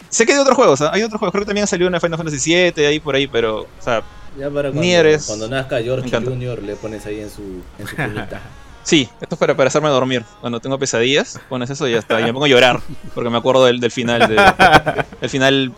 Sé 0.09 0.25
que 0.25 0.33
hay 0.33 0.39
otros 0.39 0.57
juegos, 0.57 0.81
¿ah? 0.81 0.91
hay 0.93 1.03
otros 1.03 1.19
juegos. 1.19 1.33
Creo 1.33 1.43
que 1.43 1.49
también 1.49 1.67
salió 1.67 1.87
una 1.87 2.01
Final 2.01 2.19
Fantasy 2.19 2.73
VII 2.73 2.87
ahí 2.87 3.01
por 3.01 3.15
ahí, 3.15 3.27
pero, 3.27 3.63
o 3.63 3.69
sea, 3.83 4.03
ya 4.39 4.51
para 4.51 4.71
cuando, 4.71 5.19
cuando 5.27 5.49
nazca 5.49 5.83
George 5.83 6.09
Jr. 6.11 6.63
le 6.63 6.77
pones 6.77 7.05
ahí 7.07 7.21
en 7.21 7.31
su, 7.31 7.43
en 7.79 7.87
su 7.87 7.97
Sí, 8.85 9.09
esto 9.21 9.35
es 9.35 9.39
para, 9.39 9.55
para 9.57 9.69
hacerme 9.69 9.89
dormir. 9.89 10.25
Cuando 10.41 10.61
tengo 10.61 10.79
pesadillas, 10.79 11.39
pones 11.49 11.69
eso 11.69 11.87
y 11.89 11.93
ya 11.93 11.99
está. 11.99 12.21
Y 12.21 12.25
me 12.25 12.33
pongo 12.33 12.47
a 12.47 12.49
llorar. 12.49 12.81
Porque 13.15 13.29
me 13.29 13.37
acuerdo 13.37 13.67
del, 13.67 13.81
del 13.81 13.91
final. 13.91 14.29
De, 14.29 14.37
el 15.21 15.29
final. 15.29 15.73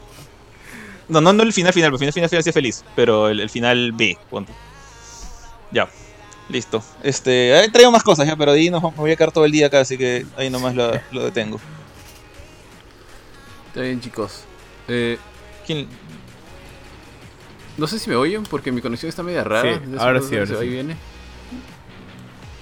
No, 1.09 1.21
no, 1.21 1.33
no 1.33 1.43
el 1.43 1.53
final 1.53 1.73
final, 1.73 1.91
porque 1.91 2.05
el 2.05 2.13
final 2.13 2.29
final, 2.29 2.43
sí 2.45 2.51
es 2.51 2.55
feliz. 2.55 2.85
Pero 2.95 3.29
el, 3.29 3.41
el 3.41 3.51
final 3.51 3.91
B, 3.93 4.17
punto. 4.29 4.53
Ya. 5.73 5.89
Listo. 6.49 6.85
Este, 7.03 7.69
traigo 7.73 7.91
más 7.91 8.05
cosas 8.05 8.29
ya, 8.29 8.37
pero 8.37 8.53
ahí 8.53 8.71
nos, 8.71 8.83
me 8.83 8.91
voy 8.91 9.11
a 9.11 9.17
quedar 9.17 9.33
todo 9.33 9.45
el 9.45 9.53
día 9.53 9.67
acá, 9.67 9.81
así 9.81 9.97
que 9.99 10.27
ahí 10.37 10.51
nomás 10.51 10.75
lo, 10.75 10.93
lo 11.11 11.25
detengo. 11.25 11.59
Está 13.71 13.83
bien, 13.83 14.01
chicos. 14.01 14.43
Eh, 14.89 15.17
¿Quién? 15.65 15.87
No 17.79 17.87
sé 17.87 18.01
si 18.01 18.11
me 18.11 18.17
oyen 18.17 18.43
porque 18.43 18.73
mi 18.73 18.81
conexión 18.81 19.09
está 19.09 19.23
media 19.23 19.45
rara. 19.45 19.75
Sí, 19.75 19.81
ahora 19.97 20.21
sí, 20.21 20.35
ahora 20.35 20.47
sí. 20.47 20.55
Ahí 20.59 20.69
viene. 20.69 20.97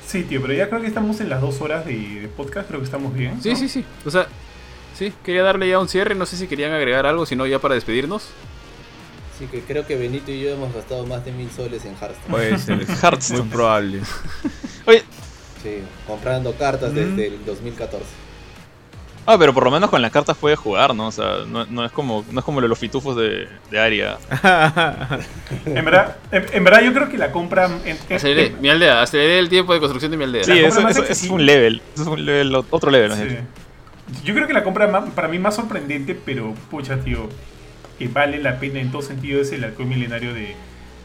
Sí, 0.06 0.24
tío, 0.24 0.42
pero 0.42 0.52
ya 0.52 0.68
creo 0.68 0.82
que 0.82 0.86
estamos 0.86 1.18
en 1.22 1.30
las 1.30 1.40
dos 1.40 1.62
horas 1.62 1.86
de, 1.86 2.28
podcast, 2.36 2.68
creo 2.68 2.80
que 2.80 2.84
estamos 2.84 3.14
bien. 3.14 3.42
Sí, 3.42 3.56
sí, 3.56 3.70
sí. 3.70 3.86
O 4.04 4.10
sea, 4.10 4.26
sí, 4.98 5.14
quería 5.24 5.42
darle 5.42 5.66
ya 5.70 5.78
un 5.78 5.88
cierre, 5.88 6.14
no 6.14 6.26
sé 6.26 6.36
si 6.36 6.46
querían 6.46 6.72
agregar 6.72 7.06
algo, 7.06 7.24
si 7.24 7.36
no 7.36 7.46
ya 7.46 7.58
para 7.58 7.74
despedirnos. 7.74 8.28
Sí, 9.38 9.46
que 9.46 9.62
creo 9.62 9.86
que 9.86 9.96
Benito 9.96 10.30
y 10.30 10.42
yo 10.42 10.50
hemos 10.50 10.74
gastado 10.74 11.06
más 11.06 11.24
de 11.24 11.32
mil 11.32 11.50
soles 11.50 11.86
en 11.86 11.94
Hearthstone. 11.94 12.30
Puede 12.30 12.58
ser, 12.58 12.86
Hearthstone. 13.02 13.40
Muy 13.40 13.48
probable. 13.48 14.00
Oye. 14.84 15.02
Sí, 15.62 15.78
comprando 16.06 16.52
cartas 16.52 16.92
desde 16.92 17.28
el 17.28 17.44
2014. 17.46 18.27
Ah, 19.30 19.36
pero 19.38 19.52
por 19.52 19.62
lo 19.62 19.70
menos 19.70 19.90
con 19.90 20.00
las 20.00 20.10
cartas 20.10 20.38
puedes 20.38 20.58
jugar, 20.58 20.94
¿no? 20.94 21.08
O 21.08 21.12
sea, 21.12 21.44
no, 21.46 21.84
es 21.84 21.92
como 21.92 22.24
no 22.30 22.38
es 22.38 22.44
como 22.46 22.62
los 22.62 22.78
fitufos 22.78 23.14
de, 23.14 23.46
de 23.70 23.78
Aria. 23.78 24.16
en, 25.66 25.84
verdad, 25.84 26.16
en, 26.32 26.64
verdad 26.64 26.80
yo 26.80 26.94
creo 26.94 27.10
que 27.10 27.18
la 27.18 27.30
compra... 27.30 27.68
En, 27.84 27.98
aceleré, 28.10 28.56
mi 28.58 28.70
aldea, 28.70 29.02
aceleré 29.02 29.38
el 29.38 29.50
tiempo 29.50 29.74
de 29.74 29.80
construcción 29.80 30.12
de 30.12 30.16
mi 30.16 30.24
aldea. 30.24 30.44
Sí, 30.44 30.58
eso, 30.58 30.88
es 30.88 31.24
un 31.24 31.44
level, 31.44 31.82
es 31.94 32.00
un 32.00 32.24
level, 32.24 32.54
otro 32.70 32.90
level. 32.90 33.12
Sí. 33.12 34.24
Yo 34.24 34.32
creo 34.32 34.46
que 34.46 34.54
la 34.54 34.64
compra 34.64 34.90
para 35.14 35.28
mí 35.28 35.38
más 35.38 35.56
sorprendente, 35.56 36.18
pero 36.24 36.54
pucha, 36.70 36.98
tío, 37.00 37.28
que 37.98 38.08
vale 38.08 38.38
la 38.38 38.58
pena 38.58 38.80
en 38.80 38.90
todo 38.90 39.02
sentido 39.02 39.42
es 39.42 39.52
el 39.52 39.62
alcohol 39.62 39.88
milenario 39.88 40.32
de, 40.32 40.56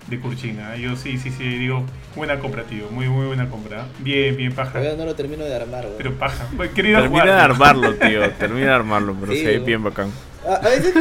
de 0.08 0.20
Kurchina. 0.20 0.76
Yo 0.76 0.96
sí, 0.96 1.18
sí, 1.18 1.32
sí, 1.32 1.44
digo, 1.44 1.84
buena 2.16 2.40
compra, 2.40 2.64
tío. 2.64 2.90
Muy, 2.90 3.08
muy 3.08 3.28
buena 3.28 3.50
compra. 3.50 3.88
Bien, 4.00 4.36
bien, 4.36 4.54
paja. 4.54 4.72
Todavía 4.72 4.96
no 4.96 5.06
lo 5.06 5.16
termino 5.16 5.44
de 5.44 5.56
armar, 5.56 5.86
güey. 5.86 5.98
Pero 5.98 6.14
paja. 6.16 6.48
Termina 6.74 7.36
de 7.36 7.42
armarlo, 7.42 7.96
tío. 7.96 8.30
Termina 8.32 8.68
de 8.68 8.74
armarlo, 8.74 9.16
pero 9.20 9.34
sí, 9.34 9.46
bien 9.66 9.84
bacán. 9.84 10.12
A, 10.46 10.60
veces, 10.60 10.94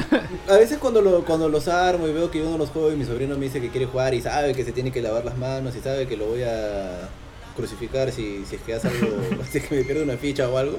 a 0.48 0.54
veces 0.54 0.78
cuando, 0.78 1.02
lo, 1.02 1.24
cuando 1.24 1.48
los 1.48 1.66
armo 1.66 2.06
y 2.06 2.12
veo 2.12 2.30
que 2.30 2.40
uno 2.40 2.56
los 2.58 2.70
juego 2.70 2.92
y 2.92 2.96
mi 2.96 3.04
sobrino 3.04 3.36
me 3.36 3.46
dice 3.46 3.60
que 3.60 3.70
quiere 3.70 3.86
jugar 3.86 4.14
y 4.14 4.22
sabe 4.22 4.54
que 4.54 4.64
se 4.64 4.70
tiene 4.70 4.92
que 4.92 5.02
lavar 5.02 5.24
las 5.24 5.36
manos 5.36 5.74
y 5.74 5.80
sabe 5.80 6.06
que 6.06 6.16
lo 6.16 6.26
voy 6.26 6.44
a 6.44 7.08
crucificar 7.56 8.12
si, 8.12 8.44
si 8.46 8.54
es 8.54 8.62
que 8.62 8.74
hace 8.74 8.86
algo, 8.86 9.08
si 9.50 9.58
es 9.58 9.64
que 9.64 9.74
me 9.74 9.82
pierde 9.82 10.04
una 10.04 10.16
ficha 10.16 10.48
o 10.48 10.56
algo. 10.58 10.78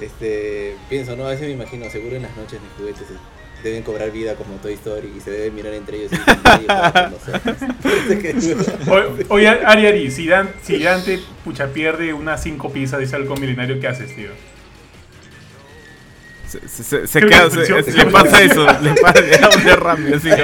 Este, 0.00 0.76
pienso, 0.90 1.14
no, 1.14 1.26
a 1.26 1.30
veces 1.30 1.46
me 1.46 1.52
imagino, 1.52 1.88
seguro 1.88 2.16
en 2.16 2.22
las 2.22 2.36
noches 2.36 2.60
mis 2.60 2.72
juguetes 2.76 3.06
deben 3.66 3.82
cobrar 3.82 4.10
vida 4.10 4.34
como 4.34 4.56
Toy 4.56 4.74
Story 4.74 5.12
y 5.16 5.20
se 5.20 5.30
deben 5.30 5.54
mirar 5.54 5.74
entre 5.74 5.98
ellos. 5.98 6.12
Oye, 9.28 9.48
Ari, 9.48 9.86
Ari, 9.86 10.10
si, 10.10 10.26
Dan, 10.26 10.50
si 10.62 10.82
Dante 10.82 11.20
pucha, 11.44 11.68
pierde 11.68 12.12
unas 12.12 12.42
5 12.42 12.72
piezas 12.72 12.98
de 12.98 13.04
ese 13.04 13.16
halcón 13.16 13.40
milenario, 13.40 13.80
¿qué 13.80 13.88
haces, 13.88 14.14
tío? 14.14 14.30
Se, 16.66 17.06
se, 17.06 17.20
queda, 17.20 17.48
le 17.48 18.06
pasa 18.06 18.42
eso, 18.42 18.66
le 18.80 18.94
pasa 18.94 19.20
un 19.56 19.64
derrame 19.64 20.14
así, 20.14 20.28
¿no? 20.28 20.36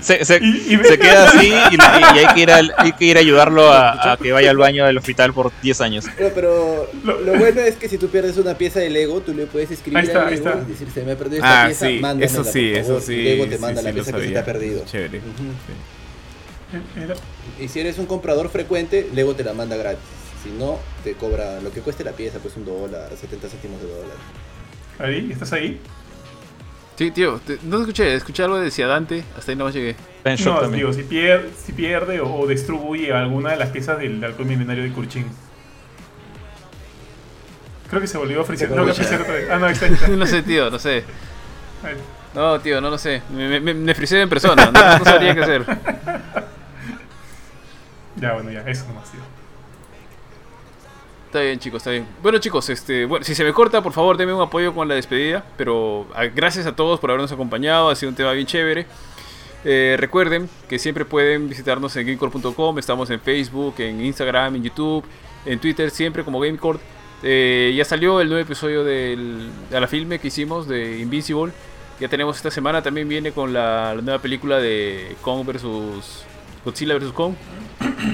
Se, 0.00 0.24
se, 0.24 0.38
queda 0.38 1.28
así 1.28 1.48
y, 1.48 1.76
hay, 1.80 2.34
que 2.34 2.40
ir 2.40 2.50
a, 2.50 2.60
hay 2.76 2.92
que 2.92 3.04
ir 3.04 3.16
a 3.16 3.20
ayudarlo 3.20 3.72
a, 3.72 4.18
que 4.20 4.32
vaya 4.32 4.50
al 4.50 4.56
baño 4.56 4.84
del 4.86 4.98
hospital 4.98 5.32
por 5.32 5.52
10 5.62 5.80
años. 5.80 6.04
Pero, 6.16 6.90
lo, 7.04 7.38
bueno 7.38 7.60
es 7.60 7.76
que 7.76 7.88
si 7.88 7.98
tú 7.98 8.08
pierdes 8.08 8.36
una 8.36 8.56
pieza 8.56 8.80
de 8.80 8.90
Lego, 8.90 9.20
tú 9.20 9.34
le 9.34 9.46
puedes 9.46 9.70
escribir 9.70 9.98
ahí 9.98 10.06
está, 10.06 10.26
a 10.26 10.30
Lego 10.30 10.50
y 10.66 10.70
decir, 10.70 10.88
se 10.92 11.02
me 11.04 11.12
ha 11.12 11.16
perdido 11.16 11.36
esta 11.36 11.64
ah, 11.64 11.66
pieza, 11.66 11.86
sí, 11.86 12.00
eso 12.20 12.44
sí, 12.44 12.72
eso 12.74 13.00
sí. 13.00 13.14
Y 13.14 13.22
Lego 13.24 13.46
te 13.46 13.58
manda 13.58 13.82
la 13.82 13.92
pieza 13.92 14.12
que 14.12 14.20
se 14.22 14.30
te 14.30 14.38
ha 14.38 14.44
perdido. 14.44 14.84
Chévere. 14.84 15.20
Y 17.60 17.68
si 17.68 17.80
eres 17.80 17.98
un 17.98 18.06
comprador 18.06 18.48
frecuente, 18.50 19.08
Lego 19.14 19.34
te 19.34 19.44
la 19.44 19.52
manda 19.52 19.76
gratis. 19.76 20.04
Si 20.42 20.50
no, 20.50 20.78
te 21.02 21.14
cobra 21.14 21.60
lo 21.60 21.72
que 21.72 21.80
cueste 21.80 22.04
la 22.04 22.12
pieza, 22.12 22.38
pues 22.38 22.56
un 22.56 22.66
dólar, 22.66 23.10
70 23.18 23.48
céntimos 23.48 23.80
de 23.80 23.88
dólar. 23.88 24.16
¿Ahí? 24.98 25.30
¿Estás 25.32 25.52
ahí? 25.52 25.80
Sí, 26.96 27.10
tío, 27.10 27.40
no 27.64 27.80
escuché, 27.80 28.14
escuché 28.14 28.44
algo 28.44 28.58
de 28.58 28.70
Dante, 28.70 29.24
hasta 29.36 29.50
ahí 29.50 29.56
no 29.56 29.68
llegué. 29.68 29.96
No, 30.44 30.70
tío, 30.70 30.92
si 30.92 31.02
pierde, 31.02 31.50
si 31.56 31.72
pierde 31.72 32.20
o, 32.20 32.46
destruye 32.46 33.12
alguna 33.12 33.50
de 33.50 33.56
las 33.56 33.70
piezas 33.70 33.98
del 33.98 34.22
alcohol 34.22 34.46
milenario 34.46 34.84
de 34.84 34.92
Kurchin. 34.92 35.26
Creo 37.90 38.00
que 38.00 38.06
se 38.06 38.16
volvió 38.16 38.40
a 38.40 38.44
frisear. 38.44 38.70
No, 38.70 38.82
Ah, 38.82 39.58
no, 39.58 39.68
está, 39.68 39.86
está. 39.86 40.08
no 40.08 40.26
sé, 40.26 40.42
tío, 40.42 40.70
no 40.70 40.78
sé. 40.78 41.04
No, 42.34 42.60
tío, 42.60 42.80
no 42.80 42.90
lo 42.90 42.98
sé. 42.98 43.22
Me, 43.30 43.60
me, 43.60 43.74
me 43.74 43.92
en 43.92 44.28
persona, 44.28 44.70
no, 44.70 44.98
no 44.98 45.04
sabría 45.04 45.34
qué 45.34 45.42
hacer. 45.42 45.64
Ya, 48.16 48.32
bueno, 48.34 48.48
ya, 48.48 48.60
eso 48.60 48.86
nomás, 48.86 49.10
tío. 49.10 49.20
Está 51.34 51.42
bien, 51.42 51.58
chicos, 51.58 51.78
está 51.78 51.90
bien. 51.90 52.06
Bueno, 52.22 52.38
chicos, 52.38 52.70
este, 52.70 53.06
bueno, 53.06 53.24
si 53.24 53.34
se 53.34 53.42
me 53.42 53.52
corta, 53.52 53.82
por 53.82 53.92
favor, 53.92 54.16
denme 54.16 54.32
un 54.32 54.40
apoyo 54.40 54.72
con 54.72 54.86
la 54.86 54.94
despedida. 54.94 55.44
Pero 55.56 56.06
ah, 56.14 56.26
gracias 56.26 56.64
a 56.64 56.76
todos 56.76 57.00
por 57.00 57.10
habernos 57.10 57.32
acompañado. 57.32 57.88
Ha 57.88 57.96
sido 57.96 58.10
un 58.10 58.14
tema 58.14 58.30
bien 58.30 58.46
chévere. 58.46 58.86
Eh, 59.64 59.96
recuerden 59.98 60.48
que 60.68 60.78
siempre 60.78 61.04
pueden 61.04 61.48
visitarnos 61.48 61.96
en 61.96 62.06
gamecore.com. 62.06 62.78
Estamos 62.78 63.10
en 63.10 63.18
Facebook, 63.18 63.74
en 63.78 64.04
Instagram, 64.04 64.54
en 64.54 64.62
YouTube, 64.62 65.04
en 65.44 65.58
Twitter, 65.58 65.90
siempre 65.90 66.22
como 66.22 66.38
Gamecore. 66.38 66.78
Eh, 67.24 67.74
ya 67.76 67.84
salió 67.84 68.20
el 68.20 68.28
nuevo 68.28 68.40
episodio 68.40 68.84
del, 68.84 69.50
de 69.70 69.80
la 69.80 69.88
filme 69.88 70.20
que 70.20 70.28
hicimos 70.28 70.68
de 70.68 71.00
Invincible. 71.00 71.52
Ya 71.98 72.06
tenemos 72.06 72.36
esta 72.36 72.52
semana, 72.52 72.80
también 72.80 73.08
viene 73.08 73.32
con 73.32 73.52
la, 73.52 73.92
la 73.96 74.02
nueva 74.02 74.22
película 74.22 74.60
de 74.60 75.16
Kong 75.20 75.44
vs. 75.44 75.64
Godzilla 76.64 76.96
vs. 76.96 77.10
Kong. 77.10 77.34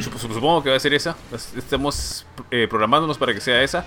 Supongo 0.02 0.62
que 0.62 0.70
va 0.70 0.76
a 0.76 0.80
ser 0.80 0.94
esa. 0.94 1.16
Estamos 1.56 2.26
eh, 2.50 2.66
programándonos 2.68 3.18
para 3.18 3.34
que 3.34 3.40
sea 3.40 3.62
esa. 3.62 3.84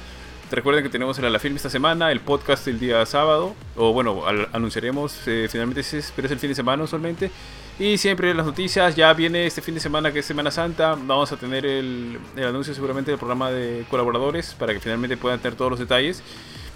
recuerden 0.52 0.84
que 0.84 0.90
tenemos 0.90 1.18
el 1.18 1.32
la 1.32 1.40
film 1.40 1.56
esta 1.56 1.70
semana, 1.70 2.12
el 2.12 2.20
podcast 2.20 2.68
el 2.68 2.80
día 2.80 3.04
sábado, 3.06 3.56
o 3.76 3.92
bueno, 3.94 4.24
anunciaremos 4.52 5.28
eh, 5.28 5.48
finalmente, 5.50 5.82
pero 6.16 6.28
es 6.28 6.32
el 6.32 6.40
fin 6.40 6.50
de 6.50 6.56
semana 6.56 6.84
usualmente. 6.84 7.32
Y 7.80 7.98
siempre 7.98 8.34
las 8.36 8.46
noticias, 8.46 8.96
ya 8.96 9.12
viene 9.14 9.48
este 9.48 9.62
fin 9.62 9.74
de 9.74 9.80
semana 9.80 10.12
que 10.12 10.20
es 10.20 10.26
Semana 10.26 10.52
Santa, 10.52 10.96
vamos 10.96 11.32
a 11.32 11.38
tener 11.38 11.66
el, 11.66 12.20
el 12.36 12.46
anuncio 12.46 12.76
seguramente 12.76 13.10
del 13.10 13.18
programa 13.18 13.50
de 13.50 13.84
colaboradores 13.90 14.54
para 14.54 14.74
que 14.74 14.80
finalmente 14.80 15.18
puedan 15.18 15.40
tener 15.40 15.58
todos 15.58 15.72
los 15.72 15.80
detalles. 15.80 16.22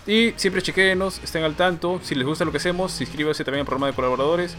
Y 0.07 0.33
siempre 0.37 0.61
chequenos, 0.61 1.19
estén 1.23 1.43
al 1.43 1.55
tanto. 1.55 1.99
Si 2.01 2.15
les 2.15 2.25
gusta 2.25 2.45
lo 2.45 2.51
que 2.51 2.57
hacemos, 2.57 2.99
inscríbanse 3.01 3.43
también 3.43 3.59
al 3.59 3.65
programa 3.65 3.87
de 3.87 3.93
colaboradores. 3.93 4.55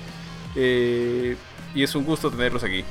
Eh, 0.54 1.36
y 1.74 1.82
es 1.82 1.94
un 1.94 2.04
gusto 2.04 2.30
tenerlos 2.30 2.62
aquí. 2.62 2.84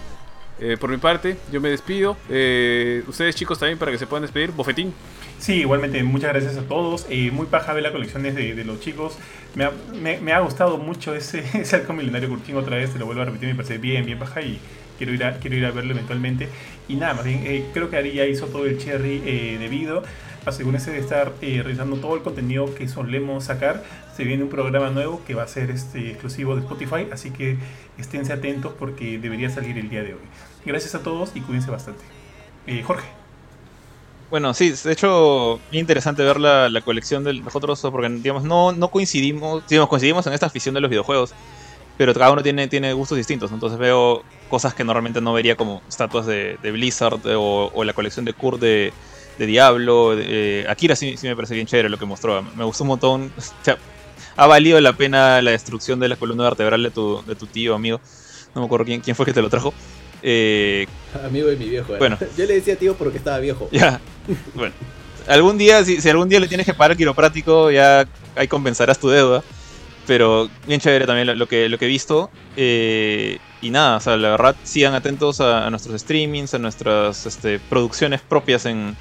Eh, 0.59 0.77
por 0.79 0.89
mi 0.89 0.97
parte, 0.97 1.37
yo 1.51 1.61
me 1.61 1.69
despido. 1.69 2.17
Eh, 2.29 3.03
ustedes 3.07 3.35
chicos 3.35 3.59
también 3.59 3.77
para 3.77 3.91
que 3.91 3.97
se 3.97 4.07
puedan 4.07 4.23
despedir. 4.23 4.51
Bofetín. 4.51 4.93
Sí, 5.39 5.53
igualmente, 5.55 6.01
muchas 6.03 6.31
gracias 6.31 6.57
a 6.57 6.63
todos. 6.63 7.07
muy 7.31 7.45
paja 7.45 7.73
ver 7.73 7.83
las 7.83 7.91
colecciones 7.91 8.35
de, 8.35 8.63
los 8.63 8.79
chicos. 8.79 9.17
Me 9.55 9.65
ha, 9.65 9.71
me, 9.93 10.33
ha, 10.33 10.39
gustado 10.39 10.77
mucho 10.77 11.15
ese, 11.15 11.43
ese 11.53 11.75
halcón 11.75 11.97
milenario 11.97 12.29
Curtín 12.29 12.55
otra 12.57 12.77
vez, 12.77 12.91
te 12.91 12.99
lo 12.99 13.05
vuelvo 13.05 13.21
a 13.21 13.25
repetir, 13.25 13.49
me 13.49 13.55
parece 13.55 13.77
bien, 13.77 14.05
bien 14.05 14.19
paja 14.19 14.41
y 14.41 14.59
quiero 14.97 15.13
ir 15.13 15.23
a, 15.23 15.37
quiero 15.39 15.55
ir 15.55 15.65
a 15.65 15.71
verlo 15.71 15.93
eventualmente. 15.93 16.49
Y 16.87 16.95
nada, 16.95 17.13
más 17.13 17.25
bien, 17.25 17.65
creo 17.73 17.89
que 17.89 17.97
Ari 17.97 18.13
ya 18.13 18.25
hizo 18.25 18.47
todo 18.47 18.65
el 18.65 18.77
cherry 18.77 19.19
debido 19.59 20.03
asegúrense 20.49 20.91
de 20.91 20.99
estar 20.99 21.33
eh, 21.41 21.61
revisando 21.63 21.97
todo 21.97 22.15
el 22.15 22.21
contenido 22.21 22.73
que 22.73 22.87
solemos 22.87 23.45
sacar. 23.45 23.83
Se 24.15 24.23
viene 24.23 24.43
un 24.43 24.49
programa 24.49 24.89
nuevo 24.89 25.23
que 25.25 25.35
va 25.35 25.43
a 25.43 25.47
ser 25.47 25.69
este, 25.69 26.11
exclusivo 26.11 26.55
de 26.55 26.61
Spotify, 26.61 27.07
así 27.11 27.31
que 27.31 27.57
esténse 27.97 28.33
atentos 28.33 28.73
porque 28.77 29.19
debería 29.19 29.49
salir 29.49 29.77
el 29.77 29.89
día 29.89 30.03
de 30.03 30.13
hoy. 30.13 30.21
Gracias 30.67 30.95
a 30.95 30.99
todos 30.99 31.31
y 31.33 31.39
cuídense 31.39 31.71
bastante. 31.71 32.03
Eh, 32.67 32.83
Jorge. 32.83 33.07
Bueno, 34.29 34.53
sí, 34.53 34.71
de 34.71 34.91
hecho, 34.91 35.61
es 35.71 35.79
interesante 35.79 36.23
ver 36.23 36.41
la, 36.41 36.81
colección 36.83 37.23
de 37.23 37.35
nosotros, 37.35 37.79
porque 37.89 38.09
digamos, 38.09 38.43
no, 38.43 38.73
no 38.73 38.89
coincidimos, 38.89 39.65
digamos, 39.65 39.89
coincidimos 39.89 40.27
en 40.27 40.33
esta 40.33 40.47
afición 40.47 40.75
de 40.75 40.81
los 40.81 40.89
videojuegos, 40.89 41.33
pero 41.97 42.13
cada 42.13 42.31
uno 42.31 42.43
tiene, 42.43 42.67
tiene 42.67 42.91
gustos 42.91 43.17
distintos, 43.17 43.53
entonces 43.53 43.79
veo 43.79 44.23
cosas 44.49 44.73
que 44.73 44.83
normalmente 44.83 45.21
no 45.21 45.31
vería 45.31 45.55
como 45.55 45.81
estatuas 45.87 46.25
de, 46.25 46.57
Blizzard 46.61 47.21
o, 47.37 47.83
la 47.85 47.93
colección 47.93 48.25
de 48.25 48.33
Kurt 48.33 48.59
de, 48.59 48.91
de 49.39 49.45
Diablo. 49.45 50.17
De, 50.17 50.63
eh, 50.63 50.65
Akira 50.67 50.97
sí, 50.97 51.15
me 51.23 51.35
parece 51.37 51.55
bien 51.55 51.65
chévere 51.65 51.87
lo 51.87 51.97
que 51.97 52.05
mostró. 52.05 52.43
Me 52.57 52.65
gustó 52.65 52.83
un 52.83 52.89
montón. 52.89 53.31
ha 54.35 54.47
valido 54.47 54.81
la 54.81 54.91
pena 54.91 55.41
la 55.41 55.51
destrucción 55.51 56.01
de 56.01 56.09
la 56.09 56.17
columna 56.17 56.43
vertebral 56.43 56.83
de 56.83 56.91
tu, 56.91 57.23
de 57.25 57.35
tu 57.35 57.45
tío, 57.47 57.73
amigo. 57.73 58.01
No 58.53 58.59
me 58.59 58.65
acuerdo 58.65 58.85
quién, 58.85 58.99
quién 58.99 59.15
fue 59.15 59.25
que 59.25 59.33
te 59.33 59.41
lo 59.41 59.49
trajo. 59.49 59.73
Eh, 60.21 60.87
amigo 61.23 61.47
de 61.47 61.55
mi 61.55 61.69
viejo. 61.69 61.95
¿eh? 61.95 61.99
Bueno. 61.99 62.17
Yo 62.37 62.45
le 62.45 62.55
decía 62.55 62.75
tío 62.77 62.95
porque 62.95 63.17
estaba 63.17 63.39
viejo. 63.39 63.69
Ya. 63.71 63.99
Bueno. 64.53 64.73
Algún 65.27 65.57
día, 65.57 65.83
si, 65.83 65.99
si 65.99 66.09
algún 66.09 66.29
día 66.29 66.39
le 66.39 66.47
tienes 66.47 66.65
que 66.65 66.73
pagar 66.73 66.91
el 66.91 66.97
quiropráctico, 66.97 67.69
ya 67.69 68.07
ahí 68.35 68.47
compensarás 68.47 68.97
tu 68.99 69.09
deuda. 69.09 69.43
Pero 70.05 70.49
bien 70.65 70.79
chévere 70.79 71.05
también 71.05 71.37
lo, 71.37 71.47
que, 71.47 71.67
lo 71.67 71.77
que 71.77 71.85
he 71.85 71.89
visto. 71.89 72.29
Eh, 72.55 73.39
y 73.61 73.69
nada, 73.71 73.97
o 73.97 73.99
sea, 73.99 74.15
la 74.15 74.29
verdad, 74.29 74.55
sigan 74.63 74.93
atentos 74.93 75.41
a, 75.41 75.69
nuestros 75.69 75.99
streamings, 75.99 76.53
a 76.53 76.59
nuestras 76.59 77.25
este, 77.25 77.59
producciones 77.59 78.21
propias 78.21 78.65
en, 78.65 78.95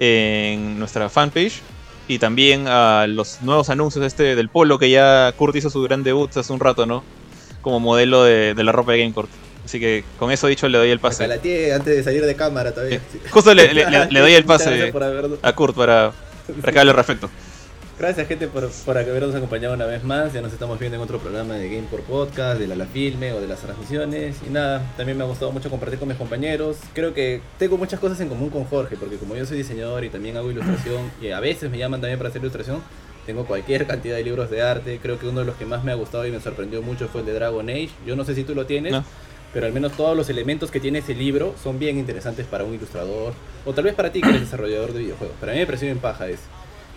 en 0.00 0.78
nuestra 0.80 1.08
fanpage 1.08 1.62
y 2.08 2.18
también 2.18 2.66
a 2.68 3.06
los 3.06 3.42
nuevos 3.42 3.68
anuncios 3.70 4.04
este 4.04 4.36
del 4.36 4.48
Polo 4.48 4.78
que 4.78 4.90
ya 4.90 5.32
Kurt 5.36 5.56
hizo 5.56 5.70
su 5.70 5.82
gran 5.82 6.02
debut 6.02 6.34
hace 6.36 6.52
un 6.52 6.60
rato, 6.60 6.86
¿no? 6.86 7.02
Como 7.62 7.80
modelo 7.80 8.22
de, 8.22 8.54
la 8.54 8.72
ropa 8.72 8.92
de 8.92 9.00
GameCourt. 9.00 9.30
Así 9.66 9.80
que 9.80 10.04
con 10.16 10.30
eso 10.30 10.46
dicho 10.46 10.68
le 10.68 10.78
doy 10.78 10.90
el 10.90 11.00
pase. 11.00 11.26
La 11.26 11.34
antes 11.34 11.84
de 11.84 12.02
salir 12.04 12.24
de 12.24 12.36
cámara 12.36 12.72
todavía. 12.72 13.00
Justo 13.30 13.52
le, 13.54 13.66
doy 14.20 14.32
el 14.32 14.44
pase 14.44 14.92
a 15.42 15.52
Kurt 15.54 15.74
para, 15.74 16.12
para 16.60 16.72
que 16.72 16.78
hable 16.78 16.92
al 16.92 16.96
respecto. 16.96 17.28
Gracias 17.98 18.28
gente 18.28 18.46
por, 18.46 18.70
por 18.70 18.96
habernos 18.96 19.34
acompañado 19.34 19.74
una 19.74 19.86
vez 19.86 20.04
más. 20.04 20.32
Ya 20.32 20.40
nos 20.40 20.52
estamos 20.52 20.78
viendo 20.78 20.96
en 20.96 21.02
otro 21.02 21.18
programa 21.18 21.54
de 21.54 21.68
Game 21.68 21.88
por 21.90 22.02
Podcast, 22.02 22.60
de 22.60 22.68
la, 22.68 22.76
la 22.76 22.86
Filme 22.86 23.32
o 23.32 23.40
de 23.40 23.48
las 23.48 23.58
transmisiones. 23.58 24.36
Y 24.46 24.50
nada, 24.50 24.82
también 24.96 25.18
me 25.18 25.24
ha 25.24 25.26
gustado 25.26 25.50
mucho 25.50 25.68
compartir 25.68 25.98
con 25.98 26.06
mis 26.06 26.16
compañeros. 26.16 26.76
Creo 26.92 27.12
que 27.12 27.40
tengo 27.58 27.76
muchas 27.76 27.98
cosas 27.98 28.20
en 28.20 28.28
común 28.28 28.50
con 28.50 28.66
Jorge, 28.66 28.96
porque 28.96 29.16
como 29.16 29.34
yo 29.34 29.46
soy 29.46 29.56
diseñador 29.56 30.04
y 30.04 30.10
también 30.10 30.36
hago 30.36 30.48
ilustración, 30.48 31.10
y 31.20 31.30
a 31.30 31.40
veces 31.40 31.72
me 31.72 31.78
llaman 31.78 32.00
también 32.00 32.18
para 32.18 32.28
hacer 32.28 32.40
ilustración, 32.40 32.82
tengo 33.26 33.44
cualquier 33.44 33.86
cantidad 33.88 34.14
de 34.14 34.22
libros 34.22 34.48
de 34.48 34.62
arte. 34.62 35.00
Creo 35.02 35.18
que 35.18 35.26
uno 35.26 35.40
de 35.40 35.46
los 35.46 35.56
que 35.56 35.66
más 35.66 35.82
me 35.82 35.90
ha 35.90 35.96
gustado 35.96 36.24
y 36.24 36.30
me 36.30 36.38
sorprendió 36.38 36.80
mucho 36.80 37.08
fue 37.08 37.22
el 37.22 37.26
de 37.26 37.32
Dragon 37.32 37.68
Age. 37.68 37.90
Yo 38.06 38.14
no 38.14 38.24
sé 38.24 38.36
si 38.36 38.44
tú 38.44 38.54
lo 38.54 38.66
tienes. 38.66 38.94
Pero 39.56 39.68
al 39.68 39.72
menos 39.72 39.92
todos 39.92 40.14
los 40.14 40.28
elementos 40.28 40.70
que 40.70 40.80
tiene 40.80 40.98
ese 40.98 41.14
libro 41.14 41.54
son 41.62 41.78
bien 41.78 41.96
interesantes 41.96 42.44
para 42.44 42.64
un 42.64 42.74
ilustrador. 42.74 43.32
O 43.64 43.72
tal 43.72 43.84
vez 43.84 43.94
para 43.94 44.12
ti 44.12 44.20
que 44.20 44.28
eres 44.28 44.42
desarrollador 44.42 44.92
de 44.92 44.98
videojuegos. 44.98 45.34
Para 45.40 45.52
mí 45.52 45.58
me 45.60 45.64
pareció 45.64 45.86
bien 45.86 45.96
paja 45.96 46.28
ese. 46.28 46.42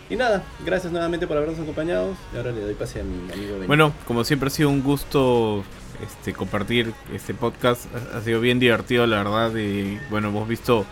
Y 0.09 0.17
nada, 0.17 0.43
gracias 0.65 0.91
nuevamente 0.91 1.25
por 1.25 1.37
habernos 1.37 1.57
acompañado. 1.57 2.13
Y 2.33 2.35
ahora 2.35 2.51
le 2.51 2.59
doy 2.59 2.73
pase 2.73 2.99
a 2.99 3.03
mi 3.03 3.31
amigo 3.31 3.51
Benito. 3.51 3.67
Bueno, 3.67 3.93
como 4.05 4.25
siempre 4.25 4.47
ha 4.47 4.49
sido 4.49 4.67
un 4.67 4.83
gusto 4.83 5.63
este 6.05 6.33
compartir 6.33 6.93
este 7.13 7.33
podcast. 7.33 7.85
Ha 8.13 8.19
sido 8.19 8.41
bien 8.41 8.59
divertido, 8.59 9.07
la 9.07 9.23
verdad. 9.23 9.55
Y 9.55 9.97
bueno, 10.09 10.27
hemos 10.27 10.45
visto 10.45 10.85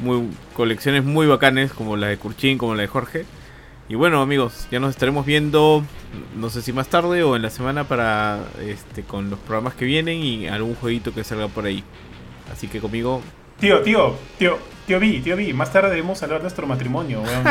muy, 0.00 0.28
colecciones 0.52 1.02
muy 1.02 1.26
bacanes, 1.26 1.72
como 1.72 1.96
la 1.96 2.08
de 2.08 2.18
Kurchin, 2.18 2.58
como 2.58 2.74
la 2.74 2.82
de 2.82 2.88
Jorge. 2.88 3.24
Y 3.90 3.96
bueno, 3.96 4.22
amigos, 4.22 4.68
ya 4.70 4.78
nos 4.78 4.90
estaremos 4.90 5.26
viendo, 5.26 5.82
no 6.36 6.48
sé 6.48 6.62
si 6.62 6.72
más 6.72 6.86
tarde 6.86 7.24
o 7.24 7.34
en 7.34 7.42
la 7.42 7.50
semana 7.50 7.82
para 7.82 8.38
este 8.64 9.02
con 9.02 9.30
los 9.30 9.38
programas 9.40 9.74
que 9.74 9.84
vienen 9.84 10.22
y 10.22 10.46
algún 10.46 10.76
jueguito 10.76 11.12
que 11.12 11.24
salga 11.24 11.48
por 11.48 11.64
ahí. 11.64 11.82
Así 12.52 12.68
que 12.68 12.78
conmigo. 12.78 13.20
Tío, 13.58 13.80
tío, 13.80 14.14
tío, 14.38 14.58
Tío 14.86 15.00
Vi, 15.00 15.18
tío 15.20 15.36
Vi, 15.36 15.52
más 15.52 15.72
tarde 15.72 15.90
debemos 15.90 16.22
hablar 16.22 16.38
de 16.38 16.44
nuestro 16.44 16.68
matrimonio, 16.68 17.22
weón. 17.22 17.42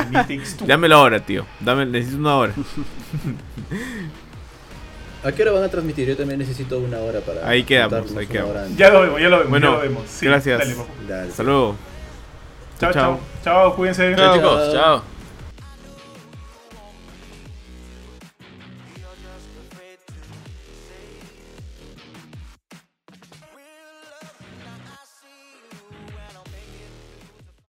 Dame 0.66 0.88
la 0.88 1.00
hora, 1.00 1.20
tío. 1.20 1.46
Dame, 1.60 1.86
necesito 1.86 2.20
una 2.20 2.36
hora. 2.38 2.54
¿A 5.26 5.34
qué 5.34 5.42
hora 5.42 5.52
van 5.52 5.64
a 5.64 5.70
transmitir? 5.70 6.08
Yo 6.08 6.16
también 6.16 6.40
necesito 6.40 6.80
una 6.80 7.00
hora 7.00 7.20
para. 7.20 7.50
Ahí 7.50 7.64
quedamos, 7.64 8.16
ahí 8.16 8.28
quedamos. 8.28 8.78
Ya 8.78 8.90
lo 8.92 9.02
vemos, 9.02 9.20
ya 9.20 9.28
lo 9.28 9.40
vemos. 9.40 9.50
Bueno, 9.50 9.72
ya 9.72 9.76
lo 9.76 9.82
vemos. 9.82 10.04
gracias. 10.22 10.78
Dale, 11.06 11.30
Hasta 11.30 11.44
luego. 11.44 11.76
Chao, 12.80 12.94
chao. 12.94 13.20
Chao, 13.44 13.76
cuídense. 13.76 14.16
Chao, 14.16 14.36
chicos. 14.36 14.72
Chao. 14.72 15.19